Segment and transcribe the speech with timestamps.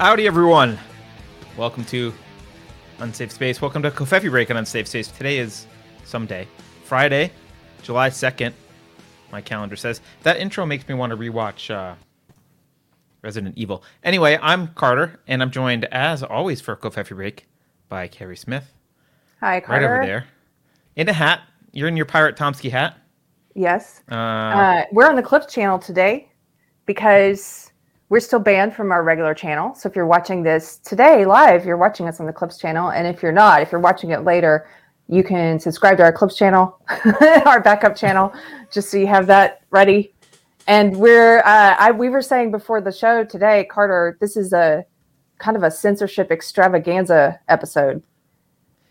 [0.00, 0.78] Howdy, everyone.
[1.58, 2.14] Welcome to
[3.00, 3.60] Unsafe Space.
[3.60, 5.08] Welcome to Covfefe Break on Unsafe Space.
[5.08, 5.66] Today is
[6.04, 6.48] someday,
[6.84, 7.30] Friday,
[7.82, 8.54] July 2nd.
[9.30, 10.00] My calendar says.
[10.22, 11.96] That intro makes me want to rewatch uh,
[13.20, 13.84] Resident Evil.
[14.02, 17.46] Anyway, I'm Carter, and I'm joined, as always, for Covfefe Break
[17.90, 18.72] by Keri Smith.
[19.40, 19.86] Hi, Carter.
[19.86, 20.24] Right over there.
[20.96, 21.42] In a hat.
[21.72, 22.96] You're in your Pirate Tomsky hat.
[23.54, 24.00] Yes.
[24.10, 26.30] Uh, Uh, we're on the Clips channel today
[26.86, 27.69] because
[28.10, 29.74] we're still banned from our regular channel.
[29.74, 32.90] So if you're watching this today live, you're watching us on the Clips channel.
[32.90, 34.68] And if you're not, if you're watching it later,
[35.08, 36.78] you can subscribe to our Clips channel,
[37.46, 38.32] our backup channel,
[38.70, 40.12] just so you have that ready.
[40.66, 44.84] And we're, uh, I, we were saying before the show today, Carter, this is a
[45.38, 48.02] kind of a censorship extravaganza episode.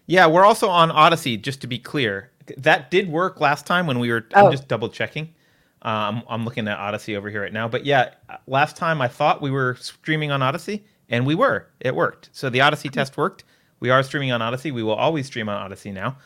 [0.08, 2.31] Yeah, we're also on Odysee, just to be clear.
[2.58, 4.26] That did work last time when we were.
[4.33, 4.52] I'm Oh.
[4.52, 5.33] just double checking.
[5.81, 7.67] Um, I'm looking at Odysee over here right now.
[7.67, 8.11] But yeah,
[8.47, 11.67] last time I thought we were streaming on Odysee, and we were.
[11.80, 12.30] It worked.
[12.33, 13.44] So the Odysee test worked.
[13.80, 14.71] We are streaming on Odysee.
[14.71, 16.17] We will always stream on Odysee now.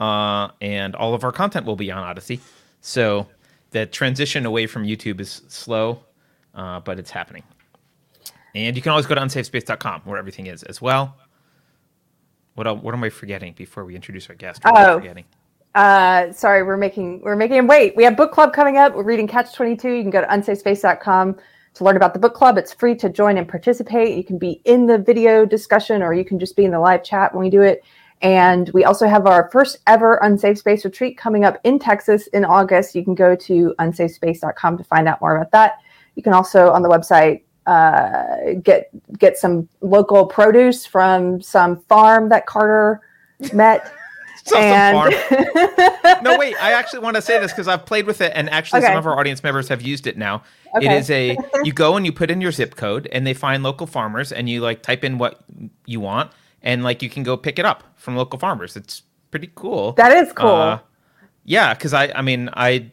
[0.00, 2.40] Uh, and all of our content will be on Odysee.
[2.80, 3.28] So
[3.70, 6.02] the transition away from YouTube is slow,
[6.54, 7.42] uh, but it's happening.
[8.54, 11.16] And you can always go to unsafespace.com where everything is as well.
[12.54, 14.62] What, what am I forgetting before we introduce our guest?
[14.64, 14.98] What am I Oh.
[14.98, 15.24] forgetting?
[15.74, 17.96] Uh, sorry, we're making we're making him wait.
[17.96, 18.94] We have book club coming up.
[18.94, 19.90] We're reading Catch Twenty Two.
[19.90, 21.36] You can go to unsafespace.com
[21.74, 22.58] to learn about the book club.
[22.58, 24.16] It's free to join and participate.
[24.16, 27.02] You can be in the video discussion, or you can just be in the live
[27.02, 27.82] chat when we do it.
[28.20, 32.44] And we also have our first ever Unsafe Space retreat coming up in Texas in
[32.44, 32.94] August.
[32.94, 35.78] You can go to unsafespace.com to find out more about that.
[36.14, 42.28] You can also on the website uh, get get some local produce from some farm
[42.28, 43.00] that Carter
[43.52, 43.92] met.
[44.44, 46.22] Saw some and farm.
[46.22, 46.56] no, wait.
[46.60, 49.06] I actually want to say this because I've played with it, and actually, some of
[49.06, 50.42] our audience members have used it now.
[50.74, 50.96] It Okay.
[50.98, 53.86] is a you go and you put in your zip code, and they find local
[53.86, 55.44] farmers, and you like type in what
[55.86, 56.30] you want,
[56.62, 58.76] and like you can go pick it up from local farmers.
[58.76, 59.92] It's pretty cool.
[59.92, 60.48] That is cool.
[60.48, 60.78] Uh,
[61.44, 62.90] yeah, because I, I mean, I,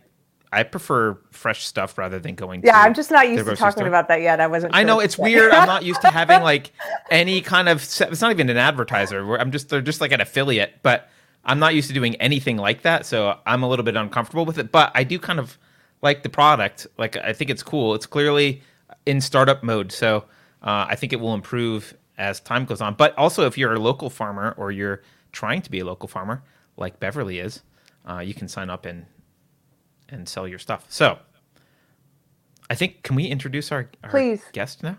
[0.52, 2.62] I prefer fresh stuff rather than going.
[2.64, 3.88] yeah, to I'm just not used to talking store.
[3.88, 4.40] about that yet.
[4.40, 4.76] I wasn't.
[4.76, 5.24] I know it's say.
[5.24, 5.52] weird.
[5.52, 6.72] I'm not used to having like
[7.10, 7.78] any kind of.
[7.82, 9.26] It's not even an advertiser.
[9.26, 11.10] Where I'm just they're just like an affiliate, but
[11.46, 13.06] I'm not used to doing anything like that.
[13.06, 14.72] So I'm a little bit uncomfortable with it.
[14.72, 15.58] But I do kind of
[16.02, 16.88] like the product.
[16.98, 17.96] Like I think it's cool.
[17.96, 18.62] It's clearly
[19.06, 20.26] in startup mode, so
[20.62, 22.96] uh, I think it will improve as time goes on.
[22.96, 25.02] But also, if you're a local farmer or you're
[25.32, 26.44] trying to be a local farmer,
[26.78, 27.62] like Beverly is,
[28.08, 29.06] uh, you can sign up and
[30.10, 30.86] and sell your stuff.
[30.90, 31.20] So.
[32.72, 34.44] I think can we introduce our, our Please.
[34.54, 34.98] guest now?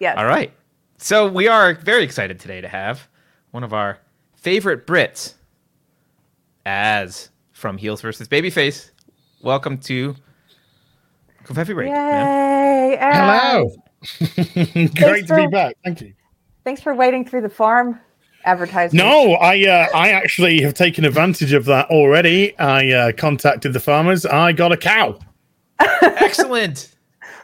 [0.00, 0.16] yes.
[0.18, 0.52] All right.
[0.98, 3.08] So we are very excited today to have
[3.50, 3.98] one of our
[4.34, 5.34] favorite Brits
[6.66, 8.90] Az from Heels versus Babyface.
[9.40, 10.16] Welcome to
[11.44, 11.88] Covfefe Break.
[11.90, 12.98] Yay!
[12.98, 13.38] Al.
[13.38, 13.76] Hello.
[14.96, 15.76] Great to be back.
[15.84, 16.12] Thank you.
[16.64, 18.00] Thanks for waiting through the farm
[18.44, 18.94] advertisement.
[18.94, 22.58] No, I uh, I actually have taken advantage of that already.
[22.58, 24.26] I uh, contacted the farmers.
[24.26, 25.20] I got a cow
[26.02, 26.90] Excellent.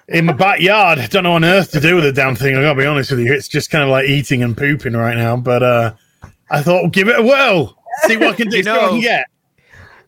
[0.09, 0.99] in my backyard.
[0.99, 2.57] I don't know on earth to do with the damn thing.
[2.57, 3.33] I gotta be honest with you.
[3.33, 5.37] It's just kind of like eating and pooping right now.
[5.37, 5.95] But uh,
[6.51, 7.79] I thought, give it a whirl.
[8.07, 8.57] See what can do.
[8.59, 9.27] You see know- can get.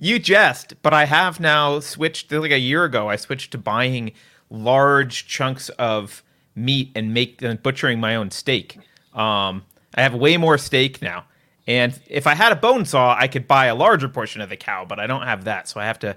[0.01, 3.09] You jest, but I have now switched like a year ago.
[3.09, 4.13] I switched to buying
[4.51, 6.23] large chunks of
[6.55, 8.77] meat and make and butchering my own steak.
[9.15, 9.63] Um,
[9.95, 11.25] I have way more steak now,
[11.67, 14.57] and if I had a bone saw, I could buy a larger portion of the
[14.57, 14.85] cow.
[14.85, 16.17] But I don't have that, so I have to.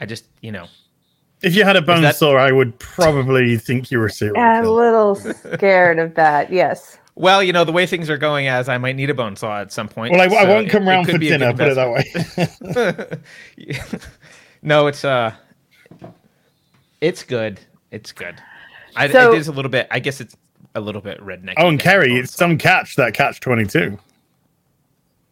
[0.00, 0.66] I just you know
[1.42, 4.38] If you had a bone that- saw, I would probably think you were a serial
[4.38, 6.50] I'm a little scared of that.
[6.50, 6.98] Yes.
[7.18, 9.60] Well, you know, the way things are going as I might need a bone saw
[9.60, 10.12] at some point.
[10.12, 11.52] Well, I, I won't come it round could for dinner.
[11.54, 13.18] Put it that
[13.56, 13.66] way.
[14.62, 15.32] no, it's uh
[17.00, 17.58] it's good.
[17.90, 18.36] It's good.
[18.94, 20.36] I, So- it is a little bit I guess it's
[20.74, 21.54] a little bit redneck.
[21.56, 23.98] oh, and Keri, it's some catch that catch twenty two.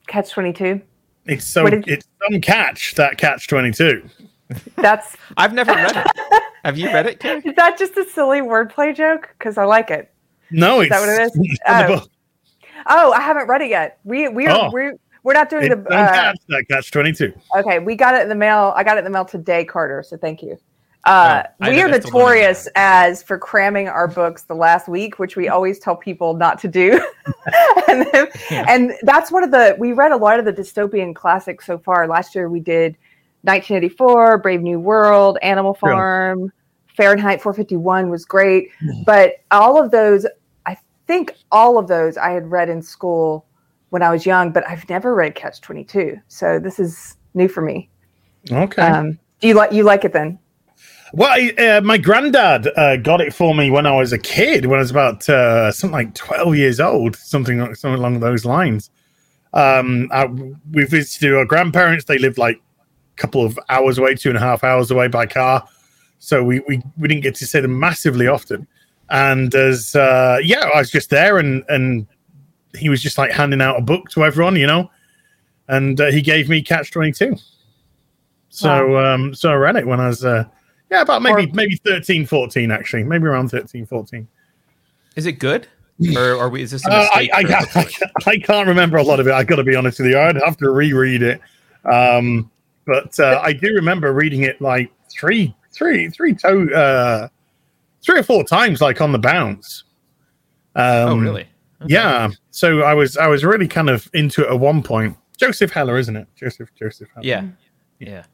[0.07, 0.81] Catch twenty two.
[1.27, 4.09] It's so did- it's some catch that catch twenty two.
[4.77, 6.43] That's I've never read it.
[6.65, 7.43] Have you read it, Keri?
[7.45, 9.35] is that just a silly wordplay joke?
[9.39, 10.11] Because I like it.
[10.59, 11.31] No, it's that what it is?
[11.35, 12.01] it's in the Oh.
[12.01, 12.11] book.
[12.87, 13.99] Oh, I haven't read it yet.
[14.05, 14.71] We we are Oh.
[14.73, 15.83] we're we're not doing It's the.
[15.91, 17.33] some Uh, catch that catch twenty two.
[17.57, 18.73] okay, we got it in the mail.
[18.77, 20.03] I got it in the mail today, Carter.
[20.03, 20.59] So thank you.
[21.05, 25.49] Uh, Oh, we are notorious as for cramming our books the last week, which we
[25.49, 26.99] always tell people not to do.
[27.89, 31.67] and, then, and that's one of the we read a lot of the dystopian classics
[31.67, 32.07] so far.
[32.09, 32.97] Last year we did
[33.43, 35.93] 1984, Brave New World, Animal Really?
[35.95, 36.53] Farm,
[36.97, 38.71] Fahrenheit 451 was great,
[39.05, 40.31] but all of those, I
[41.07, 43.47] think all of those I had read in school
[43.91, 46.17] when I was young, but I've never read Catch 22.
[46.29, 47.89] So this is new for me.
[48.51, 48.83] Okay.
[48.83, 50.39] Um, do you like you like it then?
[51.13, 54.67] Well, I, uh, my granddad uh, got it for me when I was a kid,
[54.67, 58.45] when I was about uh, something like twelve years old, something like- something along those
[58.45, 58.91] lines.
[59.53, 62.07] Um, I, we visited our grandparents.
[62.07, 65.27] They lived like a couple of hours away, two and a half hours away by
[65.27, 65.65] car,
[66.19, 68.67] so we we, we didn't get to see them massively often.
[69.15, 72.05] And as uh, yeah, I was just there, and and
[72.77, 74.91] he was just like handing out a book to everyone, you know,
[75.69, 77.37] and uh, he gave me Catch Twenty Two.
[78.49, 80.45] So um, so I read it when I was uh,
[80.91, 84.27] yeah about maybe Or- maybe 13, 14 actually, maybe around 13, 14.
[85.15, 85.69] Is it good,
[86.17, 86.63] or are we?
[86.63, 87.33] Is this a Uh, I, mistake?
[87.33, 87.93] I, for a book
[88.27, 88.31] I.
[88.33, 89.33] I can't remember a lot of it.
[89.33, 90.19] I got to be honest with you.
[90.19, 91.41] I'd have to reread it.
[91.85, 92.51] Um,
[92.85, 97.29] but uh, I do remember reading it like three, three, three, to, uh,
[98.05, 99.85] three or four times, like on the bounce.
[100.77, 101.49] Um, oh, really?
[101.83, 101.95] Okay.
[101.95, 102.31] Yeah.
[102.51, 105.17] So I was, I was really kind of into it at one point.
[105.39, 106.29] Joseph Heller, isn't it?
[106.37, 107.27] Joseph, Joseph Heller.
[107.27, 107.47] Yeah.
[108.01, 108.25] Yeah.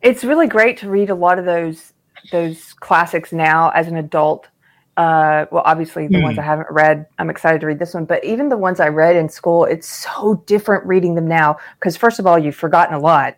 [0.00, 1.92] it's really great to read a lot of those
[2.30, 4.48] those classics now as an adult.
[4.96, 6.40] Uh, well, obviously the ones Hmm.
[6.40, 8.04] I haven't read, I'm excited to read this one.
[8.04, 11.56] But even the ones I read in school, it's so different reading them now.
[11.78, 13.36] Because first of all, you've forgotten a lot,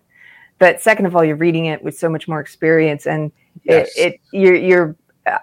[0.58, 3.30] but second of all, you're reading it with so much more experience, and
[3.64, 3.90] Yes.
[3.96, 4.96] it, it you're you're.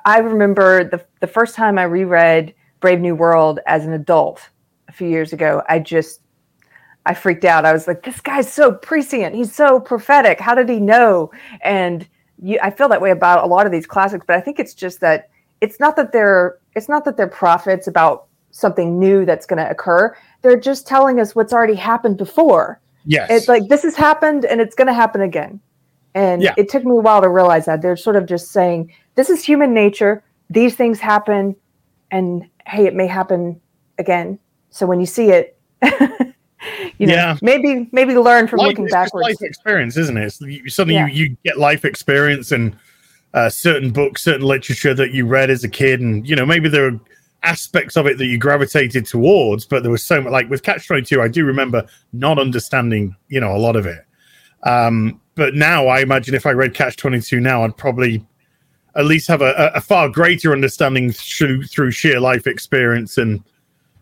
[0.06, 4.50] I remember the the first time I reread Brave New World as an adult
[4.88, 5.64] a few years ago.
[5.70, 6.22] I just
[7.06, 7.66] I freaked out.
[7.66, 9.36] I was like, this guy's so prescient.
[9.36, 10.40] He's so prophetic.
[10.40, 11.32] How did he know?
[11.62, 12.08] And
[12.44, 14.74] you, I feel that way about a lot of these classics, but I think it's
[14.76, 15.30] just that
[15.62, 19.70] it's not that they're it's not that they're prophets about something new that's going to
[19.70, 20.16] occur.
[20.42, 22.80] They're just telling us what's already happened before.
[23.06, 23.30] Yes.
[23.32, 25.60] It's like this has happened and it's going to happen again.
[26.14, 26.54] And Yeah.
[26.58, 29.44] it took me a while to realize that they're sort of just saying this is
[29.44, 30.24] human nature.
[30.50, 31.56] These things happen,
[32.12, 33.60] and hey, it may happen
[33.98, 34.40] again.
[34.70, 35.58] So when you see it,
[36.98, 37.38] you know, Yeah.
[37.42, 39.28] maybe maybe learn from life, looking backwards.
[39.28, 40.36] life experience, isn't it?
[40.42, 41.08] You, suddenly Yeah.
[41.08, 42.76] you, you get life experience and
[43.34, 46.68] uh, certain books, certain literature that you read as a kid, and you know maybe
[46.70, 47.00] there are
[47.44, 50.88] aspects of it that you gravitated towards, but there was so much like with Catch
[50.88, 51.22] Twenty Two.
[51.22, 54.06] I do remember not understanding, you know, a lot of it.
[54.64, 58.26] Um, but now I imagine if I read Catch Twenty Two now, I'd probably
[58.96, 63.44] at least have a, a- far greater understanding through through sheer life experience and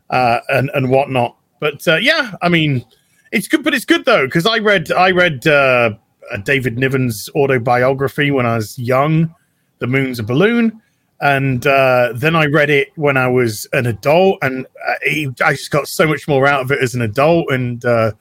[0.10, 1.36] uh, and and whatnot.
[1.60, 2.86] But uh, yeah, I mean,
[3.32, 5.92] it's good, but it's good though because I read I read uh,
[6.32, 9.34] uh, David Niven's autobiography when I was young,
[9.80, 10.82] "The Moon's a Balloon,"
[11.22, 15.54] and uh, then I read it when I was an adult, and uh, it, I
[15.54, 18.12] just got so much more out of it as an adult, and uh,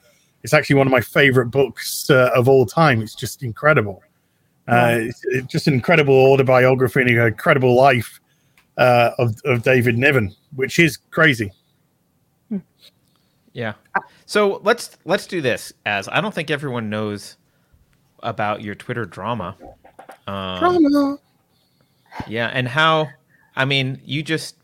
[0.43, 3.01] it's actually one of my favorite books uh, of all time.
[3.01, 4.03] It's just incredible.
[4.69, 8.19] Uh, it's, it's just an incredible autobiography and an incredible life
[8.77, 11.51] uh, of, of David Niven, which is crazy.
[13.51, 13.73] Yeah.
[14.25, 17.35] So let's let's do this as I don't think everyone knows
[18.21, 19.55] about your Twitter drama.
[20.27, 21.17] Um,
[22.27, 23.09] Yeah, and how
[23.55, 24.55] I mean, you just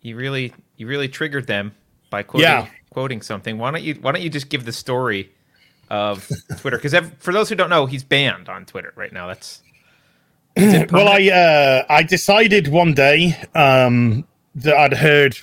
[0.00, 1.74] you really you really triggered them
[2.08, 2.68] by quoting Yeah.
[2.90, 3.58] quoting something.
[3.58, 5.32] Why don't you why don't you just give the story
[5.90, 9.26] of Twitter cuz for those who don't know, he's banned on Twitter right now.
[9.26, 9.62] That's
[10.56, 11.08] is Well.
[11.08, 15.38] I uh, I decided one day um, that I'd heard,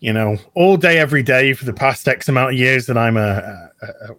[0.00, 3.16] you know, all day every day for the past X amount of years that I'm
[3.16, 4.14] a a,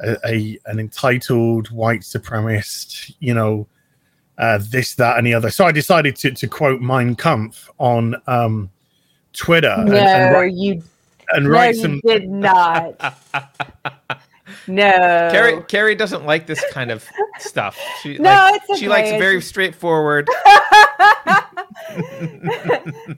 [0.00, 3.66] a, a an entitled white supremacist, you know,
[4.38, 5.50] uh, this that and the other.
[5.50, 8.70] So I decided to to quote Mein Kampf on um,
[9.32, 10.82] Twitter and, no, and write, you,
[11.30, 12.00] and no, write you some.
[12.04, 13.14] did not.
[14.66, 15.28] no.
[15.32, 17.04] Keri Keri doesn't like this kind of
[17.38, 17.78] stuff.
[18.02, 20.28] She No, like, it's she likes very straightforward.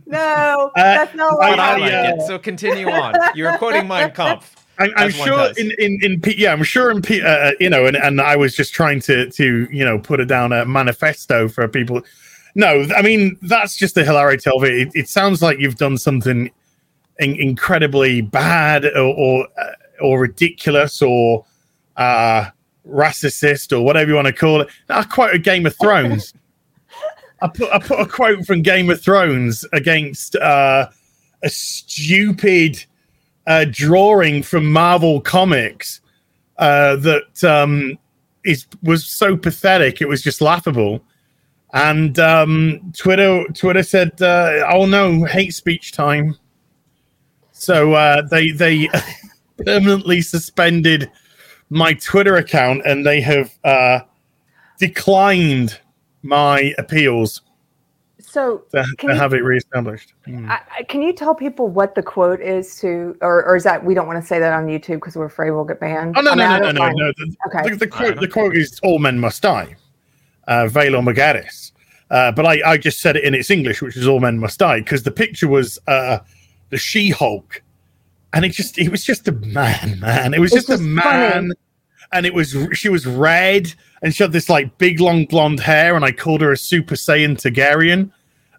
[0.07, 2.27] no, Uh, that's not I- But what I I, like uh, it.
[2.27, 3.15] So continue on.
[3.35, 4.55] You're quoting Mein Kampf.
[4.81, 7.87] I'm, I'm sure in, in in P- yeah, I'm sure in P- uh, you know,
[7.87, 11.49] and, and I was just trying to to you know put it down a manifesto
[11.49, 12.01] for people.
[12.55, 14.75] No, I mean that's just the hilarity of it.
[14.75, 16.51] It, it sounds like you've done something
[17.19, 21.45] in, incredibly bad or or, uh, or ridiculous or
[21.97, 22.47] uh,
[22.87, 24.69] racist or whatever you want to call it.
[24.89, 26.35] I quoted Game of Thrones.
[27.41, 30.89] I put I put a quote from Game of Thrones against uh,
[31.43, 32.85] a stupid
[33.47, 36.01] uh, drawing from Marvel Comics
[36.59, 37.99] uh, that um,
[38.45, 40.01] is was so pathetic.
[40.01, 41.03] It was just laughable.
[41.73, 46.37] And um, Twitter Twitter said, uh, "Oh no, hate speech time."
[47.53, 48.89] So uh, they they
[49.65, 51.11] permanently suspended
[51.71, 54.01] my Twitter account, and they have uh,
[54.79, 55.79] declined
[56.23, 57.43] my appeals
[58.21, 60.15] So, to, Can to you- have it reestablished.
[60.27, 60.49] Mm.
[60.49, 63.85] I, I- can you tell people what the quote is to, or, or is that
[63.85, 66.17] we don't want to say that on YouTube because we're afraid we'll get banned?
[66.17, 67.13] Oh no I mean, no no no no no!
[67.17, 67.71] The, Okay.
[67.71, 69.77] the, the I quote the quote is "All men must die."
[70.47, 71.73] uh, Valar Morghulis.
[72.11, 74.59] Uh, but I, I just said it in its English, which is All Men Must
[74.59, 76.21] Die, because the picture was uh,
[76.71, 77.63] the She Hulk.
[78.33, 80.35] And it just, it was just a man, man.
[80.35, 81.33] It was just, a man.
[81.33, 81.51] funny.
[82.13, 85.97] And it was, she was red and she had this like big long blonde hair.
[85.97, 88.11] And I called her a Super Saiyan Targaryen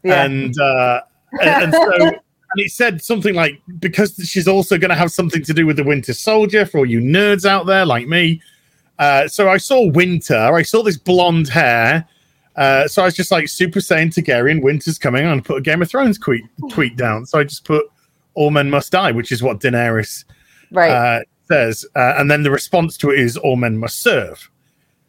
[0.04, 0.24] Yeah.
[0.26, 1.02] and uh,
[1.42, 2.16] and, and so and
[2.56, 5.84] it said something like because she's also going to have something to do with the
[5.84, 8.42] Winter Soldier for all you nerds out there like me.
[8.98, 10.36] Uh, so I saw Winter.
[10.36, 12.08] I saw this blonde hair.
[12.56, 14.62] Uh, so I was just like Super Saiyan Targaryen.
[14.62, 15.24] Winter's coming.
[15.24, 17.26] I'm gonna put a Game of Thrones tweet tweet down.
[17.26, 17.86] So I just put
[18.36, 20.26] All Men Must Die, which is what Daenerys
[20.72, 20.90] right.
[20.90, 24.50] uh, says, uh, and then the response to it is "All men must serve."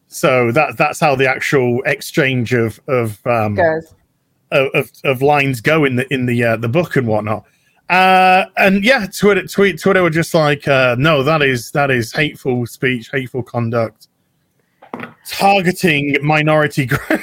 [0.09, 3.95] So that that's how the actual exchange of of um, Goes.
[4.50, 7.45] of, of, of lines go in the in the uh, the book and whatnot.
[7.89, 12.12] Uh, and yeah, Twitter tweet Twitter were just like, uh, no, that is that is
[12.12, 14.09] hateful speech, hateful conduct,
[15.27, 17.05] targeting minority groups.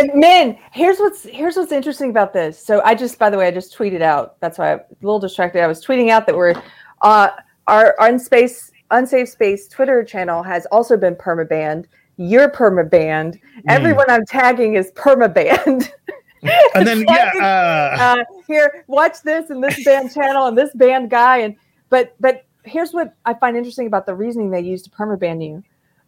[0.00, 2.58] And men, here's what's here's what's interesting about this.
[2.58, 4.40] So I just, by the way, I just tweeted out.
[4.40, 5.62] That's why I'm a little distracted.
[5.62, 6.60] I was tweeting out that we're
[7.02, 7.30] uh,
[7.66, 11.86] our unspace unsafe space Twitter channel has also been permabanned.
[12.16, 13.38] You're permabanned.
[13.68, 15.92] Everyone I'm tagging is perma banned.
[16.74, 21.10] and then yeah, uh, uh, here, watch this and this band channel and this band
[21.10, 21.38] guy.
[21.38, 21.56] And
[21.88, 25.40] but but here's what I find interesting about the reasoning they use to perma ban
[25.40, 25.62] you.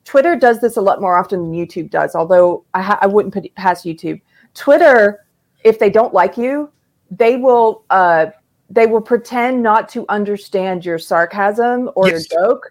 [0.04, 3.32] Twitter does this a lot more often than YouTube does, although I, ha- I wouldn't
[3.32, 4.20] put it past YouTube.
[4.54, 5.24] Twitter,
[5.64, 6.70] if they don't like you,
[7.10, 8.26] they will uh,
[8.70, 12.30] they will pretend not to understand your sarcasm or Yes.
[12.30, 12.70] your joke,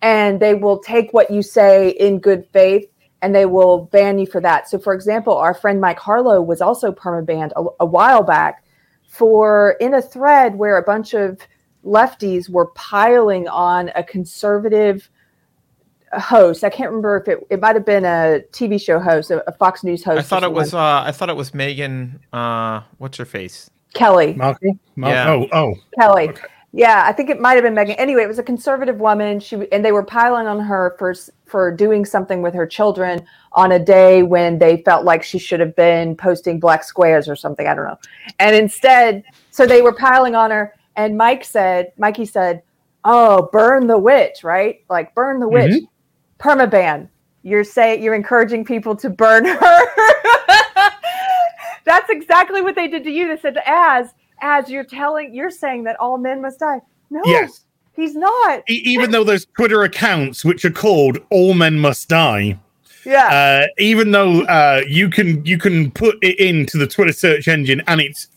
[0.00, 2.86] and they will take what you say in good faith
[3.20, 4.68] and they will ban you for that.
[4.68, 8.64] So, for example, our friend Mike Harlow was also permabanned a, a while back
[9.06, 11.38] for in a thread where a bunch of
[11.84, 15.08] lefties were piling on a conservative
[16.20, 16.64] host.
[16.64, 19.52] I can't remember if it, it might have been a TV show host, a, a
[19.52, 20.18] Fox News host.
[20.18, 20.62] I thought it someone.
[20.62, 20.74] was.
[20.74, 22.18] Uh, I thought it was Megyn.
[22.32, 23.70] Uh, what's her face?
[23.94, 24.34] Kelly.
[24.34, 24.58] Mark,
[24.96, 25.30] Mark, Yeah.
[25.30, 26.30] oh oh Kelly.
[26.30, 26.42] Okay.
[26.74, 27.94] Yeah, I think it might have been Megyn.
[27.98, 29.40] Anyway, it was a conservative woman.
[29.40, 31.14] She and they were piling on her for
[31.44, 35.60] for doing something with her children on a day when they felt like she should
[35.60, 37.66] have been posting black squares or something.
[37.66, 37.98] I don't know.
[38.38, 40.74] And instead, so they were piling on her.
[40.96, 42.62] And Mike said, Mikey said,
[43.04, 44.82] "Oh, burn the witch, right?
[44.88, 45.82] Like burn the witch,
[46.42, 47.08] permaban.
[47.42, 49.80] You're saying you're encouraging people to burn her."
[51.84, 53.28] That's exactly what they did to you.
[53.28, 56.80] They said, "As as you're telling, you're saying that all men must die."
[57.10, 57.64] No, yes.
[57.94, 58.62] he's not.
[58.70, 62.58] E- even though there's Twitter accounts which are called "All Men Must Die,"
[63.04, 67.48] Yeah, uh, even though uh, you can you can put it into the Twitter search
[67.48, 68.28] engine and it's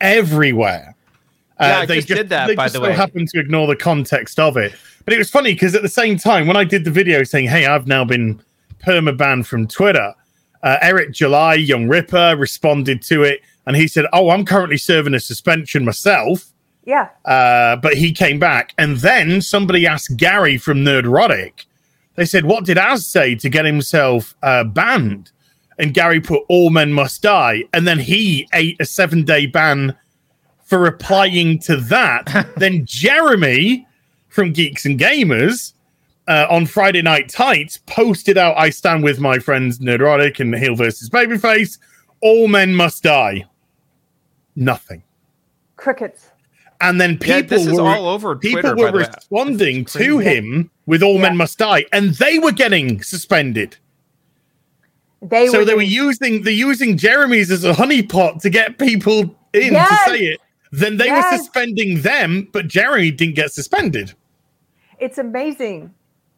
[0.00, 0.91] everywhere.
[1.62, 2.92] Uh, Yeah, I just did that, They by just the way.
[2.92, 4.74] happen to ignore the context of it.
[5.04, 7.48] But it was funny because at the same time, when I did the video saying,
[7.48, 8.40] "Hey, I've now been
[8.84, 10.14] permabanned from Twitter,"
[10.62, 15.14] uh, Eric July, Young Ripper, responded to it, and he said, "Oh, I'm currently serving
[15.14, 16.48] a suspension myself."
[16.84, 17.08] yeah.
[17.24, 21.64] Uh, but he came back, and then somebody asked Gary from Nerdrotic.
[22.16, 25.30] They said, "What did Az say to get himself uh, banned?"
[25.78, 29.94] And Gary put, "All men must die," and then he ate a seven-day ban
[30.72, 32.48] for replying to that.
[32.56, 33.86] then Jeremy
[34.30, 35.74] from Geeks and Gamers
[36.26, 40.74] uh, on Friday Night Tights posted out, "I stand with my friends Nerdrotic and Heel
[40.74, 41.76] versus Babyface.
[42.22, 43.44] All men must die."
[44.56, 45.02] Nothing.
[45.76, 46.30] Crickets.
[46.80, 49.04] And then people yeah, this is were all over people were by the way.
[49.04, 53.76] responding to him with all men must die and they were getting suspended
[55.20, 59.20] They so were they were using they're using jeremy's as a honeypot to get people
[59.52, 60.04] in Yes.
[60.06, 60.40] to say it
[60.72, 64.14] then they were suspending them but jeremy didn't get suspended
[64.98, 65.92] It's amazing.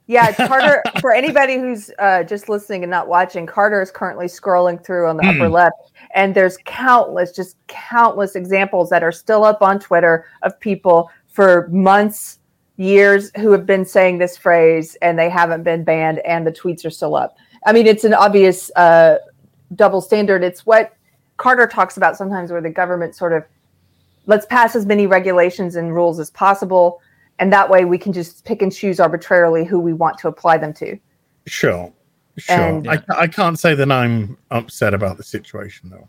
[0.07, 0.83] Yeah, Carter.
[1.00, 5.17] for anybody who's uh, just listening and not watching, Carter is currently scrolling through on
[5.17, 5.53] the upper Hmm.
[5.53, 11.11] left, and there's countless, just countless examples that are still up on Twitter of people
[11.29, 12.38] for months,
[12.76, 16.85] years who have been saying this phrase and they haven't been banned, and the tweets
[16.85, 17.37] are still up.
[17.67, 19.19] I mean, it's an obvious uh,
[19.75, 20.43] double standard.
[20.43, 20.95] It's what
[21.37, 23.45] Carter talks about sometimes, where the government sort of
[24.26, 27.00] let's pass as many regulations and rules as possible
[27.38, 30.57] and that way we can just pick and choose arbitrarily who we want to apply
[30.59, 30.99] them to.
[31.47, 31.93] sure
[32.38, 36.09] sure And- I, I can't say that i'm upset about the situation though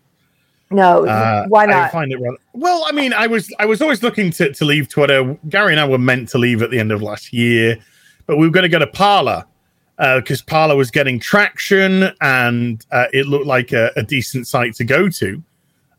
[0.71, 1.91] No, Uh, why I not?
[1.91, 2.83] find it rather, well.
[2.87, 5.37] I mean, I was I was always looking to, to leave Twitter.
[5.47, 7.77] Gary and I were meant to leave at the end of last year,
[8.25, 9.45] but we were going to go to Parler
[10.15, 14.83] because Parler was getting traction and uh, it looked like a, a decent site to
[14.83, 15.41] go to.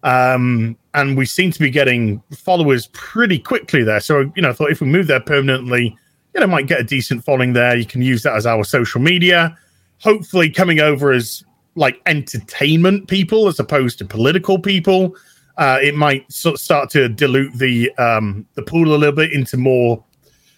[0.07, 4.01] Um, and we seem to be getting followers pretty quickly there.
[4.01, 5.97] So you know, I thought if we move there permanently,
[6.33, 7.77] you know, might get a decent following there.
[7.77, 9.59] You can use that as our social media.
[9.99, 11.45] hopefully coming over as
[11.75, 15.15] like entertainment people as opposed to political people.
[15.59, 19.33] Uh, it might sort of start to dilute the um, the pool a little bit
[19.33, 20.03] into more,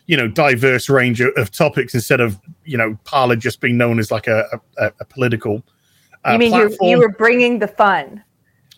[0.06, 3.98] you know, diverse range of, of topics instead of you know Parler just being known
[3.98, 5.62] as like a a, a political.
[6.24, 8.22] Uh, you mean you, you were bringing the fun?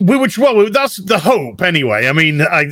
[0.01, 2.07] Which well, that's the hope anyway.
[2.07, 2.65] I mean, I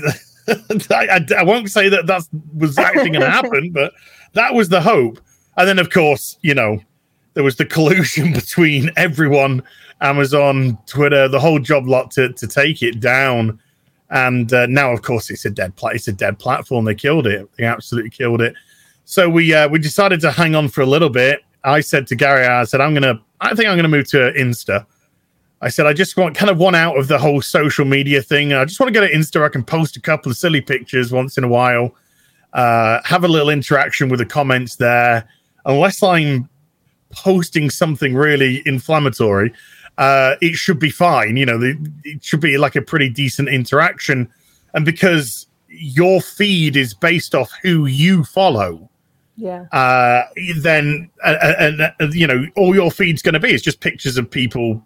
[0.90, 2.24] I, I, I won't say that that
[2.56, 3.94] was actually going to happen, but
[4.34, 5.20] that was the hope.
[5.58, 6.80] And then, of course, you know,
[7.34, 9.64] there was the collusion between everyone,
[10.02, 13.60] Amazon, Twitter, the whole job lot to to take it down.
[14.12, 16.86] And uh, now, of course, it's a dead pla- It's a dead platform.
[16.86, 17.48] They killed it.
[17.58, 18.56] They absolutely killed it.
[19.06, 21.42] So we uh, we decided to hang on for a little bit.
[21.64, 24.86] I said to Gary, I said, I'm gonna, I think I'm gonna move to Insta.
[25.62, 28.54] I said, I just want kind of one out of the whole social media thing.
[28.54, 29.44] I just want to get an Insta.
[29.44, 31.94] I can post a couple of silly pictures once in a while,
[32.54, 35.28] uh, have a little interaction with the comments there.
[35.66, 36.48] Unless I'm
[37.12, 39.54] posting something really inflammatory,
[39.98, 41.36] uh, it should be fine.
[41.36, 41.75] You know, the,
[42.06, 44.30] it should be like a pretty decent interaction.
[44.74, 48.89] And because your feed is based off who you follow,
[49.36, 49.63] Yeah.
[49.74, 50.24] uh,
[50.62, 54.18] then uh, and uh, you know all your feed's going to be is just pictures
[54.18, 54.86] of people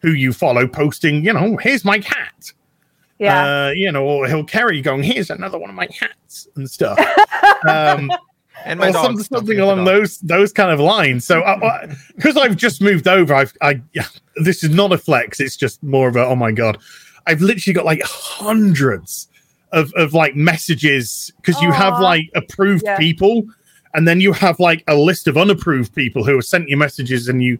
[0.00, 1.24] who you follow posting.
[1.24, 2.52] You know, here's my cat.
[3.18, 3.66] Yeah.
[3.66, 5.02] Uh, you know, or he'll carry going.
[5.02, 6.98] Here's another one of my hats and stuff.
[7.68, 8.10] um,
[8.64, 11.24] And my or some, something along those those kind of lines.
[11.24, 11.42] So,
[12.16, 14.06] because I've just moved over, I've I yeah,
[14.42, 15.40] this is not a flex.
[15.40, 16.78] It's just more of a oh my god,
[17.26, 19.28] I've literally got like hundreds
[19.72, 22.96] of of like messages because you have like approved Yeah.
[22.98, 23.44] people,
[23.94, 27.28] and then you have like a list of unapproved people who have sent you messages,
[27.28, 27.58] and you.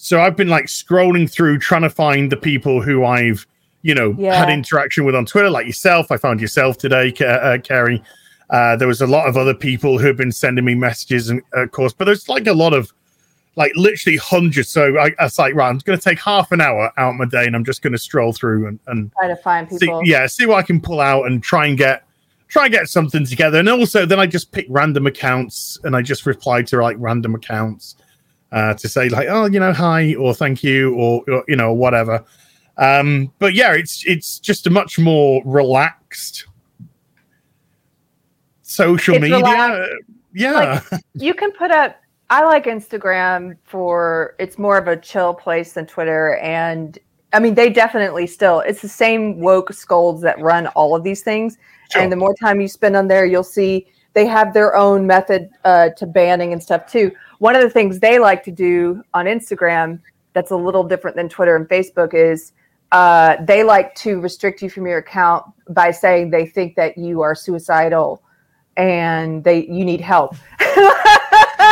[0.00, 3.46] So I've been like scrolling through trying to find the people who I've
[3.82, 4.34] you know Yeah.
[4.34, 6.10] had interaction with on Twitter, like yourself.
[6.10, 8.02] I found yourself today, uh, Keri.
[8.50, 11.42] Uh, there was a lot of other people who have been sending me messages, and
[11.52, 12.92] of course, but there's like a lot of
[13.56, 14.68] like literally hundreds.
[14.68, 17.16] So I, I was like, right, I'm going to take half an hour out of
[17.16, 19.78] my day, and I'm just going to stroll through and, and Try to find see,
[19.80, 20.02] people.
[20.04, 22.04] yeah, see what I can pull out and try and get
[22.46, 23.58] try and get something together.
[23.58, 27.34] And also, then I just pick random accounts and I just reply to like random
[27.34, 27.96] accounts
[28.52, 31.72] uh, to say like, oh, you know, hi or thank you or, or you know
[31.72, 32.24] whatever.
[32.76, 36.46] Um, but yeah, it's it's just a much more relaxed
[38.62, 39.36] social It's media.
[39.38, 39.90] relaxed.
[40.34, 40.82] Yeah,
[41.14, 41.96] you can put up
[42.30, 46.98] i like instagram for it's more of a chill place than twitter and
[47.32, 51.22] i mean they definitely still it's the same woke scolds that run all of these
[51.22, 51.56] things
[51.90, 52.02] Sure.
[52.02, 55.48] and the more time you spend on there you'll see they have their own method
[55.64, 59.26] uh, to banning and stuff too one of the things they like to do on
[59.26, 60.00] instagram
[60.32, 62.52] that's a little different than twitter and facebook is
[62.90, 67.20] uh, they like to restrict you from your account by saying they think that you
[67.20, 68.22] are suicidal
[68.78, 70.34] and they you need help.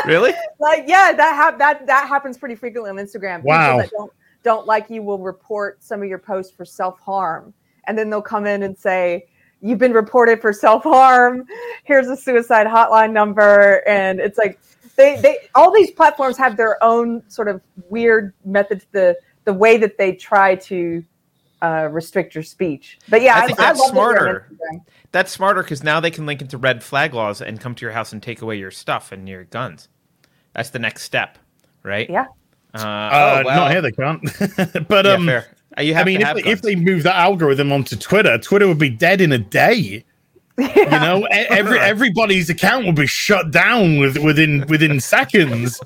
[0.05, 0.35] Really?
[0.61, 3.43] like yeah that hap- that that happens pretty frequently on instagram.
[3.43, 3.73] Wow.
[3.73, 4.13] people that don't
[4.45, 7.53] don't like you will report some of your posts for self-harm.
[7.89, 9.27] And then they'll come in and say
[9.63, 11.47] you've been reported for self-harm.
[11.83, 13.83] Here's a suicide hotline number.
[13.89, 14.61] And it's like
[14.97, 19.77] they they all these platforms have their own sort of weird methods the the way
[19.77, 21.05] that they try to
[21.63, 24.17] uh, restrict your speech but yeah I i, think I that's love that you're on
[24.17, 24.83] smarter.
[25.13, 27.93] That's smarter because now they can link into red flag laws and come to your
[27.93, 29.89] house and take away your stuff and your guns.
[30.53, 31.39] That's the next step,
[31.83, 32.09] right?
[32.11, 32.27] yeah
[32.75, 34.23] Uh, uh, oh, well, not here they can't.
[34.89, 35.57] but yeah, um, fair.
[35.79, 37.97] Uh, You have I mean, to if have they, if they move that algorithm onto
[37.97, 40.05] Twitter, Twitter would be dead in a day.
[40.59, 45.81] You know, every everybody's account will be shut down with, within within seconds.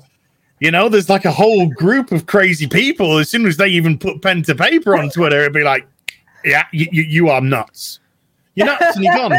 [0.59, 3.17] You know, there's like a whole group of crazy people.
[3.17, 5.87] As soon as they even put pen to paper on Twitter, it'd be like,
[6.45, 7.99] "Yeah, you, you, you are nuts.
[8.55, 9.33] You're nuts, and you're gone.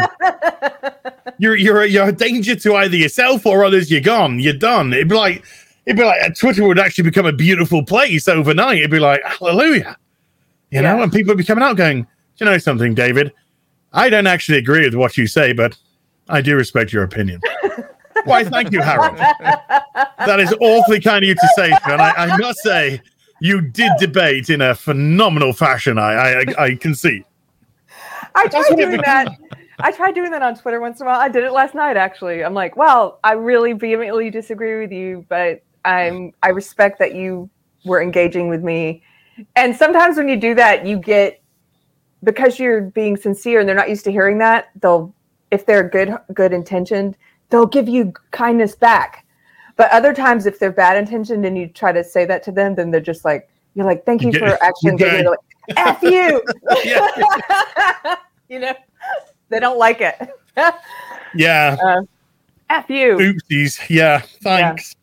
[1.37, 3.89] You're you're you're a danger to either yourself or others.
[3.89, 4.39] You're gone.
[4.39, 4.91] You're done.
[4.93, 5.43] It'd be like
[5.85, 8.79] it'd be like uh, Twitter would actually become a beautiful place overnight.
[8.79, 9.97] It'd be like hallelujah,
[10.71, 13.33] you know, and people would be coming out going, "Do you know something, David?
[13.93, 15.77] I don't actually agree with what you say, but
[16.29, 17.41] I do respect your opinion."
[18.25, 19.17] Why, thank you, Harold.
[19.17, 23.01] That is awfully kind of you to say, and I, I must say,
[23.41, 25.97] you did debate in a phenomenal fashion.
[25.97, 27.23] I I, I can see.
[28.35, 29.27] I tried doing that.
[29.79, 31.19] I tried doing that on Twitter once in a while.
[31.19, 32.43] I did it last night actually.
[32.43, 37.49] I'm like, well, I really vehemently disagree with you, but I'm I respect that you
[37.85, 39.03] were engaging with me.
[39.55, 41.41] And sometimes when you do that, you get
[42.23, 45.13] because you're being sincere and they're not used to hearing that, they'll
[45.51, 47.15] if they're good good intentioned,
[47.49, 49.25] they'll give you kindness back.
[49.75, 52.75] But other times if they're bad intentioned and you try to say that to them,
[52.75, 55.23] then they're just like you're like, thank you You for get- actually you get- engaging.
[55.23, 55.39] They're like,
[55.87, 56.43] F you.
[56.83, 58.15] Yeah.
[58.49, 58.73] you know,
[59.49, 60.15] they don't like it.
[61.35, 62.01] Yeah.
[62.69, 63.17] F you.
[63.17, 63.89] Oopsies.
[63.89, 64.19] Yeah.
[64.43, 64.95] Thanks.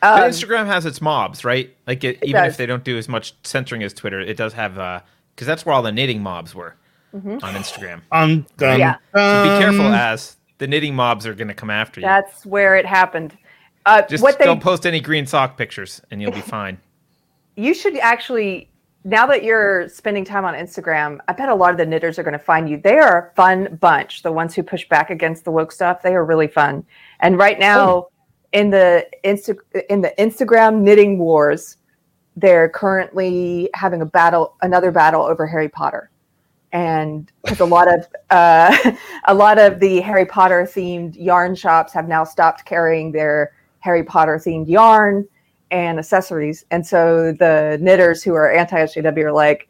[0.00, 1.74] But Um, Instagram has its mobs, right?
[1.88, 2.52] Like it, It even does.
[2.52, 4.78] if they don't do as much censoring as Twitter, it does have
[5.38, 6.74] because that's where all the knitting mobs were
[7.14, 7.38] Mm-hmm.
[7.42, 8.02] on Instagram.
[8.12, 8.96] Um, dun, Yeah.
[9.14, 12.06] So be careful, as the knitting mobs are going to come after you.
[12.06, 13.38] That's where it happened.
[13.86, 16.76] Uh, Just what don't post any green sock pictures, and you'll be fine.
[17.56, 18.68] you should actually
[19.04, 22.22] now that you're spending time on Instagram, I bet a lot of the knitters are
[22.22, 22.76] going to find you.
[22.76, 24.22] They are a fun bunch.
[24.22, 26.84] The ones who push back against the woke stuff, they are really fun.
[27.20, 28.08] And right now,
[28.52, 29.56] in the Insta
[29.88, 31.77] in the Instagram knitting wars,
[32.40, 36.10] they're currently having a battle, another battle over Harry Potter,
[36.72, 38.92] and because a lot of uh,
[39.28, 44.04] a lot of the Harry Potter themed yarn shops have now stopped carrying their Harry
[44.04, 45.26] Potter themed yarn
[45.70, 46.64] and accessories.
[46.70, 49.68] And so the knitters who are anti SJW are like,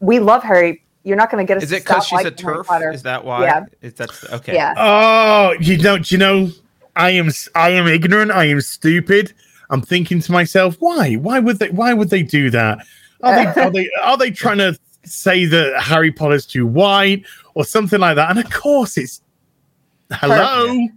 [0.00, 0.82] we love Harry.
[1.04, 1.64] You're not going to get us.
[1.64, 2.66] Is it because she's a liking TERF?
[2.66, 3.44] Potter." Is that why?
[3.44, 3.64] Yeah.
[3.82, 4.54] Is that okay?
[4.54, 4.74] Yeah.
[4.76, 6.10] Oh, you don't.
[6.10, 6.50] You know,
[6.96, 7.30] I am.
[7.54, 8.30] I am ignorant.
[8.30, 9.32] I am stupid.
[9.70, 11.14] I'm thinking to myself, why?
[11.14, 11.70] Why would they?
[11.70, 12.78] Why would they do that?
[13.22, 13.60] Are they?
[13.60, 13.90] Are they?
[14.02, 18.30] Are they trying to say that Harry Potter's too white or something like that?
[18.30, 19.22] And of course, it's
[20.12, 20.88] hello.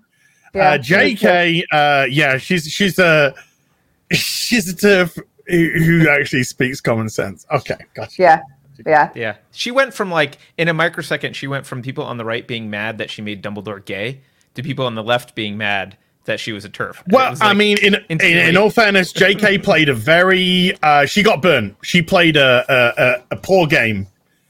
[0.54, 3.34] Yeah, uh, JK, uh, yeah, she's she's a
[4.12, 7.46] she's a TERF who, who actually speaks common sense.
[7.52, 8.22] Okay, gotcha.
[8.22, 8.42] Yeah.
[8.86, 9.12] Yeah.
[9.14, 9.36] Yeah.
[9.52, 12.70] She went from like in a microsecond, she went from people on the right being
[12.70, 14.22] mad that she made Dumbledore gay
[14.56, 17.02] to people on the left being mad that she was a TERF.
[17.08, 21.24] Well, was, I mean, in, in in all fairness, JK played a very uh, she
[21.24, 21.76] got burnt.
[21.84, 24.08] She played a a, a, a poor game.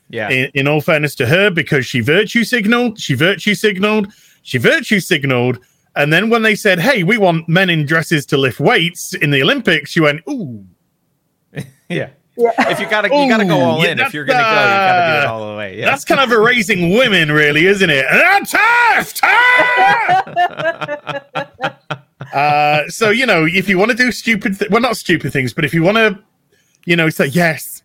[0.10, 0.30] yeah.
[0.30, 4.12] In, in all fairness to her, because she virtue signaled, she virtue signaled,
[4.44, 5.60] she virtue signaled,
[5.96, 9.32] and then when they said, "Hey, we want men in dresses to lift weights in
[9.32, 10.66] the Olympics," she went, "Ooh."
[11.90, 12.10] yeah.
[12.38, 12.52] Yeah.
[12.70, 14.00] If you gotta you gotta go all yeah, in.
[14.00, 15.80] If you're gonna go, you gotta do it all the way.
[15.80, 15.86] Yeah.
[15.86, 18.06] That's kind of erasing women, really, isn't it?
[18.10, 19.14] Ah, tough,
[22.24, 22.34] tough!
[22.34, 25.54] uh, so you know, if you want to do stupid, th- well, not stupid things,
[25.54, 26.18] but if you want to,
[26.86, 27.84] you know, say yes.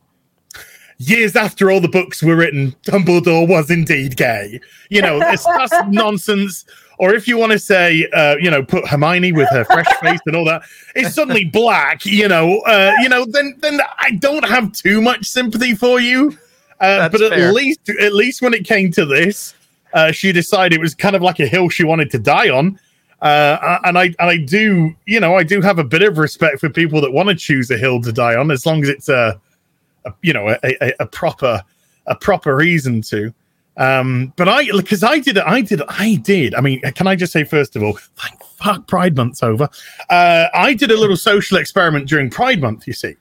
[0.99, 4.61] Years after all the books were written, Dumbledore was indeed gay.
[4.89, 6.65] You know, it's that's nonsense.
[6.99, 10.21] Or if you want to say, uh, you know, put Hermione with her fresh face
[10.27, 10.63] and all that,
[10.95, 12.07] it's suddenly black.
[12.07, 16.37] You know, uh, you know, then then I don't have too much sympathy for you.
[16.81, 17.53] Uh, but at fair.
[17.53, 19.55] least, at least when it came to this,
[19.95, 22.79] uh, she decided it was kind of like a hill she wanted to die on.
[23.23, 26.61] Uh, and I and I do, you know, I do have a bit of respect
[26.61, 29.09] for people that want to choose a hill to die on, as long as it's
[29.09, 29.41] a,
[30.05, 31.63] a you know, a, a, a proper
[32.07, 33.33] a proper reason to.
[33.77, 36.55] Um, but I because I did I did I did.
[36.55, 39.69] I mean, can I just say first of all, thank fuck Pride Month's over.
[40.09, 42.87] Uh, I did a little social experiment during Pride Month.
[42.87, 43.17] You see,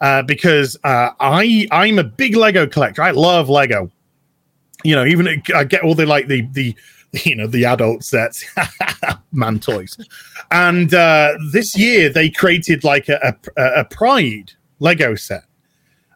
[0.00, 3.02] uh, because uh, I I'm a big Lego collector.
[3.02, 3.90] I love Lego.
[4.82, 6.76] You know, even I get all the like the the
[7.24, 8.44] you know the adult sets,
[9.32, 9.96] man toys,
[10.50, 15.44] and uh, this year they created like a, a a Pride Lego set,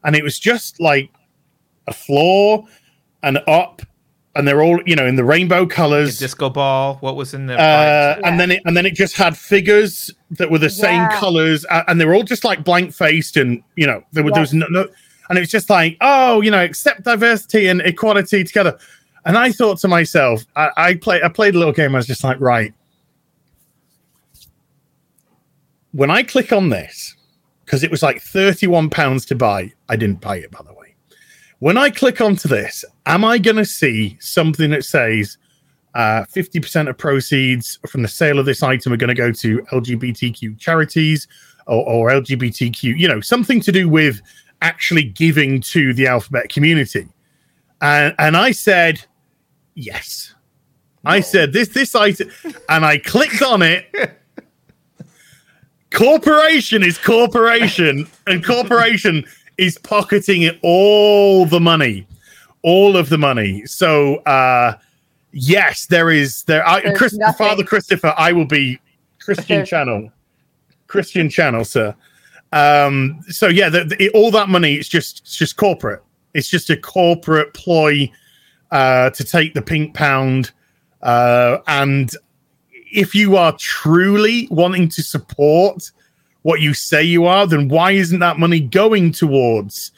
[0.02, 1.10] and it was just like
[1.86, 2.64] a floor
[3.22, 3.82] and up,
[4.36, 6.18] and they're all you know in the rainbow A colors.
[6.18, 6.96] disco ball.
[7.00, 7.58] What was in there?
[7.58, 8.20] Uh, Yeah.
[8.24, 11.18] and then it and then it just had figures that were the same Yeah.
[11.18, 14.30] colors, uh, and they were all just like blank faced, and you know there, were,
[14.30, 14.86] there was no, no,
[15.28, 18.78] and it was just like oh you know accept diversity and equality together.
[19.24, 21.94] And I thought to myself, I, I play I played a little game.
[21.94, 22.72] I was just like, right,
[25.92, 27.16] when I click on this,
[27.64, 30.72] because it was like thirty one pounds to buy, I didn't buy it by the
[30.72, 30.77] way.
[31.60, 35.38] When I click onto this, am I going to see something that says
[35.94, 39.58] uh, 50% of proceeds from the sale of this item are going to go to
[39.72, 41.26] LGBTQ charities
[41.66, 44.20] or, or LGBTQ, you know, something to do with
[44.62, 47.08] actually giving to the alphabet community.
[47.80, 49.04] And, and I said,
[49.74, 50.34] yes.
[51.04, 52.30] I said this, this item,
[52.68, 53.86] and I clicked on it.
[55.90, 59.24] corporation is corporation, and corporation
[59.58, 62.06] is pocketing it all the money,
[62.62, 63.66] all of the money.
[63.66, 64.78] So, uh,
[65.32, 66.66] yes, there is there.
[66.66, 67.18] I, Chris.
[67.36, 68.80] Father Christopher, I will be
[69.20, 70.10] Christian channel,
[70.86, 71.94] Christian channel, sir.
[72.52, 76.02] Um, so yeah, the, the, all that money is just it's just corporate.
[76.34, 78.10] It's just a corporate ploy
[78.70, 80.52] uh, to take the pink pound.
[81.02, 82.10] Uh, and
[82.92, 85.90] if you are truly wanting to support
[86.48, 89.92] what you say you are, then why isn't that money going towards,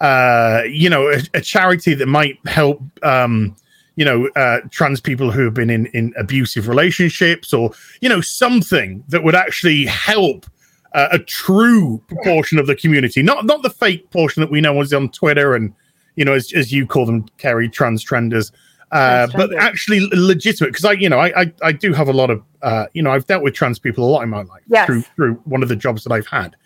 [0.00, 3.54] uh, you know, a, a charity that might help, um,
[3.94, 8.20] you know, uh, trans people who have been in, in abusive relationships or, you know,
[8.20, 10.44] something that would actually help
[10.92, 14.80] uh, a true proportion of the community, not not the fake portion that we know
[14.80, 15.72] is on Twitter and,
[16.16, 18.50] you know, as, as you call them, Keri, trans trenders.
[18.92, 22.28] Uh, but actually legitimate because I, you know, I, I I do have a lot
[22.28, 24.86] of, uh, you know, I've dealt with trans people a lot in my life Yes.
[24.86, 26.56] through through one of the jobs that I've had,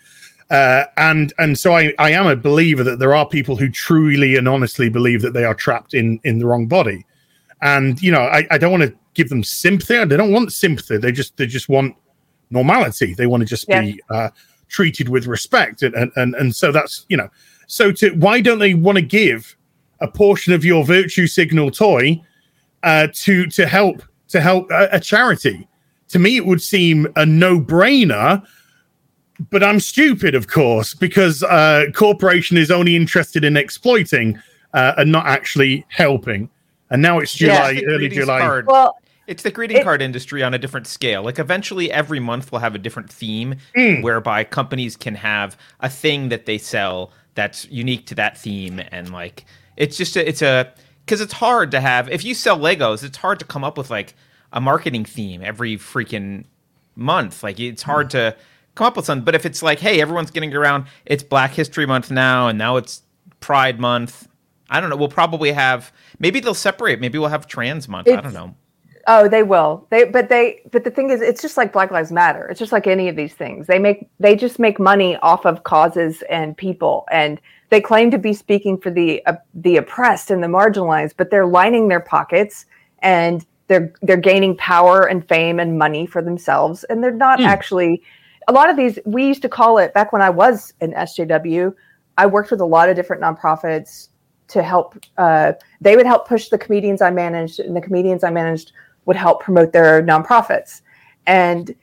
[0.49, 4.35] uh, and and so I I am a believer that there are people who truly
[4.35, 7.05] and honestly believe that they are trapped in in the wrong body,
[7.61, 10.03] and you know, I, I don't want to give them sympathy.
[10.03, 10.97] They don't want sympathy.
[10.97, 11.95] They just they just want
[12.49, 13.13] normality.
[13.13, 14.29] They want to just be uh,
[14.67, 17.29] treated with respect, and, and and and so that's you know.
[17.67, 19.56] So to why don't they want to give
[20.01, 22.21] a portion of your virtue signal toy
[22.83, 25.67] uh, to to help to help a, a charity?
[26.09, 28.43] To me, it would seem a no brainer.
[29.51, 34.39] But I'm stupid, of course, because uh, corporation is only interested in exploiting
[34.73, 36.49] uh, and not actually helping.
[36.89, 37.55] And now it's Yeah.
[37.55, 38.39] July, It's early July.
[38.39, 38.65] card.
[38.67, 41.21] Well, It's the greeting It- card industry on a different scale.
[41.21, 44.01] Like eventually every month we'll have a different theme Mm.
[44.01, 49.11] whereby companies can have a thing that they sell that's unique to that theme and
[49.11, 49.45] like
[49.77, 50.73] it's just a, it's a
[51.05, 53.89] cuz it's hard to have if you sell Legos, it's hard to come up with
[53.89, 54.15] like
[54.51, 56.45] a marketing theme every freaking
[56.95, 57.43] month.
[57.43, 58.17] Like it's hard hmm.
[58.17, 58.35] to
[58.75, 61.85] come up with something, but if it's like hey, everyone's getting around it's Black History
[61.85, 63.03] Month now and now it's
[63.39, 64.27] Pride Month.
[64.69, 64.97] I don't know.
[64.97, 66.99] We'll probably have maybe they'll separate.
[66.99, 68.09] Maybe we'll have Trans Month.
[68.09, 68.55] I don't know.
[69.09, 69.87] Oh, they will.
[69.89, 72.45] They but they but the thing is it's just like Black Lives Matter.
[72.49, 73.65] It's just like any of these things.
[73.67, 78.17] They make they just make money off of causes and people and they claim to
[78.17, 82.65] be speaking for the uh, the oppressed and the marginalized, but they're lining their pockets
[82.99, 87.45] and they're they're gaining power and fame and money for themselves and they're not Hmm.
[87.45, 88.01] actually
[88.47, 91.73] a lot of these we used to call it back when I was in SJW,
[92.17, 94.09] I worked with a lot of different nonprofits
[94.49, 98.29] to help uh, they would help push the comedians I managed and the comedians I
[98.29, 98.71] managed
[99.05, 100.81] would help promote their nonprofits.
[101.25, 101.75] And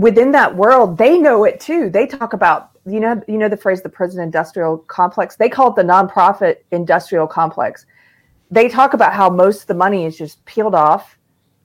[0.00, 1.90] within that world, they know it too.
[1.90, 5.36] They talk about, you know, you know the phrase the prison industrial complex.
[5.36, 7.86] They call it the nonprofit industrial complex.
[8.50, 11.18] They talk about how most of the money is just peeled off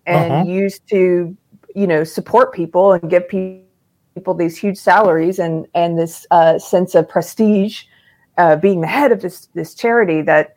[0.06, 0.46] and Uh-huh.
[0.46, 1.36] used to,
[1.76, 3.62] you know, support people and give pe-
[4.15, 7.84] people these huge salaries and and this uh, sense of prestige,
[8.38, 10.56] uh, being the head of this this charity that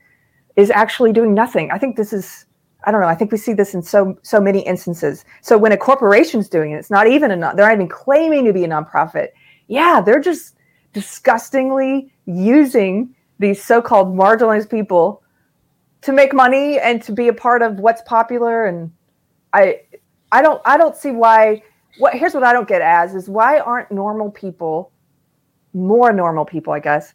[0.56, 1.70] is actually doing nothing.
[1.70, 2.46] I think this is
[2.86, 3.08] I don't know.
[3.08, 5.24] I think we see this in so so many instances.
[5.40, 8.44] So when a corporation's doing it, it's not even a non, they're not even claiming
[8.44, 9.28] to be a nonprofit.
[9.68, 10.56] Yeah, they're just
[10.92, 15.22] disgustingly using these so-called marginalized people
[16.02, 18.66] to make money and to be a part of what's popular.
[18.66, 18.92] And
[19.52, 19.80] I
[20.30, 21.62] I don't I don't see why.
[21.98, 24.90] What here's what I don't get as is why aren't normal people
[25.72, 26.72] more normal people?
[26.72, 27.14] I guess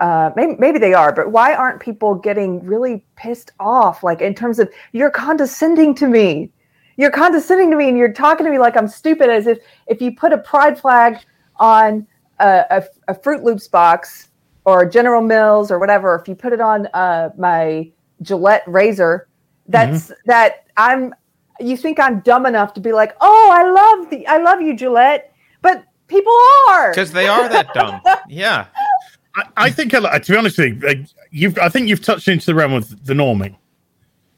[0.00, 4.02] uh, maybe, maybe they are, but why aren't people getting really pissed off?
[4.02, 6.50] Like in terms of you're condescending to me,
[6.96, 10.00] you're condescending to me, and you're talking to me like I'm stupid, as if if
[10.00, 11.18] you put a pride flag
[11.56, 12.06] on
[12.40, 14.30] a, a, a Froot Loops box
[14.64, 17.90] or General Mills or whatever, if you put it on uh, my
[18.22, 19.28] Gillette razor,
[19.68, 21.14] that's that I'm.
[21.60, 24.74] You think I'm dumb enough to be like, oh, I love the, I love you,
[24.74, 26.36] Gillette, but people
[26.68, 28.00] are because they are that dumb.
[28.28, 28.66] Yeah,
[29.36, 30.94] I, I think, to be honest with you, uh,
[31.30, 33.56] you've I think you've touched into the realm of the normie.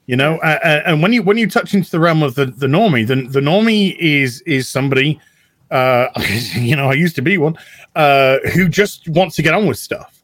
[0.07, 2.69] You know, uh, and when you when you touch into the realm of the the
[2.69, 5.21] normie, the the normie is is somebody,
[5.71, 6.09] uh,
[6.55, 7.59] you know, I used to be one,
[7.97, 10.23] uh, who just wants to get on with stuff.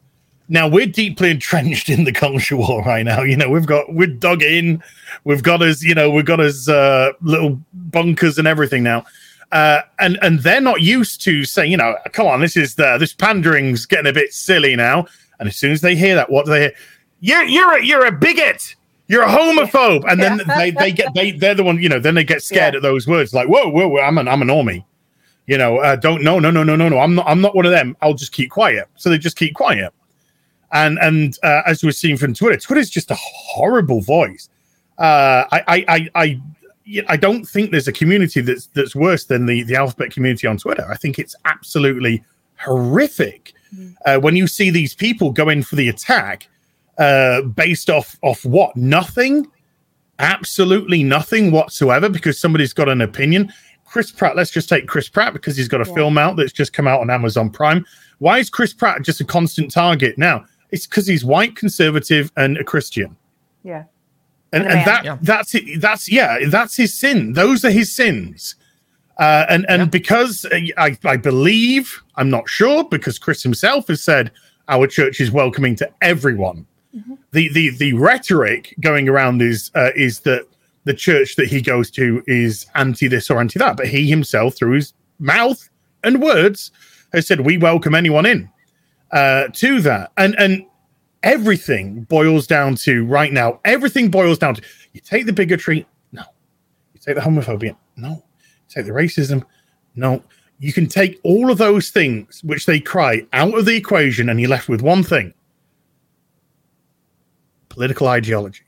[0.49, 3.23] Now we're deeply entrenched in the culture war right now.
[3.23, 4.81] You know, we've got we're dug in,
[5.25, 9.05] we've got us, you know, we've got us uh, little bunkers and everything now.
[9.53, 12.97] Uh, and and they're not used to saying, you know, come on, this is the
[12.97, 15.05] this pandering's getting a bit silly now.
[15.39, 16.73] And as soon as they hear that, what do they hear?
[17.19, 18.75] You're you're a, you're a bigot.
[19.07, 20.09] You're a homophobe.
[20.11, 22.73] And then they, they get they they're the one, you know, then they get scared
[22.73, 22.77] Yeah.
[22.77, 24.83] at those words, like, whoa, whoa, whoa I'm an I'm a normie.
[25.45, 26.97] You know, uh, don't no no no no no no.
[26.97, 27.95] I'm not I'm not one of them.
[28.01, 28.87] I'll just keep quiet.
[28.95, 29.93] So they just keep quiet.
[30.71, 34.49] And and uh, as we're seeing from Twitter, Twitter's just a horrible voice.
[34.97, 36.41] Uh, I I I.
[37.07, 40.57] I don't think there's a community that's that's worse than the the alphabet community on
[40.57, 40.85] Twitter.
[40.89, 42.23] I think it's absolutely
[42.57, 43.53] horrific
[44.05, 46.47] uh, when you see these people go in for the attack
[46.97, 49.47] uh, based off off what nothing,
[50.19, 53.51] absolutely nothing whatsoever because somebody's got an opinion.
[53.85, 55.95] Chris Pratt, let's just take Chris Pratt because he's got a Yeah.
[55.95, 57.85] film out that's just come out on Amazon Prime.
[58.19, 60.45] Why is Chris Pratt just a constant target now?
[60.71, 63.15] It's because he's white, conservative, and a Christian
[63.63, 63.83] yeah.
[64.53, 64.85] And, And a and man.
[64.85, 65.17] that Yeah.
[65.21, 68.55] that's it that's yeah that's his sin those are his sins
[69.19, 69.85] uh, and and Yeah.
[69.99, 74.31] because uh, I, I believe i'm not sure because chris himself has said
[74.69, 76.65] our church is welcoming to everyone
[77.31, 80.45] the the the rhetoric going around is uh, is that
[80.85, 84.55] the church that he goes to is anti this or anti that but he himself
[84.55, 85.69] through his mouth
[86.03, 86.71] and words
[87.13, 88.49] has said we welcome anyone in
[89.11, 90.63] uh, to that and and
[91.23, 93.59] everything boils down to right now.
[93.65, 94.61] Everything boils down to
[94.93, 96.23] you take the bigotry, no.
[96.93, 98.09] You take the homophobia, no.
[98.09, 98.23] You
[98.69, 99.43] take the racism,
[99.95, 100.21] no.
[100.59, 104.39] You can take all of those things which they cry out of the equation, and
[104.39, 105.33] you're left with one thing:
[107.69, 108.63] political ideology.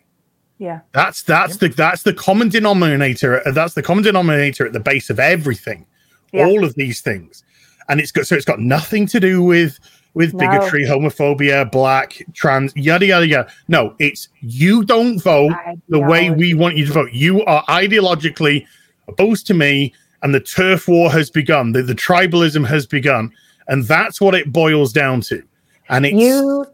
[0.57, 0.81] Yeah.
[0.93, 3.45] That's that's the that's the common denominator.
[3.47, 5.85] uh, That's the common denominator at the base of everything.
[6.31, 6.45] Yeah.
[6.45, 7.43] All of these things,
[7.87, 9.79] and it's got so it's got nothing to do with
[10.15, 10.39] with No.
[10.39, 13.51] bigotry, homophobia, black, trans, yada yada yada.
[13.67, 15.53] No, it's you don't vote
[15.89, 17.11] the way we want you to vote.
[17.13, 18.65] You are ideologically
[19.07, 21.73] opposed to me, and the turf war has begun.
[21.73, 23.31] The, the tribalism has begun,
[23.67, 25.43] and that's what it boils down to.
[25.89, 26.65] And it's You,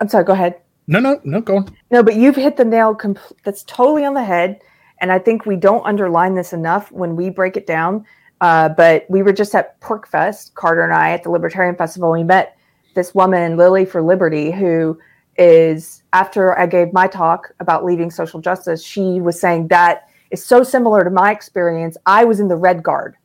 [0.00, 0.56] I'm sorry, go ahead.
[0.88, 1.40] no, no, no.
[1.40, 1.76] Go on.
[1.92, 2.94] No, but you've hit the nail.
[2.96, 4.60] Compl- that's totally on the head,
[5.00, 8.04] and I think we don't underline this enough when we break it down.
[8.40, 12.10] Uh, but we were just at PorcFest, Carter and I, at the Libertarian Festival.
[12.10, 12.56] We met
[12.94, 14.98] this woman, Lily for Liberty, who
[15.38, 18.84] is after I gave my talk about leaving social justice.
[18.84, 21.96] She was saying that is so similar to my experience.
[22.06, 23.16] I was in the Red Guard.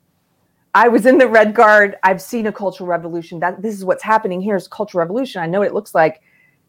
[0.74, 1.96] I was in the Red Guard.
[2.04, 3.40] I've seen a cultural revolution.
[3.40, 5.42] That this is what's happening here is cultural revolution.
[5.42, 6.22] I know what it looks like.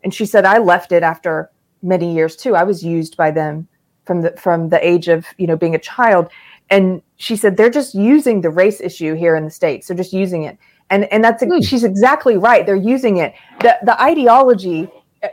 [0.02, 1.50] And she said I left it after
[1.82, 2.54] many years too.
[2.54, 3.68] I was used by them
[4.04, 6.28] from the from the age of you know being a child.
[6.70, 9.88] And she said they're just using the race issue here in the states.
[9.88, 10.58] They're just using it,
[10.90, 11.60] and and that's Hmm.
[11.62, 12.66] she's exactly right.
[12.66, 13.34] They're using it.
[13.60, 14.88] the The ideology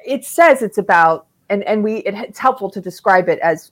[0.05, 3.71] it says it's about, and and we it, it's helpful to describe it as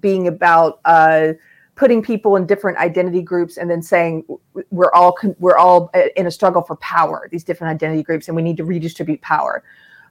[0.00, 1.34] being about uh,
[1.76, 4.24] putting people in different identity groups and then saying
[4.70, 7.28] we're all we're all uh, in a struggle for power.
[7.32, 9.62] These different identity groups, and we need to redistribute power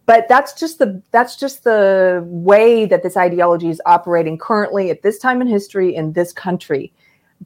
[0.05, 5.01] but that's just the that's just the way that this ideology is operating currently at
[5.01, 6.93] this time in history in this country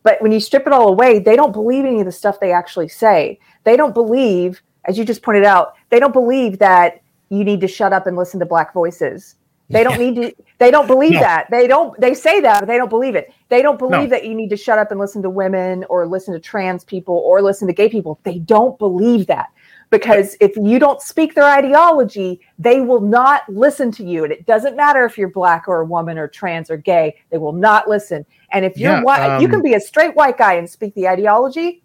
[0.04, 2.52] but when you strip it all away they don't believe any of the stuff they
[2.52, 7.44] actually say they don't believe as you just pointed out they don't believe that you
[7.44, 9.36] need to shut up and listen to black voices
[9.70, 11.20] they don't need to they don't believe No.
[11.22, 14.16] that they don't they say that but they don't believe it they don't believe No.
[14.16, 17.16] that you need to shut up and listen to women or listen to trans people
[17.26, 19.50] or listen to gay people they don't believe that
[19.90, 24.24] because if you don't speak their ideology, they will not listen to you.
[24.24, 27.38] And it doesn't matter if you're black or a woman or trans or gay, they
[27.38, 28.26] will not listen.
[28.52, 30.96] And if you're Yeah, white, you um, can be a straight white guy and speak
[30.96, 31.84] the ideology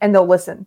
[0.00, 0.66] and they'll listen.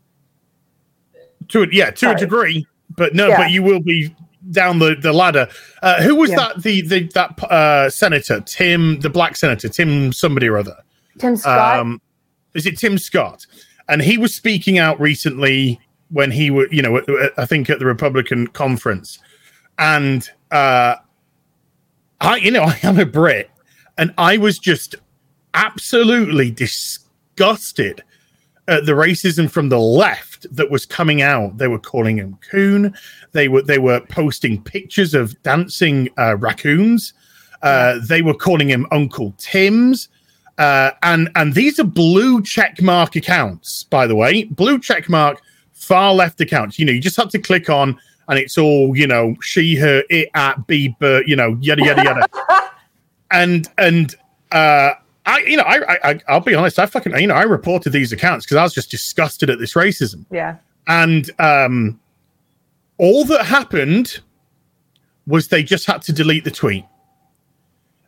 [1.49, 2.15] To yeah to Sorry.
[2.15, 3.37] a degree but no Yeah.
[3.37, 4.13] but you will be
[4.51, 5.47] down the the ladder
[5.83, 6.37] uh who was Yeah.
[6.37, 10.75] that the the that uh senator tim the black senator tim somebody or other
[11.19, 12.01] Tim Scott, um
[12.53, 13.45] is it tim scott
[13.89, 15.79] and he was speaking out recently
[16.09, 17.01] when he was you know
[17.37, 19.19] i think at the republican conference
[19.77, 20.95] and uh
[22.21, 23.49] i you know i am a brit
[23.97, 24.95] and i was just
[25.53, 28.03] absolutely disgusted
[28.67, 31.57] at the racism from the left that was coming out.
[31.57, 32.93] They were calling him coon.
[33.31, 37.13] They were they were posting pictures of dancing uh, raccoons.
[37.61, 40.09] Uh, they were calling him Uncle Tim's.
[40.57, 45.39] Uh, and and these are blue check mark accounts, by the way, blue check mark
[45.73, 46.79] far left accounts.
[46.79, 47.97] You know, you just have to click on,
[48.27, 52.03] and it's all you know, she, her, it, at, be, but you know, yada yada
[52.03, 52.27] yada.
[53.31, 54.15] and and
[54.51, 54.93] uh,
[55.27, 58.13] I, you know, I, I, I'll be honest, I fucking, you know, I reported these
[58.13, 60.25] accounts because I was just disgusted at this racism.
[60.31, 60.55] yeah,
[60.87, 61.99] And um,
[62.97, 64.21] all that happened
[65.27, 66.85] was they just had to delete the tweet.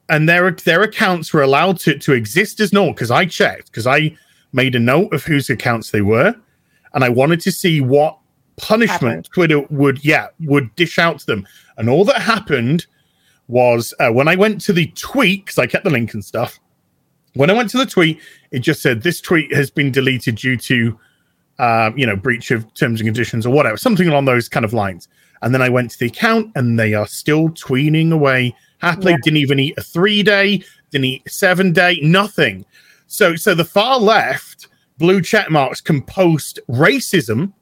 [0.07, 3.85] And their their accounts were allowed to, to exist as normal because I checked, because
[3.85, 4.15] I
[4.53, 6.33] made a note of whose accounts they were,
[6.93, 8.17] and I wanted to see what
[8.57, 9.29] punishment Happened.
[9.33, 11.47] Twitter would yeah would dish out to them.
[11.77, 12.87] And all that happened
[13.47, 16.59] was uh, when I went to the tweet, because I kept the link and stuff.
[17.35, 18.19] When I went to the tweet,
[18.51, 20.99] it just said this tweet has been deleted due to
[21.59, 24.73] um, you know, breach of terms and conditions or whatever, something along those kind of
[24.73, 25.09] lines.
[25.41, 29.11] And then I went to the account and they are still tweeting away happily.
[29.11, 29.17] Yeah.
[29.23, 32.65] Didn't even eat a three day, didn't eat a seven day, nothing.
[33.07, 37.53] So, so the far left blue check marks can post racism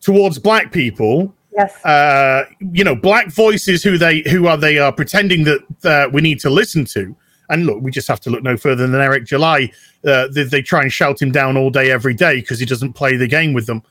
[0.00, 1.34] towards black people.
[1.56, 6.10] yes, Uh, you know, black voices who they who are they are pretending that uh,
[6.12, 7.16] we need to listen to.
[7.52, 9.70] And look, we just have to look no further than Eric July.
[10.04, 12.94] Uh, they, they try and shout him down all day, every day because he doesn't
[12.94, 13.82] play the game with them,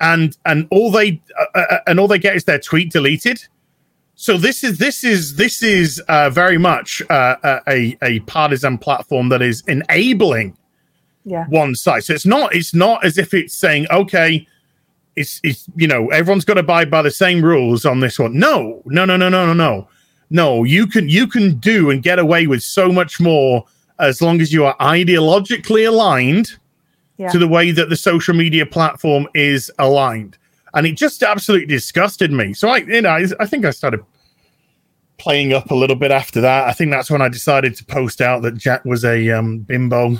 [0.00, 3.44] and and all they uh, uh, and all they get is their tweet deleted.
[4.14, 9.28] So this is this is this is uh, very much uh, a a partisan platform
[9.30, 10.56] that is enabling
[11.24, 12.04] yeah, one side.
[12.04, 14.46] So it's not it's not as if it's saying, okay,
[15.16, 18.38] it's it's you know, everyone's got to abide by the same rules on this one.
[18.38, 19.88] No, no, no, no, no, no, no.
[20.30, 23.64] No, you can you can do and get away with so much more
[23.98, 26.52] as long as you are ideologically aligned
[27.16, 27.30] yeah.
[27.30, 30.36] to the way that the social media platform is aligned.
[30.74, 32.52] and it just absolutely disgusted me.
[32.54, 34.00] So I, you know, I, I think I started
[35.18, 36.68] playing up a little bit after that.
[36.68, 40.18] I think that's when I decided to post out that Jack was a um, bimbo.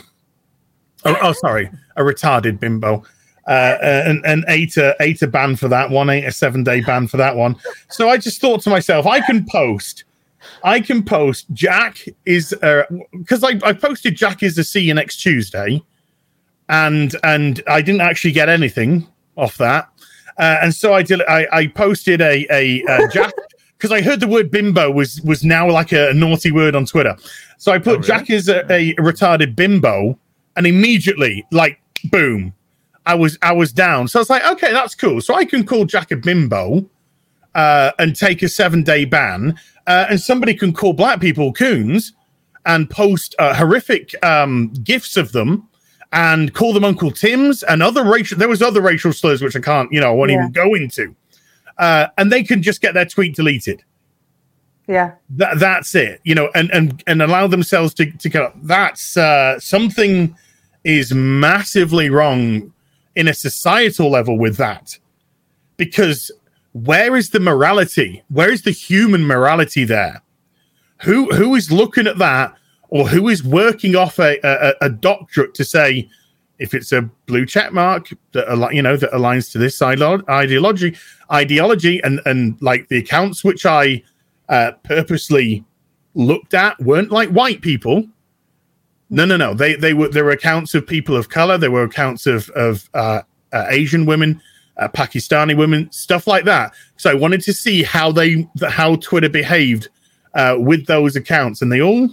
[1.04, 3.04] Oh, oh, sorry, a retarded bimbo.
[3.48, 6.82] Uh, and and eight a eight a ban for that one, eight a seven day
[6.82, 7.56] ban for that one.
[7.88, 10.04] So I just thought to myself, I can post,
[10.62, 11.46] I can post.
[11.54, 12.54] Jack is
[13.12, 15.82] because uh, I I posted Jack is to see you next Tuesday,
[16.68, 19.88] and and I didn't actually get anything off that,
[20.36, 21.22] uh, and so I did.
[21.22, 23.32] I, I posted a a, a Jack
[23.78, 26.84] because I heard the word bimbo was was now like a, a naughty word on
[26.84, 27.16] Twitter.
[27.56, 28.06] So I put oh, really?
[28.06, 30.18] Jack is a, a, retarded bimbo,
[30.56, 31.80] and immediately, like,
[32.10, 32.52] boom,
[33.08, 34.06] I was I was down.
[34.06, 35.20] So I was like, okay, that's cool.
[35.20, 36.88] So I can call Jack a bimbo
[37.54, 42.12] uh, and take a seven day ban, uh, and somebody can call black people coons
[42.66, 45.68] and post uh, horrific um, gifs of them
[46.12, 48.38] and call them Uncle Tim's and other racial.
[48.38, 50.38] There was other racial slurs which I can't, you know, I won't yeah.
[50.38, 51.16] even go into
[51.78, 53.84] uh, and they can just get their tweet deleted.
[54.86, 56.20] Yeah, that, that's it.
[56.24, 58.54] You know, and and and allow themselves to to get up.
[58.62, 60.36] That's uh, something
[60.84, 62.72] is massively wrong
[63.18, 64.98] in a societal level with that,
[65.76, 66.30] because
[66.72, 68.22] where is the morality?
[68.28, 70.22] Where is the human morality there?
[71.02, 72.54] Who who is looking at that,
[72.88, 76.08] or who is working off a, a, a doctorate to say
[76.58, 80.96] if it's a blue check mark that you know that aligns to this ideology
[81.32, 84.02] ideology and and like the accounts which i
[84.48, 85.64] uh, purposely
[86.14, 88.04] looked at weren't like white people
[89.10, 91.84] no no no they they were there were accounts of people of color there were
[91.84, 94.40] accounts of of uh, uh, asian women
[94.76, 99.28] uh, pakistani women stuff like that so i wanted to see how they how twitter
[99.28, 99.88] behaved
[100.34, 102.08] uh, with those accounts and they all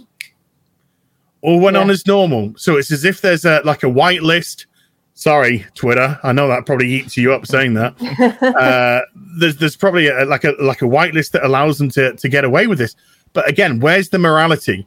[1.46, 1.82] all went yeah.
[1.82, 2.52] on as normal.
[2.56, 4.66] So it's as if there's a like a whitelist.
[5.14, 6.18] Sorry, Twitter.
[6.22, 7.94] I know that probably eats you up saying that.
[8.42, 9.02] uh,
[9.38, 12.44] there's there's probably a, like a like a whitelist that allows them to to get
[12.44, 12.96] away with this.
[13.32, 14.86] But again, where's the morality?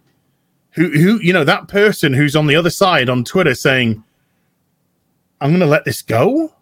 [0.80, 4.01] Who who you know that person who's on the other side on Twitter saying,
[5.41, 6.53] "I'm going to let this go."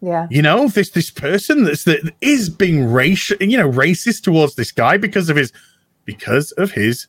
[0.00, 0.26] Yeah.
[0.30, 4.72] You know, this this person that's that is being racial, you know, racist towards this
[4.72, 5.52] guy because of his
[6.06, 7.06] because of his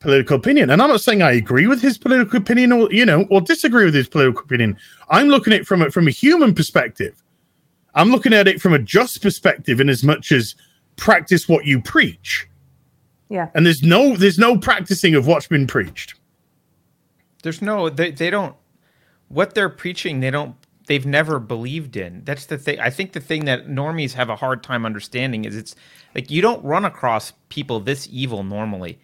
[0.00, 0.68] political opinion.
[0.68, 3.86] And I'm not saying I agree with his political opinion or you know or disagree
[3.86, 4.76] with his political opinion.
[5.08, 7.22] I'm looking at it from a, from a human perspective.
[7.94, 10.56] I'm looking at it from a just perspective in as much as
[10.96, 12.46] practice what you preach.
[13.28, 13.50] Yeah.
[13.54, 16.14] And there's no there's no practicing of what's been preached.
[17.42, 18.56] There's no they they don't
[19.28, 20.54] what they're preaching they don't
[20.86, 22.22] they've never believed in.
[22.24, 22.78] That's the thing.
[22.78, 25.74] I think the thing that normies have a hard time understanding is it's
[26.14, 28.98] like you don't run across people this evil normally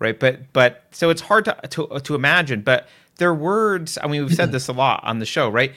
[0.00, 0.18] right?
[0.18, 2.62] But but so it's hard to to to imagine.
[2.62, 3.96] But their words.
[4.02, 5.72] I mean, we've said this a lot on the show, right?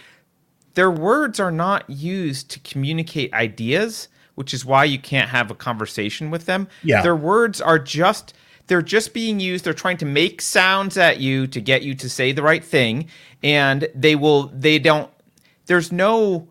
[0.73, 5.55] Their words are not used to communicate ideas, which is why you can't have a
[5.55, 6.67] conversation with them.
[6.83, 7.01] Yeah.
[7.01, 8.33] Their words are just
[8.67, 12.09] they're just being used they're trying to make sounds at you to get you to
[12.09, 13.07] say the right thing
[13.43, 15.11] and they will they don't
[15.65, 16.47] there's no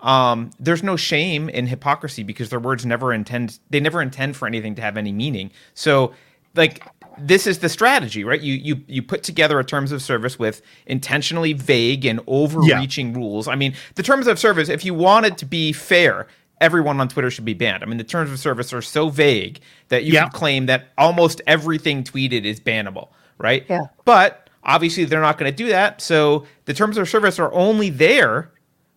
[0.00, 4.46] um, there's no shame in hypocrisy because their words never intend they never intend for
[4.46, 6.12] anything to have any meaning so
[6.54, 6.82] like
[7.18, 8.40] this is the strategy, right?
[8.40, 13.16] You you you put together a terms of service with intentionally vague and overreaching yeah.
[13.16, 13.48] rules.
[13.48, 16.26] I mean, the terms of service, if you wanted to be fair,
[16.60, 17.82] everyone on Twitter should be banned.
[17.82, 20.22] I mean, the terms of service are so vague that you yeah.
[20.22, 23.64] can claim that almost everything tweeted is bannable, right?
[23.68, 23.86] Yeah.
[24.04, 26.00] But obviously, they're not going to do that.
[26.00, 28.50] So the terms of service are only there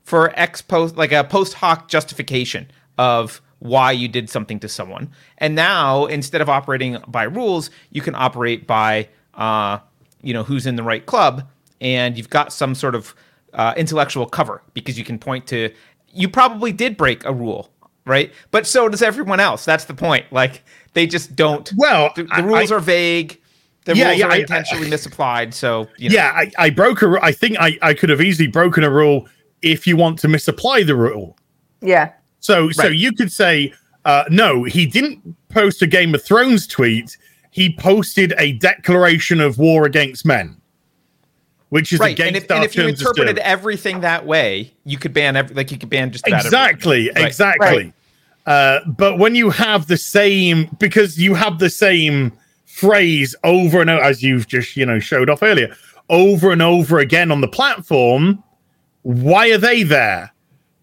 [0.03, 5.11] for ex post, like a post hoc justification of why you did something to someone.
[5.37, 9.79] And now instead of operating by rules, you can operate by uh,
[10.21, 11.47] you know who's in the right club,
[11.79, 13.13] and you've got some sort of
[13.53, 15.73] uh, intellectual cover because you can point to
[16.13, 17.69] you probably did break a rule,
[18.05, 18.31] right?
[18.51, 19.65] But so does everyone else.
[19.65, 20.25] That's the point.
[20.31, 21.71] Like they just don't.
[21.77, 23.39] Well, the, the rules I, are vague.
[23.85, 25.53] The yeah, rules yeah, are intentionally I, misapplied.
[25.53, 26.15] So you know.
[26.15, 27.17] yeah, I, I broke a.
[27.21, 29.27] I think I, I could have easily broken a rule
[29.61, 31.37] if you want to misapply the rule.
[31.81, 32.13] Yeah.
[32.39, 32.75] So right.
[32.75, 33.73] so you could say
[34.05, 37.17] uh, no, he didn't post a Game of Thrones tweet.
[37.51, 40.58] He posted a declaration of war against men,
[41.69, 42.11] which is right.
[42.11, 45.35] against and if, our and if you terms interpreted everything that way, you could ban
[45.35, 47.25] every like you could ban just exactly, right.
[47.25, 47.67] exactly.
[47.67, 47.93] Right.
[48.45, 52.31] Uh, but when you have the same, because you have the same
[52.65, 55.75] phrase over and over, as you've just you know showed off earlier,
[56.09, 58.43] over and over again on the platform,
[59.03, 60.31] why are they there?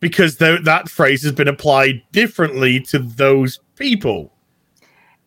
[0.00, 4.32] because that phrase has been applied differently to those people.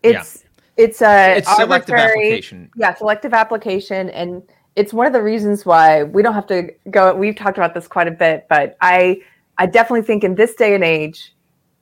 [0.03, 0.85] It's yeah.
[0.85, 2.69] it's a it's selective application.
[2.75, 4.43] Yeah, selective application, and
[4.79, 7.13] it's one of the reasons why we don't have to go.
[7.13, 9.21] We've talked about this quite a bit, but I
[9.57, 11.35] I definitely think in this day and age,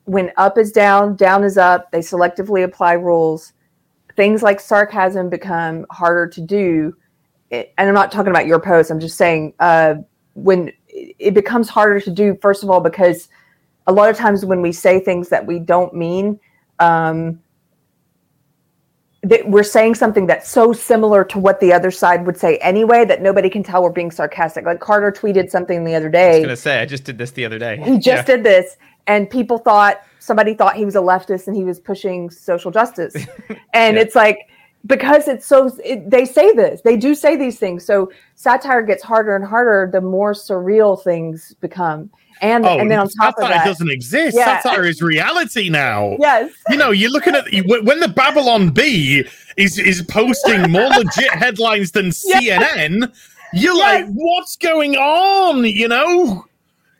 [0.05, 3.53] when up is down, down is up, they selectively apply rules.
[4.15, 6.97] Things like sarcasm become harder to do.
[7.51, 8.89] And I'm not talking about your post.
[8.89, 9.97] I'm just saying uh,
[10.33, 13.29] when it becomes harder to do, first of all, because
[13.85, 16.39] a lot of times when we say things that we don't mean,
[16.79, 17.39] um,
[19.27, 23.03] that we're saying something that's so similar to what the other side would say anyway
[23.05, 24.65] that nobody can tell we're being sarcastic.
[24.65, 26.29] Like Carter tweeted something the other day.
[26.29, 27.77] I was gonna say I just did this the other day.
[27.83, 28.35] He just yeah.
[28.35, 32.29] did this, and people thought somebody thought he was a leftist and he was pushing
[32.29, 33.15] social justice,
[33.73, 34.01] and yeah.
[34.01, 34.49] it's like
[34.85, 39.03] because it's so it, they say this they do say these things so satire gets
[39.03, 42.09] harder and harder the more surreal things become
[42.41, 44.37] and oh, and then on top satire of that, doesn't exist.
[44.37, 44.61] Yeah.
[44.61, 46.17] Satire is reality now.
[46.19, 46.51] Yes.
[46.69, 49.27] You know, you're looking at when the Babylon Bee
[49.57, 53.13] is is posting more legit headlines than CNN.
[53.53, 54.05] You're yes.
[54.05, 55.63] like, what's going on?
[55.65, 56.45] You know.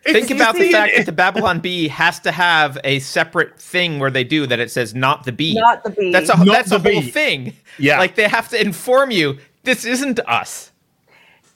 [0.04, 4.10] Think about the fact that the Babylon Bee has to have a separate thing where
[4.10, 4.58] they do that.
[4.58, 5.56] It says not the bee.
[5.56, 6.14] Not the bee.
[6.14, 7.54] That's a not that's a whole thing.
[7.78, 8.00] Yeah.
[8.00, 10.72] Like they have to inform you this isn't us.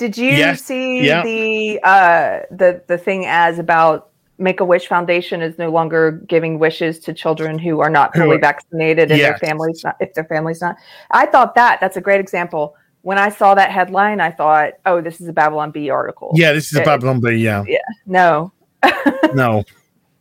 [0.02, 0.64] Did you yes.
[0.64, 1.22] see yeah.
[1.22, 6.58] the uh, the the thing as about Make a Wish Foundation is no longer giving
[6.58, 9.39] wishes to children who are not fully vaccinated and yes.
[9.39, 10.76] their families not if their families not.
[11.12, 12.76] I thought that that's a great example.
[13.04, 16.52] When I saw that headline, I thought, "Oh, this is a Babylon Bee article." Yeah,
[16.52, 17.34] this is it, a Babylon Bee.
[17.34, 17.64] Yeah.
[17.68, 17.78] Yeah.
[18.08, 18.52] No.
[19.36, 19.64] no,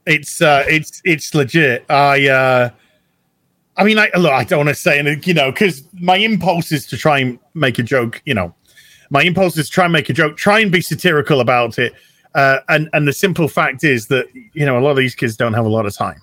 [0.05, 1.87] it's uh, it's it's legit.
[1.89, 2.71] I uh,
[3.79, 6.71] I mean, I look, I don't want to say, and you know, because my impulse
[6.71, 8.55] is to try and make a joke, you know,
[9.11, 11.93] my impulse is try and make a joke, try and be satirical about it.
[12.35, 15.37] Uh, and and the simple fact is that you know a lot of these kids
[15.37, 16.21] don't have a lot of time.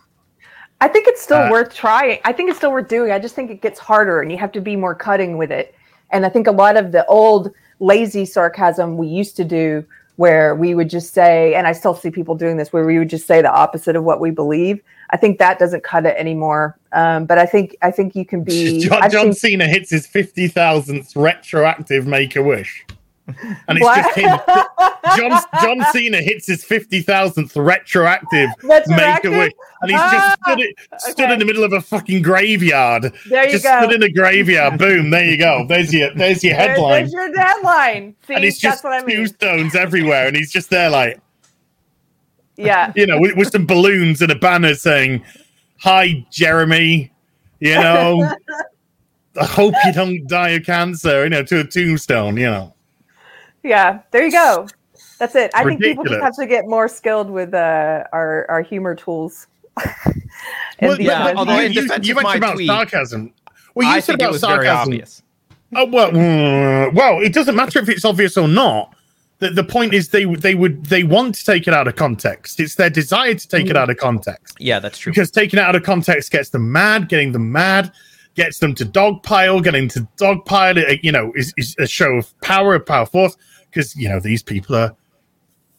[0.80, 2.20] I think it's still uh, worth trying.
[2.24, 3.12] I think it's still worth doing.
[3.12, 5.76] I just think it gets harder, and you have to be more cutting with it.
[6.12, 9.86] And I think a lot of the old lazy sarcasm we used to do,
[10.18, 13.09] where we would just say, and I still see people doing this, where we would
[13.09, 14.84] just say the opposite of what we believe.
[15.11, 16.78] I think that doesn't cut it anymore.
[16.91, 18.80] Um, but I think I think you can be.
[18.88, 22.86] John, John think, Cena hits his fifty thousandth retroactive Make a Wish,
[23.28, 24.15] and it's what?
[24.15, 24.39] just him.
[25.17, 30.41] John John Cena hits his fifty thousandth retroactive, Make a Wish, and he's ah, just
[30.41, 31.34] stood, it, stood okay.
[31.34, 33.13] in the middle of a fucking graveyard.
[33.30, 33.82] There you just go.
[33.82, 34.80] Stood in a graveyard.
[34.80, 35.09] Boom.
[35.09, 35.65] There you go.
[35.67, 37.09] There's your there's your headline.
[37.09, 38.15] there's your headline.
[38.28, 39.17] See, and it's just I mean.
[39.17, 41.19] tombstones everywhere, and he's just there like.
[42.55, 42.91] Yeah.
[42.95, 45.23] You know, with, with some balloons and a banner saying,
[45.82, 47.11] Hi, Jeremy.
[47.59, 48.34] You know,
[49.39, 52.73] I hope you don't die of cancer, you know, to a tombstone, you know.
[53.68, 54.68] Yeah, there you go.
[55.20, 55.51] That's it.
[55.53, 55.68] I Ridiculous.
[55.68, 59.47] think people just have to get more skilled with uh, our, our humor tools.
[60.82, 63.34] well, yeah, although you, you, you mentioned about tweet, sarcasm.
[63.76, 65.01] Well, you I said about sarcasm.
[65.76, 68.95] Oh well, mm, well, it doesn't matter if it's obvious or not
[69.39, 72.59] the, the point is they they would they want to take it out of context.
[72.59, 73.72] It's their desire to take mm.
[73.72, 74.57] it out of context.
[74.59, 75.11] Yeah, that's true.
[75.11, 77.91] Because taking it out of context gets them mad, getting them mad,
[78.38, 81.00] gets them to dogpile, getting to dogpile.
[81.04, 83.36] You know, is, is a show of power, of power force.
[83.70, 84.96] Because you know these people are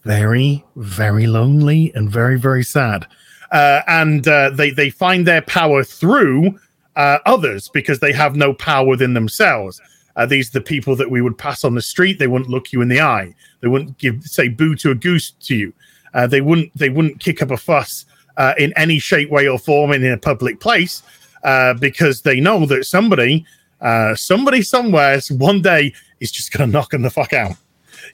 [0.05, 3.07] very, very lonely and very, very sad,
[3.51, 6.59] uh, and uh, they they find their power through
[6.97, 9.81] uh, others because they have no power within themselves.
[10.17, 12.19] Uh, these are the people that we would pass on the street.
[12.19, 13.35] They wouldn't look you in the eye.
[13.61, 15.73] They wouldn't give say boo to a goose to you.
[16.13, 18.05] Uh, they wouldn't they wouldn't kick up a fuss
[18.37, 21.03] uh, in any shape, way, or form in a public place
[21.49, 23.45] uh, because they know that somebody
[23.81, 27.57] uh, somebody somewhere one day is just going to knock them the fuck out,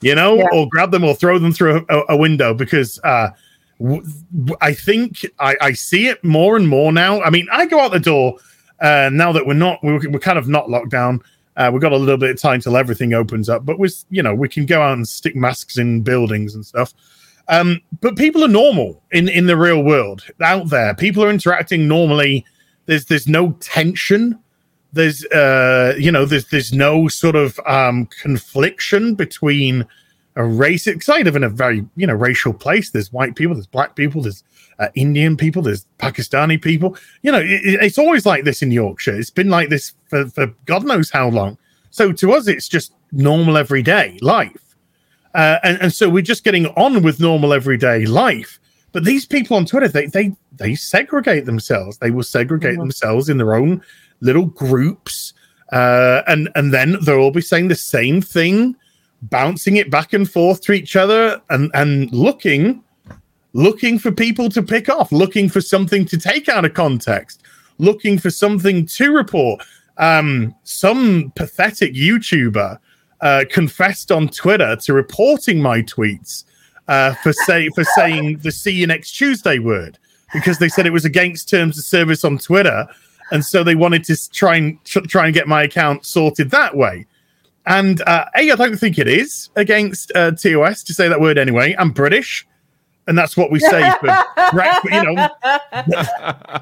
[0.01, 0.47] you know, yeah.
[0.53, 2.99] or grab them or throw them through a, a window because.
[3.03, 3.29] Uh,
[4.61, 7.21] I think I, I, see it more and more now.
[7.21, 8.37] I mean, I go out the door
[8.79, 11.21] uh, now that we're not, we're, we're kind of not locked down.
[11.57, 14.23] Uh, we've got a little bit of time till everything opens up, but we, you
[14.23, 16.93] know, we can go out and stick masks in buildings and stuff.
[17.49, 20.95] Um, but people are normal in in the real world out there.
[20.95, 22.45] People are interacting normally.
[22.85, 24.39] There's there's no tension.
[24.93, 29.85] There's uh, you know, there's there's no sort of um confliction between
[30.35, 30.85] a race.
[30.85, 32.91] Because I live in a very you know racial place.
[32.91, 33.55] There's white people.
[33.55, 34.21] There's black people.
[34.21, 34.43] There's
[34.79, 36.97] uh, Indian people, there's Pakistani people.
[37.21, 39.15] You know, it, it's always like this in Yorkshire.
[39.15, 41.57] It's been like this for, for God knows how long.
[41.91, 44.75] So to us, it's just normal everyday life.
[45.33, 48.59] Uh, and, and so we're just getting on with normal everyday life.
[48.95, 51.97] But these people on Twitter, they they they segregate themselves.
[51.97, 52.83] They will segregate mm-hmm.
[52.83, 53.83] themselves in their own
[54.21, 55.33] little groups,
[55.73, 58.73] uh, and and then they'll all be saying the same thing,
[59.21, 62.81] bouncing it back and forth to each other, and and looking
[63.51, 67.43] looking for people to pick off, looking for something to take out of context,
[67.79, 69.61] looking for something to report.
[69.97, 72.79] Um, some pathetic YouTuber
[73.19, 76.45] uh, confessed on Twitter to reporting my tweets
[76.87, 79.97] uh, for say for saying the "see you next Tuesday" word
[80.33, 82.87] because they said it was against terms of service on Twitter,
[83.31, 87.05] and so they wanted to try and try and get my account sorted that way.
[87.67, 91.37] And uh, a, I don't think it is against uh, TOS to say that word
[91.37, 91.75] anyway.
[91.79, 92.45] I'm British
[93.07, 94.07] and that's what we say for
[94.91, 95.29] you know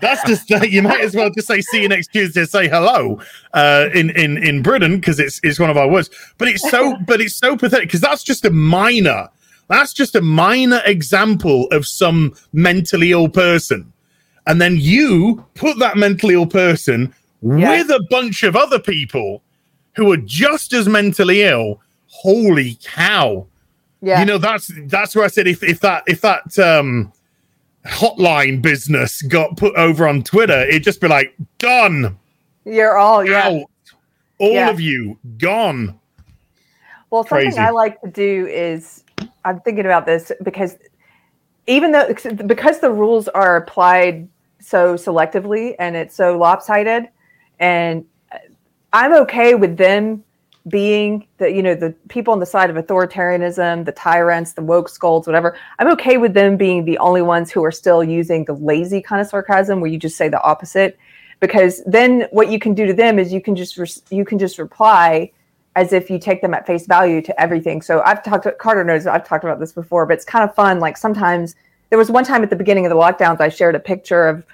[0.01, 3.19] that's just uh, you might as well just say see you next tuesday say hello
[3.53, 6.95] uh, in in in britain because it's it's one of our words but it's so
[7.07, 9.29] but it's so pathetic because that's just a minor
[9.67, 13.91] that's just a minor example of some mentally ill person
[14.47, 17.87] and then you put that mentally ill person yes.
[17.87, 19.41] with a bunch of other people
[19.95, 23.45] who are just as mentally ill holy cow
[24.03, 24.19] yeah.
[24.19, 27.13] You know, that's that's where I said if if that if that um
[27.85, 32.19] hotline business got put over on Twitter, it'd just be like, done.
[32.65, 33.47] You're all yeah.
[33.47, 33.69] Out.
[34.39, 34.69] All yeah.
[34.69, 35.97] of you gone.
[37.11, 37.59] Well, something Crazy.
[37.59, 39.02] I like to do is
[39.45, 40.77] I'm thinking about this because
[41.67, 42.13] even though
[42.45, 44.27] because the rules are applied
[44.59, 47.09] so selectively and it's so lopsided
[47.59, 48.05] and
[48.93, 50.23] I'm okay with them
[50.69, 54.87] being the you know the people on the side of authoritarianism the tyrants the woke
[54.87, 55.57] scolds whatever.
[55.79, 59.21] I'm okay with them being the only ones who are still using the lazy kind
[59.21, 60.97] of sarcasm where you just say the opposite
[61.41, 64.39] because then what you can do to them is you can just re- you can
[64.39, 65.29] just reply
[65.75, 68.83] as if you take them at face value to everything so i've talked to carter
[68.83, 71.55] knows i've talked about this before but it's kind of fun like sometimes
[71.89, 74.45] there was one time at the beginning of the lockdowns i shared a picture of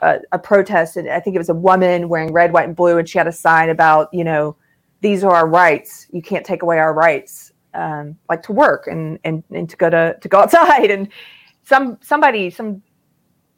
[0.00, 2.98] a, a protest and i think it was a woman wearing red white and blue
[2.98, 4.56] and she had a sign about you know
[5.02, 6.06] these are our rights.
[6.10, 9.90] You can't take away our rights, um, like to work and, and and to go
[9.90, 10.90] to to go outside.
[10.90, 11.08] And
[11.64, 12.82] some somebody some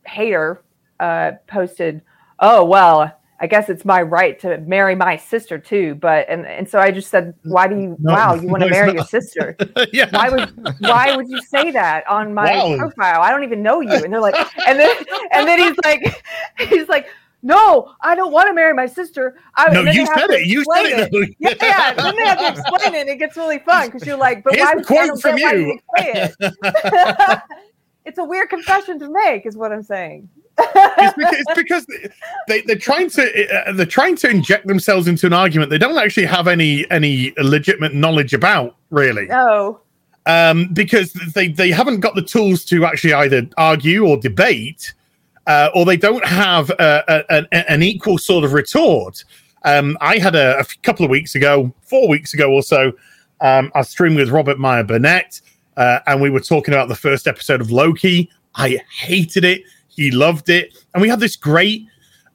[0.07, 0.63] hater
[0.99, 2.03] uh, posted,
[2.41, 6.69] "Oh well, I guess it's my right to marry my sister too." But and and
[6.69, 7.97] so I just said, "Why do you?
[7.99, 9.57] No, wow, you want to no, marry your sister?
[9.93, 10.09] yeah.
[10.11, 12.77] Why would why would you say that on my wow.
[12.79, 13.23] profile?
[13.23, 14.97] I don't even know you." And they're like, and then
[15.33, 16.23] and then he's like,
[16.59, 17.09] he's like
[17.45, 19.37] no, I don't want to marry my sister.
[19.55, 20.47] I, no, you said it.
[20.47, 21.09] You said it.
[21.13, 21.37] it.
[21.39, 21.93] yeah, yeah.
[21.93, 23.01] Then they have to explain it.
[23.03, 24.83] And it gets really fun because you're like, but Here's why?
[24.83, 25.79] Quote from you.
[25.99, 26.35] it.
[28.07, 30.31] it's a weird confession to make, is what I'm saying.
[30.59, 31.87] It's, because, it's because
[32.49, 35.99] they, they're trying to uh, they're trying to inject themselves into an argument they don't
[35.99, 39.27] actually have any any legitimate knowledge about really.
[39.27, 39.81] No.
[40.27, 44.95] Um, because they they haven't got the tools to actually either argue or debate
[45.47, 49.25] uh, or they don't have a, a, a, an equal sort of retort.
[49.65, 52.93] Um, I had a, a, couple of weeks ago, four weeks ago or so,
[53.41, 55.41] um, I streamed with Robert Meyer Burnett,
[55.77, 58.31] uh, and we were talking about the first episode of Loki.
[58.55, 59.63] I hated it.
[59.97, 60.77] He loved it.
[60.93, 61.87] And we had this great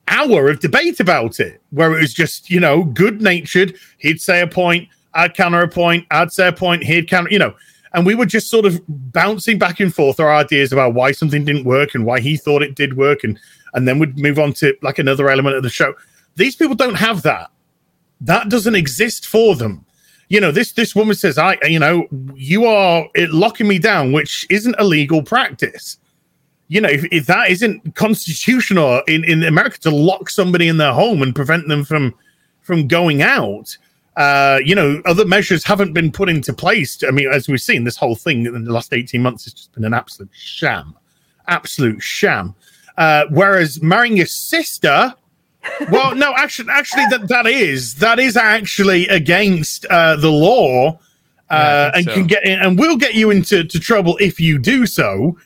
[0.07, 3.75] hour of debate about it where it was just, you know, good natured.
[3.97, 7.39] He'd say a point, I'd counter a point, I'd say a point, he'd counter, you
[7.39, 7.55] know.
[7.93, 11.43] And we were just sort of bouncing back and forth our ideas about why something
[11.43, 13.23] didn't work and why he thought it did work.
[13.23, 13.39] And
[13.73, 15.93] and then we'd move on to like another element of the show.
[16.35, 17.49] These people don't have that.
[18.21, 19.85] That doesn't exist for them.
[20.29, 24.11] You know this this woman says i you know you are it locking me down
[24.11, 25.97] which isn't a legal practice
[26.69, 30.93] you know if, if that isn't constitutional in in america to lock somebody in their
[30.93, 32.15] home and prevent them from
[32.61, 33.77] from going out
[34.19, 37.01] uh, you know, other measures haven't been put into place.
[37.07, 39.71] I mean, as we've seen, this whole thing in the last 18 months has just
[39.71, 40.93] been an absolute sham.
[41.47, 42.53] Absolute sham.
[42.97, 45.15] Uh, whereas marrying your sister,
[45.89, 50.99] well, no, actually, actually, that, that is that is actually against uh, the law,
[51.49, 52.13] uh, and so.
[52.13, 55.37] can get in, and will get you into to trouble if you do so.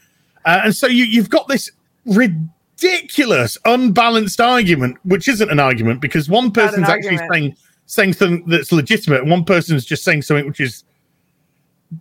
[0.45, 1.71] Uh, and so you, you've got this
[2.05, 8.71] ridiculous, unbalanced argument, which isn't an argument because one person's actually saying saying something that's
[8.71, 10.83] legitimate, and one person's just saying something which is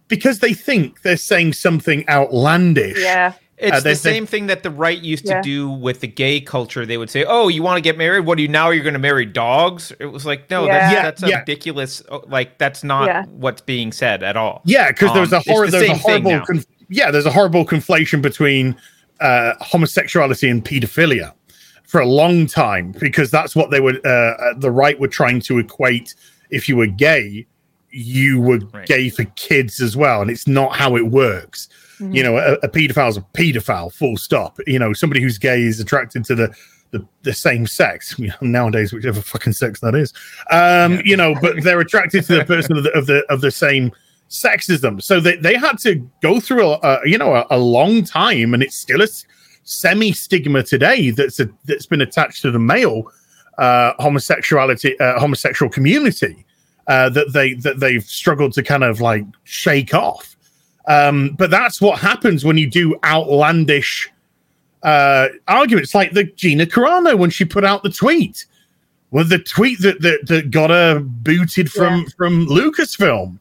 [0.09, 3.01] because they think they're saying something outlandish.
[3.01, 3.35] Yeah.
[3.63, 5.37] It's uh, the same thing that the right used yeah.
[5.37, 6.85] to do with the gay culture.
[6.85, 8.27] They would say, "Oh, you want to get married?
[8.27, 8.71] What do you now?
[8.71, 11.03] You're going to marry dogs?" It was like, no, yeah.
[11.03, 11.39] that's, that's yeah.
[11.39, 12.03] ridiculous.
[12.27, 14.63] Like that's not what's being said at all.
[14.65, 17.65] Yeah, because um, there's a hor- the there's a horrible conf- yeah, there's a horrible
[17.65, 18.77] conflation between
[19.21, 21.33] uh, homosexuality and pedophilia
[21.85, 25.41] for a long time because that's what they were uh, uh, the right were trying
[25.41, 26.15] to equate
[26.51, 27.47] if you were gay
[27.91, 28.87] you were right.
[28.87, 31.69] gay for kids as well and it's not how it works
[31.99, 32.15] mm-hmm.
[32.15, 35.63] you know a, a pedophile is a pedophile full stop you know somebody who's gay
[35.63, 36.55] is attracted to the
[36.93, 40.15] the, the same sex you know, nowadays whichever fucking sex that is
[40.51, 41.03] um yeah.
[41.05, 43.93] you know but they're attracted to the person of the of the of the same
[44.33, 47.47] sex as them so they, they had to go through a, a you know a,
[47.51, 49.07] a long time and it's still a
[49.65, 53.05] semi stigma today that's a, that's been attached to the male
[53.59, 56.45] uh, homosexuality uh, homosexual community
[56.89, 60.37] uh, that they that they've struggled to kind of like shake off.
[60.89, 64.11] Um, but that's what happens when you do outlandish
[64.83, 68.47] uh, arguments, like the Gina Carano when she put out the tweet.
[69.13, 72.09] Well, the tweet that that, that got her booted from Yeah.
[72.17, 73.39] from Lucasfilm,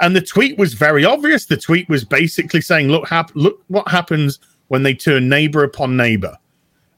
[0.00, 1.46] and the tweet was very obvious.
[1.46, 4.38] The tweet was basically saying, "Look, hap- look what happens
[4.68, 6.36] when they turn neighbor upon neighbor."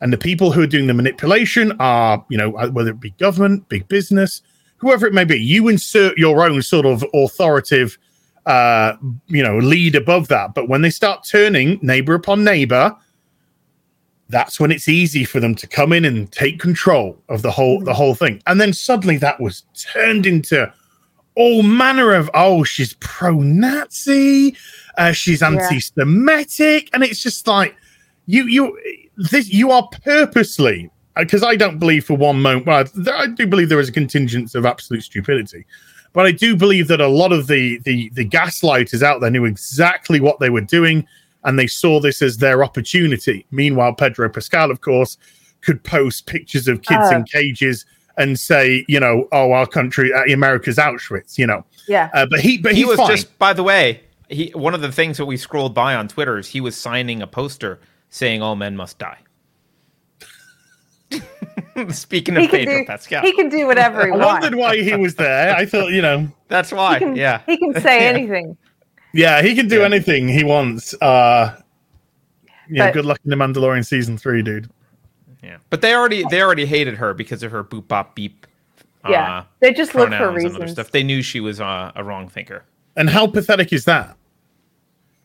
[0.00, 3.10] And the people who are doing the manipulation are, you know, uh, whether it be
[3.12, 4.42] government, big business,
[4.76, 5.36] whoever it may be.
[5.36, 7.98] You insert your own sort of authoritative,
[8.44, 8.94] uh,
[9.26, 10.54] you know, lead above that.
[10.54, 12.94] But when they start turning neighbor upon neighbor,
[14.28, 17.80] that's when it's easy for them to come in and take control of the whole
[17.80, 18.42] the whole thing.
[18.46, 20.72] And then suddenly that was turned into
[21.36, 24.56] all manner of oh, she's pro-Nazi,
[24.98, 27.76] uh, she's anti-Semitic, and it's just like
[28.26, 28.78] you you
[29.16, 32.66] this you are purposely because I don't believe for one moment.
[32.66, 35.64] Well, I, I do believe there is a contingent of absolute stupidity,
[36.12, 39.44] but I do believe that a lot of the the the gaslighters out there knew
[39.44, 41.06] exactly what they were doing,
[41.44, 43.46] and they saw this as their opportunity.
[43.50, 45.18] Meanwhile, Pedro Pascal, of course,
[45.60, 47.16] could post pictures of kids Oh.
[47.16, 47.84] in cages
[48.18, 51.64] and say, you know, oh, our country, uh, America's Auschwitz, you know.
[51.88, 52.10] Yeah.
[52.14, 53.08] Uh, but he, but he he's was fine.
[53.10, 56.36] just by the way he one of the things that we scrolled by on twitter
[56.36, 57.78] is he was signing a poster
[58.10, 59.18] saying all men must die
[61.90, 64.24] speaking of He can, pedro do, pascal he can do whatever he wants.
[64.26, 65.54] I wondered why he was there.
[65.54, 68.56] I thought, you know, that's why He can, yeah he can say anything.
[69.14, 69.84] yeah, he can do Yeah.
[69.84, 70.94] anything he wants.
[71.00, 71.56] Uh,
[72.68, 74.68] yeah, But- good luck in the Mandalorian season three, dude.
[75.46, 78.46] Yeah but they already they already hated her because of her boop bop beep
[79.08, 79.38] Yeah.
[79.38, 80.72] uh, they just look for pronouns and other reasons.
[80.72, 82.64] stuff they knew she was uh, a wrong thinker
[82.96, 84.16] And how pathetic is that?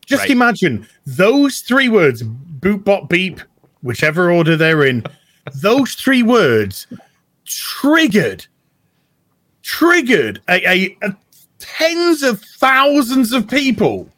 [0.06, 0.30] Just Right.
[0.30, 3.40] imagine those three words, boop bop beep,
[3.82, 5.02] whichever order they're in,
[5.62, 6.86] those three words
[7.46, 8.46] triggered,
[9.62, 11.16] triggered a, a, a
[11.58, 14.08] tens of thousands of people.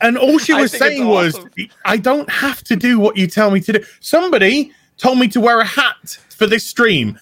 [0.00, 1.50] And all she was saying was, awesome.
[1.84, 3.84] I don't have to do what you tell me to do.
[4.00, 7.18] Somebody told me to wear a hat for this stream.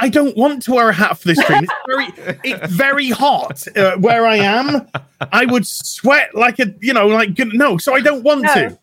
[0.00, 1.64] I don't want to wear a hat for this stream.
[1.64, 4.86] It's very, it's very hot uh, where I am.
[5.32, 7.78] I would sweat like a, you know, like no.
[7.78, 8.54] So I don't want No.
[8.54, 8.78] to.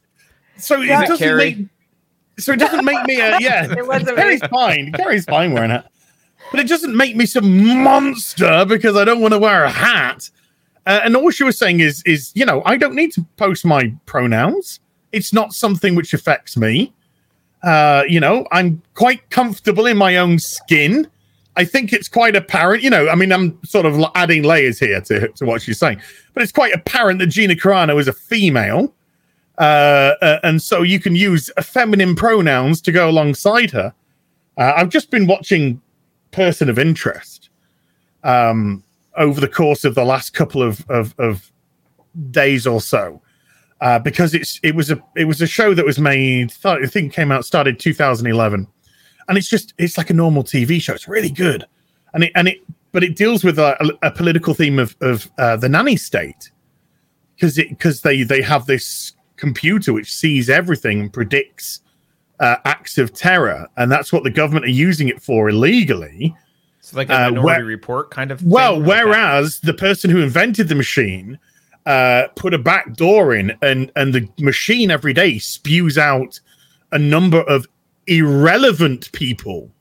[0.57, 1.03] So it Yeah.
[1.03, 1.37] it doesn't Keri?
[1.55, 1.67] make.
[2.37, 3.71] So it doesn't make me a yeah.
[3.71, 4.47] It wasn't Keri's me.
[4.49, 4.91] fine.
[4.91, 5.91] Keri's fine wearing a hat,
[6.51, 10.29] but it doesn't make me some monster because I don't want to wear a hat.
[10.85, 13.65] Uh, and all she was saying is, is you know, I don't need to post
[13.65, 14.79] my pronouns.
[15.11, 16.93] It's not something which affects me.
[17.63, 21.07] Uh, you know, I'm quite comfortable in my own skin.
[21.57, 22.83] I think it's quite apparent.
[22.83, 26.01] You know, I mean, I'm sort of adding layers here to, to what she's saying,
[26.33, 28.93] but it's quite apparent that Gina Carano is a female.
[29.57, 33.93] Uh, uh, and so you can use feminine pronouns to go alongside her.
[34.57, 35.81] Uh, I've just been watching
[36.31, 37.49] Person of Interest
[38.23, 38.83] um,
[39.17, 41.51] over the course of the last couple of, of, of
[42.31, 43.21] days or so.
[43.81, 47.11] Uh, because it's it was a it was a show that was made I think
[47.11, 48.67] came out started 2011
[49.27, 50.93] and it's just it's like a normal TV show.
[50.93, 51.65] It's really good.
[52.13, 52.59] And it and it
[52.91, 56.51] but it deals with a, a political theme of of uh, the nanny state.
[57.35, 61.81] Because it because they they have this computer which sees everything and predicts
[62.39, 63.67] uh, acts of terror.
[63.77, 66.35] And that's what the government are using it for illegally
[66.85, 69.05] it's like a Uh, where- report kind of well, like that.
[69.07, 71.39] whereas the person who invented the machine
[71.87, 76.39] uh, put a back door in, and and the machine every day spews out
[76.91, 77.67] a number of
[78.07, 79.71] irrelevant people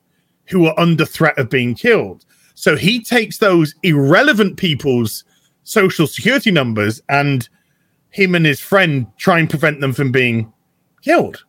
[0.46, 2.24] who are under threat of being killed.
[2.54, 5.24] So he takes those irrelevant people's
[5.64, 7.48] social security numbers, and
[8.10, 10.52] him and his friend try and prevent them from being
[11.02, 11.44] killed.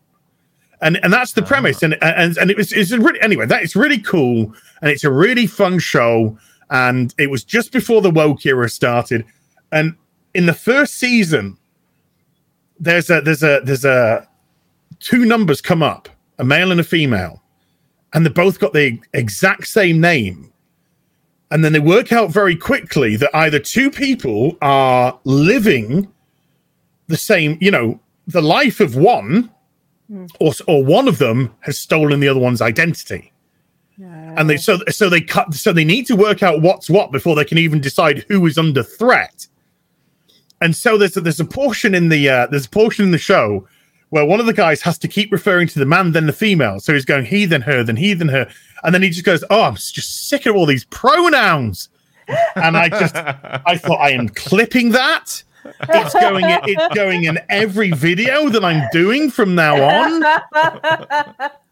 [0.81, 1.47] And and that's the ah.
[1.47, 1.83] premise.
[1.83, 3.45] And and and it was it's a really anyway.
[3.45, 6.37] That is really cool, and it's a really fun show.
[6.69, 9.25] And it was just before the woke era started,
[9.71, 9.95] and
[10.33, 11.57] in the first season,
[12.79, 14.27] there's a there's a there's a
[14.99, 16.09] two numbers come up,
[16.39, 17.41] a male and a female,
[18.13, 20.51] and they both got the exact same name.
[21.51, 26.11] And then they work out very quickly that either two people are living
[27.07, 29.51] the same, you know, the life of one,
[30.39, 33.31] or or one of them has stolen the other one's identity.
[34.37, 37.35] And they so so they cut so they need to work out what's what before
[37.35, 39.47] they can even decide who is under threat.
[40.61, 43.17] And so there's a, there's a portion in the uh, there's a portion in the
[43.17, 43.67] show
[44.09, 46.79] where one of the guys has to keep referring to the man then the female.
[46.79, 48.49] So he's going he then her then he then her,
[48.83, 51.89] and then he just goes, "Oh, I'm just sick of all these pronouns."
[52.55, 55.43] And I just I thought I am clipping that.
[55.89, 60.23] It's going it's going in every video that I'm doing from now on.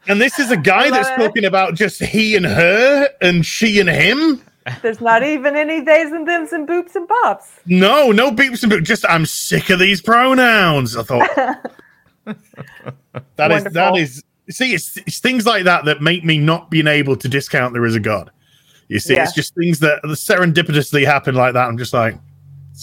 [0.07, 1.15] And this is a guy that's it.
[1.15, 4.41] talking about just he and her and she and him.
[4.81, 7.59] There's not even any theys and thems and boops and bops.
[7.65, 8.83] No, no beeps and boops.
[8.83, 10.97] Just I'm sick of these pronouns.
[10.97, 11.29] I thought
[13.35, 16.87] that is, that is See, it's, it's things like that that make me not being
[16.87, 18.29] able to discount there is a god.
[18.89, 19.23] You see, Yeah.
[19.23, 21.67] it's just things that serendipitously happen like that.
[21.67, 22.15] I'm just like,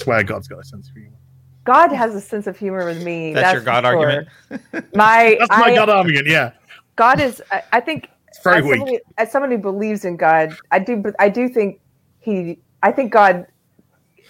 [0.01, 1.17] swear God's got a sense of humor.
[1.65, 3.35] God has a sense of humor with me.
[3.35, 3.97] That's your God sure.
[3.99, 4.29] argument?
[4.95, 6.27] My, That's my I- God argument.
[6.27, 6.53] Yeah,
[6.97, 7.43] God is.
[7.51, 8.79] I, I think it's very as weak.
[8.79, 11.03] somebody, as someone who believes in God, I do.
[11.19, 11.81] I do think
[12.19, 12.59] he.
[12.83, 13.47] I think God.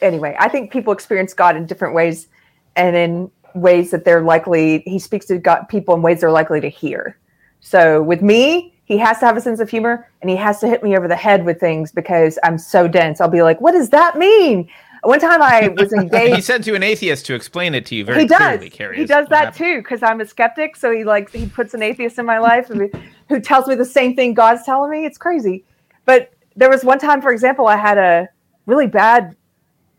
[0.03, 2.29] Anyway, I think people experience God in different ways,
[2.77, 4.83] and in ways that they're likely.
[4.87, 7.19] He speaks to God, people in ways they're likely to hear.
[7.61, 10.69] So with me, he has to have a sense of humor, and he has to
[10.69, 13.21] hit me over the head with things because I'm so dense.
[13.21, 14.69] I'll be like, "What does that mean?"
[15.03, 16.35] One time I was engaged.
[16.35, 18.39] He sent to an atheist to explain it to you very he does.
[18.39, 18.97] clearly, Keri.
[18.97, 19.57] he does that happened.
[19.57, 20.77] too because I'm a skeptic.
[20.77, 22.91] So he like he puts an atheist in my life who,
[23.29, 25.07] who tells me the same thing God's telling me.
[25.07, 25.65] It's crazy.
[26.05, 28.29] But there was one time, for example, I had a
[28.67, 29.37] really bad.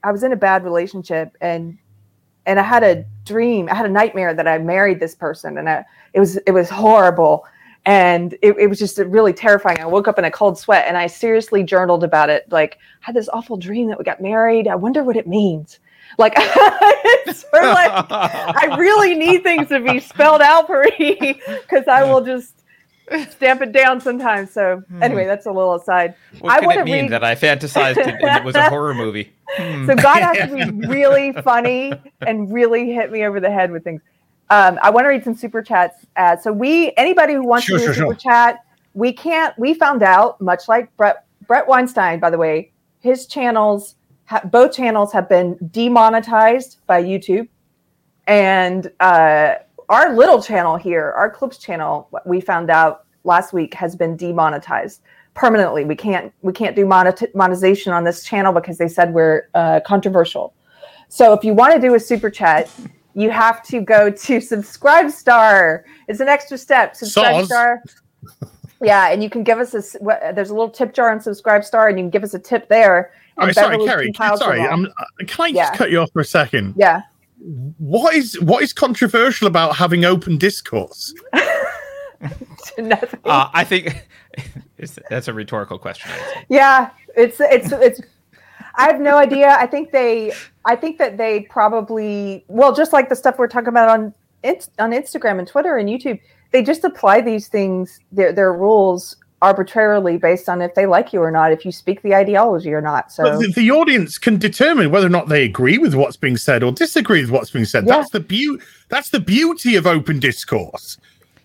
[0.04, 1.78] I was in a bad relationship and
[2.46, 3.70] and I had a dream.
[3.70, 6.70] I had a nightmare that I married this person, and I, it was it was
[6.70, 7.46] horrible.
[7.86, 9.80] And it, it was just really terrifying.
[9.80, 12.46] I woke up in a cold sweat and I seriously journaled about it.
[12.52, 14.68] Like, I had this awful dream that we got married.
[14.68, 15.80] I wonder what it means.
[16.18, 21.42] Like, it's sort of like I really need things to be spelled out for me
[21.62, 22.62] because I will just
[23.30, 24.52] stamp it down sometimes.
[24.52, 26.16] So anyway, that's a little aside.
[26.40, 28.94] What I could it mean read- that I fantasized it and it was a horror
[28.94, 29.34] movie?
[29.58, 29.86] Hmm.
[29.86, 33.84] So God has to be really funny and really hit me over the head with
[33.84, 34.02] things.
[34.52, 36.06] Um, I want to read some super chats.
[36.18, 38.32] Uh, so we, anybody who wants Sure, to do a sure, super sure.
[38.32, 39.58] chat, we can't.
[39.58, 43.96] We found out, much like Brett Brett Weinstein, by the way, his channels,
[44.26, 47.48] ha- both channels have been demonetized by YouTube,
[48.28, 49.56] and uh,
[49.88, 55.02] our little channel here, our clips channel, we found out last week has been demonetized
[55.34, 55.86] permanently.
[55.86, 59.80] We can't we can't do monet- monetization on this channel because they said we're uh,
[59.86, 60.54] controversial.
[61.08, 62.70] So if you want to do a super chat,
[63.14, 65.84] you have to go to Subscribestar.
[66.08, 66.94] It's an extra step.
[66.96, 67.78] Subscribestar.
[68.82, 71.90] Yeah, and you can give us a what- There's a little tip jar on Subscribestar,
[71.90, 73.12] and you can give us a tip there.
[73.38, 74.38] Oh, and sorry, Beverly Keri.
[74.38, 74.62] Sorry.
[74.62, 74.90] I'm, uh,
[75.28, 75.76] can I just Yeah.
[75.78, 76.74] cut you off for a second?
[76.78, 77.02] Yeah.
[77.78, 81.14] What is what is controversial about having open discourse?
[82.78, 83.20] Nothing.
[83.26, 84.08] Uh, I think
[85.10, 86.12] that's a rhetorical question.
[86.12, 86.46] I would say.
[86.50, 88.02] Yeah, it's it's it's.
[88.76, 89.50] I have no idea.
[89.60, 90.34] I think they.
[90.66, 94.72] I think that they probably well, just like the stuff we're talking about on Inst-
[94.80, 96.20] on Instagram and Twitter and YouTube,
[96.52, 101.20] they just apply these things, their their rules arbitrarily based on if they like you
[101.22, 103.12] or not, if you speak the ideology or not.
[103.12, 106.38] So But the, the audience can determine whether or not they agree with what's being
[106.38, 107.88] said or disagree with what's being said.
[107.88, 107.98] Yeah.
[107.98, 108.64] That's the beauty.
[108.90, 110.98] That's the beauty of open discourse.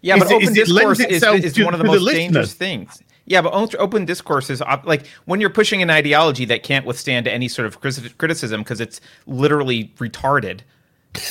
[0.02, 1.78] Yeah, Is but it- open is it lends discourse is, itself is to- one of
[1.78, 3.02] the to the most dangerous things.
[3.26, 7.26] Yeah, but open- open discourse is like when you're pushing an ideology that can't withstand
[7.26, 10.60] any sort of criticism because it's literally retarded.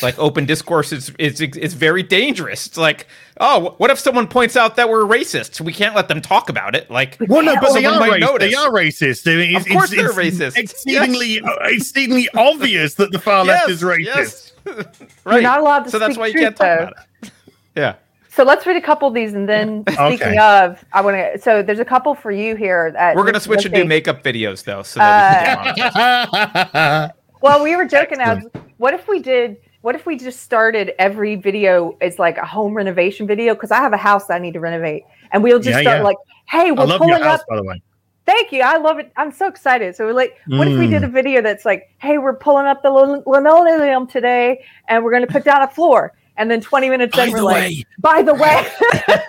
[0.02, 2.66] Like open discourse is is is very dangerous.
[2.66, 3.06] It's like,
[3.39, 5.62] oh, what if someone points out that we're racist?
[5.62, 6.89] We can't let them talk about it.
[6.89, 9.32] Like, well, no, but they are, might rac- they are racist.
[9.32, 10.58] I mean, Of course they're racist.
[10.58, 14.06] Exceedingly, uh, exceedingly obvious that the far left is racist.
[14.06, 14.54] yes.
[15.24, 15.43] right.
[15.43, 16.84] not allowed to so that's speak why you truth, can't talk though.
[16.86, 17.32] about it.
[17.76, 17.96] Yeah.
[18.36, 20.38] So let's read a couple of these, and then speaking Okay.
[20.38, 21.39] of, I want to.
[21.39, 22.91] So there's a couple for you here.
[22.91, 27.11] That We're gonna switch and do makeup videos though, so that we Uh, can.
[27.41, 28.19] Well, we were joking.
[28.21, 28.43] As
[28.77, 29.57] what if we did?
[29.81, 33.53] What if we just started every video as like a home renovation video?
[33.53, 35.97] Because I have a house that I need to renovate, and we'll just Yeah, start
[35.99, 36.03] yeah.
[36.03, 36.17] like,
[36.49, 37.79] "Hey, we're love pulling your house, up." by the way.
[38.25, 38.61] Thank you.
[38.63, 39.11] I love it.
[39.17, 39.95] I'm so excited.
[39.95, 40.89] So we're like, what if we Mm.
[40.89, 45.11] did a video that's like, "Hey, we're pulling up the lin- linoleum today, and we're
[45.11, 47.86] going to put down a floor," and then 20 minutes By in, we're like, way,
[47.99, 48.67] "By the way."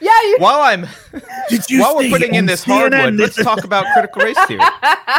[0.00, 0.36] yeah, you.
[0.38, 0.86] While I'm
[1.48, 4.60] did you while we're putting in this CNN hardwood, let's talk about critical race theory.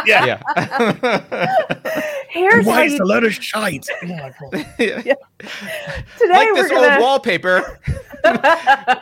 [0.06, 1.84] Yeah, Yeah.
[2.30, 2.98] Here's why is you.
[3.02, 3.86] a load of shite.
[4.02, 4.50] Oh my God.
[4.76, 6.94] Today like we're this gonna.
[6.94, 7.78] old wallpaper.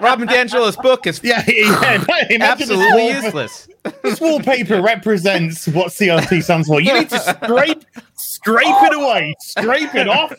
[0.01, 2.05] Robin DiAngelo's book is Yeah, yeah.
[2.31, 3.69] Imagine absolutely wallpaper- useless.
[4.03, 6.81] This wallpaper represents what CRT stands for.
[6.81, 7.85] You need to scrape,
[8.15, 10.33] scrape it away, scrape it off,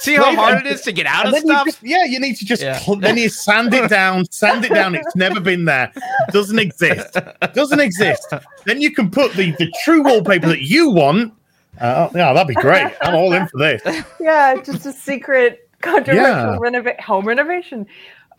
[0.00, 1.64] See how hard it is to get out of then you stuff?
[1.66, 2.78] just, yeah, you need to just Yeah.
[2.78, 4.94] cl- then you sand it down, sand it down.
[4.94, 5.92] It's never been there,
[6.32, 7.16] doesn't exist,
[7.54, 8.32] doesn't exist.
[8.64, 11.34] Then you can put the the true wallpaper that you want.
[11.80, 12.92] Uh, yeah, that'd be great.
[13.02, 13.82] I'm all in for this.
[14.20, 16.56] Yeah, just a secret controversial Yeah.
[16.58, 17.86] renova- home renovation.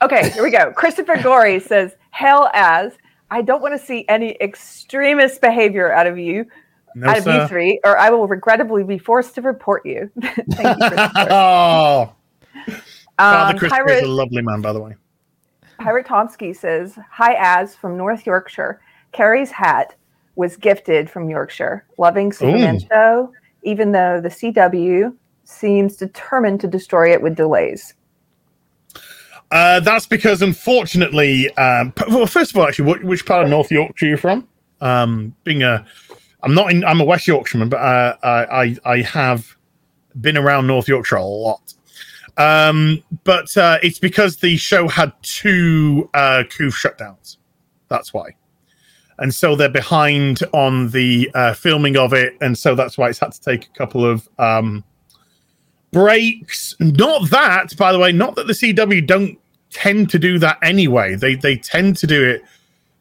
[0.02, 0.72] Okay, here we go.
[0.72, 2.92] Christopher Gorey says, "Hell as
[3.30, 6.46] I don't want to see any extremist behavior out of you,
[6.96, 10.38] No, out of you three, or I will regrettably be forced to report you." Thank
[10.38, 11.12] you, Christopher.
[11.32, 12.14] oh,
[13.18, 14.96] Father Um, Christopher Pirate, is a lovely man, by the way.
[15.80, 18.82] Pirate Tomsky says, "Hi, Az from North Yorkshire.
[19.12, 19.96] Keri's hat
[20.36, 22.88] was gifted from Yorkshire, loving Superman Ooh.
[22.92, 23.34] show,
[23.64, 25.14] even though the CW
[25.44, 27.94] seems determined to destroy it with delays.
[29.52, 33.70] Uh, that's because, unfortunately, um, well, first of all, actually, what, which part of North
[33.70, 34.48] Yorkshire are you from?
[34.80, 35.86] Um, being a,
[36.44, 39.56] I'm not in, I'm a West Yorkshireman, but uh, I, I, I have
[40.20, 41.74] been around North Yorkshire a lot.
[42.38, 47.38] Um, but uh, it's because the show had two uh, coup shutdowns.
[47.90, 48.36] That's why.
[49.20, 53.20] And so they're behind on the uh, filming of it, and so that's why it's
[53.20, 54.84] had to take a couple of um,
[55.92, 56.76] breaks.
[56.80, 59.38] Not that, by the way, not that the CW don't
[59.70, 61.16] tend to do that anyway.
[61.16, 62.42] They they tend to do it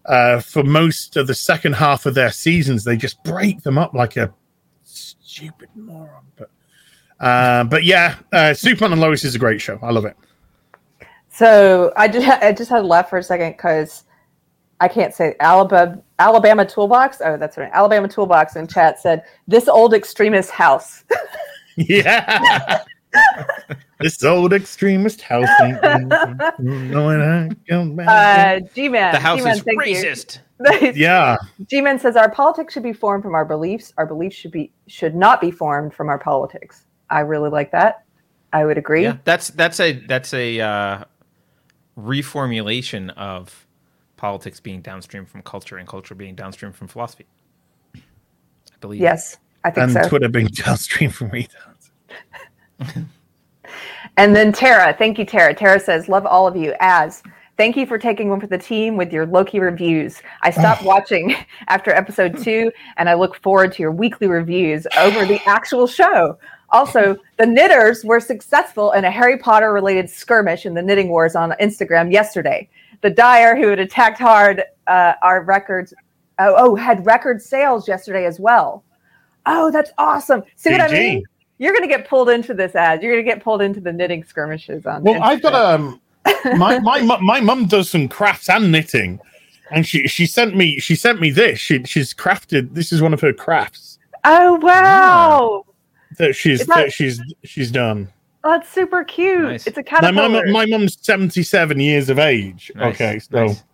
[0.06, 2.84] uh, for most of the second half of their seasons.
[2.84, 4.32] They just break them up like a
[4.82, 6.24] stupid moron.
[6.36, 6.50] But
[7.20, 9.78] uh, but yeah, uh, Superman and Lois is a great show.
[9.82, 10.16] I love it.
[11.28, 14.04] So I just I just had to laugh for a second because
[14.80, 17.20] I can't say Alabama Alabama Toolbox.
[17.24, 17.70] Oh, that's right.
[17.72, 21.04] Alabama Toolbox in chat said this old extremist house.
[21.76, 22.82] Yeah.
[24.00, 25.48] This old extremist house.
[25.62, 25.80] ain't
[26.58, 28.62] knowing how to come back.
[28.62, 29.12] Uh, G-Man.
[29.12, 29.94] The house G-Man, is thank you.
[29.94, 30.38] racist.
[30.96, 31.36] yeah.
[31.68, 33.92] G-Man says our politics should be formed from our beliefs.
[33.96, 36.86] Our beliefs should be should not be formed from our politics.
[37.08, 38.04] I really like that.
[38.52, 39.04] I would agree.
[39.04, 41.04] Yeah, that's that's a that's a uh,
[41.98, 43.66] reformulation of
[44.16, 47.26] politics being downstream from culture and culture being downstream from philosophy.
[47.94, 48.00] I
[48.80, 49.00] believe.
[49.00, 50.08] Yes, I think And so.
[50.08, 51.90] Twitter being downstream from retards.
[54.20, 55.54] And then Tara, thank you, Tara.
[55.54, 57.22] Tara says, "Love all of you." As
[57.56, 60.20] thank you for taking one for the team with your Loki reviews.
[60.42, 61.34] I stopped watching
[61.68, 66.38] after episode two, and I look forward to your weekly reviews over the actual show.
[66.68, 71.34] Also, the knitters were successful in a Harry Potter related skirmish in the knitting wars
[71.34, 72.68] on Instagram yesterday.
[73.00, 75.94] The dyer who had attacked hard uh, our records,
[76.38, 78.84] oh, oh, had record sales yesterday as well.
[79.46, 80.42] Oh, that's awesome!
[80.56, 81.24] See what I mean?
[81.60, 83.02] You're going to get pulled into this ad.
[83.02, 85.02] You're going to get pulled into the knitting skirmishes on.
[85.04, 86.00] Well, I've got Instagram.
[86.54, 89.20] um, my my my mum does some crafts and knitting,
[89.70, 91.58] and she she sent me she sent me this.
[91.58, 92.74] She she's crafted.
[92.74, 95.64] This is one of her crafts Oh wow,
[96.18, 98.08] that she's that- that she's she's done.
[98.44, 99.42] oh, that's super cute.
[99.42, 99.66] Nice.
[99.66, 100.46] It's a Now, my caterpillar.
[100.46, 102.72] mu- my mum's seventy seven years of age.
[102.74, 103.64] Nice, okay, so nice.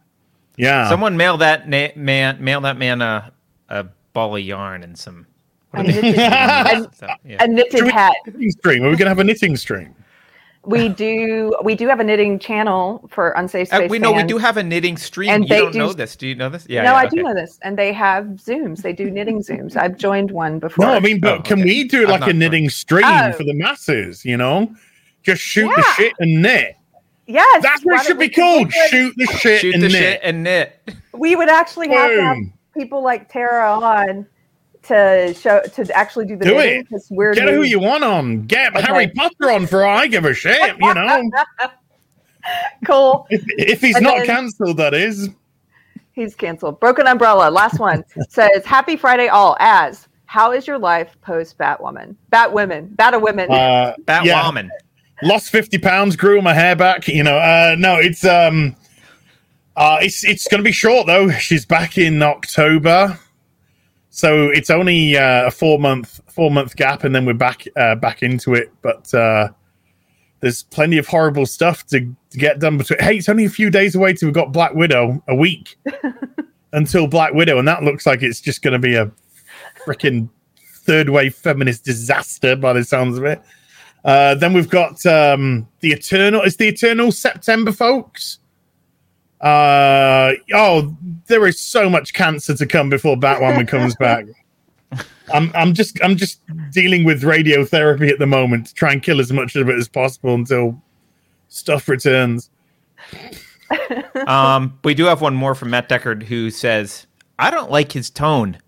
[0.56, 3.32] yeah, Someone mail that na- man mail that man a
[3.68, 5.26] a ball of yarn and some.
[5.78, 7.44] A knitted, a, So, yeah.
[7.44, 8.14] a knitted we- hat.
[8.26, 8.84] knitting stream.
[8.84, 9.94] Are we gonna have a knitting stream?
[10.64, 11.54] We do.
[11.62, 14.64] We do have a knitting channel for unsafe Uh, we know we do have a
[14.64, 15.30] knitting stream.
[15.30, 16.16] And you they don't do- know this.
[16.16, 16.66] Do you know this?
[16.68, 16.82] Yeah.
[16.82, 18.82] no, yeah, I do know this, and they have zooms.
[18.82, 19.76] They do knitting zooms.
[19.76, 20.86] I've joined one before.
[20.86, 21.64] No, I mean, but Oh, can okay.
[21.68, 23.30] we do like a knitting stream Oh.
[23.32, 24.24] for the masses?
[24.24, 24.74] You know,
[25.22, 26.74] just shoot the shit and knit.
[27.28, 28.72] yes, That's what it should be called.
[28.90, 29.96] Shoot the shit Shoot and the knit.
[29.98, 30.80] shit and knit.
[31.12, 32.36] We would actually have to have
[32.76, 34.26] people like Tara on
[34.88, 36.88] to show to actually do the Do knitting it.
[36.88, 38.42] because we're Get who you want on.
[38.46, 38.82] Get Okay.
[38.86, 40.76] Harry Potter on for all I give a shit.
[40.78, 41.22] You know,
[42.86, 43.26] cool.
[43.30, 45.28] if, if he's And not then- cancelled, that is.
[46.12, 46.80] He's canceled.
[46.80, 49.54] Broken Umbrella, last one says, Happy Friday all.
[49.60, 52.16] As, how is your life post Batwoman?
[52.32, 53.50] Batwomen, Batwomen.
[53.50, 54.70] Uh, Bat yeah, woman.
[55.22, 57.06] lost fifty pounds, grew my hair back.
[57.06, 58.74] You know, uh, no, it's um,
[59.76, 61.30] uh, it's it's going to be short though.
[61.32, 63.18] She's back in October,
[64.16, 67.94] so it's only uh, a four month four month gap, and then we're back uh,
[67.96, 68.72] back into it.
[68.80, 69.50] But uh,
[70.40, 72.00] there's plenty of horrible stuff to,
[72.30, 72.98] to get done between.
[72.98, 75.22] Hey, it's only a few days away till we've got Black Widow.
[75.28, 75.78] A week
[76.72, 79.12] until Black Widow, and that looks like it's just going to be a
[79.84, 83.42] freaking third wave feminist disaster by the sounds of it.
[84.02, 86.40] Uh, then we've got um, the Eternal.
[86.40, 88.38] Is the Eternal September, folks?
[89.40, 94.26] Uh, oh, there is so much cancer to come before Batwoman comes back.
[95.32, 99.20] I'm, I'm just, I'm just dealing with radiotherapy at the moment to try and kill
[99.20, 100.80] as much of it as possible until
[101.48, 102.50] stuff returns.
[104.26, 107.06] Um, we do have one more from Matt Deckard who says,
[107.38, 108.58] "I don't like his tone.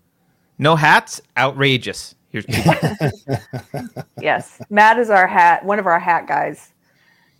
[0.57, 2.45] No hats, outrageous." Here's
[4.21, 4.61] yes.
[4.69, 6.73] Matt is our hat, one of our hat guys.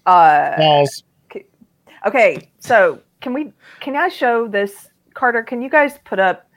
[0.06, 1.04] Uh, Balls.
[2.06, 4.90] okay, so can we, can I show this?
[5.14, 6.48] Carter, can you guys put up,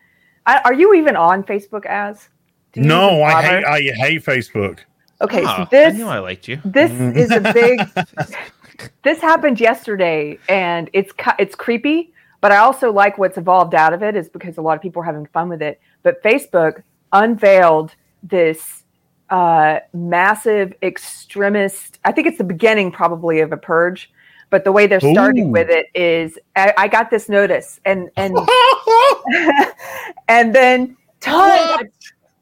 [0.47, 2.29] I, are you even on Facebook as?
[2.73, 4.81] Do No, I hate, I hate Facebook.
[5.21, 6.61] Okay, Oh, so this I knew I liked you.
[6.65, 7.81] this is a big
[9.05, 14.03] this happened yesterday and it's it's creepy but i also like what's evolved out of
[14.03, 16.83] it is because a lot of people are having fun with it but facebook
[17.13, 17.95] unveiled
[18.25, 18.83] this
[19.31, 24.11] uh, massive extremist i think it's the beginning probably of a purge
[24.53, 25.53] But the way they're starting Ooh.
[25.53, 28.37] with it is, I, I got this notice, and and
[30.29, 31.89] and then tons.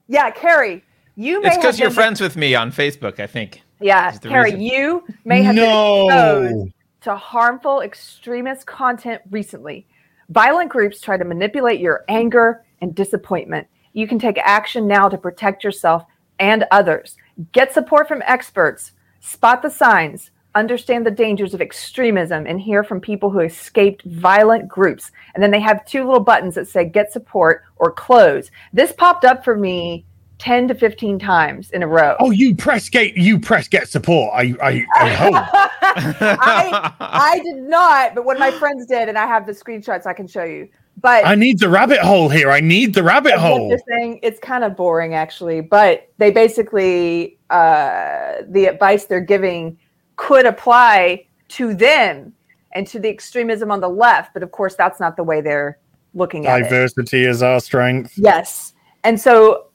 [0.09, 0.83] yeah, Keri,
[1.15, 3.63] you may It's because you're been- friends with me on Facebook, I think.
[3.81, 4.61] Yeah, Keri, reason.
[4.61, 5.65] you may have been
[6.05, 9.87] exposed to harmful extremist content recently.
[10.31, 13.69] Violent groups try to manipulate your anger and disappointment.
[13.93, 16.05] You can take action now to protect yourself
[16.41, 17.17] and others.
[17.53, 23.01] Get support from experts, spot the signs, understand the dangers of extremism, and hear from
[23.01, 25.13] people who escaped violent groups.
[25.35, 28.51] And then they have two little buttons that say get support or close.
[28.73, 30.05] This popped up for me
[30.39, 32.17] 10 to 15 times in a row.
[32.19, 34.33] Oh, you press get you press get support.
[34.35, 35.35] I I, I hope.
[35.83, 40.07] I I did not, but one of my friends did, and I have the screenshots
[40.07, 40.69] I can show you.
[41.01, 42.51] But I need the rabbit hole here.
[42.51, 43.75] I need the rabbit hole.
[43.89, 49.79] saying it's kind of boring actually, but they basically uh, the advice they're giving
[50.21, 52.33] could apply to them
[52.75, 55.79] and to the extremism on the left, but of course that's not the way they're
[56.15, 56.65] looking at it.
[56.65, 58.13] Diversity is our strength.
[58.17, 58.75] Yes.
[59.03, 59.69] And so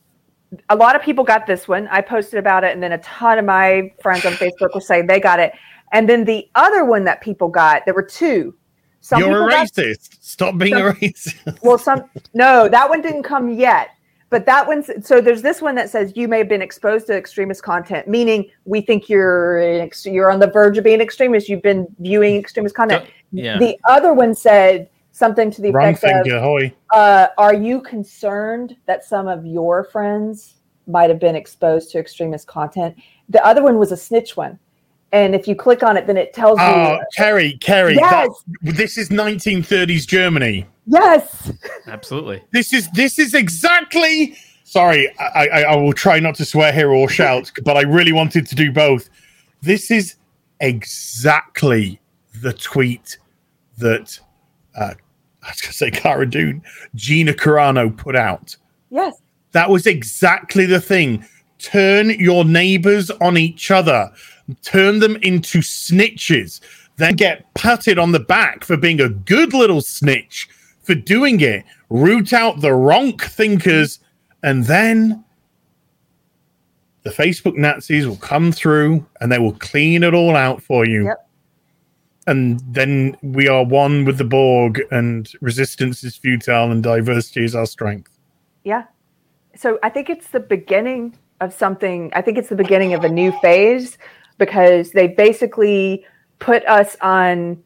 [0.70, 1.88] a lot of people got this one.
[1.88, 5.08] I posted about it, and then a ton of my friends on Facebook were saying
[5.08, 5.52] they got it.
[5.92, 8.54] And then the other one that people got, there were two.
[9.02, 10.18] Some You're a people got- racist.
[10.22, 11.60] Stop being a racist.
[11.64, 12.04] well, some
[12.36, 13.90] no, that one didn't come yet.
[14.30, 17.16] But that one's so there's this one that says you may have been exposed to
[17.16, 21.48] extremist content, meaning we think you're an ex- you're on the verge of being extremist.
[21.48, 23.06] You've been viewing extremist content.
[23.32, 23.60] Yeah.
[23.60, 28.76] The other one said something to the Wrong effect of, finger, uh, "Are you concerned
[28.88, 30.56] that some of your friends
[30.88, 32.96] might have been exposed to extremist content?"
[33.30, 34.58] The other one was a snitch one,
[35.12, 38.28] and if you click on it, then it tells Oh, you, Keri, Keri, Yes.
[38.64, 40.66] that, this is 1930s Germany.
[40.88, 41.52] "Yes,
[41.88, 42.44] Absolutely.
[42.52, 44.38] This is this is exactly.
[44.64, 48.12] Sorry, I, I, I will try not to swear here or shout, but I really
[48.12, 49.10] wanted to do both.
[49.62, 50.16] This is
[50.60, 52.00] exactly
[52.42, 53.18] the tweet
[53.78, 54.20] that
[54.76, 54.94] uh,
[55.44, 56.64] I was going to say Cara Dune,
[56.96, 58.56] Gina Carano put out.
[58.90, 59.22] yes."
[59.52, 61.24] That was exactly the thing.
[61.60, 64.12] Turn your neighbors on each other,
[64.64, 66.60] turn them into snitches,
[66.98, 70.50] then get patted on the back for being a good little snitch
[70.86, 74.00] for doing it, root out the wrong thinkers,
[74.44, 75.24] and then
[77.04, 81.06] the Facebook Nazis will come through and they will clean it all out for you.
[81.06, 81.30] Yep.
[82.28, 87.54] And then we are one with the Borg, and resistance is futile, and diversity is
[87.54, 88.18] our strength.
[88.64, 88.86] Yeah.
[89.56, 92.12] So I think it's the beginning of something.
[92.16, 94.00] I think it's the beginning of a new phase
[94.40, 96.04] because they basically
[96.40, 97.64] put us on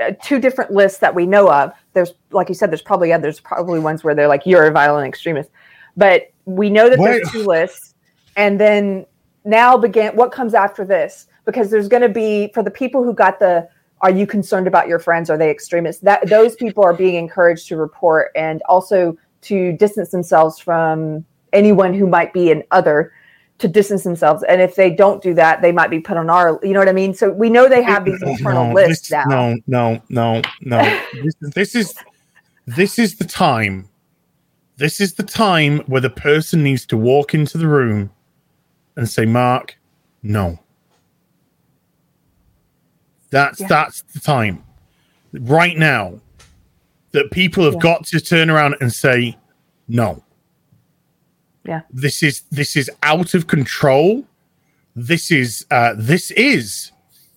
[0.00, 1.72] uh, two different lists that we know of.
[1.92, 5.08] There's, like you said, there's probably others, probably ones where they're like, you're a violent
[5.08, 5.50] extremist.
[5.96, 7.94] But we know that there's two lists.
[8.36, 9.06] And then
[9.44, 13.12] now begin what comes after this because there's going to be for the people who
[13.12, 13.68] got the
[14.02, 17.68] are you concerned about your friends are they extremists that those people are being encouraged
[17.68, 23.12] to report and also to distance themselves from anyone who might be an other
[23.60, 26.58] to distance themselves and if they don't do that they might be put on our
[26.62, 29.12] you know what i mean so we know they have these internal No, lists this-
[29.12, 31.00] now No, no, no, no.
[31.22, 31.94] this, this is
[32.66, 33.88] this is the time.
[34.76, 38.10] This is the time where the person needs to walk into the room
[38.96, 39.76] and say, "Mark,
[40.22, 40.58] no."
[43.30, 43.66] That's Yeah.
[43.68, 44.62] that's the time.
[45.32, 46.20] Right now,
[47.12, 47.80] that people have Yeah.
[47.80, 49.36] got to turn around and say,
[49.88, 50.22] "No."
[51.64, 51.82] Yeah.
[51.90, 54.24] This is this is out of control.
[54.96, 56.92] This is uh this is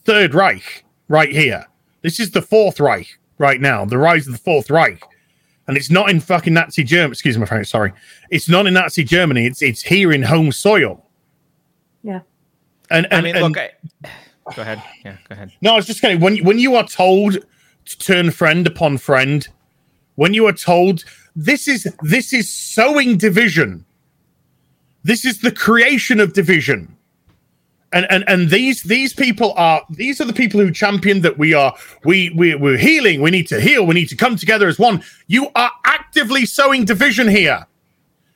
[0.06, 1.68] Third Reich right here.
[2.02, 5.04] This is the Fourth Reich right now, the rise of the Fourth Reich.
[5.68, 7.12] And it's not in fucking Nazi Germany.
[7.12, 7.94] Excuse my French, sorry.
[8.30, 9.46] It's not in Nazi Germany.
[9.46, 11.06] It's it's here in home soil.
[12.04, 12.22] Yeah.
[12.90, 13.72] And, and I mean, and- look, I,
[14.56, 14.84] go ahead.
[15.06, 15.52] Yeah, go ahead.
[15.62, 17.38] no, I was just saying when when you are told
[17.86, 19.48] to turn friend upon friend,
[20.16, 21.06] when you are told
[21.36, 23.86] this is this is sowing division.
[25.04, 26.96] This is the creation of division.
[27.92, 31.54] And and and these these people are these are the people who champion that we
[31.54, 34.80] are we we we're healing, we need to heal, we need to come together as
[34.80, 35.04] one.
[35.28, 37.68] You are actively sowing division here.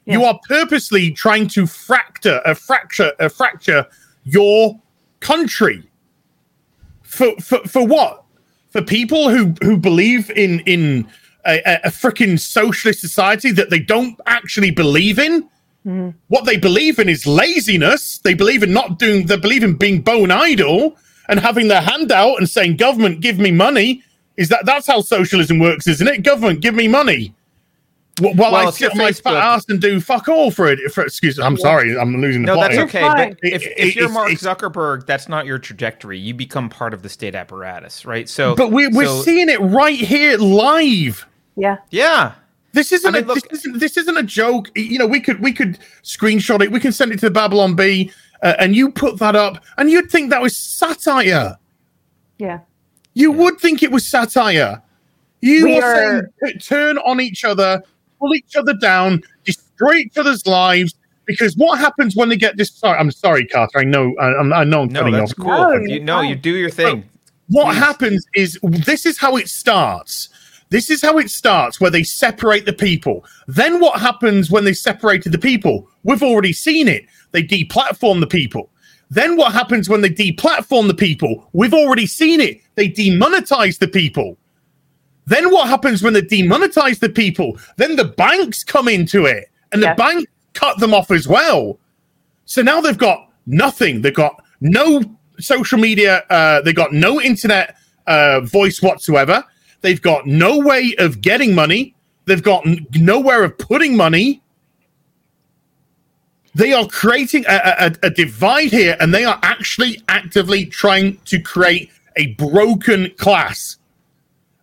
[0.05, 3.85] You are purposely trying to fracture a fracture a fracture
[4.23, 4.79] your
[5.19, 5.89] country
[7.01, 8.23] for for for what?
[8.69, 11.07] For people who who believe in in
[11.45, 15.49] a, a freaking socialist society that they don't actually believe in.
[15.87, 16.09] Mm-hmm.
[16.27, 18.17] What they believe in is laziness.
[18.19, 19.25] They believe in not doing.
[19.25, 20.97] They believe in being bone idle
[21.29, 24.03] and having their hand out and saying, "Government, give me money."
[24.35, 26.23] Is that that's how socialism works, isn't it?
[26.23, 27.33] Government, give me money.
[28.21, 30.79] Well, well, I Well, sit on my fat ass and do fuck all for it.
[30.91, 32.71] For excuse, I'm sorry, I'm losing the No, plot.
[32.71, 32.83] that's here.
[32.85, 32.99] okay.
[33.01, 33.29] fine.
[33.29, 36.17] But if, It- if you're it's- Mark it's- Zuckerberg, that's not your trajectory.
[36.19, 38.27] You become part of the state apparatus, right?
[38.27, 41.27] So, But we're, we're so- seeing it right here live.
[41.55, 41.77] Yeah.
[41.91, 42.33] yeah,
[42.73, 44.69] This isn't I mean, a, look- this isn't this isn't a joke.
[44.75, 46.71] You know, we could we could screenshot it.
[46.71, 48.11] We can send it to the Babylon Bee,
[48.43, 51.57] uh, and you put that up, and you'd think that was satire.
[52.37, 52.59] Yeah.
[53.13, 54.81] You would think it was satire.
[55.41, 57.81] You We are are- saying turn on each other,
[58.19, 60.93] pull each other down, destroy each other's lives.
[61.25, 62.69] Because what happens when they get this?
[62.71, 63.79] Sorry, I'm sorry, Carter.
[63.79, 65.37] I know, I, I'm- I know, I'm no, cutting that's off.
[65.37, 65.47] cool.
[65.47, 67.03] No, you you're no, you do your thing.
[67.49, 67.79] What Please.
[67.79, 70.29] happens is this is how it starts.
[70.69, 73.25] This is how it starts, where they separate the people.
[73.47, 75.89] Then what happens when they separated the people?
[76.03, 77.05] We've already seen it.
[77.31, 78.69] They deplatform the people.
[79.09, 81.49] Then what happens when they deplatform the people?
[81.53, 82.61] We've already seen it.
[82.75, 84.37] They demonetize the people.
[85.25, 87.57] Then what happens when they demonetize the people?
[87.77, 91.79] Then the banks come into it, and the bank cut them off as well.
[92.45, 94.01] So now they've got nothing.
[94.01, 95.01] They've got no
[95.39, 96.23] social media.
[96.29, 97.75] Uh, they've got no internet
[98.07, 99.43] uh, voice whatsoever.
[99.81, 101.95] They've got no way of getting money.
[102.25, 104.41] They've got n- nowhere of putting money.
[106.55, 111.39] They are creating a, a, a divide here, and they are actually actively trying to
[111.39, 113.77] create a broken class,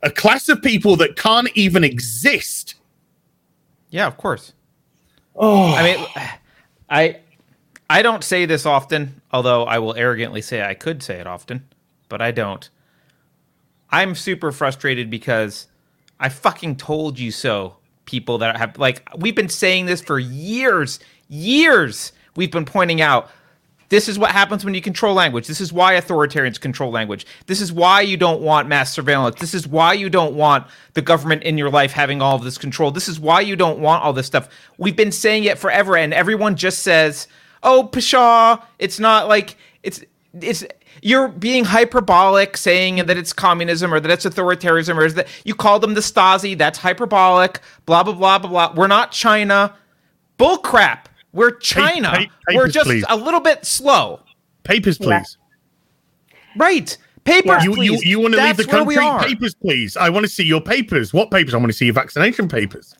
[0.02, 2.74] a class of people that can't even exist.
[3.90, 4.52] Yeah, of course.
[5.36, 6.06] Oh, I mean,
[6.90, 7.20] I
[7.88, 11.64] I don't say this often, although I will arrogantly say I could say it often,
[12.08, 12.68] but I don't.
[13.94, 15.68] I'm super frustrated because
[16.18, 17.76] I fucking told you so.
[18.06, 20.98] People that have like we've been saying this for years,
[21.28, 22.12] years.
[22.36, 23.30] We've been pointing out
[23.88, 25.46] this is what happens when you control language.
[25.46, 27.24] This is why authoritarians control language.
[27.46, 29.38] This is why you don't want mass surveillance.
[29.38, 32.58] This is why you don't want the government in your life having all of this
[32.58, 32.90] control.
[32.90, 34.48] This is why you don't want all this stuff.
[34.76, 37.28] We've been saying it forever, and everyone just says,
[37.62, 40.02] "Oh, pshaw, it's not like it's
[40.40, 40.64] it's."
[41.02, 45.54] You're being hyperbolic, saying that it's communism or that it's authoritarianism, or is that you
[45.54, 46.56] call them the Stasi?
[46.56, 47.60] That's hyperbolic.
[47.86, 48.72] Blah blah blah blah blah.
[48.74, 49.74] We're not China.
[50.38, 51.08] Bull crap.
[51.32, 52.10] We're China.
[52.12, 53.04] pa- We're just please.
[53.08, 54.20] a little bit slow.
[54.62, 55.18] papers, Yeah.
[55.20, 55.36] please.
[56.56, 56.96] Right.
[57.24, 58.04] Papers, You, you, please.
[58.04, 59.10] you want to leave That's the where we country?
[59.10, 59.24] are.
[59.24, 59.96] Papers, please.
[59.96, 61.12] I want to see your papers.
[61.12, 61.54] What papers?
[61.54, 62.94] I want to see your vaccination papers.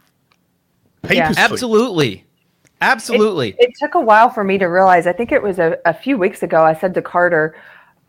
[1.02, 1.44] Papers, Yeah.
[1.44, 2.24] Absolutely.
[2.80, 3.50] Absolutely.
[3.50, 5.06] It, it took a while for me to realize.
[5.06, 6.64] I think it was a, a few weeks ago.
[6.64, 7.54] I said to Carter,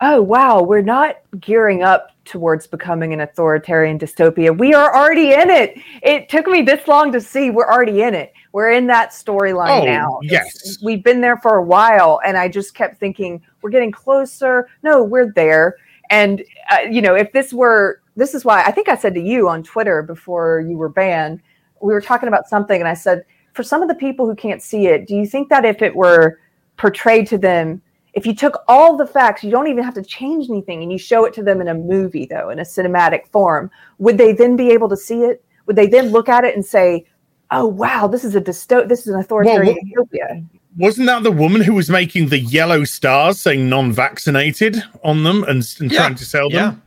[0.02, 4.58] "Oh wow, we're not gearing up towards becoming an authoritarian dystopia.
[4.58, 5.78] We are already in it.
[6.02, 8.34] It took me this long to see we're already in it.
[8.52, 10.20] We're in that storyline Oh, now.
[10.24, 10.32] It's-
[10.66, 10.78] yes.
[10.84, 14.68] we've been there for a while, and I just kept thinking we're getting closer.
[14.84, 15.76] No, we're there.
[16.10, 19.22] And uh, you know, if this were, this is why I think I said to
[19.22, 21.42] you on Twitter before you were banned.
[21.82, 23.24] We were talking about something, and I said,
[23.54, 25.96] for some of the people who can't see it, do you think that if it
[25.96, 26.40] were
[26.78, 27.82] portrayed to them,
[28.16, 30.98] if you took all the facts, you don't even have to change anything, and you
[30.98, 33.70] show it to them in a movie, though, in a cinematic form,
[34.00, 35.44] would they then be able to see it?
[35.68, 37.06] Would they then look at it and say,
[37.52, 40.44] "Oh, wow, this is a dysto- this is an authoritarian what- utopia"?
[40.78, 45.66] Wasn't that the woman who was making the yellow stars saying non-vaccinated on them and,
[45.80, 46.00] and Yeah.
[46.00, 46.62] trying to sell Yeah.
[46.72, 46.82] them?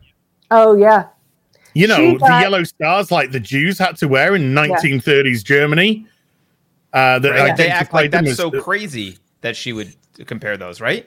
[0.51, 1.05] Oh, yeah,
[1.75, 6.07] You know, She the yellow stars like the Jews had to wear in 1930s Germany.
[6.93, 7.57] Uh, that Right.
[7.57, 9.95] They act like that's so the- crazy that she would
[10.27, 11.07] compare those, right?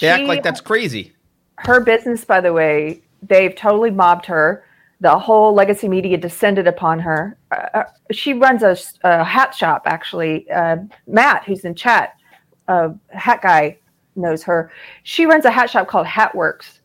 [0.00, 1.12] They act like that's crazy.
[1.58, 4.64] her business, by the way, they've totally mobbed her.
[5.00, 7.36] The whole legacy media descended upon her.
[7.50, 10.50] Uh, uh, she runs a, a hat shop, actually.
[10.50, 10.76] Uh,
[11.06, 12.14] Matt, who's in chat,
[12.68, 13.78] uh, hat guy,
[14.16, 14.70] knows her.
[15.02, 16.78] She runs a hat shop called Hatworks.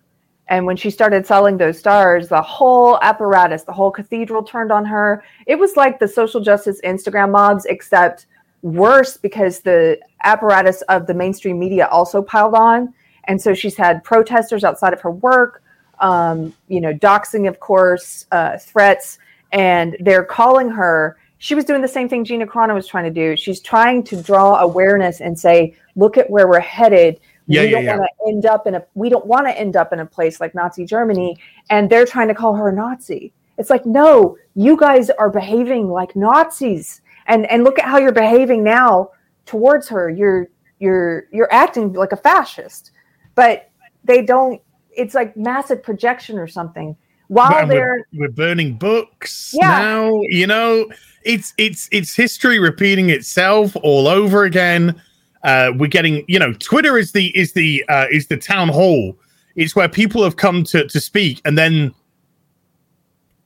[0.48, 4.84] And when she started selling those stars, the whole apparatus, the whole cathedral turned on
[4.86, 5.24] her.
[5.46, 8.26] It was like the social justice Instagram mobs, except
[8.64, 12.94] worse because the apparatus of the mainstream media also piled on.
[13.30, 15.62] And so she's had protesters outside of her work,
[16.00, 19.20] um, you know, doxing, of course, uh, threats,
[19.52, 21.16] and they're calling her.
[21.38, 23.38] She was doing the same thing Gina Carano was trying to do.
[23.38, 27.20] She's trying to draw awareness and say, "Look at where we're headed.
[27.46, 27.98] Yeah, we yeah, don't yeah.
[27.98, 28.84] want to end up in a.
[28.96, 31.38] We don't want to end up in a place like Nazi Germany."
[31.70, 33.32] And they're trying to call her a Nazi.
[33.60, 38.12] It's like, no, you guys are behaving like Nazis, and and look at how you're
[38.12, 39.12] behaving now
[39.46, 40.10] towards her.
[40.10, 40.48] You're
[40.80, 42.92] you're you're acting like a fascist
[43.40, 43.70] but
[44.04, 44.62] they don't
[44.92, 46.94] it's like massive projection or something
[47.30, 49.70] while and they're we're, we're burning books Yeah.
[49.70, 50.20] now.
[50.24, 50.90] You know,
[51.24, 55.02] it's it's it's history repeating itself all over again.
[55.44, 59.18] Uh, we're getting, you know, Twitter is the is the uh, is the town hall.
[59.56, 61.94] It's where people have come to to speak, and then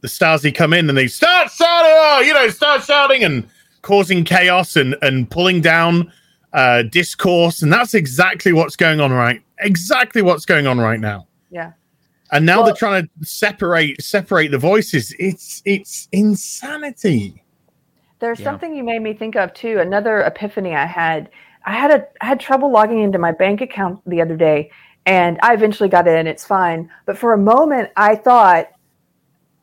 [0.02, 3.48] the Stasi come in and they start shouting, oh, you know, start shouting and
[3.84, 6.12] causing chaos and and pulling down
[6.54, 9.42] uh, discourse, and that's exactly what's going on right.
[9.60, 11.28] Exactly what's going on right now.
[11.52, 11.72] Yeah.
[12.32, 15.16] And now Well- they're trying to separate separate the voices.
[15.20, 17.44] It's it's insanity.
[18.20, 18.46] There's Yeah.
[18.46, 19.80] something you made me think of too.
[19.80, 21.30] Another epiphany I had.
[21.66, 24.72] I had a I had trouble logging into my bank account the other day,
[25.06, 26.28] and I eventually got in.
[26.28, 26.90] It's fine.
[27.06, 28.70] But for a moment, I thought,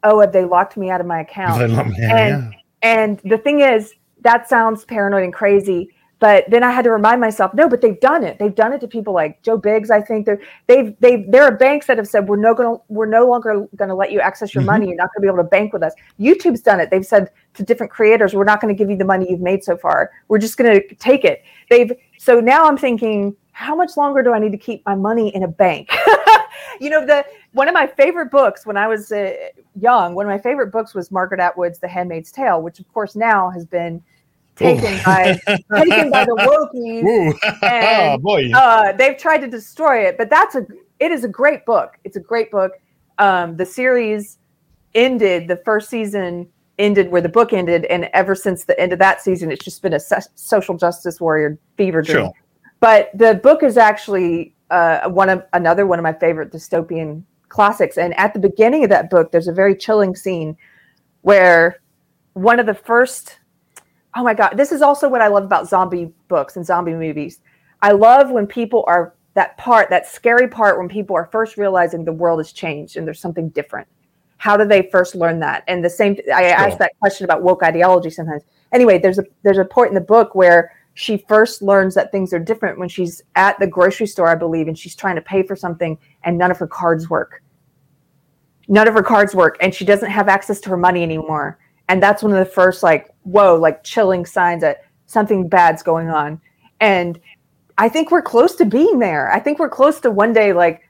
[0.05, 3.95] "Oh, have they locked me out of my account?" Yeah, and and the thing is,
[4.23, 5.91] that sounds paranoid and crazy.
[6.21, 8.39] But then I had to remind myself, no, but they've done it.
[8.39, 9.91] They've done it to people like Joe Biggs.
[9.91, 12.83] I think they're they've they there are banks that have said we're no going to
[12.89, 14.67] we're no longer going to let you access your Mhm.
[14.67, 14.87] money.
[14.89, 15.95] You're not going to be able to bank with us.
[16.21, 16.91] YouTube's done it.
[16.91, 19.65] They've said to different creators, we're not going to give you the money you've made
[19.65, 20.11] so far.
[20.29, 21.43] We're just going to take it.
[21.71, 25.35] They've so now I'm thinking, how much longer do I need to keep my money
[25.35, 25.91] in a bank?
[26.81, 29.33] you know, the one of my favorite books when I was uh,
[29.81, 33.17] young, one of my favorite books was Margaret Atwood's The Handmaid's Tale, which of course
[33.17, 34.03] now has been
[34.61, 37.35] taken by taken by the wokies.
[37.63, 38.51] And, boy.
[38.53, 40.67] Uh, they've tried to destroy it, but that's a
[40.99, 41.97] it is a great book.
[42.05, 42.73] It's a great book.
[43.19, 44.39] Um, the series
[44.95, 48.99] ended the first season ended where the book ended, and ever since the end of
[48.99, 52.25] that season, it's just been a so- social justice warrior fever dream.
[52.25, 52.33] Sure.
[52.81, 57.99] But the book is actually uh, one of another one of my favorite dystopian classics.
[57.99, 60.57] And at the beginning of that book, there's a very chilling scene
[61.21, 61.81] where
[62.33, 63.40] one of the first
[64.15, 64.57] oh my god.
[64.57, 67.41] This is also what i love about zombie books and zombie movies.
[67.83, 72.05] I love when people are that part that scary part when people are first realizing
[72.05, 73.87] the world has changed and there's something different.
[74.39, 75.65] How do they first learn that?
[75.69, 76.59] And the same i Sure.
[76.59, 78.43] ask that question about woke ideology sometimes.
[78.73, 82.33] Anyway there's a there's a point in the book where she first learns that things
[82.33, 85.43] are different when she's at the grocery store i believe and she's trying to pay
[85.43, 87.43] for something and none of her cards work.
[88.69, 91.59] None of her cards work and she doesn't have access to her money anymore
[91.91, 96.09] and that's one of the first like whoa like chilling signs that something bad's going
[96.09, 96.41] on
[96.81, 97.21] and
[97.79, 100.89] i think we're close to being there i think we're close to one day like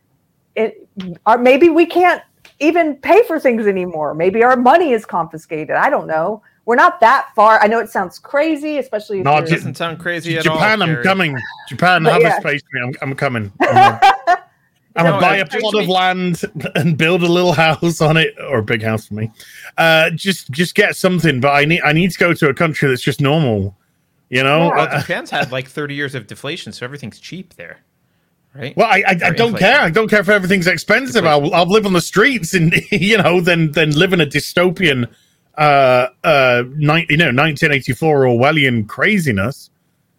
[0.56, 0.86] it
[1.26, 2.22] or maybe we can't
[2.58, 7.00] even pay for things anymore maybe our money is confiscated i don't know we're not
[7.00, 10.44] that far i know it sounds crazy especially if No, you're- Doesn't sound crazy at
[10.44, 10.88] Japan, all.
[10.88, 11.04] I'm Keri.
[11.04, 11.36] coming.
[11.68, 12.36] Japan, But have yeah.
[12.36, 12.82] a space for me.
[13.00, 13.50] I'm, I'm coming.
[13.60, 14.00] I'm gonna,
[15.00, 16.42] I'm No, gonna buy a plot of land
[16.74, 19.30] and build a little house on it, or a big house for me.
[19.78, 21.40] Uh, just, just get something.
[21.40, 23.76] But I need, I need to go to a country that's just normal.
[24.28, 24.68] You know.
[24.68, 27.78] Well, Uh, Japan's had like 30 years of deflation, so everything's cheap there,
[28.54, 28.76] right?
[28.76, 29.58] well, I, I, I don't inflation.
[29.58, 29.80] care.
[29.80, 31.24] I don't care if everything's expensive.
[31.26, 35.08] I'll, I'll live on the streets and you know, then then live in a dystopian,
[35.58, 39.70] uh, uh, ni- you know, 1984 Orwellian craziness.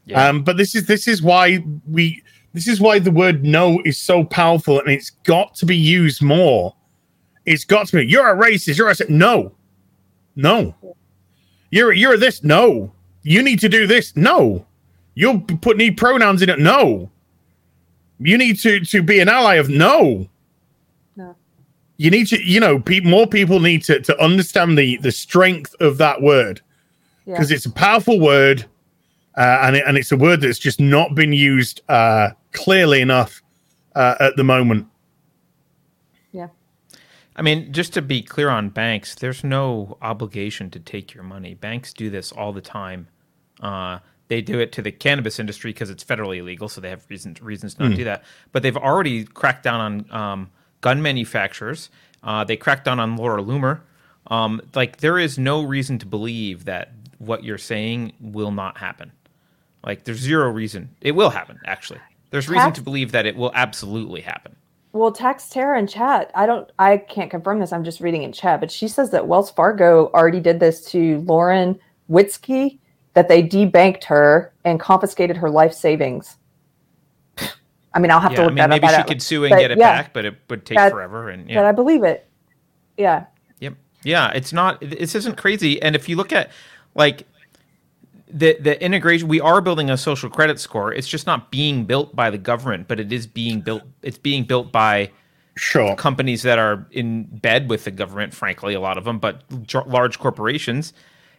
[0.06, 0.28] Yeah.
[0.28, 2.22] Um, but this is this is why we
[2.54, 6.22] this is why the word no is so powerful and it's got to be used
[6.22, 6.76] more.
[7.46, 8.06] It's got to be.
[8.06, 8.78] You're a racist.
[8.78, 9.54] You're a sa-" no,
[10.36, 10.76] no.
[11.72, 12.44] You're you're this.
[12.44, 12.92] No.
[13.24, 14.16] You need to do this.
[14.16, 14.66] No.
[15.16, 16.60] You'll put need pronouns in it.
[16.60, 17.10] No.
[18.20, 20.28] You need to to be an ally of no.
[21.16, 21.36] No.
[21.98, 25.74] You need to you know pe- more people need to to understand the the strength
[25.80, 26.62] of that word
[27.26, 27.34] yeah.
[27.34, 28.66] because it's a powerful word
[29.38, 33.42] uh, and it, and it's a word that's just not been used uh, clearly enough
[33.96, 34.88] uh, at the moment.
[36.32, 36.48] Yeah.
[37.36, 41.54] I mean, just to be clear on banks, there's no obligation to take your money.
[41.54, 43.08] Banks do this all the time.
[43.62, 47.04] Uh, they do it to the cannabis industry because it's federally illegal, so they have
[47.10, 48.24] reasons reasons to not do that.
[48.54, 51.90] But they've already cracked down on um, gun manufacturers.
[52.24, 53.82] Uh, they cracked down on Laura Loomer.
[54.28, 59.12] Um, like there is no reason to believe that what you're saying will not happen.
[59.86, 61.60] Like there's zero reason it will happen.
[61.66, 62.00] Actually,
[62.32, 64.56] there's reason Tax- to believe that it will absolutely happen.
[64.94, 67.72] Well, Tax Tara in chat, I don't, I can't confirm this.
[67.72, 71.20] I'm just reading in chat, but she says that Wells Fargo already did this to
[71.20, 71.80] Lauren
[72.10, 72.78] Witzke,
[73.14, 76.36] that they debanked her and confiscated her life savings.
[77.94, 78.96] I mean, I'll have to Yeah, I look mean, that maybe up.
[79.08, 80.02] she could sue and but get it yeah.
[80.02, 81.30] back, but it would take That- forever.
[81.30, 82.26] And yeah, But I believe it.
[82.98, 83.26] Yeah.
[83.60, 83.74] Yep.
[84.04, 84.80] Yeah, it's not.
[84.82, 85.82] This isn't crazy.
[85.82, 86.52] And if you look at
[86.96, 87.26] like
[88.34, 90.94] the the integration, we are building a social credit score.
[90.94, 93.84] It's just not being built by the government, but it is being built.
[94.02, 95.12] It's being built by
[95.58, 95.96] Sure.
[95.96, 98.34] companies that are in bed with the government.
[98.34, 100.94] Frankly, a lot of them, but j- large corporations.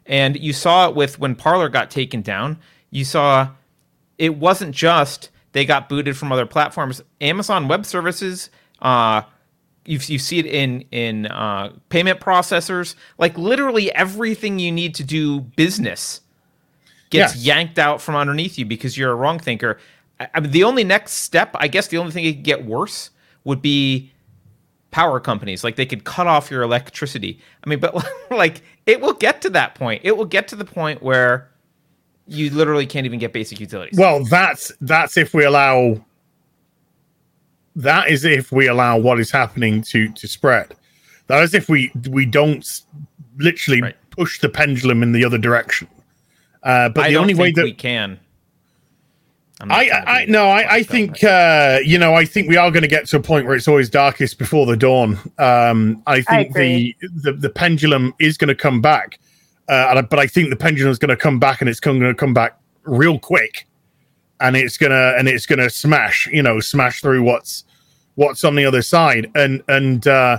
[0.07, 2.59] And you saw it with when Parler got taken down.
[2.91, 3.49] You saw
[4.19, 7.03] it wasn't just they got booted from other platforms.
[7.21, 8.51] Amazon Web Services,
[8.81, 9.23] uh,
[9.85, 12.95] you you see it in in uh, payment processors.
[13.19, 16.21] Like literally everything you need to do business
[17.13, 19.79] gets yanked out from underneath you because you're a wrong thinker.
[20.21, 22.65] I, I mean, the only next step, I guess, the only thing it could get
[22.65, 23.11] worse
[23.45, 24.11] would be
[24.91, 25.65] power companies.
[25.65, 27.39] Like they could cut off your electricity.
[27.65, 27.95] I mean, but
[28.31, 30.03] like it will get to that point.
[30.05, 31.49] It will get to the point where
[32.27, 33.99] you literally can't even get basic utilities.
[33.99, 36.05] Well, that's that's if we allow.
[37.75, 40.75] That is if we allow what is happening to to spread.
[41.29, 42.67] That is if we we don't
[43.39, 43.97] literally Right.
[44.11, 45.89] push the pendulum in the other direction.
[46.63, 48.21] Uh, but I the don't only way that we can.
[49.61, 52.25] I'm I, trying to I, I be no, I, I think uh, you know, I
[52.25, 54.77] think we are going to get to a point where it's always darkest before the
[54.77, 55.19] dawn.
[55.39, 56.97] Um, I think agree.
[57.01, 59.21] the, the the pendulum is going to come back,
[59.69, 62.15] uh, but I think the pendulum is going to come back, and it's going to
[62.15, 63.67] come back real quick,
[64.41, 67.65] and it's gonna and it's gonna smash, you know, smash through what's
[68.17, 70.39] what's on the other side, and and uh,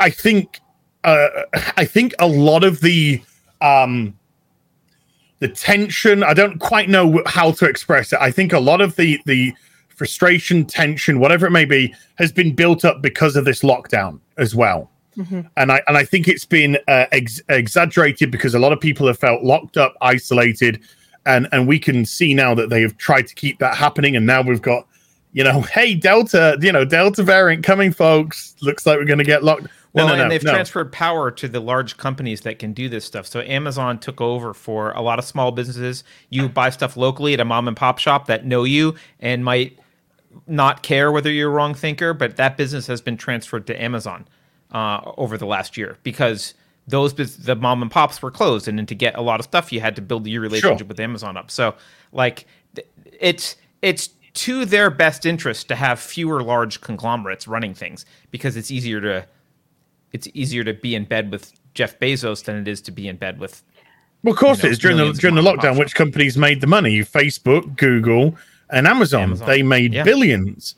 [0.00, 0.60] I think
[1.04, 1.28] uh,
[1.76, 3.22] I think a lot of the
[3.60, 4.17] um,
[5.40, 8.18] the tension i don't quite know how to express it.
[8.20, 9.52] I think a lot of the the
[9.88, 14.54] frustration tension whatever it may be has been built up because of this lockdown as
[14.54, 14.90] well.
[15.56, 19.06] And i and i think it's been uh, ex- exaggerated because a lot of people
[19.08, 20.80] have felt locked up isolated
[21.26, 24.16] and and we can see now that they have tried to keep that happening.
[24.16, 24.86] And now we've got
[25.32, 28.56] you know hey delta you know delta variant coming folks.
[28.62, 30.52] Looks like we're going to get locked Well, no, and no, they've no.
[30.52, 33.26] transferred power to the large companies that can do this stuff.
[33.26, 36.04] So Amazon took over for a lot of small businesses.
[36.30, 39.78] You buy stuff locally at a mom and pop shop that know you and might
[40.46, 44.28] not care whether you're a wrong thinker, but that business has been transferred to Amazon
[44.72, 46.54] uh, over the last year because
[46.86, 49.72] those the mom and pops were closed, and then to get a lot of stuff,
[49.72, 50.86] you had to build your relationship Sure.
[50.86, 51.50] with Amazon up.
[51.50, 51.74] So,
[52.12, 52.46] like,
[53.20, 58.70] it's it's to their best interest to have fewer large conglomerates running things because it's
[58.70, 59.26] easier to
[60.12, 63.16] it's easier to be in bed with Jeff Bezos than it is to be in
[63.16, 63.62] bed with
[64.22, 65.78] Well, of course you know, it is during the during the mom and lockdown.
[65.78, 66.98] Which companies made the money?
[67.00, 68.36] Facebook, Google,
[68.70, 69.22] and Amazon.
[69.24, 69.46] Amazon.
[69.48, 70.04] They made Yeah.
[70.04, 70.74] billions,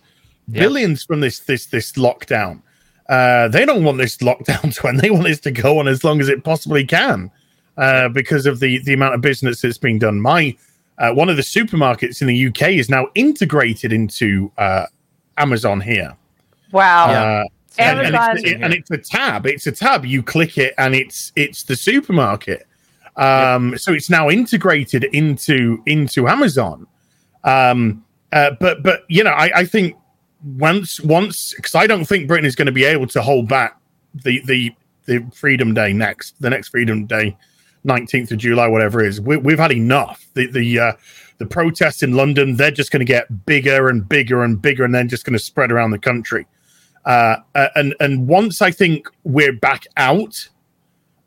[0.48, 0.60] Yeah.
[0.62, 2.62] billions from this this this lockdown.
[3.08, 5.00] Uh, they don't want this lockdown to end.
[5.00, 7.30] They want this to go on as long as it possibly can,
[7.76, 10.20] uh, because of the the amount of business that's being done.
[10.20, 10.56] My
[10.98, 14.84] uh, one of the supermarkets in the UK is now integrated into uh,
[15.38, 16.14] Amazon here.
[16.72, 17.44] Wow.
[17.78, 19.46] Uh, and, Amazon- it's, and it's a tab.
[19.46, 20.04] It's a tab.
[20.04, 22.66] You click it, and it's it's the supermarket.
[23.16, 26.86] Um, So it's now integrated into into Amazon.
[27.44, 29.96] Um, uh, but but you know, I, I think
[30.42, 33.78] once once because I don't think Britain is going to be able to hold back
[34.14, 34.72] the the
[35.06, 37.36] the Freedom Day next the next Freedom Day,
[37.84, 39.20] nineteenth of July, whatever it is.
[39.20, 40.26] We, we've had enough.
[40.34, 40.92] The the uh,
[41.38, 44.94] the protests in London they're just going to get bigger and bigger and bigger, and
[44.94, 46.46] then just going to spread around the country.
[47.04, 50.48] Uh, uh, and and once I think we're back out,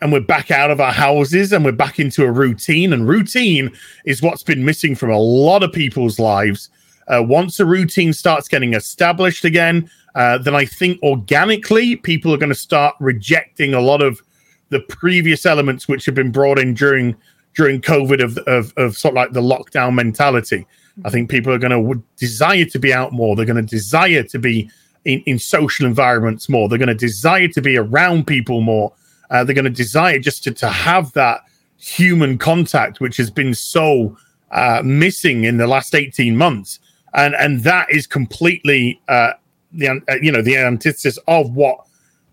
[0.02, 3.72] and we're back out of our houses, and we're back into a routine, and routine
[4.06, 6.70] is what's been missing from a lot of people's lives.
[7.08, 12.38] Uh, once a routine starts getting established again, uh, then I think organically people are
[12.38, 14.22] going to start rejecting a lot of
[14.70, 17.16] the previous elements which have been brought in during
[17.56, 20.68] during COVID of of, of sort of like the lockdown mentality.
[21.06, 23.36] I think people are going to desire to be out more.
[23.36, 24.70] They're going to desire to be
[25.06, 26.70] in, in social environments more.
[26.70, 28.94] They're going to desire to be around people more.
[29.30, 31.42] Uh, they're going to desire just to, to have that
[31.78, 34.18] human contact, which has been so
[34.52, 36.80] uh, missing in the last 18 months.
[37.14, 39.34] And, and that is completely, uh,
[39.72, 41.80] the, uh, you know, the antithesis of what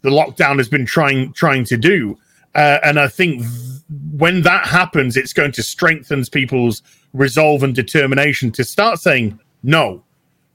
[0.03, 2.17] the lockdown has been trying, trying to do.
[2.55, 3.83] Uh, and I think th-
[4.13, 6.83] when that happens, it's going to strengthen people's
[7.13, 10.03] resolve and determination to start saying no.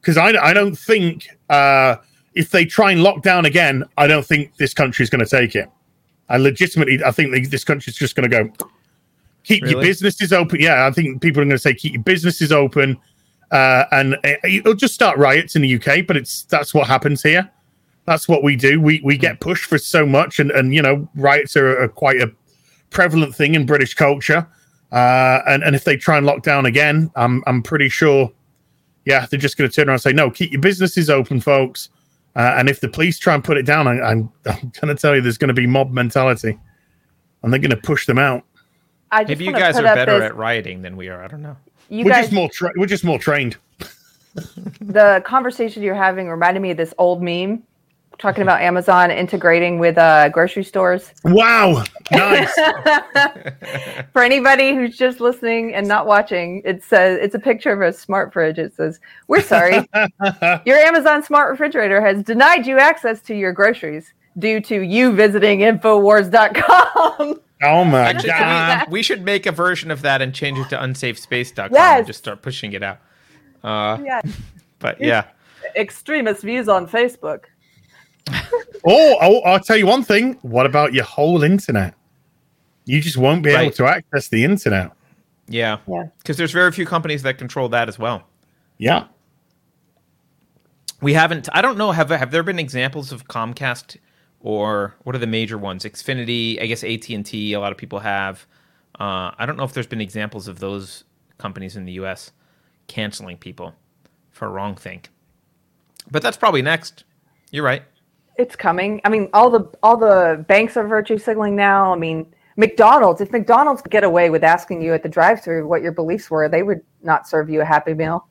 [0.02, 1.98] Because I, I don't think uh,
[2.34, 5.30] if they try and lock down again, I don't think this country is going to
[5.30, 5.70] take it.
[6.30, 8.68] I legitimately, I think that this country is just going to go
[9.44, 10.60] keep your businesses open.
[10.60, 12.98] Yeah, I think people are going to say keep your businesses open,
[13.52, 16.06] uh, and uh, it'll just start riots in the UK.
[16.06, 17.50] But it's that's what happens here.
[18.06, 18.82] That's what we do.
[18.82, 22.22] We we get pushed for so much, and and you know riots are, are quite
[22.22, 22.32] a
[22.90, 24.48] prevalent thing in British culture.
[24.92, 28.32] Uh, and and if they try and lock down again, I'm I'm pretty sure,
[29.06, 31.90] yeah, they're just going to turn around and say no, keep your businesses open, folks.
[32.36, 34.96] Uh, and if the police try and put it down, I, I'm I'm going to
[34.96, 36.58] tell you, there's going to be mob mentality,
[37.44, 38.44] and they're going to push them out.
[39.12, 41.24] I just Maybe you guys are better this- at rioting than we are.
[41.24, 41.56] I don't know.
[41.88, 43.58] You we're guys, just more tra- we're just more trained.
[44.82, 47.64] the conversation you're having reminded me of this old meme
[48.18, 51.14] talking about Amazon integrating with uh, grocery stores.
[51.24, 52.54] Wow, nice.
[54.14, 57.92] For anybody who's just listening and not watching, it says it's a picture of a
[57.94, 58.58] smart fridge.
[58.58, 59.88] It says, "We're sorry,
[60.66, 65.60] your Amazon smart refrigerator has denied you access to your groceries due to you visiting
[65.60, 68.88] Infowars.com." oh my Actually, god.
[68.90, 72.00] we, we should make a version of that and change it to unsafespace.com Yes.
[72.00, 73.00] and just start pushing it out.
[73.64, 74.22] Uh, yeah,
[74.80, 75.26] but yeah,
[75.76, 77.46] extremist views on Facebook.
[78.84, 80.38] or oh, I'll tell you one thing.
[80.42, 81.94] What about your whole internet?
[82.86, 84.92] You just won't be able to access the internet.
[85.48, 85.80] Yeah.
[85.88, 86.06] Yeah.
[86.20, 88.24] Because there's very few companies that control that as well.
[88.78, 89.06] Yeah.
[91.02, 91.50] We haven't.
[91.52, 91.92] I don't know.
[91.92, 93.98] Have have there been examples of Comcast
[94.40, 95.84] or what are the major ones?
[95.84, 96.62] Xfinity.
[96.62, 97.54] I guess AT and T.
[97.54, 98.46] A lot of people have.
[99.00, 101.04] Uh, I don't know if there's been examples of those
[101.38, 102.32] companies in the U.S.
[102.88, 103.76] canceling people
[104.32, 105.10] for wrong think.
[106.10, 107.04] But that's probably next.
[107.52, 107.84] You're right.
[108.38, 109.02] It's coming.
[109.06, 111.94] I mean, all the all the banks are virtue signaling now.
[111.94, 113.22] I mean, McDonald's.
[113.22, 116.50] If McDonald's could get away with asking you at the drive-through what your beliefs were,
[116.50, 118.28] they would not serve you a Happy Meal.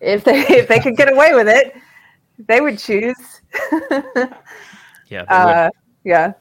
[0.00, 1.74] If they if they could get away with it,
[2.46, 3.40] they would choose.
[5.10, 5.22] Yeah.
[5.24, 5.70] Uh,
[6.04, 6.32] yeah.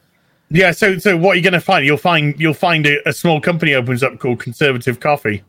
[0.50, 0.72] Yeah.
[0.72, 1.86] So, so what you're going to find?
[1.86, 5.44] You'll find you'll find a, a small company opens up called Conservative Coffee.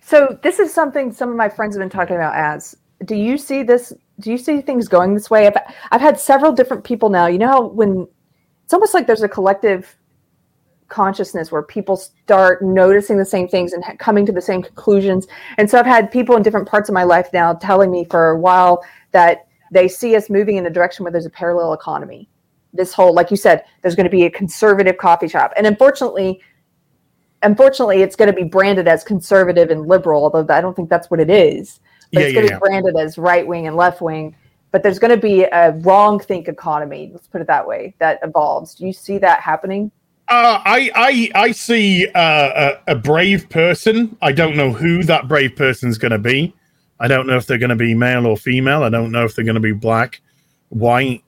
[0.00, 2.34] So this is something some of my friends have been talking about.
[2.34, 3.92] As do you see this?
[4.20, 5.46] Do you see things going this way?
[5.46, 5.56] I've
[5.90, 7.26] I've had several different people now.
[7.26, 8.06] You know how when
[8.64, 9.96] it's almost like there's a collective
[10.88, 15.26] consciousness where people start noticing the same things and coming to the same conclusions.
[15.56, 18.30] And so I've had people in different parts of my life now telling me for
[18.30, 22.28] a while that they see us moving in a direction where there's a parallel economy.
[22.74, 26.40] This whole, like you said, there's going to be a conservative coffee shop, and unfortunately,
[27.42, 31.10] unfortunately, it's going to be branded as conservative and liberal, although I don't think that's
[31.10, 31.80] what it is.
[32.12, 32.58] But Yeah, it's going to yeah.
[32.58, 34.34] be branded as right wing and left wing.
[34.70, 37.10] But there's going to be a wrong think economy.
[37.12, 37.94] Let's put it that way.
[37.98, 38.74] That evolves.
[38.74, 39.90] Do you see that happening?
[40.28, 44.16] Uh, I I I see uh, a, a brave person.
[44.22, 46.54] I don't know who that brave person's going to be.
[47.00, 48.82] I don't know if they're going to be male or female.
[48.82, 50.22] I don't know if they're going to be black,
[50.70, 51.22] white,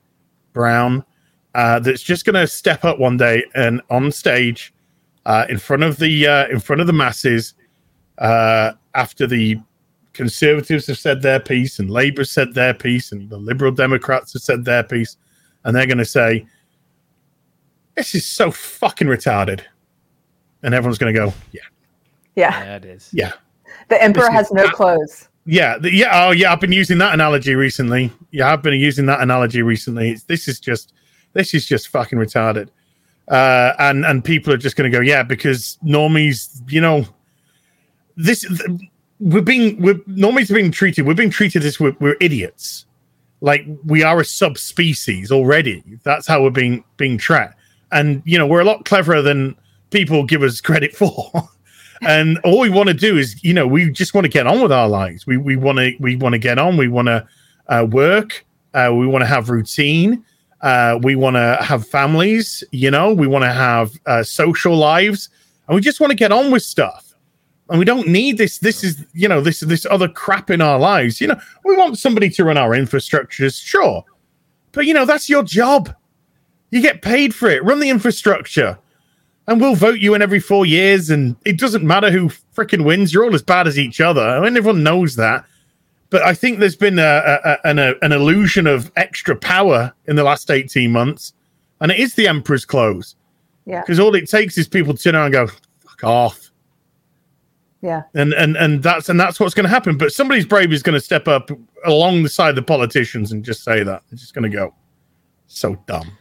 [0.53, 1.05] brown.
[1.53, 4.73] Uh, that's just going to step up one day and on stage,
[5.25, 7.53] uh, in front of the uh, in front of the masses,
[8.17, 9.59] uh, after the
[10.15, 14.41] conservatives have said their piece and Labour said their piece and the Liberal Democrats have
[14.41, 15.17] said their piece,
[15.63, 16.45] and they're going to say,
[17.95, 19.61] "This is so fucking retarded,"
[20.63, 21.61] and everyone's going to go, "Yeah,
[22.35, 22.63] Yeah.
[22.63, 23.09] Yeah, it is.
[23.13, 23.33] yeah."
[23.89, 25.29] The emperor This is has no not- clothes.
[25.47, 26.51] Yeah, the, yeah, oh yeah.
[26.51, 28.11] I've been using that analogy recently.
[28.31, 30.09] Yeah, I've been using that analogy recently.
[30.11, 30.93] It's, this is just,
[31.33, 32.69] this is just fucking retarded.
[33.27, 37.05] Uh, and and people are just going to go, yeah, because normies, you know,
[38.17, 38.89] this th-
[39.19, 41.05] we're being we're are being treated.
[41.05, 42.85] We're being treated as we're, we're idiots.
[43.41, 45.83] Like we are a subspecies already.
[46.03, 47.59] That's how we're being being tracked.
[47.91, 49.55] And you know, we're a lot cleverer than
[49.91, 51.31] people give us credit for.
[52.01, 54.61] and all we want to do is you know we just want to get on
[54.61, 57.25] with our lives we we want to we want to get on we want to
[57.69, 60.23] uh, work uh, we want to have routine
[60.61, 65.29] uh, we want to have families you know we want to have uh, social lives
[65.67, 67.04] and we just want to get on with stuff
[67.69, 70.79] and we don't need this this is you know this this other crap in our
[70.79, 74.03] lives you know we want somebody to run our infrastructures sure
[74.71, 75.93] but you know that's your job
[76.71, 78.77] you get paid for it run the infrastructure
[79.47, 83.13] and we'll vote you in every four years, and it doesn't matter who freaking wins.
[83.13, 84.21] You're all as bad as each other.
[84.21, 85.45] I mean, everyone knows that.
[86.09, 90.15] But I think there's been a, a, an, a, an illusion of extra power in
[90.15, 91.33] the last 18 months,
[91.81, 93.15] and it is the emperor's clothes.
[93.65, 93.81] Yeah.
[93.81, 95.47] Because all it takes is people to turn around and go,
[95.83, 96.44] fuck off.
[97.85, 98.01] Yeah.
[98.15, 99.95] And and and that's and that's what's going to happen.
[99.95, 101.51] But somebody's brave is going to step up
[101.85, 104.01] along the side of the politicians and just say that.
[104.09, 104.73] They're just going to go,
[105.45, 106.17] so dumb.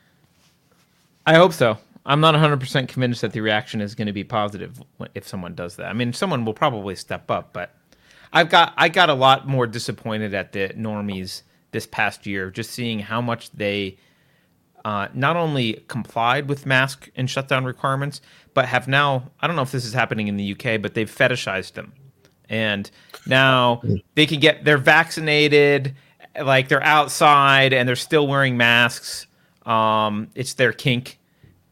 [1.25, 1.79] I hope so.
[2.05, 4.83] I'm not 100% convinced that the reaction is going to be positive
[5.15, 5.87] if someone does that.
[5.87, 7.75] I mean, someone will probably step up, but
[8.31, 12.73] I've got I got a lot more disappointed at the normies this past year, just
[12.73, 13.97] seeing how much they
[14.85, 18.21] uh, not only complied with mask and shutdown requirements,
[18.55, 21.11] but have now I don't know if this is happening in the UK, but they've
[21.11, 21.93] fetishized them,
[22.49, 22.91] and
[23.27, 23.83] now
[24.15, 25.95] they can get they're vaccinated,
[26.41, 29.27] like they're outside and they're still wearing masks.
[29.67, 31.19] Um, it's their kink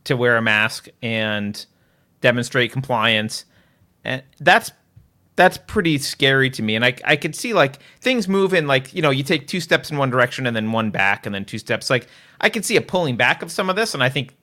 [0.04, 1.64] to wear a mask and
[2.20, 3.44] demonstrate compliance,
[4.04, 4.72] and that's
[5.36, 6.74] that's pretty scary to me.
[6.74, 9.60] And I I could see like things move in like you know you take two
[9.60, 11.90] steps in one direction and then one back and then two steps.
[11.90, 12.09] Like
[12.40, 14.34] I could see a pulling back of some of this, and I think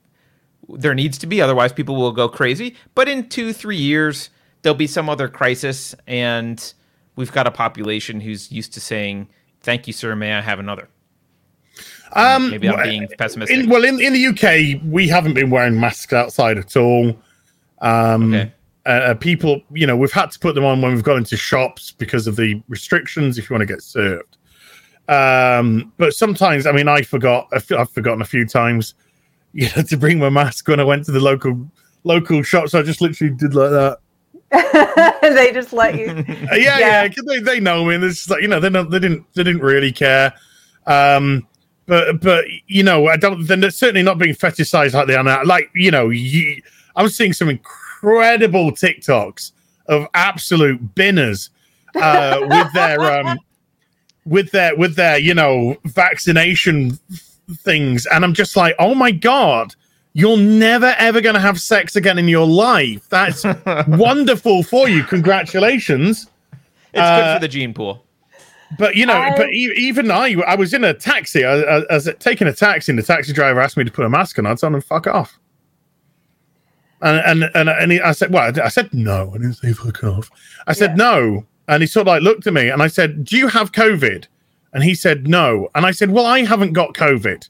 [0.77, 2.75] there needs to be otherwise people will go crazy.
[2.95, 4.29] But in two three years
[4.61, 6.73] there'll be some other crisis, and
[7.15, 9.27] we've got a population who's used to saying
[9.61, 10.15] thank you, sir.
[10.15, 10.87] May I have another?
[12.13, 13.57] Um, Maybe I'm being pessimistic.
[13.57, 17.15] In, well, in, in the UK, we haven't been wearing masks outside at all.
[17.81, 18.51] Um, Okay.
[18.85, 21.91] uh, people, you know, we've had to put them on when we've gone into shops
[21.91, 24.37] because of the restrictions if you want to get served.
[25.07, 28.93] Um, but sometimes, I mean, I forgot, I've I've forgotten a few times,
[29.53, 31.69] you know, to bring my mask when I went to the local
[32.03, 32.69] local shop.
[32.69, 33.97] So I just literally did like that.
[35.21, 36.09] they just let you.
[36.09, 37.07] Uh, yeah, yeah, Yeah.
[37.27, 37.95] they, they know me.
[37.95, 40.33] And it's like you know they they didn't they didn't really care.
[40.87, 41.47] Um,
[41.85, 43.45] but but you know, I don't.
[43.45, 45.43] They're certainly not being fetishized like they are now.
[45.43, 46.61] Like you know, you,
[46.95, 49.51] I'm seeing some incredible TikToks
[49.87, 51.49] of absolute binners
[51.95, 53.39] uh, with their um,
[54.25, 56.99] with their with their you know vaccination
[57.57, 59.75] things, and I'm just like, oh my god.
[60.13, 63.07] You're never ever going to have sex again in your life.
[63.09, 63.43] That's
[63.87, 65.03] wonderful for you.
[65.03, 66.23] Congratulations.
[66.51, 68.03] It's good Uh, for the gene pool.
[68.79, 71.45] But you know, I- but e- even I, I was in a taxi.
[71.45, 74.03] I, I, I was taking a taxi, and the taxi driver asked me to put
[74.03, 74.47] a mask on.
[74.47, 75.39] And I told him, "Fuck off."
[77.01, 80.03] And and and, and he, I said, "Well, I said no." I didn't say "fuck
[80.03, 80.29] off."
[80.67, 80.95] I said Yeah.
[81.05, 83.71] no, and he sort of like looked at me, and I said, "Do you have
[83.71, 84.25] COVID?"
[84.73, 87.49] And he said no, and I said, "Well, I haven't got COVID."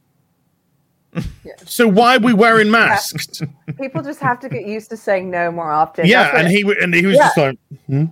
[1.14, 1.54] Yeah.
[1.66, 3.42] So why are we wearing masks?
[3.80, 6.06] People just have to get used to saying no more often.
[6.06, 7.24] yeah, and he and he was Yeah.
[7.28, 8.06] just like, hmm?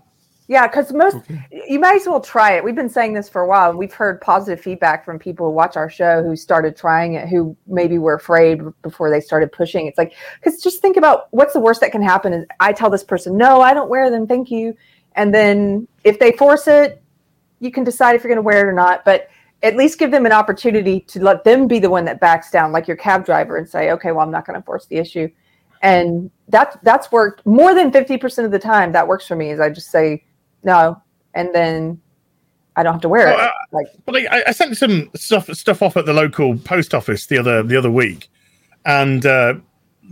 [0.50, 1.18] Yeah, because most
[1.68, 2.64] you might as well try it.
[2.64, 5.52] We've been saying this for a while, and we've heard positive feedback from people who
[5.54, 9.88] watch our show who started trying it, who maybe were afraid before they started pushing.
[9.88, 12.90] It's like because just think about what's the worst that can happen is I tell
[12.90, 14.76] this person, no, I don't wear them, thank you,
[15.16, 17.02] and then if they force it,
[17.60, 19.04] you can decide if you're going to wear it or not.
[19.06, 19.30] But
[19.64, 22.72] at least give them an opportunity to let them be the one that backs down,
[22.72, 25.28] like your cab driver, and say, okay, well, I'm not going to force the issue.
[25.82, 28.92] And that that's worked more than 50% of the time.
[28.92, 29.50] That works for me.
[29.52, 30.24] Is I just say
[30.64, 31.02] no,
[31.34, 32.00] and then
[32.76, 33.42] I don't have to wear Well, it.
[33.42, 37.26] uh, like Well, I, I sent some stuff stuff off at the local post office
[37.28, 38.30] the other the other week,
[38.86, 39.56] and uh,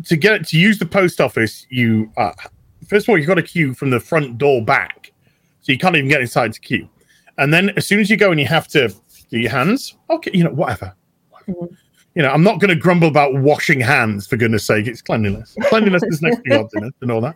[0.05, 2.33] to get to use the post office, you uh,
[2.87, 5.11] first of all you've got to queue from the front door back,
[5.61, 6.87] so you can't even get inside to queue.
[7.37, 8.89] And then as soon as you go and you have to
[9.29, 10.93] do your hands, okay, you know whatever.
[11.47, 11.75] Mhm.
[12.15, 14.87] You know, I'm not going to grumble about washing hands for goodness sake.
[14.87, 15.53] It's cleanliness.
[15.63, 17.35] Cleanliness is next to godliness and all that.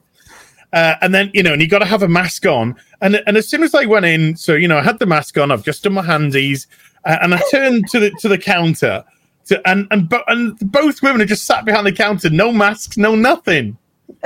[0.72, 2.76] Uh, and then you know, and you got to have a mask on.
[3.02, 5.38] And and as soon as I went in, so you know, I had the mask
[5.38, 5.52] on.
[5.52, 6.68] I've just done my handies,
[7.06, 9.04] uh, and I turned to the to the counter,
[9.48, 12.98] to, and and bo- and both women are just sat behind the counter, no masks,
[12.98, 13.78] no nothing.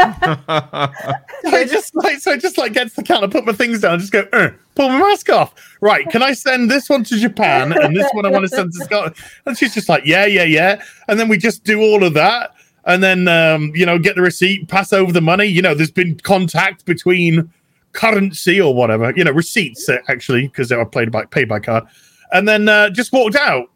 [1.42, 3.80] So I just like so I just like get to the counter, put my things
[3.80, 5.54] down, just go, uh, pull my mask off.
[5.80, 8.72] Right, can I send this one to Japan and this one I want to send
[8.74, 9.16] to Scotland?
[9.46, 10.82] And she's just like, yeah, yeah, yeah.
[11.08, 12.52] And then we just do all of that,
[12.84, 15.46] and then um, you know, get the receipt, pass over the money.
[15.46, 17.50] You know, there's been contact between
[17.92, 21.58] currency or whatever, you know, receipts uh, actually, because they were paid by paid by
[21.60, 21.84] card,
[22.32, 23.70] and then uh, just walked out.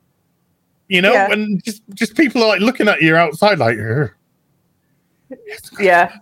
[0.88, 1.32] You know, Yeah.
[1.32, 4.10] and just just people are like looking at you outside, like, "Ugh,
[5.78, 6.16] yeah,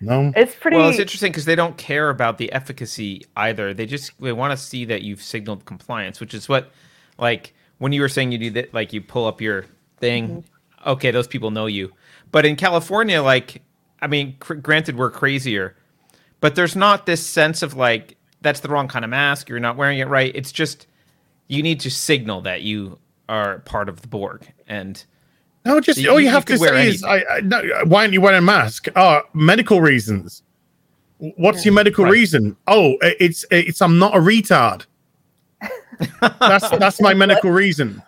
[0.00, 0.32] no.
[0.36, 0.76] it's pretty.
[0.76, 3.72] Well, it's interesting because they don't care about the efficacy either.
[3.72, 6.70] They just they want to see that you've signaled compliance, which is what,
[7.18, 9.66] like, when you were saying you do that, like you pull up your
[9.98, 10.28] thing.
[10.28, 10.88] Mm-hmm.
[10.90, 11.92] Okay, those people know you.
[12.30, 13.62] But in California, like,
[14.00, 15.76] I mean, cr- granted, we're crazier,
[16.40, 19.48] but there's not this sense of like that's the wrong kind of mask.
[19.48, 20.32] You're not wearing it right.
[20.34, 20.86] It's just
[21.48, 22.98] you need to signal that you
[23.28, 25.02] are part of the Borg, and
[25.66, 27.62] No, just You- all you, you have could to wear say is, I, I, no,
[27.84, 30.42] "Why aren't you wearing a mask?" Oh, medical reasons.
[31.18, 32.12] What's your medical Right.
[32.12, 32.56] reason?
[32.66, 34.84] Oh, it's it's I'm not a retard.
[36.40, 38.02] that's that's my medical reason.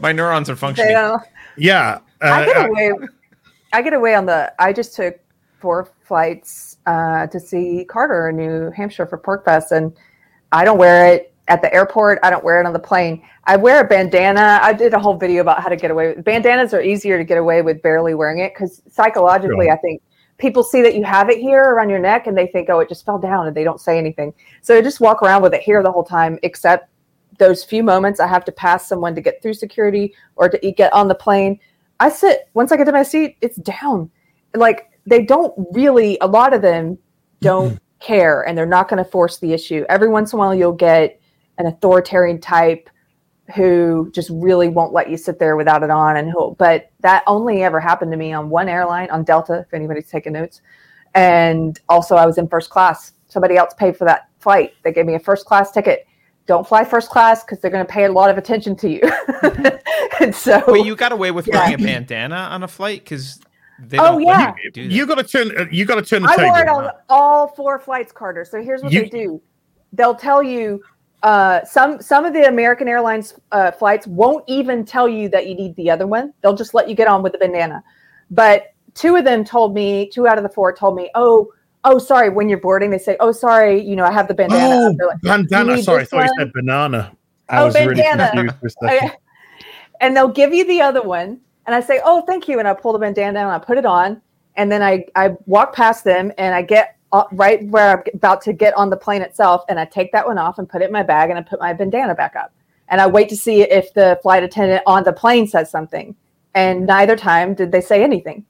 [0.00, 0.92] my neurons are functioning.
[0.92, 1.22] don't-
[1.56, 2.92] Yeah, uh, I get uh, away.
[3.74, 4.52] I get away on the.
[4.58, 5.18] I just took
[5.60, 9.92] four flights uh, to see Carter in New Hampshire for PorcFest, and
[10.52, 12.18] I don't wear it at the airport.
[12.22, 13.22] I don't wear it on the plane.
[13.44, 14.58] I wear a bandana.
[14.62, 16.14] I did a whole video about how to get away.
[16.14, 19.74] with Bandanas are easier to get away with barely wearing it because psychologically, Sure.
[19.74, 20.02] I think
[20.38, 22.88] people see that you have it here around your neck and they think, oh, it
[22.88, 24.32] just fell down, and they don't say anything.
[24.62, 26.88] So I just walk around with it here the whole time, except
[27.38, 30.92] those few moments I have to pass someone to get through security or to get
[30.92, 31.58] on the plane.
[32.00, 34.10] I sit once I get to my seat, it's down.
[34.54, 36.98] Like they don't really, a lot of them
[37.40, 37.76] don't mm-hmm.
[38.00, 39.84] care and they're not going to force the issue.
[39.88, 41.20] Every once in a while, you'll get
[41.58, 42.88] an authoritarian type
[43.54, 46.16] who just really won't let you sit there without it on.
[46.16, 49.74] And who but that only ever happened to me on one airline on delta if
[49.74, 50.62] anybody's taking notes.
[51.14, 53.12] And also i was in first class.
[53.28, 54.72] Somebody else paid for that flight.
[54.82, 56.06] They gave me a first class ticket.
[56.46, 59.00] Don't fly first class because they're going to pay a lot of attention to you.
[60.20, 61.58] And so Wait, you got away with Yeah.
[61.58, 63.40] wearing a bandana on a flight because
[63.80, 64.54] they Oh, don't yeah.
[64.74, 66.90] you you got to turn uh, you got to turn the I wore it on
[67.08, 68.44] all four flights, Carter.
[68.44, 69.42] So here's what You- they do:
[69.92, 70.82] they'll tell you
[71.24, 75.54] uh, some some of the American Airlines uh, flights won't even tell you that you
[75.56, 76.32] need the other one.
[76.42, 77.82] They'll just let you get on with the bandana.
[78.30, 81.50] But two of them told me, two out of the four told me, oh.
[81.86, 82.30] Oh, sorry.
[82.30, 83.78] When you're boarding, they say, "Oh, sorry.
[83.78, 85.82] You know, I have the bandana." Oh, like, bandana.
[85.82, 87.14] Sorry, I thought you said banana.
[87.50, 88.30] I Oh, was bandana.
[88.34, 89.08] really confused for a second.
[89.10, 89.16] I-
[90.00, 92.74] and they'll give you the other one and i say oh thank you and i
[92.74, 94.20] pull the bandana and i put it on
[94.56, 98.42] and then i i walk past them and i get uh, right where i'm about
[98.42, 100.86] to get on the plane itself and i take that one off and put it
[100.86, 102.52] in my bag and i put my bandana back up
[102.88, 106.14] and I wait to see if the flight attendant on the plane says something.
[106.54, 108.44] And neither time did they say anything.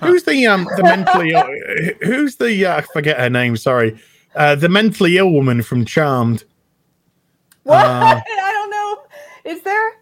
[0.00, 3.98] Who's the um the mentally ill, who's the uh, I forget her name, sorry.
[4.34, 6.44] Uh the mentally ill woman from Charmed.
[7.62, 7.84] What?
[7.84, 9.50] Uh, I don't know.
[9.50, 9.92] Is there?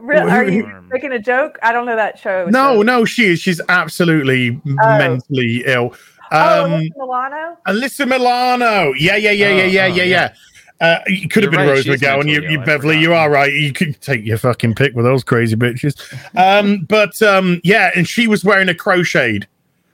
[0.00, 1.58] Re- Who- Are you making a joke?
[1.62, 2.46] I don't know that show.
[2.46, 3.40] No, so- no, she is.
[3.40, 5.94] She's absolutely mentally ill.
[6.32, 7.56] Oh, Um Alyssa Milano.
[7.66, 8.92] Alyssa Milano.
[8.94, 10.04] Yeah, yeah, yeah, yeah, Oh, yeah, oh, yeah, yeah.
[10.04, 10.34] yeah.
[10.78, 12.28] Uh, you could have You're been right, Rose McGowan.
[12.28, 13.50] You, you Beverly, you are right.
[13.50, 15.96] You could take your fucking pick with those crazy bitches.
[16.36, 19.46] Um, but um, yeah, and she was wearing a crocheted.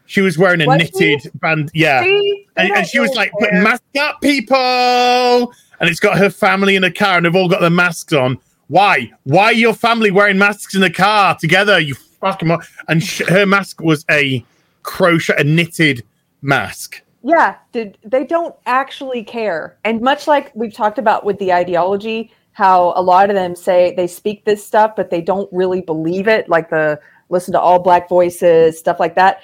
[0.07, 1.71] She was wearing a Was knitted band.
[1.73, 2.47] Yeah, See?
[2.57, 3.63] They and, and she was like, "Put care.
[3.63, 7.61] mask up, people!" And it's got her family in a car, and they've all got
[7.61, 8.39] their masks on.
[8.67, 9.11] Why?
[9.23, 11.79] Why are your family wearing masks in the car together?
[11.79, 14.45] You fucking mo-" and sh- her mask was a
[14.83, 16.03] crochet, a knitted
[16.43, 17.03] mask.
[17.25, 19.79] Yeah, did they don't actually care.
[19.85, 23.95] And much like we've talked about with the ideology, how a lot of them say
[23.95, 27.79] they speak this stuff, but they don't really believe it, like the listen to all
[27.79, 29.41] black voices, stuff like that.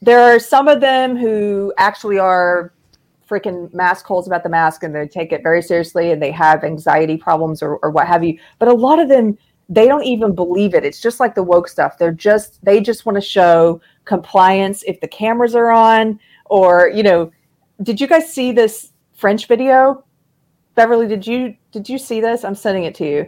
[0.00, 2.72] There are some of them who actually are
[3.28, 6.64] freaking mask holes about the mask and they take it very seriously and they have
[6.64, 8.38] anxiety problems or, or what have you.
[8.58, 9.36] But a lot of them
[9.68, 10.84] they don't even believe it.
[10.84, 11.98] It's just like the woke stuff.
[11.98, 16.18] They're just they just want to show compliance if the cameras are on
[16.50, 17.30] or you know
[17.82, 20.04] did you guys see this french video
[20.74, 23.26] beverly did you did you see this i'm sending it to you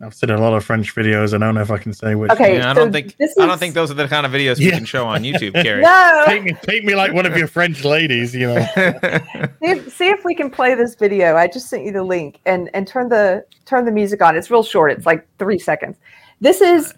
[0.00, 1.32] I've seen a lot of French videos.
[1.32, 2.30] And I don't know if I can say which.
[2.32, 2.58] Okay.
[2.58, 4.58] Yeah, I so don't think this I don't think those are the kind of videos
[4.58, 5.80] we can show on YouTube, Keri.
[5.80, 8.34] no Take me, take me like one of your French ladies.
[8.34, 8.66] You know.
[8.76, 12.40] see if, see if we can play this video i just sent you the link
[12.46, 15.96] and and turn the turn the music on it's real short it's like three seconds
[16.40, 16.94] this is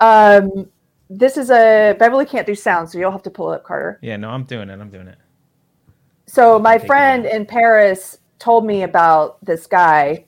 [0.00, 0.66] um
[1.08, 3.98] this is a beverly can't do sound so you'll have to pull it up carter
[4.02, 4.80] yeah, no, I'm doing it.
[4.80, 5.18] I'm doing it.
[6.26, 10.24] so my friend in paris told me about this guy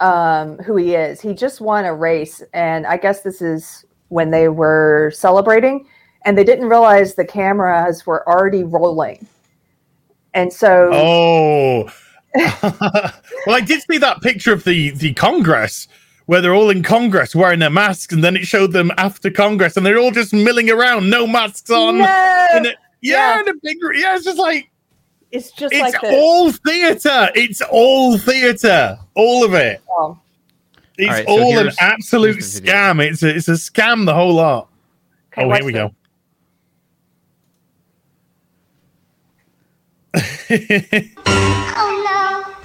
[0.00, 4.30] um, who he is he just won a race and i guess this is when
[4.30, 5.86] they were celebrating
[6.24, 9.26] and they didn't realize the cameras were already rolling
[10.34, 11.90] and so Oh.
[12.62, 15.88] well, I did see that picture of the the Congress
[16.28, 19.78] where they're all in Congress wearing their masks, and then it showed them after Congress,
[19.78, 21.96] and they're all just milling around, no masks on.
[21.98, 23.40] no, in a- yeah, Yeah.
[23.40, 24.70] in a big, yeah, it's just like
[25.32, 27.30] it's just it's like all theater.
[27.34, 29.80] It's all theater, all of it.
[29.90, 30.18] Oh,
[30.98, 32.74] It's All right, so all an absolute here's the video.
[32.74, 33.00] scam.
[33.10, 34.68] It's a, it's a scam, the whole lot.
[35.32, 35.80] okay, oh, here we this.
[35.80, 35.94] go.
[41.26, 42.57] Oh no.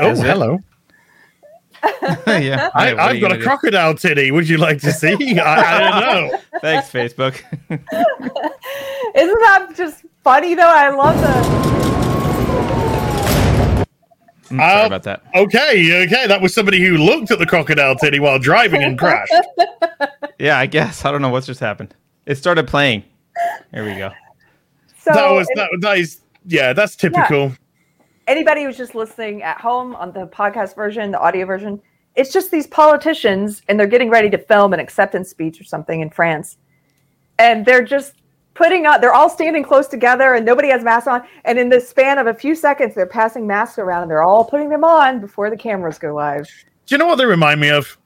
[0.00, 0.58] Oh, Is hello.
[2.26, 3.42] yeah, I, Hey, what are I've you got a do?
[3.44, 4.30] crocodile titty.
[4.30, 5.38] Would you like to see?
[5.40, 6.00] I, I don't
[6.30, 6.38] know.
[6.60, 7.34] Thanks, Facebook.
[7.70, 11.60] isn't that just funny though i love the
[14.50, 15.22] Mm, Sorry Uh, about that.
[15.36, 16.26] Okay, okay.
[16.26, 19.32] That was somebody who looked at the crocodile titty while driving and crashed.
[20.40, 21.94] Yeah, I guess I don't know what's just happened.
[22.26, 23.04] It started playing.
[23.72, 24.10] There we go.
[25.04, 27.52] so that was and- that, that is yeah, that's typical.
[28.30, 31.82] Anybody who's just listening at home on the podcast version, the audio version,
[32.14, 36.00] it's just these politicians and they're getting ready to film an acceptance speech or something
[36.00, 36.56] in France.
[37.40, 38.14] And they're just
[38.54, 41.22] putting up, they're all standing close together and nobody has masks on.
[41.44, 44.44] And in the span of a few seconds, they're passing masks around and they're all
[44.44, 46.48] putting them on before the cameras go live.
[46.86, 47.98] Do you know what they remind me of?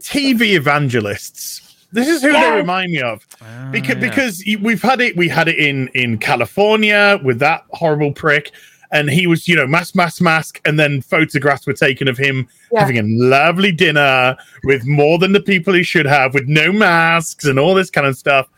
[0.00, 1.86] TV evangelists.
[1.92, 3.26] This is who they remind me of.
[3.40, 4.08] Ah, because yeah.
[4.08, 8.52] because we've had it we had it in in California with that horrible prick
[8.90, 12.48] and he was you know mask mask mask and then photographs were taken of him
[12.72, 12.80] Yeah.
[12.80, 17.44] having a lovely dinner with more than the people he should have with no masks
[17.44, 18.48] and all this kind of stuff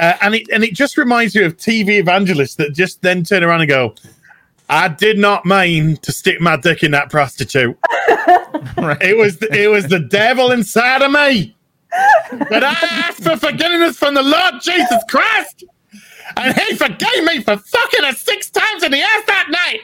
[0.00, 3.42] uh, and it and it just reminds you of TV evangelists that just then turn
[3.44, 3.94] around and go
[4.68, 7.78] I did not mean to stick my dick in that prostitute.
[8.76, 8.98] Right.
[9.00, 11.54] It was the, it was the devil inside of me.
[12.50, 15.62] But I asked for forgiveness from the Lord Jesus Christ,
[16.36, 19.80] and He forgave me for fucking her six times in the ass that night.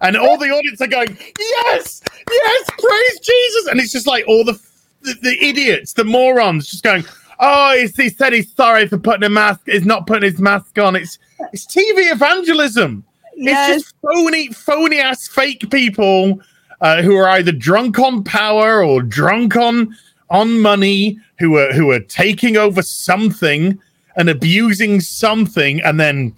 [0.00, 4.44] And all the audience are going, "Yes, yes, praise Jesus!" And it's just like all
[4.44, 4.60] the
[5.02, 7.04] the, the idiots, the morons, just going,
[7.40, 9.60] "Oh, he said he's sorry for putting a mask.
[9.66, 10.96] He's not putting his mask on.
[10.96, 11.18] It's
[11.52, 13.04] it's TV evangelism.
[13.38, 16.40] It's just phony, phony ass fake people
[16.80, 19.94] uh, who are either drunk on power or drunk on
[20.30, 23.78] on money, who are who are taking over something
[24.16, 26.34] and abusing something, and then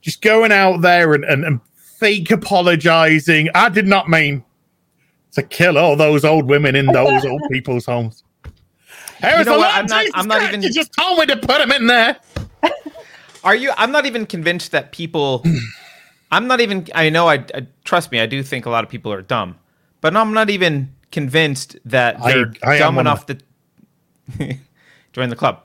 [0.00, 3.48] just going out there and, and, and fake apologizing.
[3.54, 4.44] I did not mean
[5.32, 8.24] to kill all those old women in those old people's homes.
[9.20, 9.72] Harris, know what?
[9.72, 12.16] I'm not- I'm not even- You just told me to put them in there.
[13.44, 13.72] Are you?
[13.76, 15.44] I'm not even convinced that people.
[16.32, 16.86] I'm not even.
[16.94, 17.28] I know.
[17.28, 18.20] I, I trust me.
[18.20, 19.56] I do think a lot of people are dumb,
[20.00, 23.38] but I'm not even convinced that I- they're I am dumb enough to
[25.12, 25.62] join the club.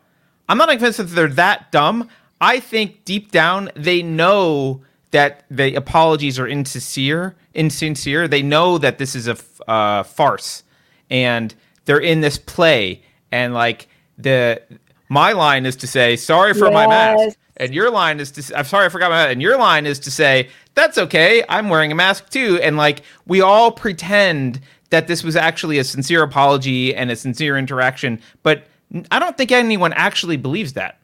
[0.49, 2.10] I'm not convinced that they're that dumb.
[2.40, 7.36] I think deep down they know that the apologies are insincere.
[7.53, 8.28] Insincere.
[8.28, 10.64] They know that this is a f- uh, farce,
[11.10, 11.53] and
[11.86, 13.02] they're in this play.
[13.32, 13.88] And like
[14.18, 14.61] the
[15.10, 18.65] my line is to say sorry for my mask, and your line is to I'm
[18.65, 21.44] sorry I forgot my and your line is to say that's okay.
[21.49, 22.60] I'm wearing a mask too.
[22.61, 27.57] And like we all pretend that this was actually a sincere apology and a sincere
[27.57, 28.68] interaction, but
[29.11, 30.99] I don't think anyone actually believes that.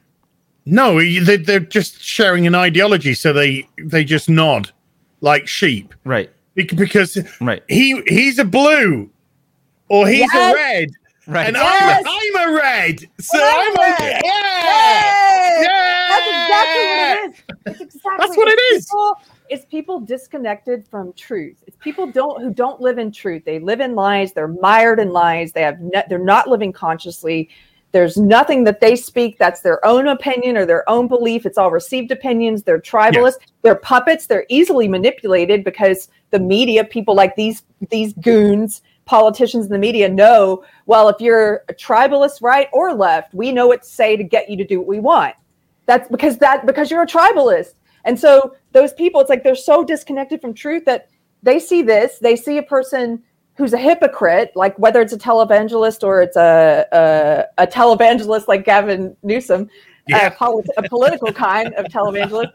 [0.66, 4.72] No, they, they're just sharing an ideology, so they they just nod
[5.22, 6.30] like sheep Right.
[6.56, 7.64] Because Right.
[7.68, 9.10] he he's a blue
[9.90, 10.54] or he's Yes.
[10.54, 10.90] a red.
[11.28, 11.48] Right.
[11.48, 12.04] And Yes.
[12.08, 14.14] I'm, I'm a red, so And I'm I'm a okay.
[14.14, 14.22] red.
[14.24, 16.10] Yeah, yeah.
[16.10, 17.44] That's exactly what it is.
[17.66, 18.86] It's exactly That's what it's.
[18.86, 19.16] People,
[19.50, 21.64] it's people disconnected from truth.
[21.68, 23.44] It's people don't who don't live in truth.
[23.46, 24.32] They live in lies.
[24.34, 25.52] They're mired in lies.
[25.54, 27.50] They have ne- they're not living consciously.
[27.94, 31.46] There's nothing that they speak that's their own opinion or their own belief.
[31.46, 32.64] It's all received opinions.
[32.64, 33.38] They're tribalists.
[33.62, 34.26] They're puppets.
[34.26, 37.62] They're easily manipulated because the media, people like these
[37.92, 43.32] these goons, politicians in the media know, well, if you're a tribalist right or left,
[43.36, 45.36] we know what to say to get you to do what we want.
[45.86, 47.76] That's because that because you're a tribalist.
[48.06, 51.10] And so those people, it's like they're so disconnected from truth that
[51.44, 53.22] they see this, they see a person
[53.56, 58.66] who's a hypocrite, like whether it's a televangelist or it's a a, a televangelist like
[58.66, 59.70] Gavin Newsom,
[60.08, 60.28] Yeah.
[60.28, 62.52] a, polit- a political kind of televangelist,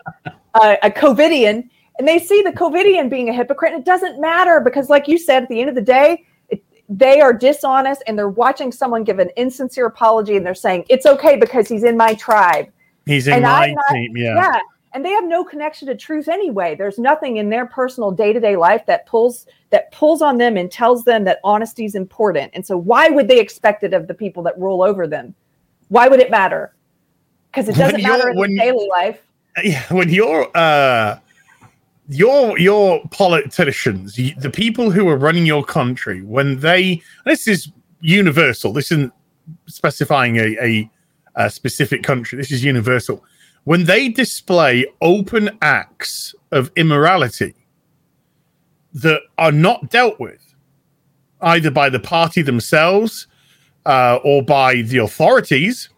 [0.54, 1.68] uh, a COVIDian,
[1.98, 3.72] and they see the COVIDian being a hypocrite.
[3.72, 6.62] And it doesn't matter because, like you said, at the end of the day, it,
[6.88, 11.06] they are dishonest and they're watching someone give an insincere apology and they're saying it's
[11.06, 12.66] okay because he's in my tribe.
[13.06, 14.16] He's in And my not- team.
[14.16, 14.34] Yeah.
[14.34, 14.60] Yeah.
[14.98, 16.74] And they have no connection to truth anyway.
[16.74, 21.04] There's nothing in their personal day-to-day life that pulls that pulls on them and tells
[21.04, 22.50] them that honesty is important.
[22.52, 25.36] And so why would they expect it of the people that rule over them?
[25.86, 26.74] Why would it matter?
[27.46, 29.22] Because it doesn't matter in when- their daily life.
[29.62, 31.20] yeah, when you're uh
[32.08, 37.70] your your politicians the people who are running your country when they this is
[38.00, 39.12] universal this isn't
[39.66, 40.90] specifying a, a,
[41.36, 43.22] a specific country this is universal
[43.68, 47.54] when they display open acts of immorality
[48.94, 50.54] that are not dealt with
[51.42, 53.26] either by the party themselves
[53.84, 55.90] uh, or by the authorities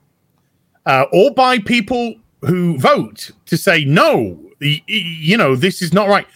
[0.86, 6.26] uh, or by people who vote to say no you know this is not right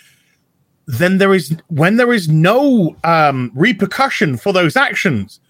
[0.86, 5.40] then there is when there is no um, repercussion for those actions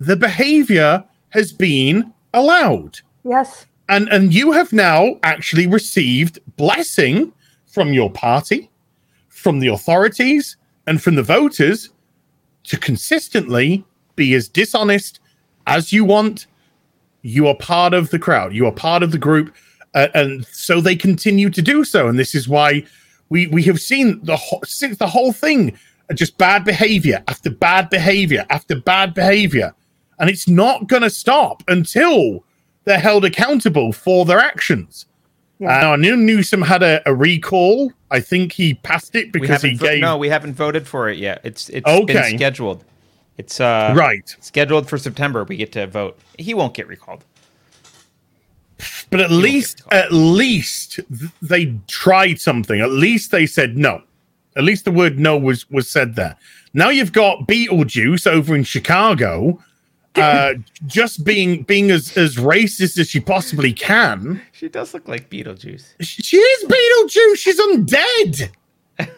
[0.00, 2.98] the behavior has been allowed
[3.28, 3.66] Yes.
[3.88, 7.32] And and you have now actually received blessing
[7.66, 8.70] from your party
[9.28, 10.56] from the authorities
[10.86, 11.90] and from the voters
[12.64, 13.84] to consistently
[14.16, 15.20] be as dishonest
[15.66, 16.46] as you want.
[17.22, 18.52] You are part of the crowd.
[18.52, 19.54] You are part of the group
[19.94, 22.08] uh, and so they continue to do so.
[22.08, 22.84] And this is why
[23.28, 25.78] we we have seen the whole since the whole thing
[26.14, 29.74] just bad behavior after bad behavior after bad behavior.
[30.18, 32.44] And it's not going to stop until
[32.88, 35.06] they're held accountable for their actions
[35.58, 35.90] Yeah.
[35.90, 37.92] uh, I knew Newsom had a, a recall.
[38.10, 41.08] I think he passed it because he haven't vo- gave no, we haven't voted for
[41.08, 41.40] it yet.
[41.44, 42.12] It's it's Okay.
[42.14, 42.84] been scheduled.
[43.36, 44.34] It's uh right.
[44.40, 45.44] scheduled for September.
[45.44, 46.18] We get to vote.
[46.38, 47.24] He won't get recalled.
[49.10, 51.00] But at least, at least
[51.42, 52.80] they tried something.
[52.80, 54.02] At least they said no.
[54.56, 56.36] At least the word no was was said there.
[56.74, 59.62] Now you've got Beetlejuice over in Chicago,
[60.18, 60.54] uh,
[60.86, 64.40] just being being as as racist as she possibly can.
[64.52, 65.94] She does look like Beetlejuice.
[66.00, 67.36] She is Beetlejuice.
[67.36, 68.50] She's undead.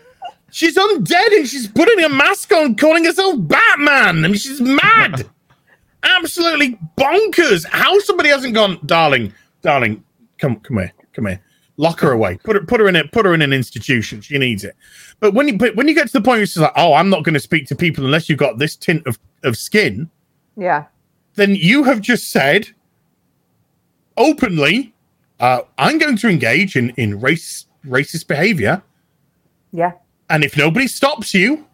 [0.53, 4.25] She's undead and she's putting a mask on, calling herself Batman.
[4.25, 5.25] I mean, she's mad.
[6.03, 7.65] Absolutely bonkers.
[7.69, 9.33] How somebody hasn't gone, darling,
[9.63, 10.03] darling,
[10.39, 11.41] come, come here, come here.
[11.77, 12.37] Lock her away.
[12.43, 13.11] Put her, put her in it.
[13.11, 14.21] Put her in an institution.
[14.21, 14.77] She needs it.
[15.19, 17.09] But when you, but when you get to the point where it's like, oh, I'm
[17.09, 20.11] not going to speak to people unless you've got this tint of of skin,
[20.61, 20.85] Yeah.
[21.37, 22.69] then you have just said
[24.17, 24.93] openly,
[25.41, 28.83] uh, I'm going to engage in in race racist behavior.
[29.73, 29.93] Yeah.
[30.29, 31.67] And if nobody stops you,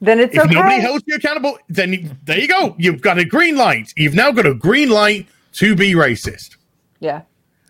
[0.00, 0.38] Then it's okay.
[0.38, 0.54] if okay.
[0.54, 2.74] nobody holds you accountable, then you- there you go.
[2.78, 3.92] You've got a green light.
[3.96, 6.56] You've now got a green light to be racist.
[7.00, 7.22] yeah.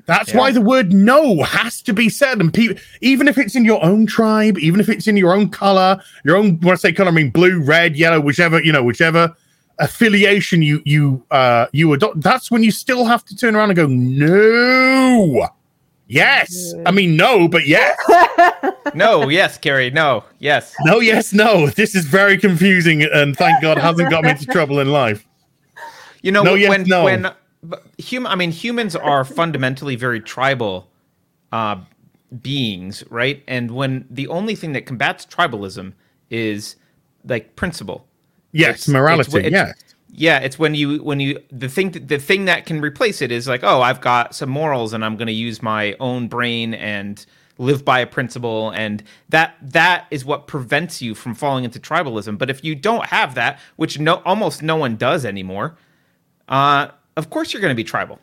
[0.06, 0.38] That's Yeah.
[0.38, 2.40] why the word no has to be said.
[2.40, 5.48] And people, even if it's in your own tribe, even if it's in your own
[5.48, 8.82] color, your own, when I say color, I mean blue, red, yellow, whichever, you know,
[8.82, 9.32] whichever
[9.78, 13.76] affiliation you, you, uh, you adopt, that's when you still have to turn around and
[13.76, 15.48] go, no.
[16.06, 16.74] Yes.
[16.84, 17.98] I mean, no, but yes.
[18.94, 19.90] No, yes, Keri.
[19.90, 20.74] No, yes.
[20.84, 21.68] no, yes, no.
[21.68, 23.02] This is very confusing.
[23.02, 25.26] And thank God hasn't got me into trouble in life.
[26.20, 27.04] You know, No, yes, when no.
[27.04, 27.26] when
[27.96, 30.90] human, I mean, humans are fundamentally very tribal
[31.52, 31.76] uh,
[32.42, 33.42] beings, right?
[33.48, 35.94] And when the only thing that combats tribalism
[36.28, 36.76] is
[37.24, 38.06] like principle.
[38.52, 39.38] Yes, It's- morality.
[39.38, 39.74] it's- yes.
[40.14, 43.48] Yeah, it's when you when you the thing the thing that can replace it is
[43.48, 47.24] like, oh, I've got some morals and I'm going to use my own brain and
[47.56, 52.36] live by a principle and that that is what prevents you from falling into tribalism.
[52.36, 55.76] But if you don't have that, which no almost no one does anymore,
[56.48, 58.18] uh, of course you're going to be tribal.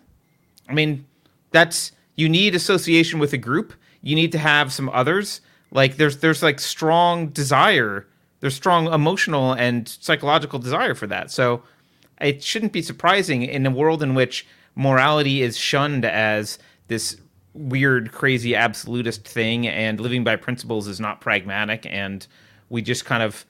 [0.68, 1.06] I mean,
[1.52, 3.74] that's you need association with a group.
[4.04, 5.42] You need to have some others.
[5.72, 8.06] Like there's there's like strong desire.
[8.40, 11.32] There's strong emotional and psychological desire for that.
[11.32, 11.64] So
[12.22, 14.46] it shouldn't be surprising in a world in which
[14.76, 17.18] morality is shunned as this
[17.54, 22.26] weird, crazy, absolutist thing, and living by principles is not pragmatic, and
[22.70, 23.46] we just kind of,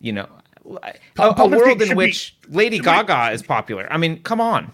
[0.00, 0.28] you know,
[0.82, 3.86] a, a world in should be- which Lady Gaga is popular.
[3.90, 4.72] I mean, come on.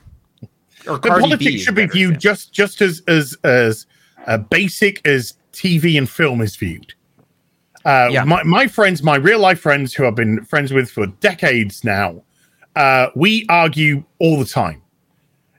[0.87, 2.21] Or Cardi politics is should be viewed example.
[2.21, 3.87] just just as as as
[4.27, 6.95] uh, basic as TV and film is viewed.
[7.85, 8.25] Uh, Yeah.
[8.25, 12.23] my my friends, my real life friends, who I've been friends with for decades now,
[12.77, 14.83] uh, we argue all the time.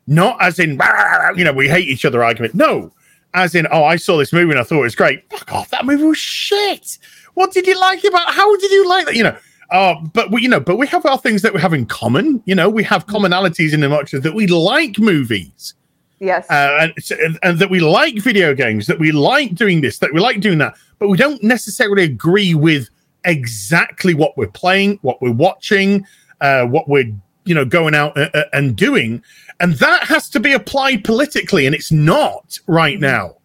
[0.08, 0.80] Not as in
[1.36, 2.54] you know we hate each other argument.
[2.56, 2.92] No,
[3.34, 5.24] as in oh I saw this movie and I thought it was great.
[5.32, 6.98] Fuck off, that movie was shit.
[7.34, 8.34] What did you like about?
[8.34, 9.16] How did you like that?
[9.16, 9.38] You know.
[9.72, 12.44] Uh, but we, you know, but we have our things that we have in common.
[12.46, 15.76] You know, we have commonalities in the much that we like movies
[16.22, 16.50] yes.
[16.50, 20.14] uh, and, and, and that we like video games, that we like doing this, that
[20.14, 22.90] we like doing that, but we don't necessarily agree with
[23.26, 26.06] exactly what we're playing, what we're watching,
[26.40, 27.12] uh, what we're
[27.44, 29.22] you know going out uh, uh, and doing,
[29.60, 33.36] and that has to be applied politically, and it's not right now.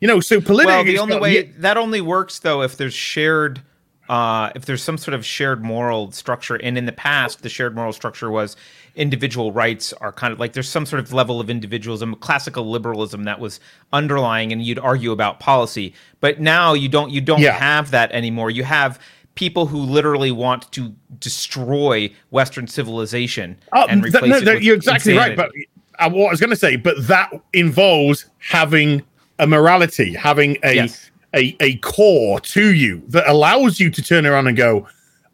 [0.00, 2.76] You know, so politically, Well, the only got- way yeah, that only works though if
[2.76, 3.62] there's shared,
[4.08, 6.56] uh, if there's some sort of shared moral structure.
[6.56, 8.56] And in the past, the shared moral structure was
[8.96, 13.24] individual rights are kind of like there's some sort of level of individualism, classical liberalism
[13.24, 13.60] that was
[13.92, 15.94] underlying, and you'd argue about policy.
[16.20, 17.52] But now you don't you don't Yeah.
[17.52, 18.50] have that anymore.
[18.50, 18.98] You have
[19.34, 24.54] people who literally want to destroy Western civilization Oh, and th- replace no, it no,
[24.54, 25.36] with you're exactly right.
[25.36, 25.50] But
[25.98, 29.02] uh, what I was going to say, but that involves having
[29.40, 31.10] a morality, having a, Yes.
[31.34, 34.86] a a core to you that allows you to turn around and go,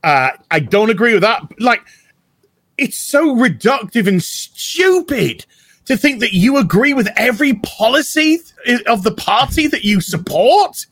[0.02, 1.42] uh, I don't agree with that.
[1.60, 1.82] Like,
[2.80, 5.44] it's so reductive and stupid
[5.84, 10.86] to think that you agree with every policy th- of the party that you support.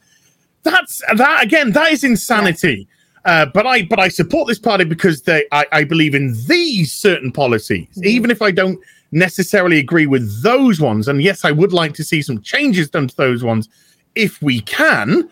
[0.64, 1.72] That's that again.
[1.72, 2.88] That is insanity.
[3.24, 6.92] Uh, but I but I support this party because they I, I believe in these
[6.92, 8.78] certain policies, even if I don't
[9.12, 11.08] necessarily agree with those ones.
[11.08, 13.68] And yes, I would like to see some changes done to those ones
[14.14, 15.28] if we can.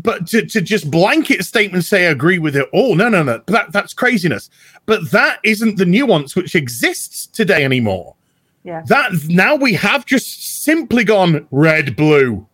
[0.00, 3.42] But to, to just blanket statement say I agree with it all, no, no, no,
[3.46, 4.48] that that's craziness.
[4.86, 8.14] But that isn't the nuance which exists today anymore.
[8.64, 8.82] yeah.
[8.86, 12.46] That now we have just simply gone red, blue.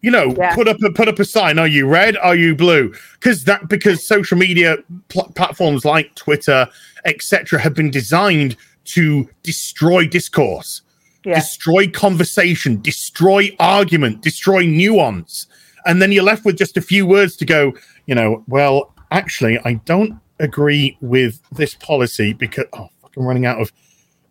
[0.00, 0.54] You know, Yeah.
[0.54, 1.58] put up a put up a sign.
[1.58, 2.16] Are you red?
[2.16, 2.94] Are you blue?
[3.14, 4.78] Because that because social media
[5.08, 6.68] pl- platforms like Twitter,
[7.04, 10.82] etc., have been designed to destroy discourse,
[11.24, 11.34] Yeah.
[11.34, 15.46] destroy conversation, destroy argument, destroy nuance,
[15.88, 17.72] and then you're left with just a few words to go.
[18.06, 23.60] You know, well, actually, I don't agree with this policy because oh, fucking running out
[23.60, 23.72] of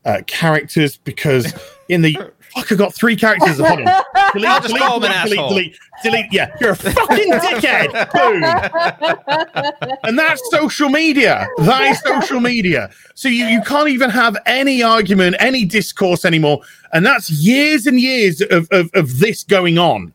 [0.06, 1.54] uh, characters because
[1.90, 2.14] in the
[2.54, 3.58] fuck, I got three characters.
[3.58, 4.04] Hold on.
[4.34, 5.50] Delete, I'll just delete, call him an delete, delete, asshole.
[5.50, 6.34] delete, delete.
[6.34, 8.12] Yeah, you're a fucking dickhead.
[9.88, 9.98] Boom.
[10.04, 11.48] And that's social media.
[11.60, 12.90] That is social media.
[13.16, 16.60] So you, you can't even have any argument, any discourse anymore.
[16.92, 20.14] And that's years and years of, of, of this going on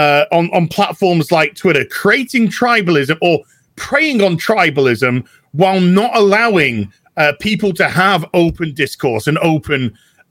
[0.00, 3.36] uh, on, on platforms like Twitter, creating tribalism or
[3.76, 5.14] preying on tribalism
[5.60, 6.74] while not allowing
[7.16, 9.80] uh, people to have open discourse and open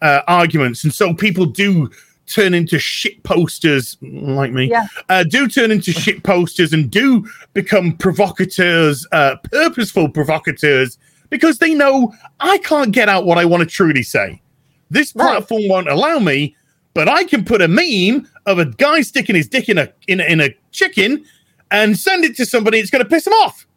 [0.07, 0.83] uh, arguments.
[0.85, 1.89] And so people do
[2.35, 3.97] turn into shit posters
[4.41, 4.87] like me, Yeah.
[5.09, 10.97] uh, do turn into shit posters and do become provocateurs, uh, purposeful provocateurs,
[11.29, 14.41] because they know I can't get out what I want to truly say.
[14.89, 15.27] This Right.
[15.27, 16.55] platform won't allow me,
[16.97, 20.19] but I can put a meme of a guy sticking his dick in a in
[20.19, 21.23] a, in a chicken
[21.69, 22.79] and send it to somebody.
[22.79, 23.67] It's going to piss them off,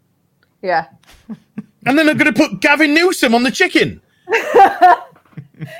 [0.62, 0.86] Yeah.
[1.84, 4.00] and then I'm going to put Gavin Newsom on the chicken.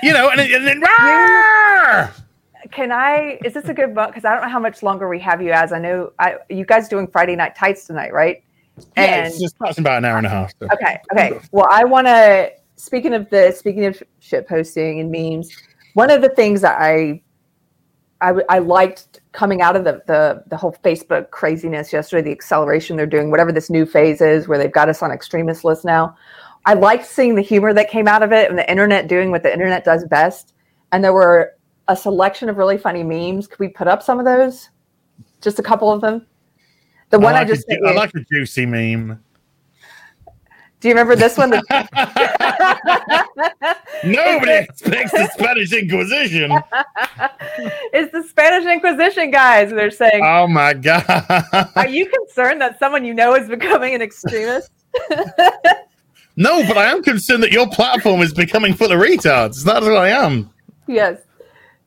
[0.02, 0.82] you know, and, and then.
[0.82, 2.12] "Rawr!"
[2.72, 3.38] can I?
[3.42, 4.10] Is this a good book?
[4.10, 5.72] Because I don't know how much longer we have you as.
[5.72, 8.44] I know I, you guys doing Friday Night Tights tonight, right?
[8.98, 10.52] Yeah, And it's just about an hour and a half.
[10.60, 10.68] So.
[10.74, 11.40] okay, okay.
[11.52, 12.52] Well, I want to.
[12.76, 15.50] Speaking of the speaking of shit posting and memes,
[15.94, 17.22] one of the things that I,
[18.20, 22.96] I, I liked coming out of the, the the whole Facebook craziness yesterday, the acceleration
[22.96, 26.16] they're doing, whatever this new phase is, where they've got us on extremist list now.
[26.66, 29.42] I liked seeing the humor that came out of it and the internet doing what
[29.42, 30.52] the internet does best.
[30.92, 31.54] And there were
[31.88, 33.46] a selection of really funny memes.
[33.46, 34.68] Could we put up some of those?
[35.40, 36.26] Just a couple of them.
[37.08, 39.22] The one I, like just a, I like a juicy meme.
[40.80, 41.50] Do you remember this one?
[44.02, 46.50] Nobody expects the Spanish Inquisition.
[47.92, 49.70] it's the Spanish Inquisition, guys.
[49.70, 51.04] They're saying, Oh my god!
[51.76, 54.70] "Are you concerned that someone you know is becoming an extremist?"
[56.36, 59.62] no, but I am concerned that your platform is becoming full of retards.
[59.62, 60.50] That's what I am.
[60.86, 61.18] yes.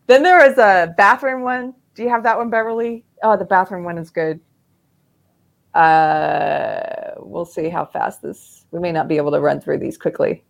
[0.06, 1.74] Then there is a bathroom one.
[1.96, 3.06] Do you have that one, Beverly?
[3.24, 4.40] Oh, the bathroom one is good.
[5.74, 8.63] Uh, we'll see how fast this.
[8.74, 10.44] We may not be able to run through these quickly.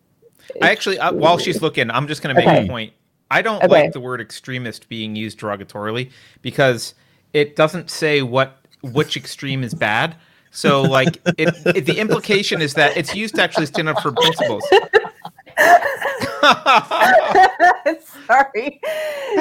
[0.62, 2.64] I actually, uh, while she's looking, I'm just going to make Okay.
[2.64, 2.92] a point.
[3.30, 3.68] I don't Okay.
[3.68, 6.10] like the word extremist being used derogatorily
[6.42, 6.94] because
[7.34, 10.16] it doesn't say what which extreme is bad.
[10.50, 14.12] So, like, it, it, the implication is that it's used to actually stand up for
[14.12, 14.74] principles.
[18.26, 18.80] Sorry,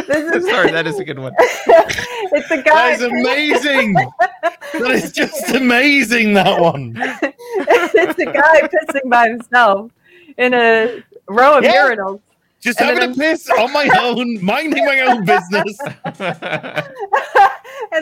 [0.07, 1.34] this is Sorry, that is a good one.
[1.40, 2.95] it's a guy.
[2.95, 3.94] That is amazing.
[3.94, 6.34] that is just amazing.
[6.34, 6.94] That one.
[6.98, 9.91] it's a guy pissing by himself
[10.38, 11.90] in a row of Yeah.
[11.90, 12.19] urinals.
[12.61, 15.77] Just And having a piss on my own, minding my own business.
[15.81, 15.95] and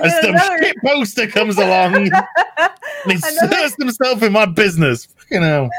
[0.03, 5.07] As some another, shit poster comes along, and he Another- inserts himself in my business.
[5.31, 5.69] You know.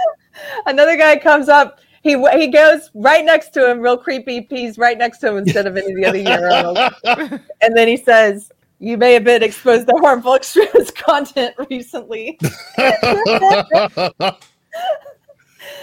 [0.67, 1.79] another guy comes up.
[2.03, 4.41] He he goes right next to him, real creepy.
[4.41, 7.41] Pees right next to him instead of any of the other urinals.
[7.63, 8.51] And then he says,
[8.81, 12.39] "You may have been exposed to harmful extremist content recently."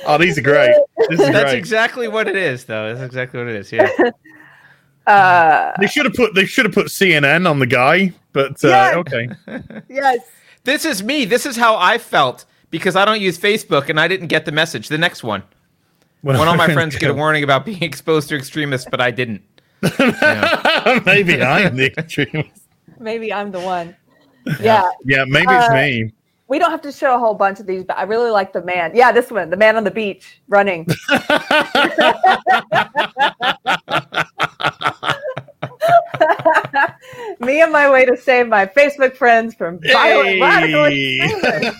[0.05, 0.75] oh, these are great.
[1.09, 1.57] This is That's great.
[1.57, 2.93] exactly what it is, though.
[2.93, 3.71] That's exactly what it is.
[3.71, 3.89] Yeah.
[5.07, 8.67] Uh, They should have put they should have put CNN on the guy, but uh,
[8.67, 8.93] Yeah.
[8.97, 9.29] okay.
[9.89, 10.19] yes.
[10.65, 11.25] This is me.
[11.25, 14.51] This is how I felt because I don't use Facebook and I didn't get the
[14.51, 14.89] message.
[14.89, 15.43] The next one.
[16.21, 19.41] When all my friends get a warning about being exposed to extremists, but I didn't.
[19.81, 21.01] Yeah.
[21.05, 22.63] maybe I'm the extremist.
[22.99, 23.95] Maybe I'm the one.
[24.59, 24.89] Yeah.
[25.05, 26.13] Yeah, maybe it's Uh, me.
[26.47, 28.63] We don't have to show a whole bunch of these, but I really like the
[28.63, 28.91] man.
[28.95, 30.87] Yeah, this one, the man on the beach running.
[37.39, 41.19] Me on my way to save my Facebook friends from violent radical Hey!
[41.21, 41.79] extremists.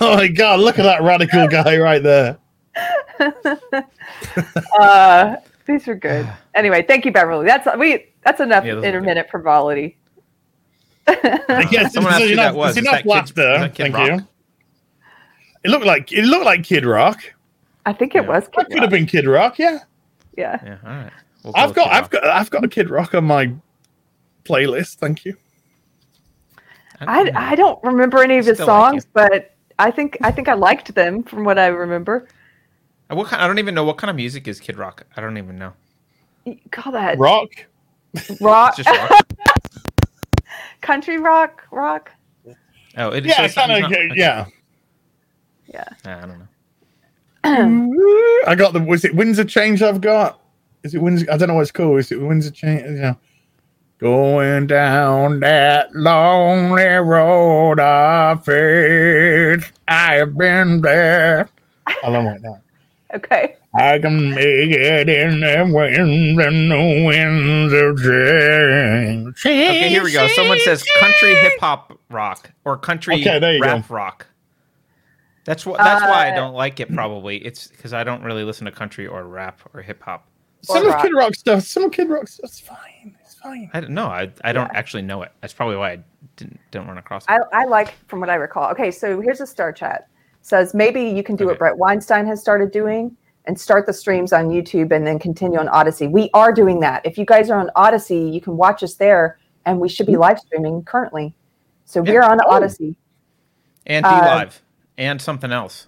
[0.00, 2.38] oh my god, look at that radical guy right there.
[4.78, 5.36] Uh,
[5.66, 6.28] these are good.
[6.56, 7.44] Anyway, thank you, Beverly.
[7.44, 8.06] That's we.
[8.24, 9.98] That's enough Yeah, intermittent frivolity.
[11.06, 12.76] Yes, Someone there's asked who enough, that was.
[12.78, 13.52] enough that laughter.
[13.56, 14.08] is that Thank Rock?
[14.08, 14.26] you.
[15.64, 17.20] It looked like it looked like Kid Rock.
[17.84, 18.28] I think it Yeah.
[18.30, 18.44] was.
[18.44, 19.80] That Kid could have been Kid Rock, yeah.
[20.38, 20.58] Yeah.
[20.64, 20.78] Yeah.
[20.82, 21.12] All right.
[21.46, 23.52] We'll I've got I've got I've got a Kid Rock on my
[24.44, 24.96] playlist.
[24.96, 25.36] Thank you.
[27.00, 30.48] I I don't remember any of his Still like songs, but I think I think
[30.48, 32.26] I liked them from what I remember.
[33.08, 35.06] Uh, what kind, I don't even know what kind of music is Kid Rock.
[35.16, 35.72] I don't even know.
[36.44, 37.50] You Call that Rock.
[38.40, 39.26] rock, It's just rock.
[40.80, 42.10] country rock, rock.
[42.96, 43.38] Oh, it is.
[43.38, 43.92] Yeah, so kind of.
[43.92, 44.46] it's Yeah.
[45.68, 45.84] Yeah.
[46.04, 46.40] I don't
[47.44, 48.42] know.
[48.48, 48.80] I got the.
[48.80, 49.80] Was it Windsor Change?
[49.80, 50.40] I've got.
[50.86, 51.26] Is it Windsor?
[51.30, 51.98] I don't know what's it's called.
[51.98, 52.82] Is it Windsor Change?
[52.98, 53.14] Yeah.
[53.98, 61.48] Going down that lonely road of faith, I have been there.
[62.04, 62.60] I love like that.
[63.14, 63.56] Okay.
[63.74, 69.40] I can make it in the wind and the winds of change.
[69.44, 70.28] Okay, here we go.
[70.28, 74.26] Someone says country hip hop rock or country Okay, there you rap rock.
[75.46, 75.78] That's what.
[75.78, 76.92] That's why I Uh, don't like it.
[76.92, 80.28] Probably it's because I don't really listen to country or rap or hip hop.
[80.66, 81.02] Some Or of.
[81.02, 81.62] Kid Rock stuff.
[81.64, 83.16] Some of Kid Rock stuff's fine.
[83.22, 83.70] It's fine.
[83.74, 84.06] I don't know.
[84.06, 84.78] I I don't Yeah.
[84.78, 85.32] actually know it.
[85.40, 85.98] That's probably why I
[86.36, 87.30] didn't don't run across it.
[87.30, 88.70] I, I like from what I recall.
[88.72, 90.08] Okay, so here's a star chat.
[90.42, 93.16] Says maybe you can do what Brett Weinstein has started doing
[93.46, 96.06] and start the streams on YouTube and then continue on Odyssey.
[96.08, 97.04] We are doing that.
[97.06, 100.16] If you guys are on Odyssey, you can watch us there, and we should be
[100.16, 101.34] live streaming currently.
[101.84, 102.50] So we're on Oh.
[102.50, 102.96] Odyssey.
[103.86, 104.62] and be uh, live
[104.98, 105.86] and something else,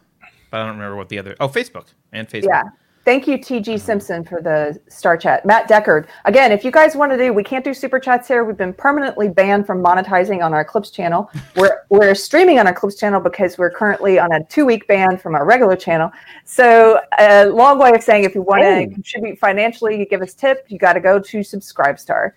[0.50, 1.34] but I don't remember what the other.
[1.40, 2.44] Oh, Facebook and Facebook.
[2.48, 2.62] Yeah.
[3.09, 5.47] Thank you, TG Simpson, for the star chat.
[5.47, 6.09] Matt Deckard.
[6.26, 8.44] Again, if you guys want to do, we can't do super chats here.
[8.44, 11.30] We've been permanently banned from monetizing on our Clips channel.
[11.56, 15.16] We're we're streaming on our Clips channel because we're currently on a two week ban
[15.16, 16.12] from our regular channel.
[16.44, 18.90] So, a long way of saying, if you want to Oh.
[18.93, 22.32] contribute financially, you give us tip, you got to go to Subscribestar.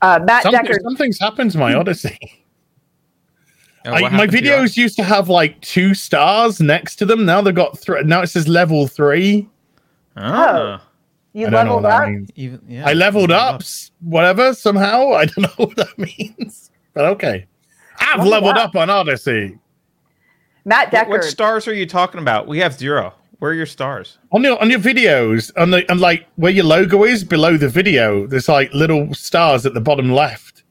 [0.00, 0.82] Uh, Matt Something, Deckard.
[0.84, 2.16] something's happened to my Odysee.
[3.86, 7.26] Oh, I, my happened to videos used to have like two stars next to them.
[7.26, 8.02] Now they've got three.
[8.04, 9.46] Now it says level three.
[10.16, 10.82] Ah,
[11.32, 12.08] You I don't know leveled what that up.
[12.08, 12.30] means.
[12.36, 15.12] even, yeah, I leveled you up, s- whatever, somehow.
[15.14, 16.70] I don't know what that means.
[16.94, 17.46] But okay.
[17.98, 18.68] I've Leveled leveled up.
[18.70, 19.58] up on Odysee.
[20.64, 22.46] Matt What, what stars are you talking about?
[22.48, 23.14] We have zero.
[23.38, 24.18] Where are your stars?
[24.32, 27.68] On your on your videos, on the and like where your logo is below the
[27.68, 30.62] video, there's like little stars at the bottom left.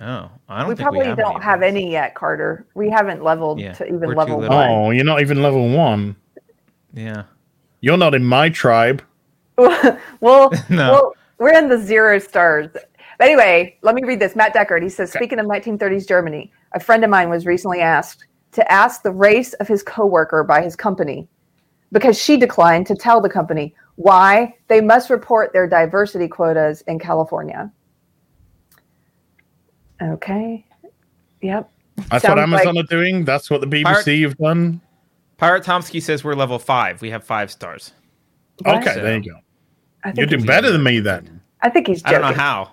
[0.00, 2.66] Oh, I don't we think probably we have don't any have of any yet, Carter.
[2.74, 4.56] We haven't leveled Yeah, to even level little.
[4.56, 4.70] one.
[4.70, 6.16] Oh, you're not even level one.
[6.92, 7.24] Yeah.
[7.84, 9.02] You're not in my tribe.
[9.58, 9.98] well,
[10.70, 10.90] No.
[10.92, 12.68] well, we're in the zero stars.
[12.72, 12.88] But
[13.20, 14.34] anyway, let me read this.
[14.34, 14.82] Matt Deckard.
[14.82, 19.02] He says, speaking of 1930s Germany, a friend of mine was recently asked to ask
[19.02, 21.28] the race of his coworker by his company
[21.92, 26.98] because she declined to tell the company why they must report their diversity quotas in
[26.98, 27.70] California.
[30.02, 30.64] Okay.
[31.42, 31.70] Yep.
[32.10, 33.26] That's Sounds what Amazon like- are doing.
[33.26, 34.80] That's what the BBC Pirate- have done.
[35.36, 37.00] Pirate Tomsky says we're level five.
[37.02, 37.92] We have five stars.
[38.62, 38.76] What?
[38.76, 39.38] Okay, So- there you go.
[40.14, 41.40] You're doing better than me then.
[41.62, 42.70] I think he's I don't know how.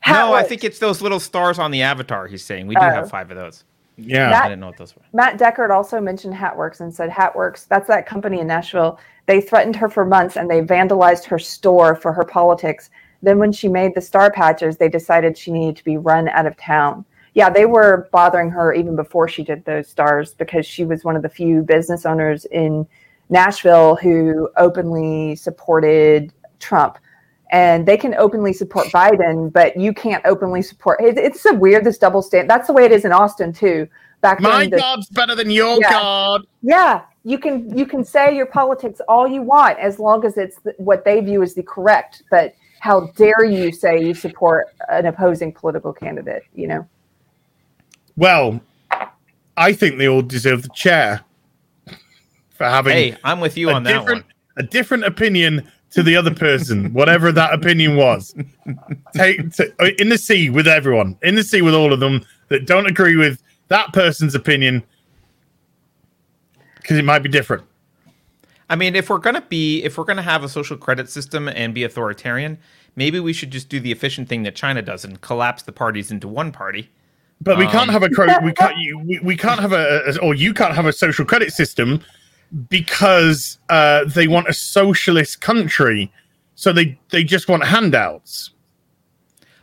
[0.00, 2.26] How no, I think it's those little stars on the avatar.
[2.26, 2.88] He's saying we do Oh.
[2.88, 3.64] have five of those.
[3.98, 4.30] Yeah.
[4.30, 5.02] That- I didn't know what those were.
[5.12, 8.98] Matt Deckard also mentioned Hatwrks and said Hatwrks, that's that company in Nashville.
[9.26, 12.88] They threatened her for months and they vandalized her store for her politics.
[13.22, 16.46] Then when she made the star patches, they decided she needed to be run out
[16.46, 17.04] of town.
[17.34, 21.16] Yeah, they were bothering her even before she did those stars because she was one
[21.16, 22.86] of the few business owners in
[23.30, 26.98] Nashville who openly supported Trump.
[27.50, 31.00] And they can openly support Biden, but you can't openly support.
[31.00, 32.48] it- It's so weird this double stand.
[32.50, 33.88] That's the way it is in Austin too.
[34.20, 35.92] Back My during the, God's better than your Yeah.
[35.92, 36.42] God.
[36.60, 40.60] yeah, you can you can say your politics all you want as long as it's
[40.60, 42.24] th- what they view as the correct.
[42.30, 46.42] But how dare you say you support an opposing political candidate?
[46.54, 46.86] You know,
[48.18, 48.60] Well,
[49.56, 51.24] I think they all deserve the chair
[52.50, 54.34] for having Hey, I'm with you a on that different one.
[54.56, 58.34] a different opinion to the other person, whatever that opinion was.
[59.14, 62.66] Take to, in the sea with everyone, in the sea with all of them that
[62.66, 64.82] don't agree with that person's opinion
[66.74, 67.62] because it might be different.
[68.68, 71.72] I mean, if we're gonna be, if we're gonna have a social credit system and
[71.72, 72.58] be authoritarian,
[72.96, 76.10] maybe we should just do the efficient thing that China does and collapse the parties
[76.10, 76.90] into one party.
[77.40, 80.02] But we can't Um, have a cro- we can't you, we, we can't have a,
[80.06, 82.02] a or you can't have a social credit system
[82.68, 86.12] because uh, they want a socialist country,
[86.54, 88.50] so they they just want handouts.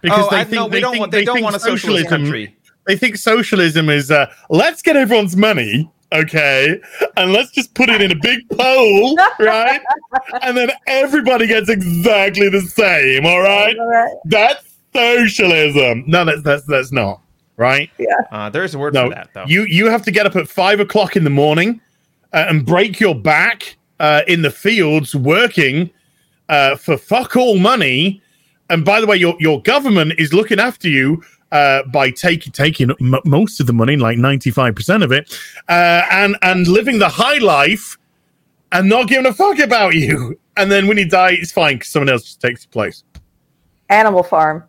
[0.10, 1.12] oh, I, no, we don't want.
[1.12, 2.56] They, don't think want a socialist country.
[2.88, 6.80] They think socialism is uh, let's get everyone's money, okay,
[7.18, 9.82] and let's just put it in a big pool, right,
[10.44, 13.26] and then everybody gets exactly the same.
[13.26, 13.76] All right,
[14.26, 16.04] that's socialism.
[16.08, 17.22] No, that's that's that's not
[17.58, 17.90] right.
[18.32, 19.46] Uh, there's a word No, for that though.
[19.48, 21.82] you you have to get up at five o'clock in the morning
[22.34, 25.90] uh, and break your back uh, in the fields working
[26.50, 28.22] uh, for fuck all money.
[28.70, 31.22] And by the way, your your government is looking after you
[31.52, 35.38] uh, by taking taking m- most of the money, like ninety five percent of it,
[35.70, 37.98] uh, and and living the high life
[38.72, 40.38] and not giving a fuck about you.
[40.58, 43.04] And then when you die, it's fine because someone else just takes your place.
[43.90, 44.64] Animal Farm.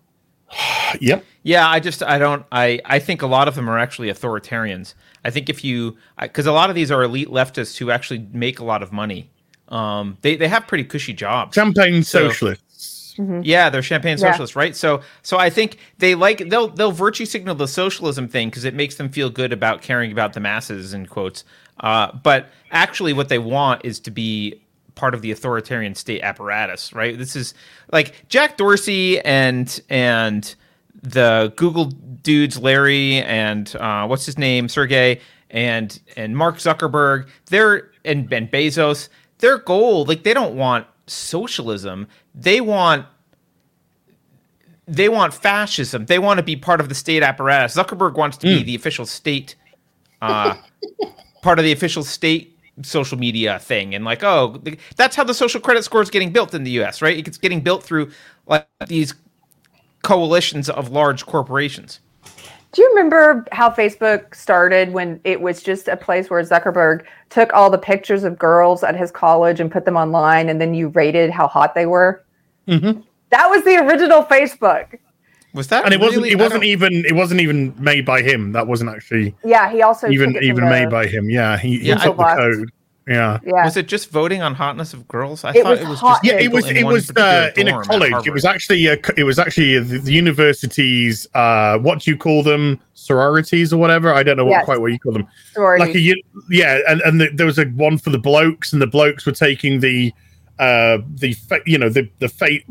[1.00, 1.24] Yep.
[1.46, 4.94] Yeah, I just I don't I I think a lot of them are actually authoritarians.
[5.24, 8.58] I think if you because a lot of these are elite leftists who actually make
[8.58, 9.30] a lot of money.
[9.68, 11.54] Um, they they have pretty cushy jobs.
[11.54, 13.14] Champagne So- socialists.
[13.42, 14.30] Yeah, they're champagne Yeah.
[14.32, 14.76] socialists, right?
[14.76, 18.74] So so I think they like they'll they'll virtue signal the socialism thing because it
[18.74, 21.44] makes them feel good about caring about the masses in quotes.
[21.80, 24.60] Uh, but actually, what they want is to be
[24.96, 27.16] part of the authoritarian state apparatus, right?
[27.16, 27.54] This is
[27.92, 30.54] like Jack Dorsey and and
[31.02, 35.20] the Google dudes, Larry and uh, what's his name, Sergey
[35.50, 37.28] and and Mark Zuckerberg.
[37.46, 39.08] They're and Ben Bezos.
[39.38, 42.06] Their goal, like they don't want socialism.
[42.34, 43.06] They want
[44.86, 46.06] they want fascism.
[46.06, 47.76] They want to be part of the state apparatus.
[47.76, 49.56] Zuckerberg wants to be the official state,
[50.22, 50.56] uh,
[51.42, 53.94] part of the official state social media thing.
[53.94, 54.62] And like, oh,
[54.96, 57.02] that's how the social credit score is getting built in the U.S.
[57.02, 57.26] Right?
[57.26, 58.10] It's getting built through
[58.46, 59.12] like these
[60.06, 62.00] coalitions of large corporations.
[62.72, 67.52] Do you remember how Facebook started when it was just a place where Zuckerberg took
[67.54, 70.88] all the pictures of girls at his college and put them online, and then you
[70.88, 72.22] rated how hot they were?
[72.68, 73.02] Mhm.
[73.30, 74.98] That was the original Facebook.
[75.54, 78.66] Was that and it wasn't it wasn't even it wasn't even made by him that
[78.66, 81.78] wasn't actually Yeah, he also even took it even the- made by him yeah he,
[81.78, 82.70] he Yeah, took I- the code
[83.08, 83.38] yeah.
[83.44, 85.44] Yeah, Was it just voting on hotness of girls?
[85.44, 87.68] I It thought was it was hot- just yeah it was it was uh, in
[87.68, 88.26] a college.
[88.26, 92.42] It was actually a, it was actually the, the university's uh what do you call
[92.42, 92.80] them?
[92.94, 94.12] Sororities or whatever?
[94.12, 94.64] I don't know what Yes.
[94.64, 95.26] quite what you call them.
[95.52, 95.84] Sorority.
[95.86, 98.82] like a u- yeah and, and the, there was a one for the blokes and
[98.82, 100.12] the blokes were taking the
[100.58, 102.64] uh the fa- you know the the fate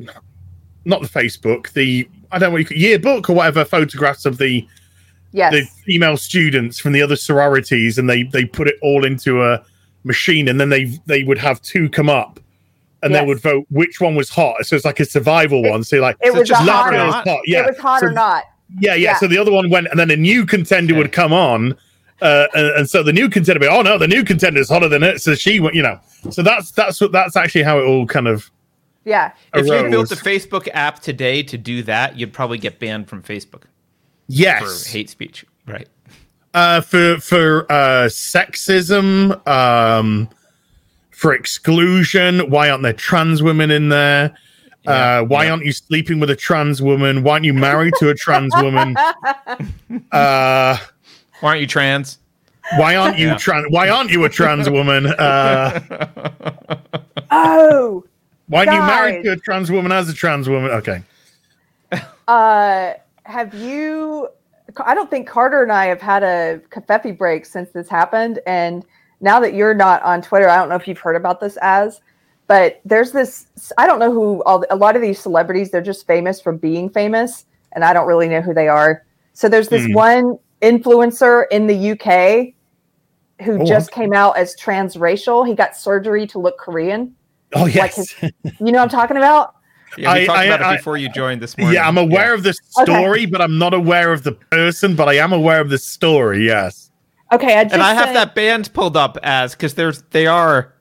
[0.85, 4.37] not the facebook the i don't know what you call, yearbook or whatever photographs of
[4.39, 4.67] the
[5.31, 9.43] yes, the female students from the other sororities and they they put it all into
[9.43, 9.63] a
[10.05, 12.39] machine and then they they would have two come up
[13.03, 13.21] and Yes.
[13.21, 15.97] they would vote which one was hot so it's like a survival It- one so
[15.97, 16.93] like it So was just a hot.
[16.93, 17.27] or Laura Or, is not?
[17.27, 18.43] hot, yeah It was hot so, or not.
[18.79, 19.17] yeah, yeah Yeah.
[19.17, 21.01] so the other one went and then a new contender Okay.
[21.01, 21.75] would come on
[22.21, 24.69] uh, and, and so the new contender would be, oh no the new contender is
[24.69, 25.99] hotter than it so she went you know
[26.29, 28.49] so that's that's what that's actually how it all kind of
[29.03, 33.07] Yeah, If you built a Facebook app today to do that, you'd probably get banned
[33.07, 33.69] from Facebook for
[34.29, 35.45] yes hate speech.
[35.67, 35.87] Right.
[36.55, 40.27] Uh, for for uh, sexism, um,
[41.11, 42.49] for exclusion.
[42.49, 44.35] Why aren't there trans women in there?
[44.83, 45.51] Yeah, uh, why yeah.
[45.51, 47.23] aren't you sleeping with a trans woman?
[47.23, 48.95] Why aren't you married to a trans woman?
[50.11, 50.77] Uh,
[51.41, 52.17] Why aren't you trans?
[52.77, 53.37] why aren't you Yeah.
[53.37, 53.65] trans?
[53.69, 55.07] Why aren't you a trans woman?
[55.07, 55.79] Uh,
[57.31, 58.03] oh,
[58.47, 60.71] why aren't you married to a trans woman as a trans woman?
[60.71, 61.03] Okay.
[62.27, 64.29] uh, have you?
[64.85, 68.39] I don't think Carter and I have had a Covfefe break since this happened.
[68.47, 68.85] And
[69.21, 72.01] now that you're not on Twitter, I don't know if you've heard about this as,
[72.47, 73.47] but there's this.
[73.77, 74.43] I don't know who.
[74.43, 78.07] All a lot of these celebrities, they're just famous for being famous, and I don't
[78.07, 79.05] really know who they are.
[79.33, 79.93] So there's this Hmm.
[79.93, 82.53] one influencer in the UK
[83.43, 85.45] who Oh, just came out Az transracial.
[85.47, 87.15] He got surgery to look Korean.
[87.53, 87.95] Oh Like yes.
[88.11, 89.55] his- You know what I'm talking about?
[89.97, 91.75] Yeah, we I- talked I- about I- it before you joined this morning.
[91.75, 92.49] yeah, I'm aware of the
[92.79, 92.93] Okay.
[92.93, 94.95] story, but I'm not aware of the person.
[94.95, 96.45] But I am aware of the story.
[96.45, 96.91] Yes.
[97.31, 100.27] Okay, I just and I have sent- that band pulled up as because there's they
[100.27, 100.73] are.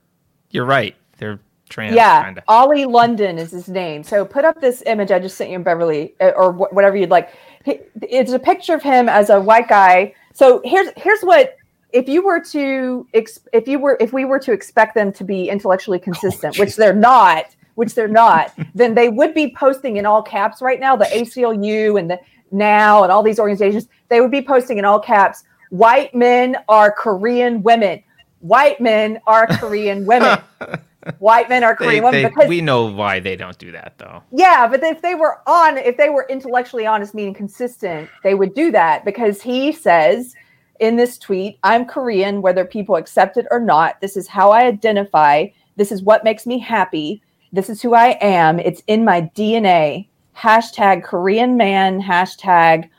[0.51, 0.95] You're right.
[1.17, 1.39] They're
[1.69, 1.95] trans.
[1.95, 2.43] yeah, Kinda.
[2.47, 4.03] Ollie London is his name.
[4.03, 6.95] So put up this image I just sent you in Beverly, uh, or wh- whatever
[6.95, 7.29] you'd like.
[7.63, 10.13] He- It's a picture of him as a white guy.
[10.33, 11.55] So here's here's what
[11.91, 15.23] if you were to ex- if you were if we were to expect them to
[15.23, 20.05] be intellectually consistent, which they're not, which they're not, then they would be posting in
[20.05, 20.95] all caps right now.
[20.95, 22.19] The ACLU and the
[22.51, 25.43] NOW and all these organizations, they would be posting in all caps.
[25.69, 28.03] White men are Korean women.
[28.39, 30.39] White men are Korean women.
[31.19, 33.93] White men are They, Korean women they, because we know why they don't do that
[33.99, 34.23] though.
[34.31, 38.55] yeah, but if they were on, if they were intellectually honest, meaning consistent, they would
[38.55, 40.33] do that because he says
[40.79, 44.01] in this tweet, I'm Korean, whether people accept it or not.
[44.01, 45.47] This is how I identify.
[45.75, 47.21] This is what makes me happy.
[47.51, 48.59] This is who I am.
[48.59, 50.07] It's in my DNA.
[50.35, 52.89] Hashtag Korean man, hashtag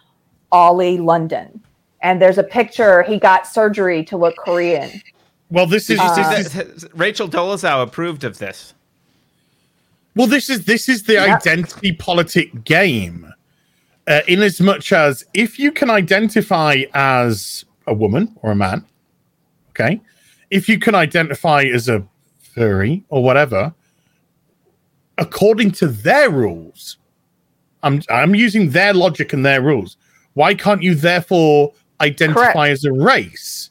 [0.53, 1.61] Ollie London.
[2.03, 3.03] And there's a picture.
[3.03, 4.91] He got surgery to look Korean.
[5.51, 8.75] Well, this is, Did you see Uh, this is Rachel Dolezal approved of this.
[10.15, 11.37] Well, this is this is the Yeah.
[11.37, 13.33] identity politic game.
[14.09, 18.85] Uh, in as much as if you can identify as a woman or a man,
[19.71, 20.01] okay,
[20.51, 22.05] if you can identify as a
[22.39, 23.75] furry or whatever,
[25.19, 26.99] according to their rules,
[27.83, 29.97] I'm I'm using their logic and their rules.
[30.35, 32.73] Why can't you therefore identify Correct.
[32.73, 33.71] as a race?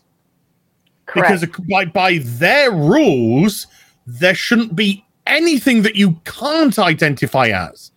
[1.06, 1.42] Correct.
[1.42, 3.68] Because by, by their rules,
[4.08, 7.92] there shouldn't be anything that you can't identify as.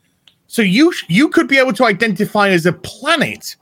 [0.47, 3.57] So you sh- you could be able to identify as a planet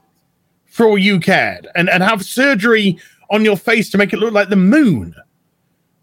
[0.65, 2.99] for all you cared and, and have surgery
[3.29, 5.15] on your face to make it look like the moon.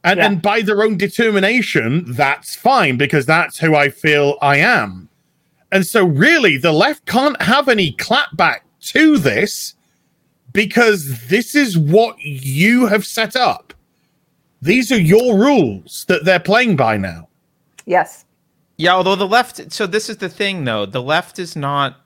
[0.04, 0.26] And, Yeah.
[0.26, 5.08] and by their own determination, that's fine because that's who I feel I am.
[5.72, 8.58] And so, really, the left can't have any clapback
[8.92, 9.74] to this
[10.52, 13.72] because this is what you have set up.
[14.62, 17.28] These are your rules that they're playing by now.
[17.86, 18.24] yes.
[18.76, 19.72] Yeah, although the left.
[19.72, 20.84] So this is the thing, though.
[20.84, 22.00] The left is not.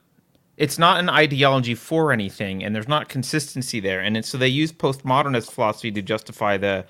[0.55, 4.01] It's not an ideology for anything, and there's not consistency there.
[4.01, 6.85] And it's, so they use postmodernist philosophy to justify the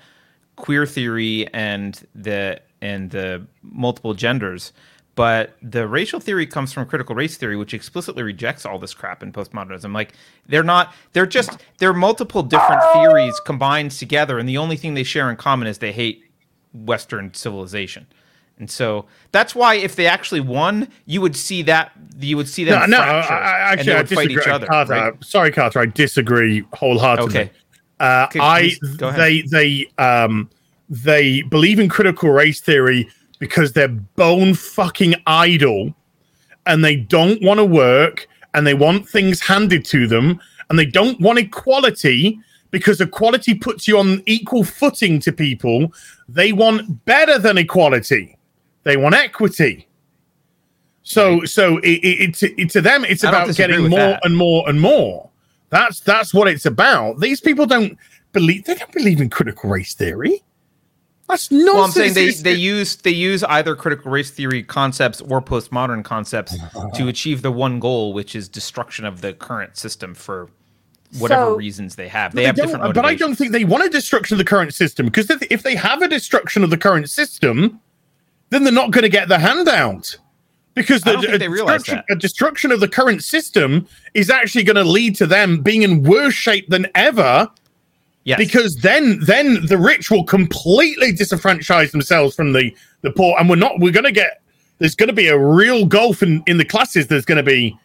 [0.60, 4.72] queer theory and the and the multiple genders.
[5.16, 9.22] But the racial theory comes from critical race theory, which explicitly rejects all this crap
[9.22, 9.92] in postmodernism.
[9.92, 10.14] Like
[10.46, 10.94] they're not.
[11.12, 11.58] They're just.
[11.78, 15.78] They're multiple different theories combined together, and the only thing they share in common is
[15.78, 16.22] they hate
[16.72, 18.06] Western civilization
[18.58, 22.64] And so that's why if they actually won, you would see that you would see
[22.64, 24.42] them No, no, I, I, and actually, they I would fight disagree.
[24.42, 24.66] each other.
[24.66, 25.24] Carter, right?
[25.24, 27.40] Sorry, Carter, I disagree wholeheartedly.
[27.40, 27.50] Okay.
[28.00, 29.20] Uh, I please go ahead.
[29.20, 30.50] they they um
[30.88, 33.08] they believe in critical race theory
[33.38, 35.94] because they're bone fucking idle,
[36.66, 40.86] and they don't want to work, and they want things handed to them, and they
[40.86, 42.38] don't want equality
[42.70, 45.92] because equality puts you on equal footing to people.
[46.28, 48.36] They want better than equality.
[48.84, 49.88] They want equity.
[51.02, 54.24] So, so it, it, it, it to them, it's I about getting more that.
[54.24, 55.29] and more and more.
[55.70, 57.20] That's that's what it's about.
[57.20, 57.96] These people don't
[58.32, 60.42] believe they don't believe in critical race theory.
[61.28, 61.74] That's nonsense.
[61.74, 66.04] Well, I'm saying they, they use they use either critical race theory concepts or postmodern
[66.04, 66.56] concepts
[66.94, 70.50] to achieve the one goal, which is destruction of the current system for
[71.20, 72.32] whatever So- reasons they have.
[72.32, 74.38] But They have don't- different uh, But I don't think they want a destruction of
[74.38, 77.80] the current system because if, if they have a destruction of the current system,
[78.50, 80.16] then they're not going to get the handout.
[80.74, 82.16] Because I the don't think a they realize destruction, that.
[82.16, 86.02] a destruction of the current system is actually going to lead to them being in
[86.02, 87.48] worse shape than ever.
[88.24, 88.38] Yes.
[88.38, 93.56] Because then, then the rich will completely disenfranchise themselves from the the poor, and we're
[93.56, 93.80] not.
[93.80, 94.42] We're going to get.
[94.78, 97.06] There's going to be a real gulf in in the classes.
[97.06, 97.76] There's going to be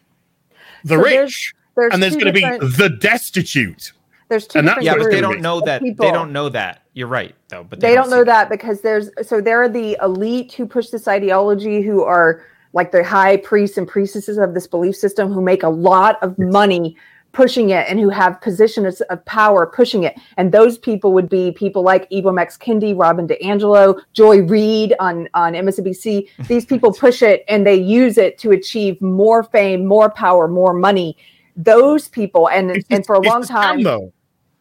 [0.83, 3.93] the So rich, there's and there's going to be the destitute.
[4.29, 5.81] There's two And that's different yeah, but they don't know that.
[5.81, 6.05] people.
[6.05, 6.81] They don't know that.
[6.93, 7.63] You're right, though.
[7.63, 10.89] But they don't see know that because there's so there are the elite who push
[10.89, 12.43] this ideology who are
[12.75, 16.37] like the high priests and priestesses of this belief system who make a lot of
[16.37, 16.95] money
[17.31, 21.51] pushing it and who have positions of power pushing it and those people would be
[21.51, 27.21] people like Ibram X Kendi, Robin DiAngelo, Joy Reid on on MSNBC these people push
[27.21, 31.17] it and they use it to achieve more fame more power more money
[31.57, 34.13] those people and It's and for a it's long scam, time though.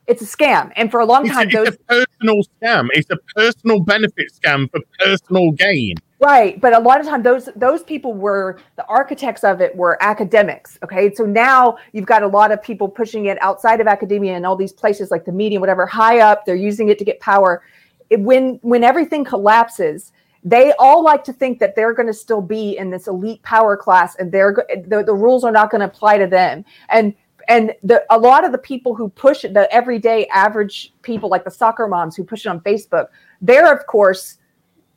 [0.09, 2.89] it's a scam and for a long It's, time a, those a personal scam.
[2.93, 5.95] It's a personal benefit scam for personal gain.
[6.24, 10.02] Right, but a lot of time those those people were the architects of it were
[10.02, 10.78] academics.
[10.82, 14.46] Okay, so now you've got a lot of people pushing it outside of academia and
[14.46, 16.46] all these places like the media, whatever, high up.
[16.46, 17.62] They're using it to get power.
[18.09, 22.40] It, when when everything collapses, they all like to think that they're going to still
[22.40, 25.86] be in this elite power class, and they're the, the rules are not going to
[25.88, 26.64] apply to them.
[26.88, 27.14] And
[27.48, 31.51] and the a lot of the people who push the everyday average people like the
[31.51, 33.09] soccer moms who push it on Facebook,
[33.42, 34.38] they're of course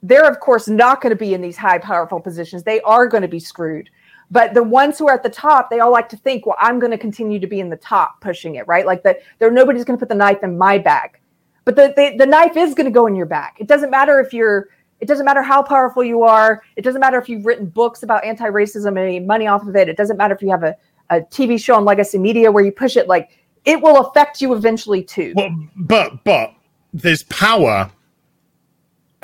[0.04, 2.64] they're of course not going to be in these high powerful positions.
[2.64, 3.90] They are going to be screwed.
[4.30, 6.80] But the ones who are at the top they all like to think well i'm
[6.80, 8.86] going to continue to be in the top pushing it right?
[8.86, 11.22] Like that there nobody's going to put the knife in my back
[11.64, 14.20] but the, the, the knife is going to go in your back it doesn't matter
[14.20, 14.68] if you're
[15.00, 16.64] it doesn't matter how powerful you are.
[16.76, 19.90] It doesn't matter if you've written books about anti-racism and made money off of it.
[19.90, 20.76] It doesn't matter if you have a,
[21.10, 23.08] a tv show on legacy media where you push it.
[23.08, 23.30] Like
[23.66, 25.34] it will affect you eventually too.
[25.36, 26.54] Well, but but
[26.94, 27.92] there's power,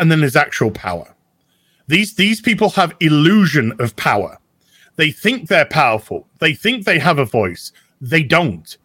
[0.03, 1.15] and then there's actual power.
[1.88, 4.38] These these people have illusion of power.
[4.97, 6.27] They think they're powerful.
[6.39, 7.71] They think they have a voice.
[8.01, 8.77] They don't.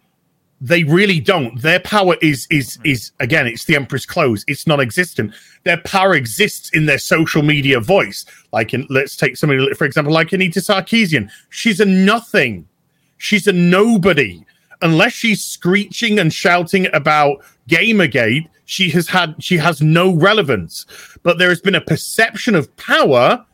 [0.61, 1.61] They really don't.
[1.61, 3.49] Their power is is is again.
[3.49, 4.45] It's the emperor's clothes.
[4.47, 5.35] It's non-existent.
[5.65, 8.25] Their power exists in their social media voice.
[8.53, 11.33] Like in let's take somebody for example, like Anita Sarkeesian.
[11.51, 12.69] She's a nothing.
[13.17, 14.45] She's a nobody.
[14.83, 20.85] Unless she's screeching and shouting about Gamergate, she has had she has no relevance.
[21.23, 23.45] But there has been a perception of power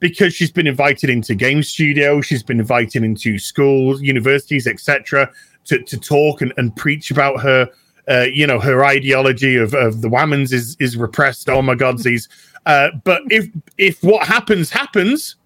[0.00, 5.30] because she's been invited into game studios, she's been invited into schools, universities, etc.,
[5.66, 7.68] to, to talk and, and preach about her,
[8.08, 11.50] uh, you know, her ideology of, of the women's is is repressed.
[11.50, 12.28] Oh my God, these.
[12.64, 13.46] Uh, but if
[13.76, 15.36] if what happens happens,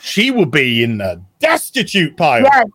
[0.00, 2.42] she will be in the destitute pile.
[2.42, 2.66] yes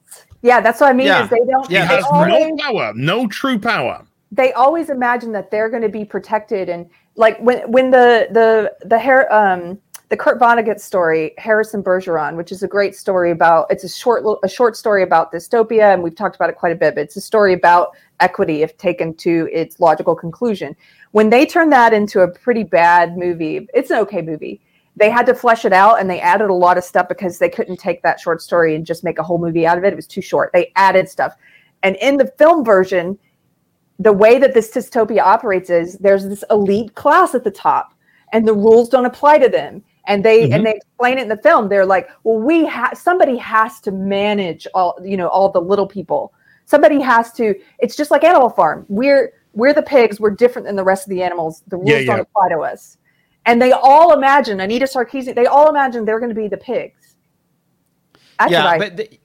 [0.43, 1.23] yeah that's what i mean Yeah.
[1.23, 4.05] is they don't Yeah, She has always- no power, no true power.
[4.31, 8.87] They always imagine that they're going to be protected and like when when the the
[8.87, 9.79] the hair um
[10.09, 14.23] the Kurt Vonnegut story, Harrison Bergeron, which is a great story about it's a short
[14.41, 16.95] a short story about dystopia, and we've talked about it quite a bit.
[16.95, 17.89] But it's a story about
[18.19, 20.75] equity if taken to its logical conclusion.
[21.11, 24.61] When they turned that into a pretty bad movie, it's an okay movie.
[24.95, 27.49] They had to flesh it out, and they added a lot of stuff because they
[27.49, 29.91] couldn't take that short story and just make a whole movie out of it.
[29.91, 30.51] It was too short.
[30.53, 31.35] They added stuff,
[31.83, 33.19] and in the film version,
[33.99, 37.93] the way that this dystopia operates is there's this elite class at the top
[38.33, 39.83] and the rules don't apply to them.
[40.09, 40.53] And they Mhm.
[40.55, 41.67] and they explain it in the film.
[41.67, 45.87] They're like well we have somebody has to manage all you know all the little
[45.87, 46.33] people.
[46.65, 48.85] Somebody has to it's just like animal farm.
[48.87, 50.19] We're we're the pigs.
[50.19, 51.63] We're different than the rest of the animals.
[51.67, 52.97] The rules Yeah, don't apply to us.
[53.45, 57.15] And they all imagine anita sarkeesian they all imagine they're going to be the pigs.
[58.39, 59.19] That's yeah, but the,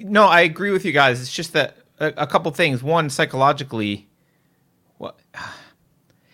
[0.00, 1.20] no, I agree with you guys.
[1.20, 2.82] It's just that a, a couple things.
[2.82, 4.08] One, psychologically,
[4.98, 5.18] what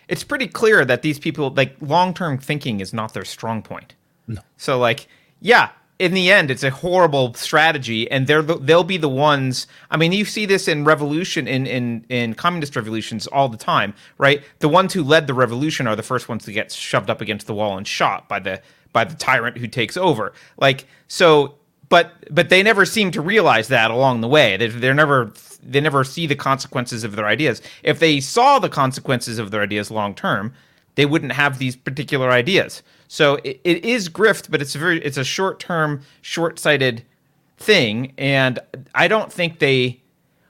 [0.09, 3.95] it's pretty clear that these people like long-term thinking is not their strong point.
[4.57, 5.09] So like,
[5.41, 9.67] yeah, in the end, it's a horrible strategy, and they're the, they'll be the ones.
[9.91, 13.95] I mean, you see this in revolution in in in communist revolutions all the time,
[14.19, 14.43] right?
[14.59, 17.47] The ones who led the revolution are the first ones to get shoved up against
[17.47, 18.61] the wall and shot by the
[18.93, 20.33] by the tyrant who takes over.
[20.59, 21.55] Like so,
[21.93, 24.57] but but they never seem to realize that along the way.
[24.57, 25.31] They, they're never
[25.63, 27.61] they never see the consequences of their ideas.
[27.83, 30.55] If they saw the consequences of their ideas long term,
[30.95, 32.83] they wouldn't have these particular ideas.
[33.09, 37.05] So it, it is grift, but it's a very it's a short term, short sighted
[37.59, 38.59] thing, and
[38.95, 40.01] I don't think they.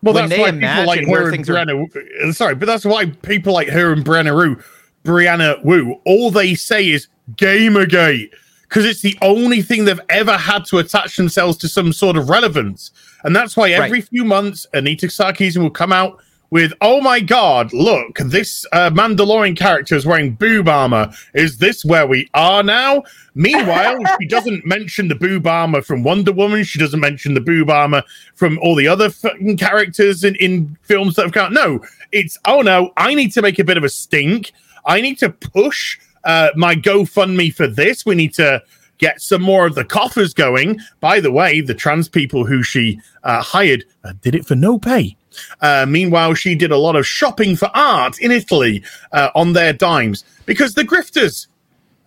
[0.00, 2.54] Well, when that's they why people like imagine where her and things are- uh, Sorry,
[2.54, 4.62] but that's why people like her and Brianna Wu,
[5.02, 8.30] Brianna Wu, all they say is Gamergate
[8.72, 12.30] because it's the only thing they've ever had to attach themselves to some sort of
[12.30, 12.90] relevance,
[13.22, 14.08] and that's why every Right.
[14.08, 16.16] few months Anita Sarkeesian will come out
[16.48, 21.12] with, "Oh my God, look, this uh, Mandalorian character is wearing boob armor.
[21.34, 23.02] Is this where we are now?"
[23.34, 26.64] Meanwhile, she doesn't mention the boob armor from Wonder Woman.
[26.64, 28.02] She doesn't mention the boob armor
[28.34, 31.52] from all the other fucking characters in, in films that have come out.
[31.52, 31.80] No,
[32.10, 34.52] it's oh no, I need to make a bit of a stink.
[34.86, 38.04] I need to push uh, my GoFundMe for this.
[38.06, 38.62] We need to
[38.98, 40.78] get some more of the coffers going.
[41.00, 44.78] By the way, the trans people who she uh, hired uh, did it for no
[44.78, 45.16] pay.
[45.60, 48.82] Uh, meanwhile, she did a lot of shopping for art in Italy
[49.12, 51.46] uh, on their dimes because the grifters.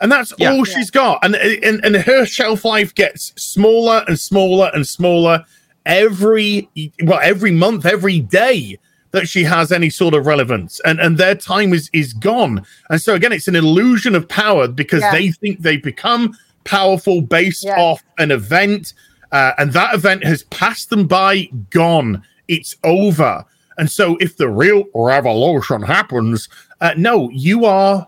[0.01, 0.51] And that's Yeah.
[0.51, 1.23] all she's got.
[1.23, 5.43] And, and and her shelf life gets smaller and smaller and smaller
[5.85, 6.69] every
[7.03, 8.77] well every month, every day
[9.15, 10.79] that she has any sort of relevance.
[10.85, 12.65] And and their time is is gone.
[12.89, 15.11] And so again, it's an illusion of power because Yeah.
[15.11, 17.79] they think they've become powerful based Yeah.
[17.79, 18.93] off an event.
[19.31, 22.21] Uh, and that event has passed them by, gone.
[22.47, 23.43] It's over.
[23.77, 26.47] And so if the real revolution happens,
[26.81, 28.07] uh, no, you are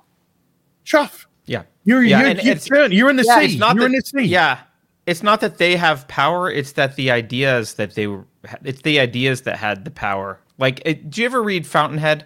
[0.84, 1.28] chuff.
[1.46, 1.64] Yeah.
[1.84, 3.46] You're Yeah, you're, you're, it's- you're in the Yeah, sea.
[3.46, 4.28] it's It's not you're that, in the sea.
[4.28, 4.60] Yeah.
[5.06, 8.26] It's not that they have power, it's that the ideas that they were
[8.64, 10.40] it's the ideas that had the power.
[10.58, 12.26] Like it, do you ever read Fountainhead?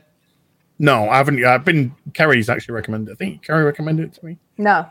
[0.79, 1.43] No, I haven't.
[1.43, 1.93] I've been.
[2.13, 3.11] Keri's actually recommended.
[3.11, 4.37] I think Keri recommended it to me.
[4.57, 4.85] No,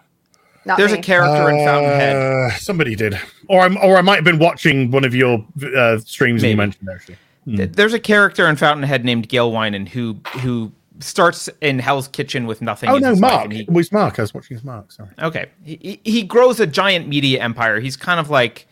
[0.64, 0.98] not There's me.
[0.98, 2.16] a character in Fountainhead.
[2.16, 3.18] Uh, somebody did,
[3.48, 5.44] or I'm, or I might have been watching one of your
[5.76, 7.16] uh, streams and you mentioned it, actually.
[7.46, 12.46] Th- There's a character in Fountainhead named Gail Wynand who who starts in Hell's Kitchen
[12.46, 12.90] with nothing.
[12.90, 13.50] Oh in no, Mark.
[13.50, 14.18] he- It was Mark.
[14.18, 14.92] I was watching his Mark.
[14.92, 15.08] Sorry.
[15.18, 15.46] Okay.
[15.64, 17.80] He, he he grows a giant media empire.
[17.80, 18.68] He's kind of like,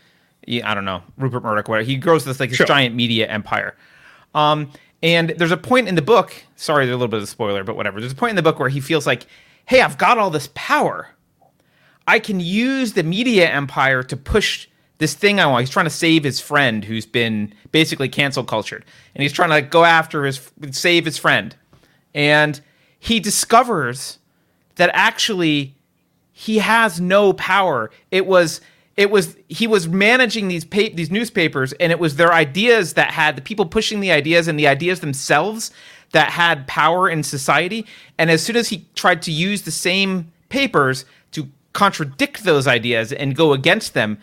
[0.47, 1.85] yeah, I don't know, Rupert Murdoch, whatever.
[1.87, 2.67] He grows this like this Sure.
[2.67, 3.75] giant media empire.
[4.39, 4.71] Um,
[5.03, 6.33] and there's a point in the book.
[6.55, 8.01] Sorry, there's a little bit of a spoiler, but whatever.
[8.01, 9.27] There's a point in the book where he feels like,
[9.67, 11.09] hey, I've got all this power.
[12.07, 15.63] I can use the media empire to push this thing I want.
[15.63, 18.85] He's trying to save his friend who's been basically cancel cultured,
[19.15, 21.55] and he's trying to like, go after his save his friend,
[22.15, 22.61] and
[22.99, 24.19] he discovers
[24.77, 25.75] that actually
[26.33, 27.91] he has no power.
[28.11, 28.61] It was
[28.99, 33.13] it was he was managing these pa- these newspapers, and it was their ideas that
[33.13, 35.71] had the people pushing the ideas and the ideas themselves
[36.13, 37.87] that had power in society.
[38.19, 43.13] And as soon as he tried to use the same papers to contradict those ideas
[43.13, 44.19] and go against them,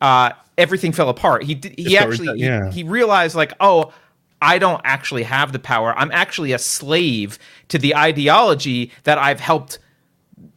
[0.00, 1.44] uh, everything fell apart.
[1.44, 2.70] He did, he actually got- he- yeah.
[2.72, 3.92] he realized like oh.
[4.40, 5.92] I don't actually have the power.
[5.98, 7.40] I'm actually a slave
[7.70, 9.80] to the ideology that I've helped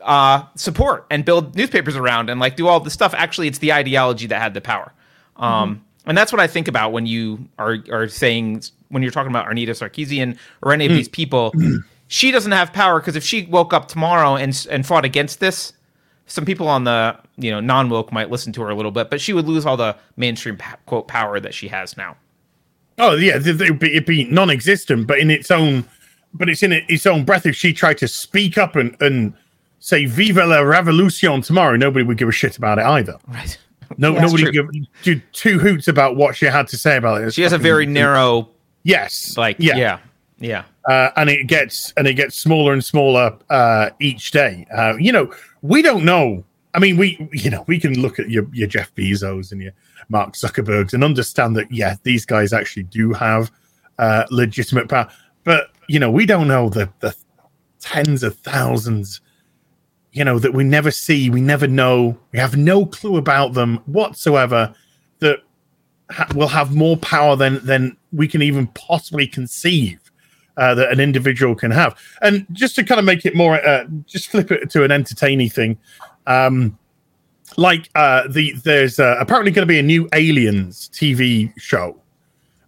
[0.01, 3.13] uh, support and build newspapers around and like do all the stuff.
[3.15, 4.93] Actually, it's the ideology that had the power.
[5.37, 9.31] Um, And that's what I think about when you are are saying when you're talking
[9.31, 11.53] about Anita Sarkeesian or any of these people.
[12.07, 15.73] she doesn't have power because if she woke up tomorrow and and fought against this,
[16.25, 19.09] some people on the you know non woke might listen to her a little bit,
[19.09, 22.17] but she would lose all the mainstream quote power that she has now.
[22.97, 25.85] Oh yeah, it'd be, it'd be non-existent, but in its own,
[26.33, 27.45] but it's in its own breath.
[27.45, 29.33] If she tried to speak up and and
[29.81, 33.17] say "Viva la Revolution" tomorrow, nobody would give a shit about it either.
[33.27, 33.57] Right.
[33.97, 34.21] No, Yeah.
[34.21, 34.69] nobody It's give
[35.03, 37.25] do two hoots about what she had to say about it.
[37.25, 38.47] It's She has a fucking- very narrow
[38.83, 39.99] yes, like yeah yeah.
[40.39, 40.63] yeah.
[40.87, 44.65] uh, and it gets and it gets smaller and smaller uh, each day.
[44.73, 45.29] Uh, you know,
[45.61, 46.45] we don't know.
[46.73, 49.73] I mean, we you know we can look at your your Jeff Bezos and your
[50.07, 53.51] Mark Zuckerbergs and understand that yeah, these guys actually do have
[53.99, 55.09] uh, legitimate power,
[55.43, 57.13] but you know we don't know the the
[57.81, 59.19] tens of thousands.
[60.11, 63.77] You know that we never see, we never know, we have no clue about them
[63.85, 64.73] whatsoever.
[65.19, 65.39] That
[66.09, 69.99] ha- will have more power than than we can even possibly conceive
[70.57, 71.97] uh, that an individual can have.
[72.21, 75.49] And just to kind of make it more, uh, just flip it to an entertaining
[75.49, 75.77] thing.
[76.27, 76.77] Um,
[77.57, 81.99] like uh, the there's uh, apparently going to be a new Aliens TV show,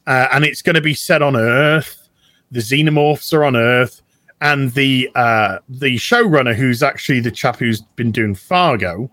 [0.07, 2.09] uh, and it's going to be set on Earth.
[2.51, 4.02] The xenomorphs are on Earth,
[4.43, 9.09] and the uh, the showrunner, who's actually the chap who's been doing Fargo,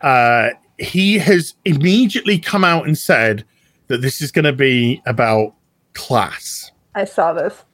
[0.00, 3.44] uh, he has immediately come out and said
[3.88, 5.54] that this is going to be about
[5.92, 6.70] class.
[6.94, 7.64] I saw this.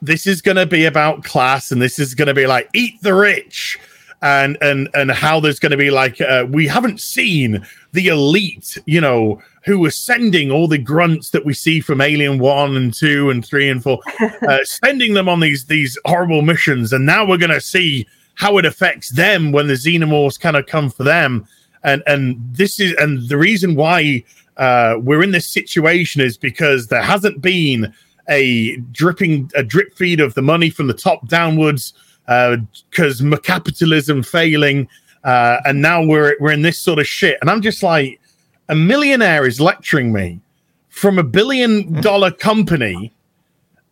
[0.00, 3.00] This is going to be about class, and this is going to be like eat
[3.02, 3.78] the rich,
[4.22, 8.78] and and and how there's going to be like uh, we haven't seen the elite,
[8.86, 12.92] you know, who are sending all the grunts that we see from Alien One and
[12.92, 14.00] Two and Three and Four,
[14.48, 18.58] uh, sending them on these these horrible missions, and now we're going to see how
[18.58, 21.46] it affects them when the xenomorphs kind of come for them.
[21.84, 24.24] And and this is and the reason why
[24.56, 27.92] uh, we're in this situation is because there hasn't been
[28.28, 31.92] a dripping a drip feed of the money from the top downwards
[32.26, 34.88] because uh, capitalism failing
[35.24, 38.20] uh, and now we're we're in this sort of shit and i'm just like
[38.68, 40.40] a millionaire is lecturing me
[40.88, 43.12] from a billion dollar company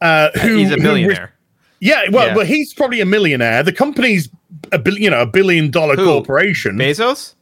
[0.01, 1.15] uh, who He's a who-
[1.81, 2.35] yeah well Yeah.
[2.35, 4.28] but he's probably a millionaire the company's
[4.73, 6.05] a billion you know a billion dollar Who?
[6.05, 7.35] corporation Bezos?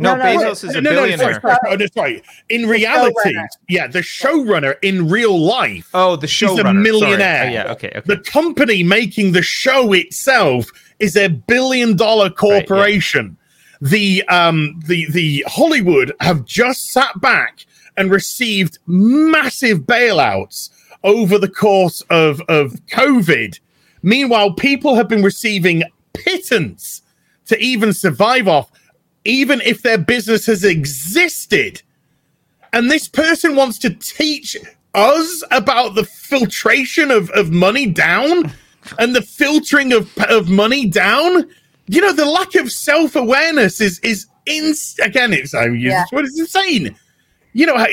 [0.00, 2.22] No, No, no, Bezos is a no, no, sorry, sorry, oh, no, sorry.
[2.50, 3.46] In reality, showrunner.
[3.68, 6.70] yeah, the showrunner in real life, Oh, the He's showrunner.
[6.70, 7.46] a millionaire.
[7.48, 8.02] Oh, yeah, okay, okay.
[8.06, 13.36] the company making the show itself is a billion dollar corporation.
[13.80, 17.66] The um the the Hollywood have just sat back
[17.96, 20.70] and received massive bailouts
[21.04, 23.58] over the course of of COVID.
[24.02, 27.02] Meanwhile, people have been receiving pittance
[27.46, 28.70] to even survive off,
[29.24, 31.82] even if their business has existed.
[32.72, 34.56] And this person wants to teach
[34.94, 38.52] us about the filtration of, of money down
[38.98, 41.48] and the filtering of, of money down.
[41.86, 46.04] You know, the lack of self awareness is, is in, again, it's, I use Yeah.
[46.12, 46.94] word, it's insane.
[47.54, 47.86] You know,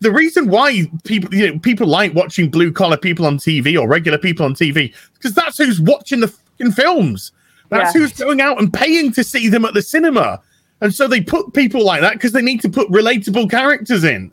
[0.00, 3.86] the reason why people, you know, people like watching blue collar people on TV or
[3.86, 7.30] regular people on TV, because that's who's watching the fucking films.
[7.68, 8.00] That's Yeah.
[8.00, 10.40] who's going out and paying to see them at the cinema.
[10.80, 14.32] And so they put people like that because they need to put relatable characters in.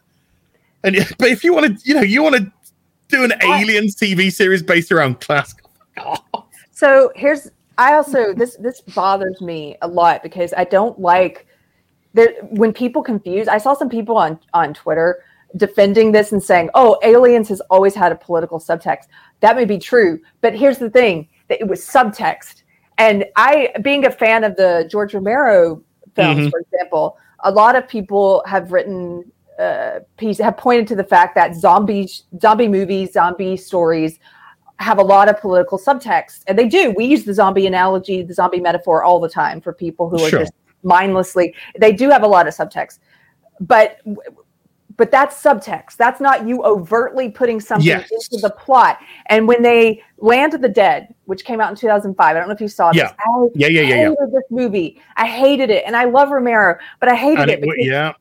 [0.84, 2.52] And but if you want to, you know, you want to
[3.10, 5.54] do an aliens TV series based around class.
[6.72, 11.46] So here's I also this this bothers me a lot because I don't like
[12.14, 13.48] there when people confuse.
[13.48, 15.24] I saw some people on on Twitter
[15.58, 19.08] defending this and saying, "Oh, aliens has always had a political subtext."
[19.42, 22.64] That may be true, but here's the thing: that it was subtext.
[22.98, 25.82] And I, being a fan of the George Romero
[26.16, 26.52] films, Mhm.
[26.52, 31.36] for example, a lot of people have written uh, piece have pointed to the fact
[31.36, 32.10] that zombie
[32.42, 34.18] zombie movies, zombie stories
[34.80, 36.92] have a lot of political subtext, and they do.
[36.96, 40.30] We use the zombie analogy, the zombie metaphor all the time for people who are
[40.30, 40.40] Sure.
[40.40, 40.54] just
[40.84, 41.54] mindlessly.
[41.78, 43.00] They do have a lot of subtext,
[43.60, 43.98] but
[44.98, 45.96] but that's subtext.
[45.96, 48.10] That's not you overtly putting something Yes.
[48.12, 49.00] into the plot.
[49.28, 52.54] And when they Land of the Dead, which came out in 2005, I don't know
[52.54, 53.04] if you saw Yeah.
[53.04, 53.14] this.
[53.18, 54.10] I Yeah, yeah, yeah, yeah.
[54.30, 55.02] this movie.
[55.16, 58.12] I hated it, and I love Romero, but I hated And it it, because yeah,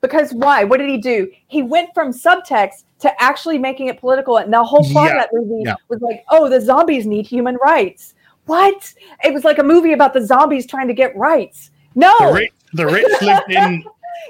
[0.00, 0.64] because why?
[0.64, 1.30] What did he do?
[1.48, 5.18] He went from subtext to actually making it political, and the whole plot Yeah, of
[5.22, 5.74] that movie yeah.
[5.88, 8.14] was like, "Oh, the zombies need human rights."
[8.46, 8.92] What?
[9.24, 11.70] It was like a movie about the zombies trying to get rights.
[11.94, 13.84] No, the rich, the rich lived in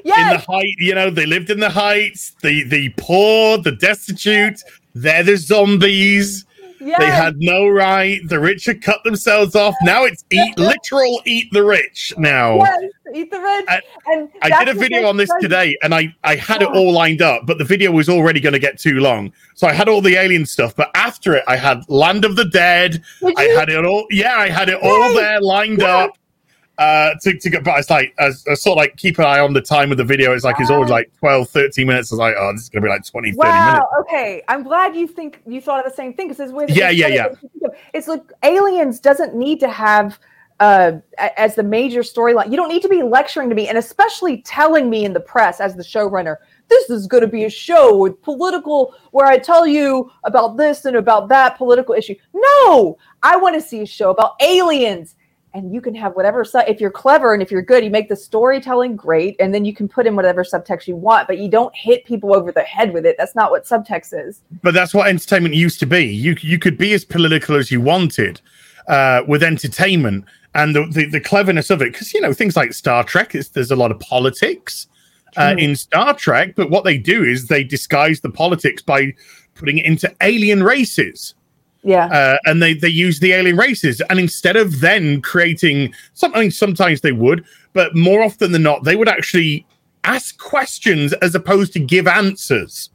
[0.05, 0.75] in the height.
[0.79, 2.35] You know, they lived in the heights.
[2.43, 4.61] The the poor, the destitute.
[4.95, 6.45] They're the zombies.
[6.81, 6.99] yes.
[6.99, 8.21] They had no right.
[8.29, 9.75] The rich had cut themselves off.
[9.83, 12.13] Now it's eat literal eat the rich.
[12.19, 12.57] Now.
[12.57, 12.83] yes,
[13.15, 13.65] eat the rich.
[13.69, 16.93] I- and I did a video on this today and I, I had it all
[16.93, 19.33] lined up, but the video was already going to get too long.
[19.55, 22.45] So I had all the alien stuff, but after it, I had Land of the
[22.47, 23.03] Dead.
[23.21, 23.59] Did I you?
[23.59, 24.07] had it all.
[24.11, 25.15] Yeah, I had it all Yay!
[25.15, 25.97] there lined Yeah.
[26.05, 26.19] up.
[26.79, 29.41] Uh, to, to get, but it's like, I, I sort of like keep an eye
[29.41, 30.33] on the time of the video.
[30.33, 32.13] It's like, it's always like 12, 13 minutes.
[32.13, 33.65] I was like, oh, this is going to be like 20, 30 Wow.
[33.65, 33.87] minutes.
[34.03, 34.43] Okay.
[34.47, 37.29] I'm glad you think you thought of the same thing because it's Yeah, yeah, yeah.
[37.93, 40.21] It's like Aliens doesn't need to have
[40.61, 42.51] uh, as the major storyline.
[42.51, 45.61] You don't need to be lecturing to me and especially telling me in the press
[45.61, 46.37] as the showrunner.
[46.69, 50.85] This is going to be a show with political, where I tell you about this
[50.85, 52.15] and about that political issue.
[52.35, 55.15] No, I want to see a show about aliens.
[55.55, 58.11] And you can have whatever, su- if you're clever and if you're good, you make
[58.11, 61.49] the storytelling great, and then you can put in whatever subtext you want, but you
[61.49, 63.17] don't hit people over the head with it.
[63.19, 64.43] That's not what subtext is.
[64.63, 66.05] But that's what entertainment used to be.
[66.05, 68.43] You you could be as political as you wanted
[68.89, 70.27] uh, with entertainment
[70.59, 71.93] and the, the, the cleverness of it.
[71.93, 74.89] Because you know things like Star Trek, it's, there's a lot of politics
[75.37, 76.55] uh, in Star Trek.
[76.57, 79.15] But what they do is they disguise the politics by
[79.55, 81.35] putting it into alien races.
[81.85, 82.07] Yeah.
[82.07, 87.01] Uh, and they they use the alien races, and instead of then creating something, sometimes
[87.01, 89.65] they would, but more often than not, they would actually
[90.05, 92.91] ask questions as opposed to give answers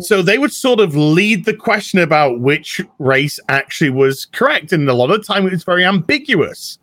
[0.00, 4.72] So they would sort of lead the question about which race actually was correct.
[4.72, 6.78] And a lot of the time it was very ambiguous.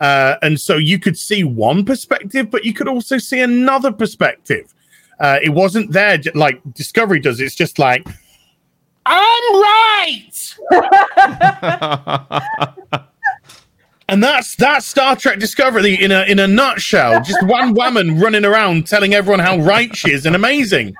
[0.00, 4.74] Uh, and so you could see one perspective, but you could also see another perspective.
[5.18, 7.40] Uh, it wasn't there like Discovery does.
[7.40, 8.06] It's just like,
[9.04, 10.56] I'm right.
[14.10, 17.22] And that's that's Star Trek Discovery in a in a nutshell.
[17.22, 20.96] Just one woman running around telling everyone how right she is and amazing,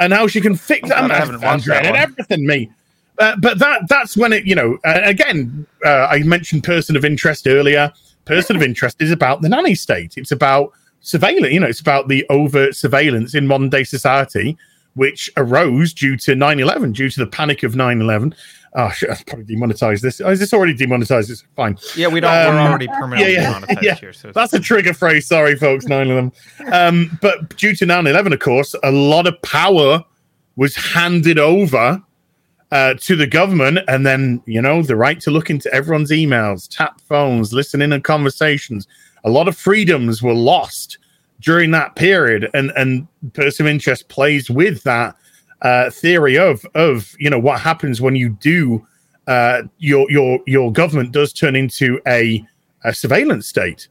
[0.00, 0.98] and how she can fix that.
[1.10, 2.44] I haven't watched that and everything.
[2.44, 2.70] Me,
[3.18, 7.04] uh, but that that's when it you know uh, again uh, I mentioned person of
[7.04, 7.92] interest earlier.
[8.24, 10.14] Person of interest is about the nanny state.
[10.16, 11.52] It's about surveillance.
[11.52, 14.56] You know, it's about the overt surveillance in modern day society,
[14.94, 18.34] which arose due to 9-11, due to the panic of 9-11.
[18.74, 20.20] Oh, shit, I've probably demonetized this.
[20.20, 21.28] Oh, is this already demonetized?
[21.28, 21.76] It's fine.
[21.96, 22.32] yeah, we don't.
[22.32, 23.94] Um, we're already permanently yeah, yeah, monetized yeah.
[23.96, 24.12] here.
[24.12, 25.26] So That's a trigger phrase.
[25.26, 25.86] Sorry, folks.
[25.86, 26.32] 9 11.
[26.72, 30.04] Um, but due to 9 11, of course, a lot of power
[30.54, 32.00] was handed over
[32.70, 33.80] uh, to the government.
[33.88, 37.92] And then, you know, the right to look into everyone's emails, tap phones, listen in
[37.92, 38.86] on conversations.
[39.24, 40.98] A lot of freedoms were lost
[41.40, 42.48] during that period.
[42.54, 45.16] And, and person of interest plays with that
[45.62, 48.86] uh, theory of, of, you know, what happens when you do.
[49.26, 52.44] Uh, your your your government does turn into a,
[52.84, 53.86] a surveillance state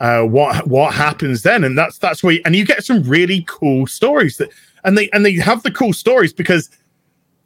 [0.00, 3.86] uh, what what happens then and that's that's where and you get some really cool
[3.86, 4.50] stories that
[4.84, 6.68] and they and they have the cool stories because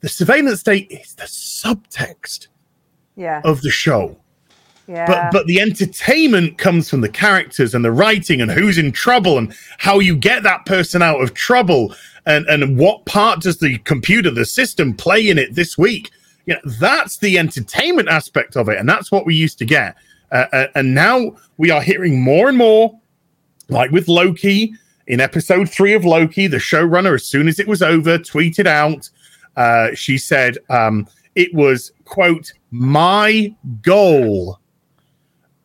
[0.00, 2.48] the surveillance state is the subtext
[3.14, 3.42] Yeah.
[3.44, 4.16] of the show
[4.88, 5.06] Yeah.
[5.06, 9.36] but but the entertainment comes from the characters and the writing and who's in trouble
[9.38, 11.94] and how you get that person out of trouble
[12.26, 16.10] and and what part does the computer the system play in it this week
[16.46, 19.96] you know that's the entertainment aspect of it and that's what we used to get
[20.32, 22.98] uh, uh, and now we are hearing more and more
[23.68, 24.72] like with loki
[25.06, 29.08] in episode three of loki the showrunner as soon as it was over tweeted out
[29.56, 34.58] uh, she said um, it was quote my goal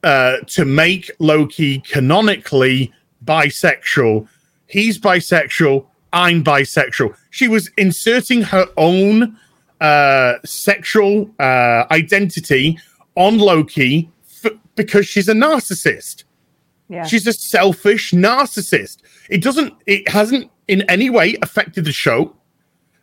[0.04, 2.92] uh, to make Loki canonically
[3.26, 4.28] bisexual.
[4.68, 5.86] He's bisexual.
[6.14, 7.16] I'm bisexual.
[7.30, 9.38] She was inserting her own
[9.80, 12.78] uh, sexual uh, identity
[13.16, 14.10] on Loki
[14.44, 16.24] f- because she's a narcissist.
[16.90, 17.04] yeah.
[17.06, 18.98] She's a selfish narcissist.
[19.30, 22.36] It doesn't, it hasn't in any way affected the show.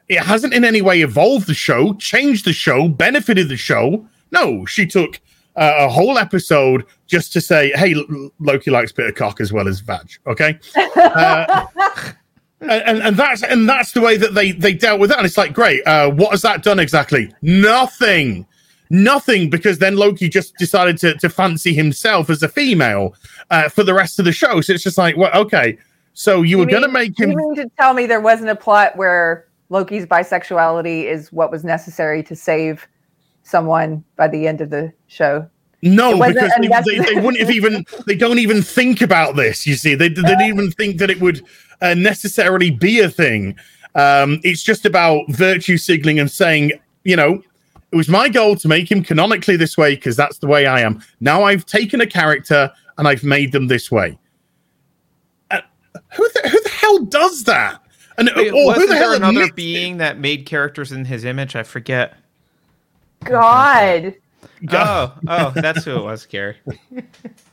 [0.08, 4.06] It hasn't in any way evolved the show, changed the show, benefited the show.
[4.30, 5.20] No, she took
[5.56, 7.94] uh, a whole episode just to say, hey,
[8.38, 10.08] Loki likes bit of cock as well as vag.
[10.26, 10.58] Okay.
[12.60, 15.18] And, and that's and that's the way that they they dealt with that.
[15.18, 15.86] And it's like, great.
[15.86, 17.32] Uh, what has that done exactly?
[17.40, 18.46] Nothing.
[18.90, 23.14] Nothing, because then Loki just decided to, to fancy himself as a female
[23.50, 24.62] uh, for the rest of the show.
[24.62, 25.76] So it's just like, well, okay.
[26.14, 28.48] So you, were You going to make him You mean to tell me there wasn't
[28.48, 32.88] a plot where Loki's bisexuality is what was necessary to save
[33.42, 35.46] someone by the end of the show?
[35.82, 39.64] No, because they, they, they wouldn't have even they don't even think about this.
[39.64, 41.44] You see, they, they didn't even think that it would
[41.80, 43.56] uh, necessarily be a thing.
[43.94, 46.72] Um, it's just about virtue signaling and saying,
[47.04, 47.42] you know,
[47.90, 50.80] it was my goal to make him canonically this way because that's the way I
[50.80, 51.02] am.
[51.20, 54.18] Now I've taken a character and I've made them this way.
[55.50, 55.60] Uh,
[56.14, 57.80] who the, who the hell does that?
[58.18, 61.04] And Wait, or who wasn't the hell there another admits- being that made characters in
[61.06, 61.56] his image?
[61.56, 62.16] I forget.
[63.24, 64.14] God,
[64.70, 66.56] Oh, oh, that's who it was, Gary.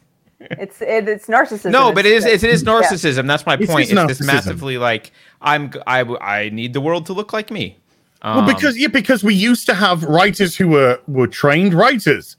[0.51, 1.71] it's it, it's narcissism.
[1.71, 2.69] No, but it is It's- it is yeah.
[2.71, 3.27] narcissism.
[3.27, 3.89] That's my It's point.
[3.89, 7.77] just It's this massively like I'm I I need the world to look like me.
[8.23, 12.37] Well, Um, because yeah, because we used to have writers who were were trained writers.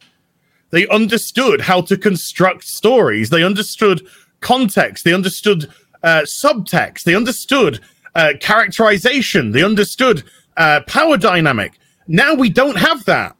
[0.70, 3.30] They understood how to construct stories.
[3.30, 4.04] They understood
[4.40, 5.04] context.
[5.04, 5.70] They understood
[6.02, 7.04] uh, subtext.
[7.04, 7.80] They understood
[8.14, 9.52] uh, characterization.
[9.52, 10.24] They understood
[10.56, 11.72] uh, power dynamic.
[12.08, 13.36] Now we don't have that.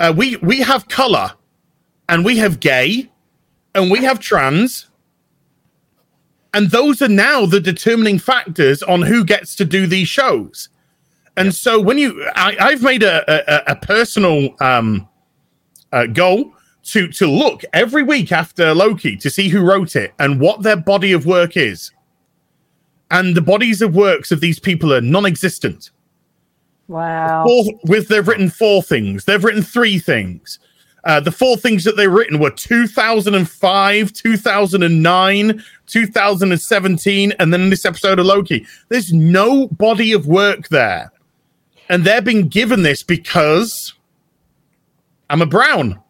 [0.00, 1.32] Uh, we we have color,
[2.08, 3.10] and we have gay,
[3.76, 4.86] and we have trans,
[6.54, 10.70] and those are now the determining factors on who gets to do these shows.
[11.36, 15.06] And so when you, I, I've made a, a, a personal um,
[15.92, 16.52] uh, goal
[16.84, 20.76] to to look every week after Loki to see who wrote it and what their
[20.76, 21.92] body of work is.
[23.10, 25.90] And the bodies of works of these people are non-existent.
[26.88, 27.44] Wow.
[27.44, 29.26] Four, with they've written four things.
[29.26, 30.58] They've written three things.
[31.06, 38.18] Uh, the four things that they've written were 2005, 2009, 2017, and then this episode
[38.18, 38.66] of Loki.
[38.88, 41.12] There's no body of work there.
[41.88, 43.94] And they're being given this because
[45.30, 46.00] I'm a brown.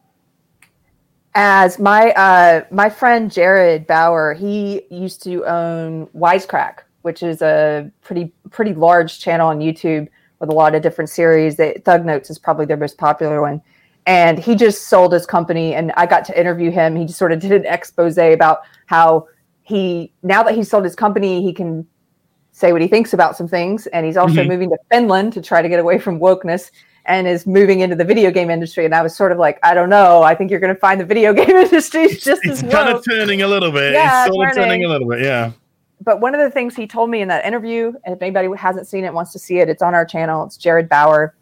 [1.35, 7.91] As my uh my friend Jared Bauer, he used to own Wisecrack, which is a
[8.01, 10.09] pretty pretty large channel on YouTube
[10.41, 11.57] with a lot of different series.
[11.57, 13.61] They, Thug Notes is probably their most popular one.
[14.07, 16.95] And he just sold his company, and I got to interview him.
[16.95, 19.27] He just sort of did an expose about how
[19.63, 21.85] he now that he's sold his company, he can
[22.53, 23.87] say what he thinks about some things.
[23.89, 24.49] And he's also Mhm.
[24.49, 26.71] moving to Finland to try to get away from wokeness
[27.05, 28.85] and is moving into the video game industry.
[28.85, 30.23] And I was sort of like, I don't know.
[30.23, 32.89] I think you're going to find the video game industry is just It's as kind
[32.89, 32.99] woke.
[32.99, 33.93] of turning a little bit.
[33.93, 34.69] Yeah, it's sort of turning.
[34.71, 35.21] turning a little bit.
[35.21, 35.51] Yeah.
[36.03, 38.87] But one of the things he told me in that interview, and if anybody hasn't
[38.87, 40.45] seen it, wants to see it, it's on our channel.
[40.45, 41.35] It's Jared Bauer.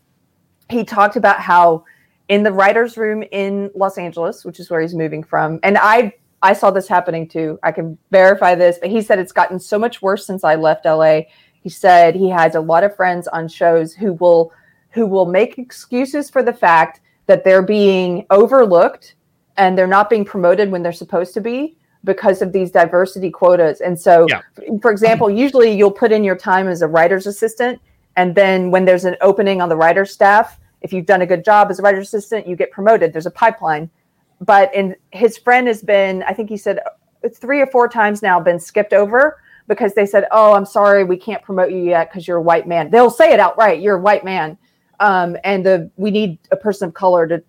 [0.71, 1.85] He talked about how
[2.29, 6.13] in the writers' room in Los Angeles, which is where he's moving from, and I
[6.43, 7.59] I saw this happening too.
[7.63, 10.85] I can verify this, but he said it's gotten so much worse since I left
[10.85, 11.23] LA.
[11.63, 14.53] He said he has a lot of friends on shows who will
[14.91, 19.15] who will make excuses for the fact that they're being overlooked
[19.57, 23.81] and they're not being promoted when they're supposed to be because of these diversity quotas.
[23.81, 24.43] And so, Yeah.
[24.83, 27.81] for example, usually you'll put in your time as a writer's assistant,
[28.17, 31.45] and then when there's an opening on the writer's staff, if you've done a good
[31.45, 33.13] job as a writer's assistant, you get promoted.
[33.13, 33.91] There's a pipeline.
[34.41, 36.79] But in his friend has been, I think he said
[37.35, 41.17] three or four times now, been skipped over because they said, "Oh, I'm sorry, we
[41.17, 44.01] can't promote you yet because you're a white man." They'll say it outright, "You're a
[44.01, 44.59] white man,"
[45.01, 47.43] um, and the we need a person of color to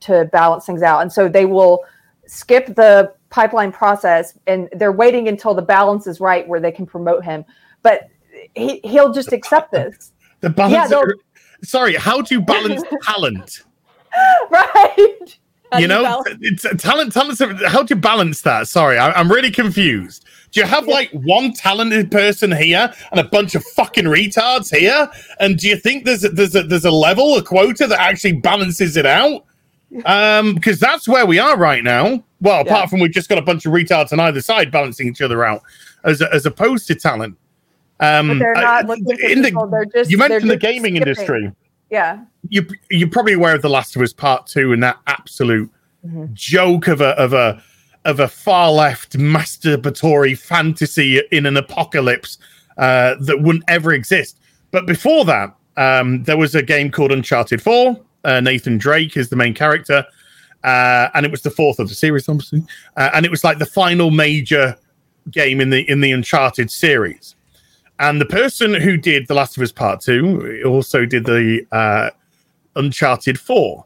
[0.00, 1.02] to balance things out.
[1.02, 1.84] And so they will
[2.26, 6.86] skip the pipeline process and they're waiting until the balance is right where they can
[6.86, 7.44] promote him.
[7.82, 8.08] But
[8.54, 10.12] he, he'll just accept this.
[10.40, 10.90] The balance.
[10.90, 11.00] Yeah,
[11.66, 13.62] sorry, how do you balance talent?
[14.50, 15.38] right.
[15.72, 17.12] How you know, it's talent.
[17.12, 17.40] Talent.
[17.66, 18.68] How do you balance that?
[18.68, 20.24] Sorry, I, I'm really confused.
[20.52, 25.10] Do you have like one talented person here and a bunch of fucking retards here?
[25.40, 28.34] And do you think there's a, there's a, there's a level, a quota that actually
[28.34, 29.44] balances it out?
[30.04, 32.22] Um, because that's where we are right now.
[32.40, 32.86] Well, apart Yeah.
[32.86, 35.62] from we've just got a bunch of retards on either side balancing each other out,
[36.02, 37.38] as as opposed to talent.
[38.00, 39.84] Um, but they're not looking in the- people.
[39.94, 40.96] Just you mentioned the gaming skipping.
[40.96, 41.52] industry
[41.90, 42.18] Yeah.
[42.48, 45.70] you you're probably aware of the Last of Us Part Two and that absolute
[46.06, 46.32] Mhm.
[46.34, 47.62] joke of a of a
[48.04, 52.38] of a far left masturbatory fantasy in an apocalypse
[52.78, 54.38] uh, that wouldn't ever exist.
[54.70, 57.98] But before that, um, there was a game called Uncharted Four.
[58.24, 60.04] Uh, Nathan Drake is the main character,
[60.64, 62.62] uh, and it was the fourth of the series, obviously.
[62.96, 64.76] Uh, and it was like the final major
[65.30, 67.34] game in the in the Uncharted series.
[67.98, 72.10] And the person who did The Last of Us Part Two also did the uh,
[72.74, 73.84] Uncharted 4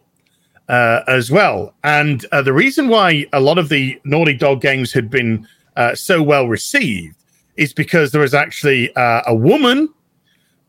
[0.68, 1.74] uh, as well.
[1.84, 5.94] And uh, the reason why a lot of the Naughty Dog games had been uh,
[5.94, 7.16] so well received
[7.56, 9.88] is because there was actually uh, a woman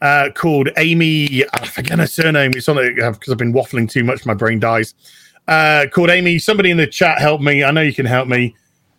[0.02, 4.26] uh, called Amy, I forget her surname, it's on because I've been waffling too much,
[4.26, 4.94] my brain dies.
[5.48, 7.64] Called Amy, somebody in the chat help me.
[7.64, 8.56] I know you can help me.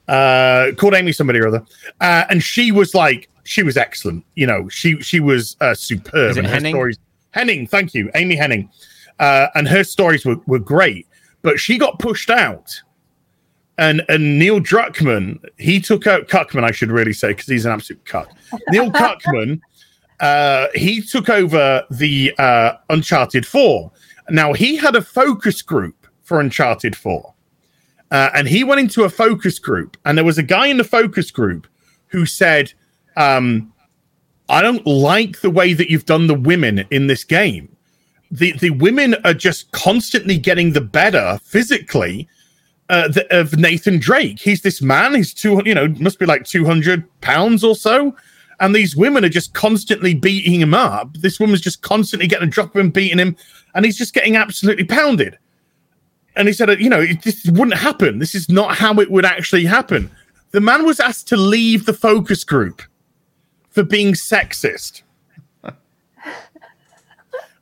[0.06, 1.64] Called Amy, somebody or other.
[2.00, 4.24] And she was like, she was excellent.
[4.34, 6.36] You know, she she was uh, superb.
[6.36, 6.70] And her Hennig?
[6.70, 6.98] stories,
[7.34, 8.68] Hennig, thank you, Amy Hennig.
[9.18, 11.06] Uh, and her stories were, were great,
[11.42, 12.70] but she got pushed out.
[13.78, 17.72] And and Neil Druckmann, he took out Cuckman, I should really say, because he's an
[17.72, 18.30] absolute cuck.
[18.68, 19.60] Neil Cuckman,
[20.20, 23.90] uh, he took over the uh, Uncharted 4.
[24.30, 27.34] Now, he had a focus group for Uncharted 4.
[28.12, 30.84] Uh, and he went into a focus group, and there was a guy in the
[30.84, 31.66] focus group
[32.08, 32.72] who said,
[33.16, 33.72] um,
[34.48, 37.74] I don't like the way that you've done the women in this game.
[38.30, 42.28] The the women are just constantly getting the better physically
[42.88, 44.38] uh, th- of Nathan Drake.
[44.40, 45.14] He's this man.
[45.14, 48.14] He's two, you know, must be like two hundred pounds or so,
[48.60, 51.14] and these women are just constantly beating him up.
[51.14, 53.36] This woman's just constantly getting a drop of him, beating him,
[53.74, 55.38] and he's just getting absolutely pounded.
[56.36, 58.18] And he said, you know, it just wouldn't happen.
[58.18, 60.10] This is not how it would actually happen.
[60.52, 62.82] The man was asked to leave the focus group
[63.72, 65.02] for being sexist.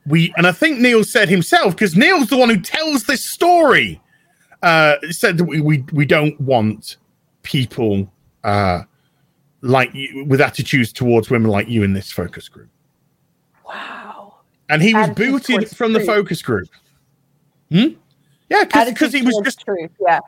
[0.05, 3.99] we and I think Neil said himself because Neil's the one who tells this story.
[4.61, 6.97] Uh, said that we, we we don't want
[7.41, 8.07] people
[8.43, 8.83] uh,
[9.61, 12.69] like you with attitudes towards women like you in this focus group.
[13.67, 14.35] Wow.
[14.69, 16.69] And he was Attitudes booted from the focus group.
[17.71, 17.87] Hmm?
[18.49, 19.91] Yeah, because Attitude he was just truth.
[19.99, 20.19] Yeah.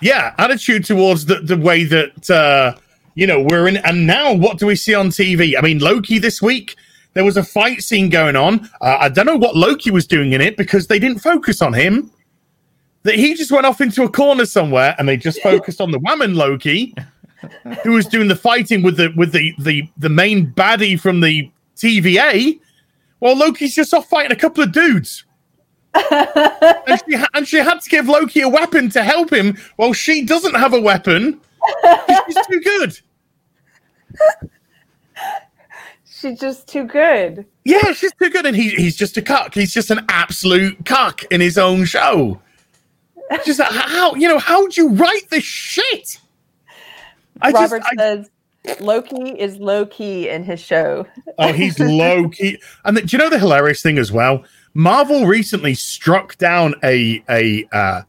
[0.00, 2.74] yeah attitude towards the, the way that uh
[3.16, 6.18] you know we're in and now what do we see on tv i mean loki
[6.18, 6.76] this week
[7.14, 10.32] there was a fight scene going on uh, i don't know what loki was doing
[10.32, 12.10] in it because they didn't focus on him
[13.02, 15.98] that he just went off into a corner somewhere and they just focused on the
[16.00, 16.94] woman loki
[17.82, 21.50] who was doing the fighting with the with the the, the main baddie from the
[21.76, 22.60] tva
[23.18, 25.24] while loki's just off fighting a couple of dudes
[26.10, 29.94] and she, ha- and she had to give Loki a weapon to help him while
[29.94, 31.40] she doesn't have a weapon.
[32.26, 33.00] She's too good.
[36.04, 37.46] She's just too good.
[37.64, 39.54] Yeah, she's too good, and he, he's just a cuck.
[39.54, 42.40] He's just an absolute cuck in his own show.
[43.44, 46.20] Just like, how you know how do you write this shit?
[47.40, 48.30] I just, Robert I, says
[48.80, 51.06] Loki is low key in his show.
[51.38, 52.58] oh, he's low key.
[52.84, 54.44] And the, do you know the hilarious thing as well?
[54.74, 58.02] Marvel recently struck down a a uh,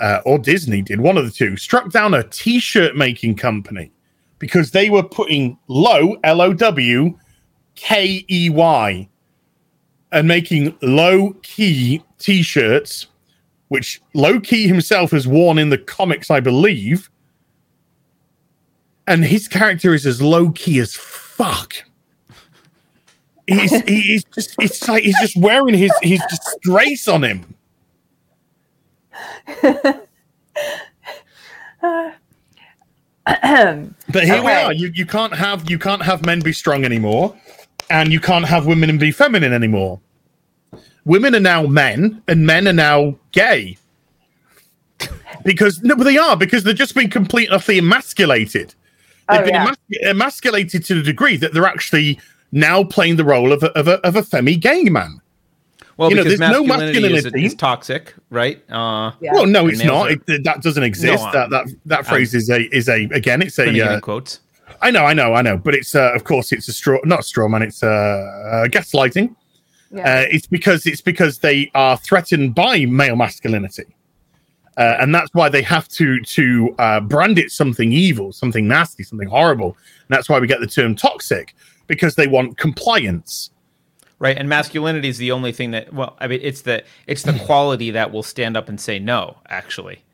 [0.00, 3.90] uh, or Disney did one of the two struck down a T-shirt making company
[4.40, 7.16] because they were putting low L O W
[7.76, 9.08] K E Y
[10.10, 13.06] and making low key T-shirts,
[13.68, 17.08] which low key himself has worn in the comics, I believe.
[19.06, 21.74] And his character is as low key as fuck.
[23.46, 27.54] He's he's just it's like he's just wearing his his disgrace on him.
[34.12, 34.72] But here we are.
[34.72, 37.36] You you can't have you can't have men be strong anymore,
[37.88, 40.00] and you can't have women be feminine anymore.
[41.04, 43.76] Women are now men, and men are now gay.
[45.44, 48.74] Because no, but they are because they've just been completely emasculated.
[49.28, 49.66] They've Oh, been yeah.
[49.66, 52.18] emas- emasculated to the degree that they're actually
[52.52, 55.20] now playing the role of a, of a, of a femi gay man.
[56.00, 58.56] Well, You know, because there's no masculinity, is, is toxic, right?
[58.70, 59.34] Uh, Yeah.
[59.34, 60.06] Well, no, it's not.
[60.10, 61.22] are- It, that doesn't exist.
[61.24, 63.42] No, that that that phrase is a is a again.
[63.42, 63.68] It's a.
[63.80, 64.40] Uh, quotes.
[64.80, 65.58] I know, I know, I know.
[65.58, 67.60] But it's uh, of course it's a straw, not a straw man.
[67.60, 69.36] It's uh, uh, gaslighting.
[69.92, 70.00] Yeah.
[70.22, 73.84] Uh, it's because it's because they are threatened by male masculinity,
[74.78, 79.02] uh, and that's why they have to to uh, brand it something evil, something nasty,
[79.02, 79.76] something horrible.
[80.08, 81.54] And that's why we get the term toxic
[81.88, 83.50] because they want compliance.
[84.20, 87.32] Right and masculinity is the only thing that well i mean it's the it's the
[87.46, 90.04] quality that will stand up and say no actually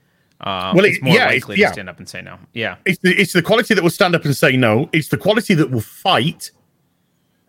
[0.41, 1.69] um, Well, it's more yeah, likely yeah.
[1.69, 4.15] to stand up and say no yeah It's the, it's the quality that will stand
[4.15, 4.89] up and say no.
[4.93, 6.53] It's the quality that will fight.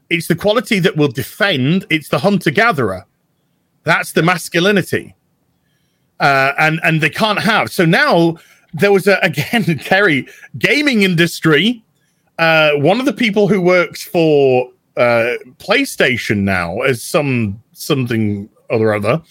[0.10, 1.86] It's the quality that will defend.
[1.90, 3.06] It's the hunter gatherer.
[3.84, 5.16] That's the masculinity.
[6.20, 7.72] Uh, and and they can't have.
[7.72, 8.38] So now
[8.74, 10.28] there was a again, Keri,
[10.58, 11.84] gaming industry.
[12.40, 18.94] Uh, one of the people who works for uh, PlayStation now as some something other
[18.94, 19.22] other,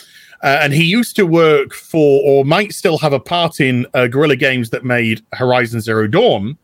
[0.43, 4.07] uh, and he used to work for or might still have a part in uh,
[4.07, 6.57] Guerrilla Games that made Horizon Zero Dawn.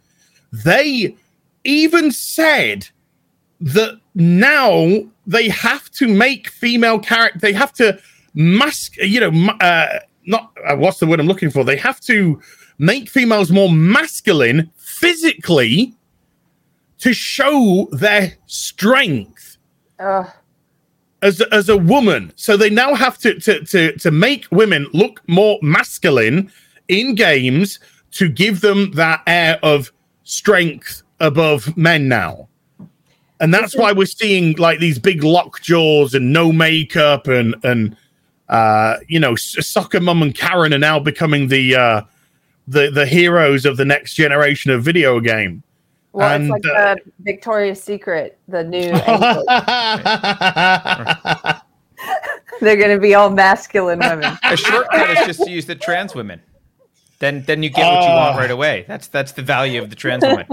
[0.53, 1.17] They
[1.65, 2.89] even said
[3.61, 7.39] that now they have to make female character.
[7.39, 7.99] They have to
[8.35, 8.97] mask.
[8.99, 11.65] You know, uh, not uh, what's the word I'm looking for.
[11.65, 12.41] They have to
[12.79, 15.95] make females more masculine physically
[17.03, 19.59] to show their strength
[19.99, 20.31] Ugh.
[21.21, 22.33] as as a woman.
[22.37, 26.53] So they now have to to to to make women look more masculine
[26.87, 27.81] in games
[28.13, 32.49] to give them that air of strength above men now.
[33.41, 37.97] And that's why we're seeing like these big lock jaws and no makeup and and
[38.49, 42.03] uh you know soccer mum and Karen are now becoming the uh
[42.69, 45.65] the the heroes of the next generation of video game.
[46.13, 48.91] Well, And, it's like uh, the Victoria's Secret, the new.
[52.61, 54.37] They're going to be all masculine women.
[54.45, 56.41] a shortcut is just to use the trans women
[57.19, 58.39] then then you get what you want Ah.
[58.39, 60.45] right away that's that's the value of the trans woman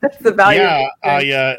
[0.00, 0.62] That's the value.
[0.62, 1.52] of yeah, the I.
[1.52, 1.56] Uh,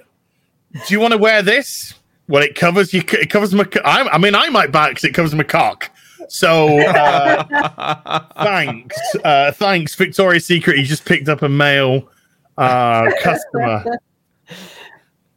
[0.88, 1.94] do you want to wear this?
[2.27, 3.02] Well, it covers you.
[3.14, 3.64] It covers my.
[3.64, 5.92] co- I, I mean, I might buy because it covers my cock.
[6.30, 10.77] So uh, thanks, uh, thanks, Victoria's Secret.
[10.77, 12.10] You just picked up a male
[12.58, 14.00] uh, customer.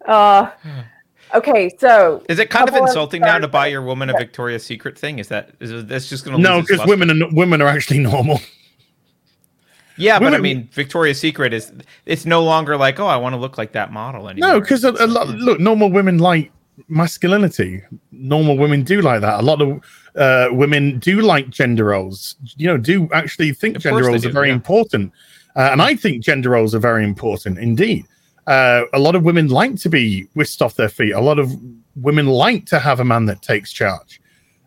[0.06, 0.50] Uh,
[1.34, 4.12] okay, so is it kind of Couple of insulting now to buy your woman a
[4.14, 7.68] victoria's secret thing is that is this just gonna No, because women are women are
[7.68, 8.40] actually normal.
[9.96, 11.72] yeah but i mean victoria's secret is
[12.06, 14.82] it's no longer like oh i want to look like that model anymore No, because
[14.84, 15.28] a, a lot.
[15.28, 16.50] Look, normal women like
[16.88, 17.82] masculinity.
[18.12, 19.40] Normal women do like that.
[19.40, 19.80] A lot of
[20.16, 22.36] uh, women do like gender roles.
[22.56, 24.54] You know, do actually think Of gender roles do, are very yeah.
[24.54, 25.12] important,
[25.56, 28.06] uh, and I think gender roles are very important indeed.
[28.46, 31.12] Uh, a lot of women like to be whisked off their feet.
[31.12, 31.54] A lot of
[31.96, 34.20] women like to have a man that takes charge.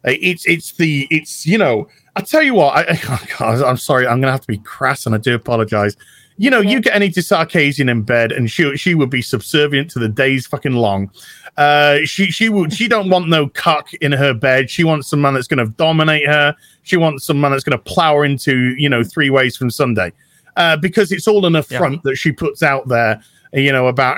[0.06, 2.96] Uh, It's it's the it's you know I tell you what I,
[3.40, 5.98] God, I'm sorry I'm gonna have to be crass and I do apologize.
[6.38, 10.00] You know you get Anita Sarkeesian in bed and she she would be subservient to
[10.00, 11.12] the days fucking long.
[11.58, 14.70] Uh, she she would she don't want no cuck in her bed.
[14.70, 16.56] She wants some man that's gonna dominate her.
[16.84, 20.12] She wants some man that's gonna plow her into you know three ways from Sunday.
[20.56, 23.22] Uh, because it's all an affront that she puts out there,
[23.54, 24.18] you know, about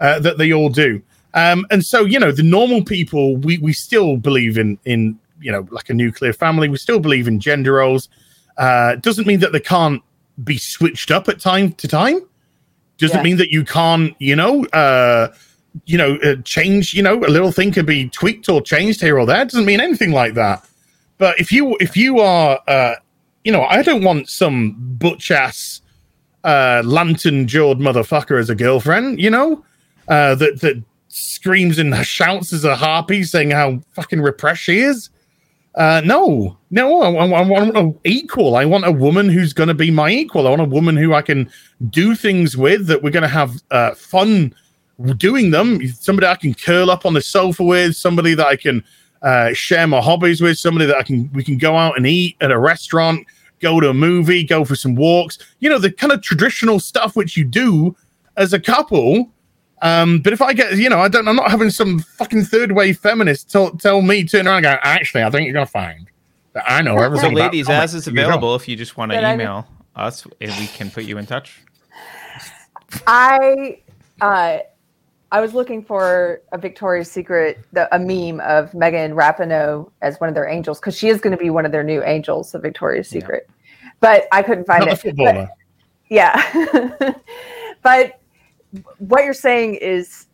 [0.00, 1.00] uh, that they all do.
[1.34, 5.52] Um, and so, you know, the normal people, we, we still believe in, in, you
[5.52, 6.68] know, like a nuclear family.
[6.68, 8.08] We still believe in gender roles.
[8.56, 10.02] Uh, doesn't mean that they can't
[10.44, 12.20] be switched up at time to time.
[12.98, 13.22] doesn't Yeah.
[13.22, 15.28] mean that you can't, you know, uh,
[15.86, 16.92] you know, uh, change.
[16.94, 19.44] You know, a little thing can be tweaked or changed here or there.
[19.44, 20.64] Doesn't mean anything like that.
[21.18, 22.94] But if you if you are, uh,
[23.48, 25.80] you know, I don't want some butch ass
[26.44, 29.18] uh, lantern jawed motherfucker as a girlfriend.
[29.18, 29.64] You know,
[30.06, 35.08] uh, that that screams and shouts as a harpy, saying how fucking repressed she is.
[35.76, 38.54] Uh, no, no, I, I, I want an equal.
[38.54, 40.46] I want a woman who's going to be my equal.
[40.46, 41.50] I want a woman who I can
[41.88, 44.54] do things with, that we're going to have uh, fun
[45.16, 45.88] doing them.
[45.88, 48.84] Somebody I can curl up on the sofa with, somebody that I can
[49.22, 52.36] uh, share my hobbies with, somebody that I can we can go out and eat
[52.40, 53.26] at a restaurant,
[53.60, 55.38] go to a movie, go for some walks.
[55.60, 57.96] You know, the kind of traditional stuff which you do
[58.36, 59.30] as a couple.
[59.80, 62.72] Um, but if I get, you know, I don't, I'm not having some fucking third
[62.72, 66.08] wave feminist tell, tell me turn around and go, actually, I think you're gonna find
[66.54, 67.32] that I know everything.
[67.32, 69.26] about ladies, comics as is and you don't." available if you just want Good to
[69.26, 69.44] idea.
[69.44, 71.60] email us, and we can put you in touch.
[73.06, 73.80] I
[74.20, 74.58] uh,
[75.30, 80.28] I was looking for a Victoria's Secret, the, a meme of Megan Rapinoe as one
[80.28, 82.62] of their angels because she is going to be one of their new angels of
[82.62, 83.20] Victoria's Yeah.
[83.20, 83.50] Secret,
[84.00, 85.16] but I couldn't find Not it.
[85.16, 85.50] But-
[86.08, 87.12] yeah,
[87.82, 88.20] but
[88.98, 90.26] what you're saying is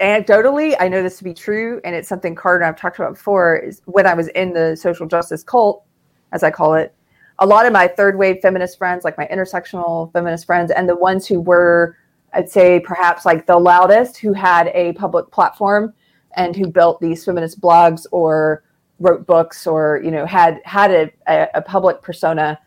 [0.00, 3.14] anecdotally, I know this to be true, and it's something Carter and I've talked about
[3.14, 3.56] before.
[3.56, 5.84] Is when I was in the social justice cult,
[6.32, 6.94] as I call it,
[7.38, 10.96] a lot of my third wave feminist friends, like my intersectional feminist friends, and the
[10.96, 11.96] ones who were,
[12.34, 15.92] I'd say, perhaps like the loudest, who had a public platform
[16.36, 18.64] and who built these feminist blogs or
[18.98, 22.58] wrote books or you know had had a, a, public persona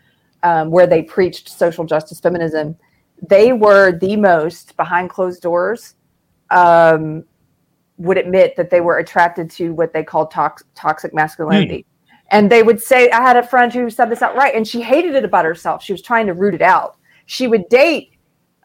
[0.43, 2.75] um, where they preached social justice feminism
[3.27, 5.95] they were the most behind closed doors
[6.51, 7.23] um,
[7.97, 11.85] would admit that they were attracted to what they called tox- toxic masculinity.
[12.31, 15.15] And they would say i had a friend who said this outright and she hated
[15.15, 15.83] it about herself.
[15.83, 16.97] She was trying to root it out.
[17.27, 18.14] She would date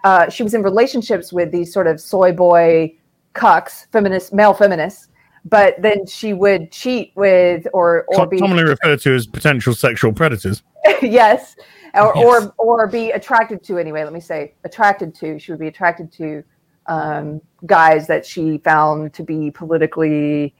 [0.05, 2.95] uh, she was in relationships with these sort of soy boy
[3.35, 5.09] cucks feminist male feminists
[5.45, 10.13] but then she would cheat with or or be commonly referred to as potential sexual
[10.13, 10.63] predators.
[11.03, 11.57] yes
[11.95, 12.25] or, Yes.
[12.25, 16.13] or or be attracted to anyway let me say attracted to she would be attracted
[16.13, 16.43] to
[16.87, 20.55] um, guys that she found to be politically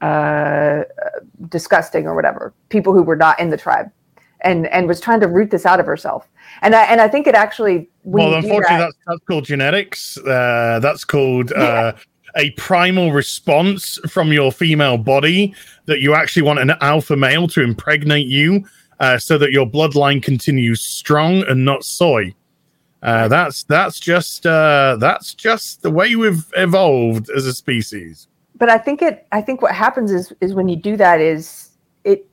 [0.00, 0.82] uh,
[1.48, 3.90] disgusting or whatever people who were not in the tribe
[4.42, 6.28] and and was trying to root this out of herself
[6.62, 10.16] and i and i think it actually when well, unfortunately, that- that's that's called genetics.
[10.18, 11.92] Uh, that's called uh,
[12.36, 15.52] a primal response from your female body
[15.86, 18.64] that you actually want an alpha male to impregnate you,
[19.00, 22.32] uh, so that your bloodline continues strong and not soy.
[23.02, 28.28] Uh, that's that's just uh, that's just the way we've evolved as a species.
[28.56, 31.70] but I think it I think what happens is is when you do that is
[32.04, 32.28] it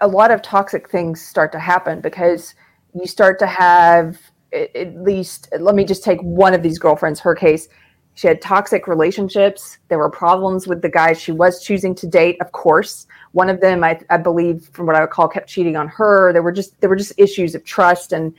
[0.00, 2.54] a lot of toxic things start to happen because
[2.94, 4.18] you start to have
[4.52, 7.68] at, least let me just take one of these girlfriends her case.
[8.14, 9.78] She had toxic relationships.
[9.88, 13.06] There were problems with the guys she was choosing to date of course.
[13.32, 16.32] One of them I, I believe from what i recall kept cheating on her.
[16.32, 18.12] There were just there were just issues of trust.
[18.12, 18.34] And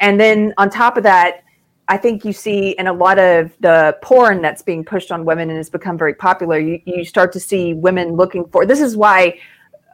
[0.00, 1.44] and then on top of that
[1.88, 5.50] I think you see in a lot of the porn that's being pushed on women
[5.50, 8.96] and has become very popular, you, you start to see women looking for this is
[8.96, 9.38] why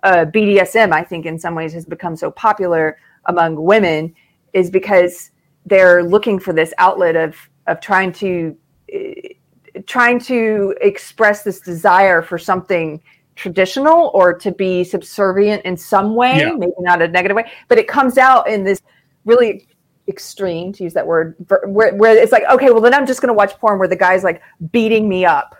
[0.03, 4.15] uh, BDSM, I think, in some ways has become so popular among women,
[4.53, 5.31] is because
[5.67, 7.37] they're looking for this outlet of
[7.67, 8.57] of trying to
[8.95, 13.01] uh, trying to express this desire for something
[13.37, 16.53] traditional or to be subservient in some way, Yeah.
[16.53, 18.83] maybe not a negative way, but it comes out in this
[19.25, 19.69] really
[20.09, 21.37] extreme to use that word
[21.67, 23.95] where, where it's like okay well then i'm just going to watch porn where the
[23.95, 24.41] guy's like
[24.73, 25.55] beating me up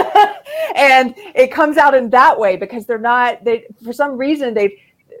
[0.74, 4.72] and it comes out in that way because they're not they for some reason they've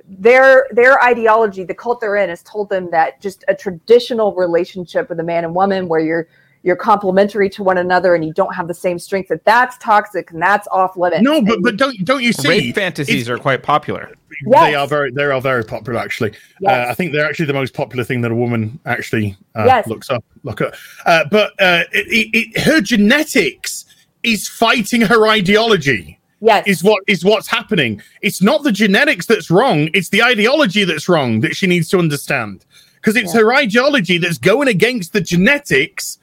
[0.06, 5.08] their their ideology the cult they're in has told them that just a traditional relationship
[5.08, 6.28] with a man and woman where you're
[6.62, 10.30] you're complementary to one another and you don't have the same strength that that's toxic
[10.30, 12.48] and that's off limits No, but but don't don't you see?
[12.48, 14.12] Rape fantasies are quite popular.
[14.50, 16.32] They are very they are very popular actually.
[16.60, 16.88] Yes.
[16.88, 19.86] Uh, I think they're actually the most popular thing that a woman actually uh, Yes.
[19.86, 20.24] looks up.
[20.42, 20.74] Look up.
[21.06, 23.86] Uh, but uh, it, it, it, her genetics
[24.22, 26.18] is fighting her ideology.
[26.40, 28.00] yes Is what is what's happening.
[28.22, 29.88] It's not the genetics that's wrong.
[29.94, 32.64] It's the ideology that's wrong that she needs to understand.
[32.96, 33.40] Because it's Yeah.
[33.40, 36.18] her ideology that's going against the genetics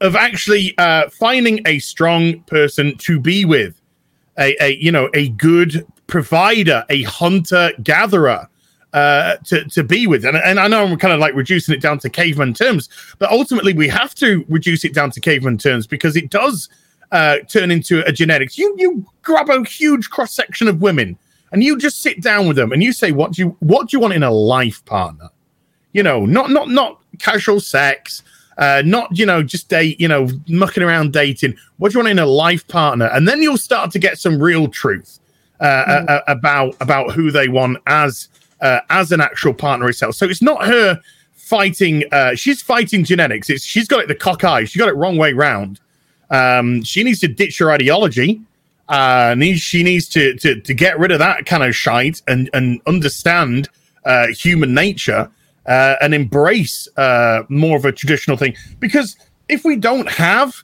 [0.00, 3.80] of actually uh, finding a strong person to be with,
[4.38, 8.48] a, a you know a good provider, a hunter gatherer
[8.92, 10.24] uh, to to be with.
[10.24, 12.88] And, and I know I'm kind of like reducing it down to caveman terms,
[13.18, 16.68] but ultimately we have to reduce it down to caveman terms because it does
[17.12, 18.56] uh, turn into a genetics.
[18.58, 21.18] You you grab a huge cross section of women
[21.52, 23.96] and you just sit down with them and you say, what do you what do
[23.96, 25.28] you want in a life partner?
[25.92, 28.22] You know, not not not casual sex.
[28.58, 31.56] Uh, not you know just date you know mucking around dating.
[31.78, 33.06] What do you want in a life partner?
[33.06, 35.18] And then you'll start to get some real truth
[35.60, 35.64] uh,
[36.08, 38.28] uh, about about who they want as
[38.60, 40.14] uh, as an actual partner itself.
[40.14, 41.00] So it's not her
[41.34, 42.04] fighting.
[42.12, 43.50] Uh, she's fighting genetics.
[43.50, 44.64] It's she's got it the cock eye.
[44.64, 45.80] She got it wrong way round.
[46.30, 48.40] Um, she needs to ditch her ideology.
[48.88, 52.50] Uh, needs she needs to, to to get rid of that kind of shite and
[52.52, 53.68] and understand
[54.04, 55.30] uh, human nature
[55.66, 58.56] uh, and embrace uh, more of a traditional thing.
[58.80, 59.16] Because
[59.48, 60.62] if we don't have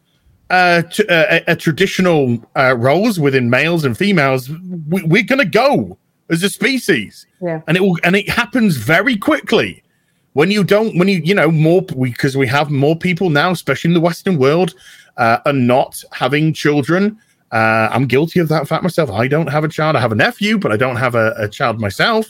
[0.51, 4.49] uh, t- uh, a, a traditional uh, roles within males and females,
[4.89, 5.97] we, we're going to go
[6.29, 7.61] as a species, Yeah.
[7.69, 9.85] and it will and it happens very quickly
[10.33, 13.91] when you don't when you you know more because we have more people now especially
[13.91, 14.75] in the western world
[15.17, 17.19] uh, are not having children.
[17.53, 19.11] Uh, i'm guilty of that fact myself.
[19.11, 19.97] I don't have a child.
[19.97, 22.27] I have a nephew but i don't have a, a child myself.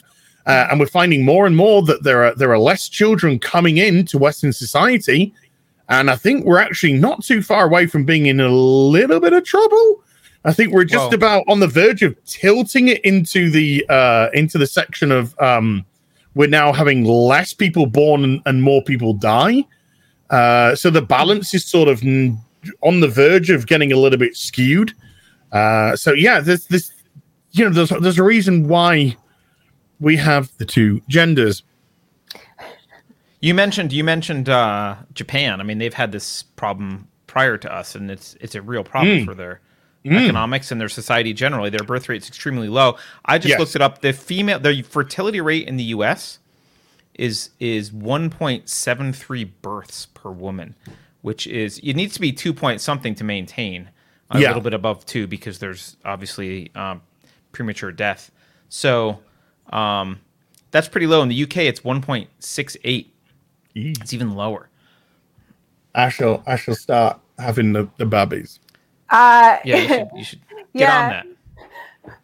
[0.46, 3.78] Uh, and we're finding more and more that there are there are less children coming
[3.78, 5.32] into western society.
[5.88, 9.32] And i think we're actually not too far away from being in a little bit
[9.32, 10.02] of trouble.
[10.44, 14.58] I think we're just about on the verge of tilting it into the uh into
[14.58, 15.84] the section of um
[16.36, 19.64] we're now having less people born and, and more people die.
[20.28, 22.02] Uh, so the balance is sort of
[22.82, 24.92] on the verge of getting a little bit skewed.
[25.52, 26.92] Uh, so yeah, there's this,
[27.52, 29.16] you know, there's there's a reason why
[30.00, 31.62] we have the two genders.
[33.40, 35.60] You mentioned you mentioned uh, Japan.
[35.60, 39.24] I mean, they've had this problem prior to us, and it's it's a real problem
[39.24, 39.60] for their
[40.04, 41.68] economics and their society generally.
[41.70, 42.96] Their birth rate's extremely low.
[43.24, 43.58] I just Yes.
[43.58, 44.00] looked it up.
[44.00, 46.38] The female the fertility rate in the U.S.
[47.14, 50.74] is is one point seven three births per woman,
[51.26, 53.90] which is it needs to be two point something to maintain
[54.30, 54.46] a Yeah.
[54.50, 57.02] little bit above two because there's obviously um,
[57.50, 58.30] premature death.
[58.68, 59.18] So
[59.72, 60.20] um,
[60.70, 61.56] that's pretty low in the UK.
[61.70, 63.12] It's one point six eight.
[63.74, 64.68] It's even lower.
[65.96, 68.60] I shall I shall start having the, the babies.
[69.10, 71.02] Uh, Yeah, you should, you should get Yeah.
[71.02, 71.26] on that.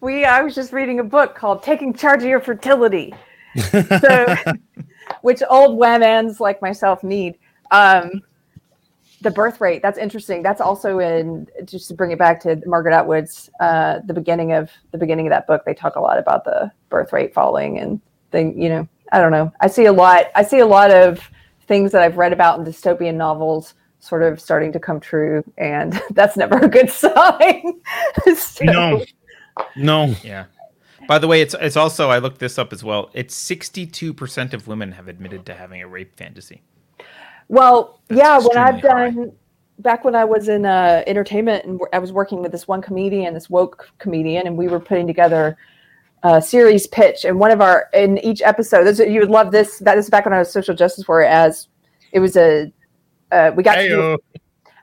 [0.00, 3.12] we I was just reading a book called Taking Charge of Your Fertility.
[4.00, 4.32] So
[5.22, 7.36] which old whamans like myself need.
[7.72, 8.22] Um
[9.22, 10.42] the birth rate, that's interesting.
[10.42, 14.70] That's also in just to bring it back to Margaret Atwood's uh the beginning of
[14.90, 18.00] the beginning of that book, they talk a lot about the birth rate falling and
[18.30, 19.52] thing, you know, I don't know.
[19.60, 21.20] I see a lot I see a lot of
[21.68, 26.00] things that I've read about in dystopian novels sort of starting to come true and
[26.10, 27.80] that's never a good sign.
[28.36, 29.04] So- No,
[29.76, 30.14] no.
[30.22, 30.46] Yeah.
[31.08, 33.10] By the way, it's it's also I looked this up as well.
[33.12, 36.62] It's sixty two percent of women have admitted to having a rape fantasy.
[37.52, 39.10] Well, That's yeah, when I've high.
[39.10, 39.32] done
[39.78, 43.34] back when I was in uh, entertainment and I was working with this one comedian,
[43.34, 45.58] this woke comedian, and we were putting together
[46.22, 47.26] a series pitch.
[47.26, 49.80] And one of our in each episode, this, you would love this.
[49.80, 51.28] That is back when I was social justice warrior.
[51.28, 51.68] As
[52.10, 52.72] it was a
[53.30, 54.18] uh, we got to do,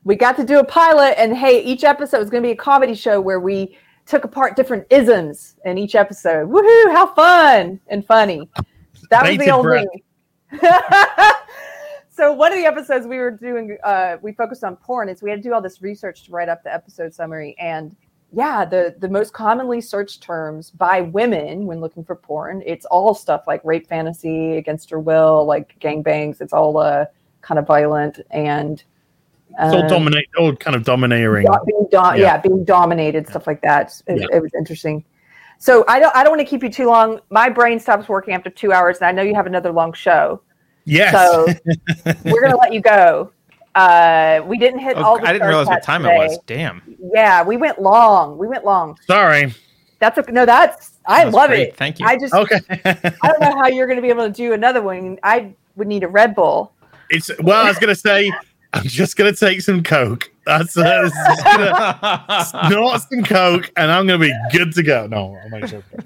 [0.03, 2.55] we got to do a pilot, and hey, each episode was going to be a
[2.55, 3.75] comedy show where we
[4.05, 6.47] took apart different isms in each episode.
[6.47, 6.91] Woohoo!
[6.91, 8.47] How fun and funny.
[9.09, 9.87] That was the breath.
[9.87, 10.03] only.
[12.19, 15.07] so one of the episodes we were doing, uh, we focused on porn.
[15.09, 17.95] Is we had to do all this research to write up the episode summary, and
[18.33, 23.13] yeah, the the most commonly searched terms by women when looking for porn, it's all
[23.13, 26.41] stuff like rape fantasy, against her will, like gangbangs.
[26.41, 27.05] It's all uh,
[27.41, 28.83] kind of violent and
[29.51, 31.45] It's all uh, dominate, all kind of domineering.
[31.45, 32.15] do- being do- yeah.
[32.15, 32.37] Yeah.
[32.37, 33.99] being dominated, stuff like that.
[34.07, 34.37] It, Yeah.
[34.37, 35.03] it was interesting.
[35.57, 37.19] So I don't I don't want to keep you too long.
[37.31, 40.41] My brain stops working after two hours, and I know you have another long show.
[40.89, 41.13] Yes.
[41.13, 41.45] So
[42.25, 43.31] we're gonna let you go.
[43.75, 45.19] Uh, we didn't hit Oh, all.
[45.19, 46.15] The I didn't realize what time today.
[46.15, 46.39] it was.
[46.47, 46.81] Damn.
[47.13, 48.37] Yeah, we went long.
[48.37, 48.97] We went long.
[49.05, 49.53] Sorry.
[49.99, 50.31] That's okay.
[50.31, 51.69] No, that's I That's love great.
[51.69, 51.75] it.
[51.77, 52.05] Thank you.
[52.07, 52.59] I just Okay.
[52.69, 55.19] I don't know how you're gonna be able to do another one.
[55.23, 56.71] I would need a Red Bull.
[57.09, 58.31] it's well, I was gonna say,
[58.73, 60.29] I'm just gonna take some coke.
[60.45, 64.83] That's uh, this is just gonna snort some coke, and I'm gonna be good to
[64.83, 65.05] go.
[65.07, 66.05] No, I'm not joking.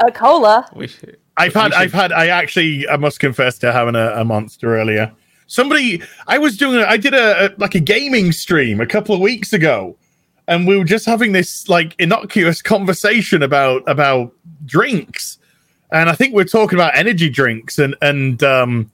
[0.00, 0.68] A cola.
[0.74, 4.24] We should- I've had, I've had, I actually, I must confess to having a, a
[4.24, 5.12] monster earlier.
[5.46, 9.14] Somebody, I was doing, a, I did a, a like a gaming stream a couple
[9.14, 9.96] of weeks ago,
[10.48, 14.32] and we were just having this like innocuous conversation about about
[14.64, 15.38] drinks,
[15.92, 18.90] and I think we're talking about energy drinks, and and um,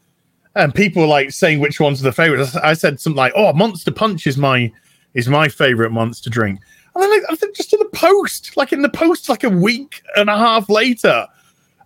[0.54, 2.56] and people like saying which ones are the favorites.
[2.56, 4.70] I said something like, "Oh, Monster Punch is my
[5.14, 6.60] is my favorite monster drink,"
[6.94, 9.50] and then like, I think just in the post, like in the post, like a
[9.50, 11.26] week and a half later.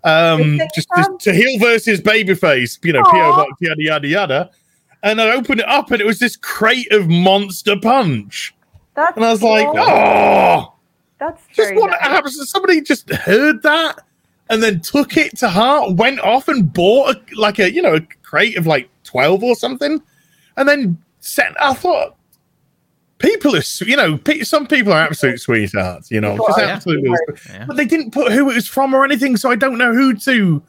[0.05, 3.02] Um, just, just to heel versus babyface, you know.
[3.02, 4.50] PO box, yada yada yada.
[5.02, 8.55] And I opened it up, and it was this crate of Monster Punch,
[8.94, 10.75] That's and I was like, "Oh,
[11.18, 12.00] that's just what nice.
[12.00, 14.00] happens?" Somebody just heard that,
[14.50, 17.94] and then took it to heart, went off and bought a, like a you know
[17.97, 20.02] a crate of like twelve or something,
[20.57, 21.55] and then sent.
[21.60, 22.16] I thought
[23.18, 27.10] people are, you know, some people are absolute sweethearts, you know, People just are, absolutely.
[27.48, 27.64] Yeah.
[27.66, 30.14] But they didn't put who it was from or anything, so I don't know who
[30.14, 30.62] to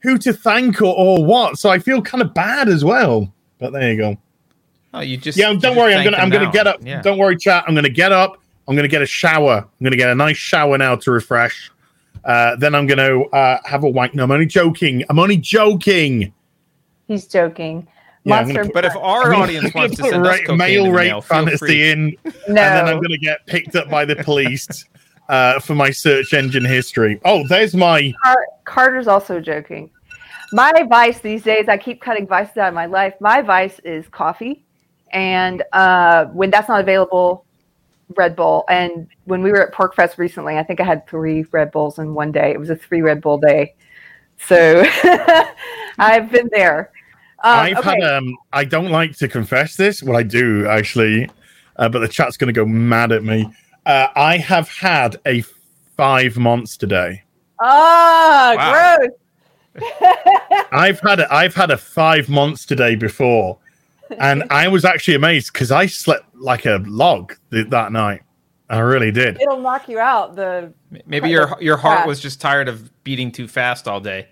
[0.00, 1.58] who to thank or, or what.
[1.58, 3.32] So I feel kind of bad as well.
[3.58, 4.16] But there you go.
[4.92, 5.94] Oh, you just Yeah, don't worry.
[5.94, 6.50] I'm gonna I'm them gonna now.
[6.52, 6.80] get up.
[6.82, 7.00] Yeah.
[7.02, 7.64] Don't worry, chat.
[7.66, 8.40] I'm gonna get up.
[8.68, 9.58] I'm gonna get a shower.
[9.58, 11.70] I'm gonna get a nice shower now to refresh.
[12.24, 14.14] Uh, then I'm gonna uh, have a wank.
[14.14, 15.04] No, I'm only joking.
[15.08, 16.32] I'm only joking.
[17.08, 17.86] He's joking.
[18.24, 20.58] Yeah, I'm gonna But if our I'm audience wants to put send us rape- cocaine
[20.58, 21.90] male rape mail, fantasy free.
[21.90, 24.86] in, no, and then I'm gonna get picked up by the police
[25.28, 27.20] uh, for my search engine history.
[27.24, 28.12] Oh, there's my.
[28.64, 29.90] Carter's also joking.
[30.52, 33.14] My vice these days, I keep cutting vices out of my life.
[33.20, 34.64] My vice is coffee,
[35.12, 37.44] and uh, when that's not available,
[38.16, 38.64] Red Bull.
[38.68, 42.14] And when we were at PorcFest recently, I think I had three Red Bulls in
[42.14, 42.52] one day.
[42.52, 43.74] It was a three Red Bull day,
[44.38, 44.84] so
[45.98, 46.90] I've been there.
[47.44, 48.00] Um, I've okay.
[48.00, 48.02] had.
[48.02, 50.02] Um, I don't like to confess this.
[50.02, 51.28] Well, I do actually,
[51.76, 53.46] uh, but the chat's gonna go mad at me.
[53.86, 55.42] Uh, I have had a
[55.96, 57.22] five monster day.
[57.60, 58.96] Ah, Wow.
[58.98, 59.10] gross.
[60.72, 63.58] I've had a, I've had a five monster day before,
[64.18, 68.22] and I was actually amazed because I slept like a log th- that night.
[68.70, 69.40] I really did.
[69.42, 70.34] It'll knock you out.
[70.36, 70.72] The
[71.06, 72.06] Maybe your your heart Yeah.
[72.06, 74.28] was just tired of beating too fast all day.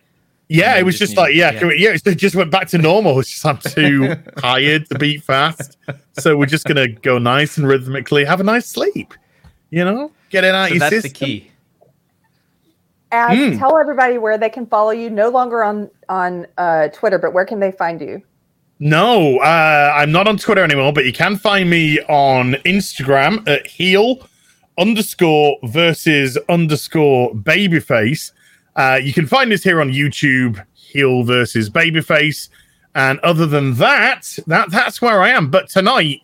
[0.53, 1.71] Yeah, it was just just like yeah, yeah.
[1.77, 1.97] yeah.
[2.05, 3.19] It just went back to normal.
[3.21, 5.79] It's just I'm too tired to beat fast,
[6.13, 9.15] so we're just gonna go nice and rhythmically have a nice sleep.
[9.71, 11.51] You know, get it out So your that's the key.
[13.11, 13.59] Az, Mm.
[13.59, 15.11] tell everybody where they can follow you.
[15.11, 18.23] No longer on on uh, Twitter, but where can they find you?
[18.79, 23.67] No, uh, I'm not on Twitter anymore, but you can find me on Instagram at
[23.67, 24.27] heel
[24.77, 28.33] underscore versus underscore babyface.
[28.76, 32.49] Uh, you can find us here on YouTube, heel versus babyface.
[32.94, 35.51] And other than that, that that's where I am.
[35.51, 36.20] But tonight,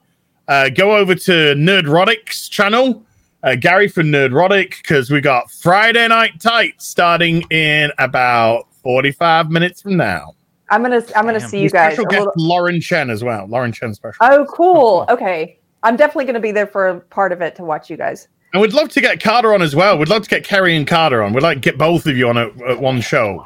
[0.48, 3.04] uh, go over to Nerdrotic's channel,
[3.42, 9.80] uh, Gary from Nerdrotic, because we got Friday Night Tight starting in about 45 minutes
[9.82, 10.34] from now.
[10.70, 11.48] I'm gonna I'm gonna Damn.
[11.48, 11.94] see you guys.
[11.94, 13.46] Special guest little- Lauren Chen as well.
[13.46, 14.18] Lauren Chen special.
[14.20, 15.06] Oh, cool.
[15.10, 18.28] Okay, I'm definitely gonna be there for a part of it to watch you guys.
[18.52, 19.98] And we'd love to get Carter on as well.
[19.98, 21.32] We'd love to get Keri and Carter on.
[21.34, 23.44] We'd like to get both of you on at, at one show.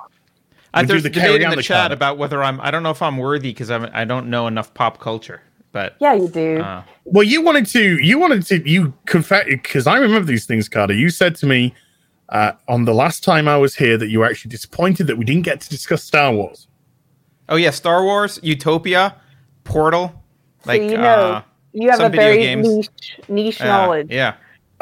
[0.75, 1.93] Uh, We do there's the a debate in the, the chat card.
[1.93, 2.61] about whether I'm.
[2.61, 3.89] I don't know if I'm worthy because I'm.
[3.93, 5.43] I don't know enough pop culture.
[5.73, 6.61] But Yeah, you do.
[6.61, 10.69] uh, Well, you wanted to, you wanted to, you confess because I remember these things,
[10.69, 10.93] Carter.
[10.93, 11.75] You said to me
[12.29, 15.25] uh, on the last time I was here that you were actually disappointed that we
[15.25, 16.69] didn't get to discuss Star Wars.
[17.49, 19.17] oh yeah, Star Wars, Utopia,
[19.65, 20.13] Portal,
[20.67, 22.69] like so you know uh, you have some a video very games.
[22.69, 24.09] niche niche yeah, knowledge.
[24.11, 24.35] Yeah.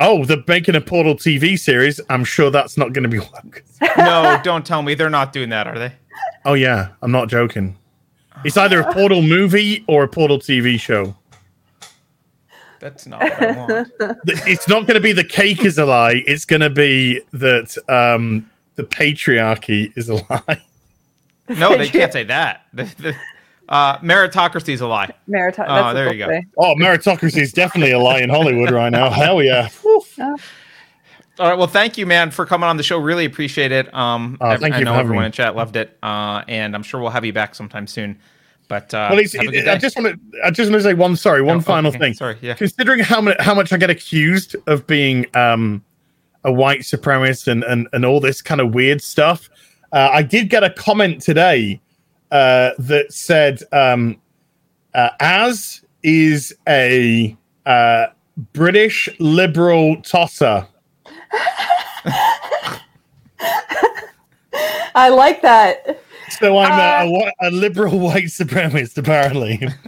[0.03, 2.01] Oh, the Bacon and Portal TV series.
[2.09, 3.53] I'm sure that's not going to be one.
[3.99, 5.93] No, don't tell me they're not doing that, are they?
[6.45, 7.77] Oh yeah, I'm not joking.
[8.45, 11.15] It's either a Portal movie or a Portal TV show.
[12.79, 13.93] That's not what I want.
[14.27, 16.23] It's not going to be the cake is a lie.
[16.27, 20.63] It's going to be that um, the patriarchy is a lie.
[21.51, 22.63] No, they can't say that.
[22.73, 23.17] The, the,
[23.71, 25.13] uh, meritocracy is a lie.
[25.29, 25.67] Meritocracy.
[25.69, 26.27] Oh, that's there you go.
[26.27, 26.47] say.
[26.59, 29.11] Oh, meritocracy is definitely a lie in Hollywood right now.
[29.11, 29.69] Hell yeah.
[30.21, 31.57] All right.
[31.57, 32.99] Well, thank you, man, for coming on the show.
[32.99, 33.93] Really appreciate it.
[33.95, 35.27] Um, I- thank I you know for everyone me.
[35.27, 38.19] in chat loved it, uh, and I'm sure we'll have you back sometime soon.
[38.69, 40.39] But uh, Well, it's, have a good I just want to.
[40.45, 41.17] I just want to say one.
[41.17, 41.99] Sorry, one Oh, final okay.
[41.99, 42.15] thing.
[42.15, 42.55] Sorry, yeah.
[42.55, 45.83] Considering how much how much I get accused of being um,
[46.45, 49.51] a white supremacist and, and and all this kind of weird stuff,
[49.93, 51.81] uh, I did get a comment today
[52.31, 54.21] uh, that said, um,
[54.95, 58.07] uh, "Az is a uh,
[58.53, 60.67] British liberal tosser."
[64.95, 66.01] I like that.
[66.39, 69.61] So I'm a, Uh, a, whi- a liberal white supremacist, apparently.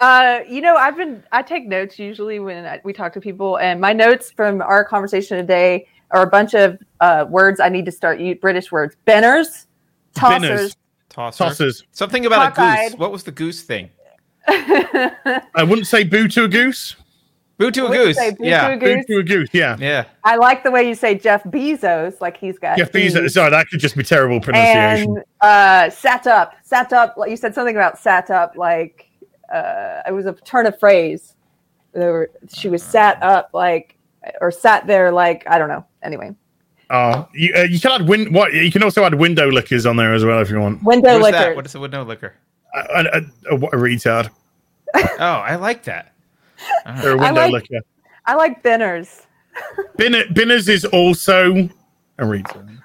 [0.00, 3.58] Uh, you know, I've been I take notes usually when I, we talk to people,
[3.58, 7.84] and my notes from our conversation today are a bunch of uh, words I need
[7.84, 8.96] to start use British words.
[9.06, 9.66] Benners,
[10.14, 10.40] tossers.
[10.40, 10.76] Binners.
[11.10, 11.44] Tosser.
[11.44, 11.84] Tossers.
[11.92, 12.98] Something about a goose.
[12.98, 13.90] What was the goose thing?
[14.48, 16.96] I wouldn't say boo to a goose.
[17.60, 18.16] Boo to a goose.
[18.16, 18.68] say boo yeah.
[18.68, 19.06] to a Boo goose.
[19.06, 19.48] to a goose.
[19.52, 19.76] Yeah.
[19.78, 20.06] Yeah.
[20.24, 22.78] I like the way you say Jeff Bezos, like he's got.
[22.78, 23.22] Jeff Bezos.
[23.22, 23.34] B's.
[23.34, 25.16] Sorry, that could just be terrible pronunciation.
[25.16, 27.16] and uh, sat up, sat up.
[27.18, 29.10] Like you said something about sat up, like
[29.52, 31.36] uh, it was a turn of phrase.
[31.92, 33.96] There were, she was sat up, like
[34.40, 35.84] or sat there, like I don't know.
[36.02, 36.34] Anyway,
[36.88, 38.32] Oh, you, uh, you can add win.
[38.32, 40.82] What you can also add window lickers on there as well if you want.
[40.82, 41.54] window What's liquor.
[41.54, 42.34] What is it window no liquor?
[42.74, 44.30] A, a, a, a retard
[44.94, 46.12] Oh, I like that.
[47.04, 47.80] Or a I window like- licker.
[48.26, 49.26] I like Benners.
[49.96, 51.68] Bin, Binners is also
[52.18, 52.78] a retard.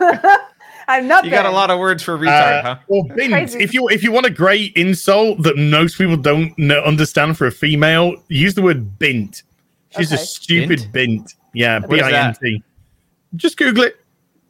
[0.88, 1.24] I'm not.
[1.24, 2.78] You got a lot of words for retard, Uh, huh?
[2.88, 3.54] Or bint.
[3.54, 7.46] If you if you want a great insult that most people don't know, understand for
[7.46, 9.44] a female, use the word bint.
[9.96, 11.34] She's a stupid bint.
[11.54, 12.26] Yeah, What B is I that?
[12.28, 12.62] N T.
[13.36, 13.96] Just Google it.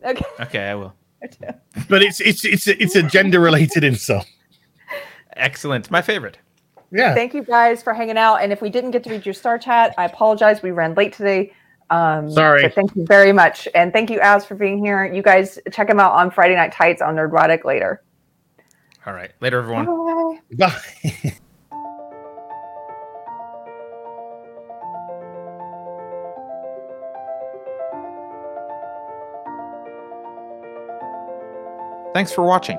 [0.05, 0.25] Okay.
[0.41, 0.95] Okay, I will.
[1.89, 4.27] But it's it's it's it's a gender related insult.
[5.37, 5.91] Excellent.
[5.91, 6.39] My favorite.
[6.93, 7.15] Yeah.
[7.15, 8.37] Thank you guys for hanging out.
[8.37, 10.63] And if we didn't get to read your star chat, I apologize.
[10.63, 11.53] We ran late today.
[11.91, 12.69] Um, Sorry.
[12.69, 13.67] Thank you very much.
[13.75, 15.05] And thank you, Az, for being here.
[15.05, 18.03] You guys check him out on Friday Night Tights on Nerdrotic later.
[19.07, 19.33] All right.
[19.41, 19.87] Later, everyone.
[20.57, 20.69] Bye.
[21.23, 21.39] Bye.
[32.15, 32.79] Thanks for watching.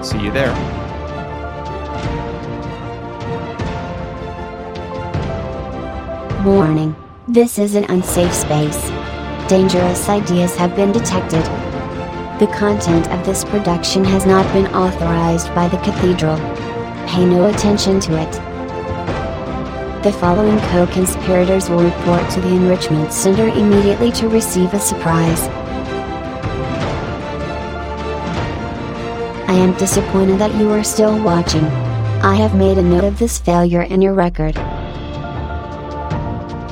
[0.00, 0.54] See you there.
[6.44, 6.94] Warning.
[7.26, 8.80] This is an unsafe space.
[9.48, 11.42] Dangerous ideas have been detected.
[12.38, 16.36] The content of this production has not been authorized by the Cathedral.
[17.08, 18.32] Pay no attention to it.
[20.04, 25.48] The following co-conspirators will report to the Enrichment Center immediately to receive a surprise.
[29.48, 31.64] I am disappointed that you are still watching.
[32.22, 34.58] I have made a note of this failure in your record.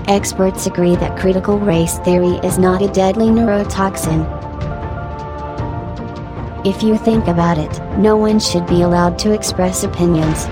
[0.06, 4.26] Experts agree that critical race theory is not a deadly neurotoxin.
[6.66, 10.44] If you think about it, no one should be allowed to express opinions.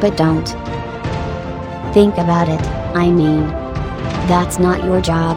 [0.00, 0.48] But don't.
[1.92, 3.48] Think about it, I mean.
[4.28, 5.36] That's not your job.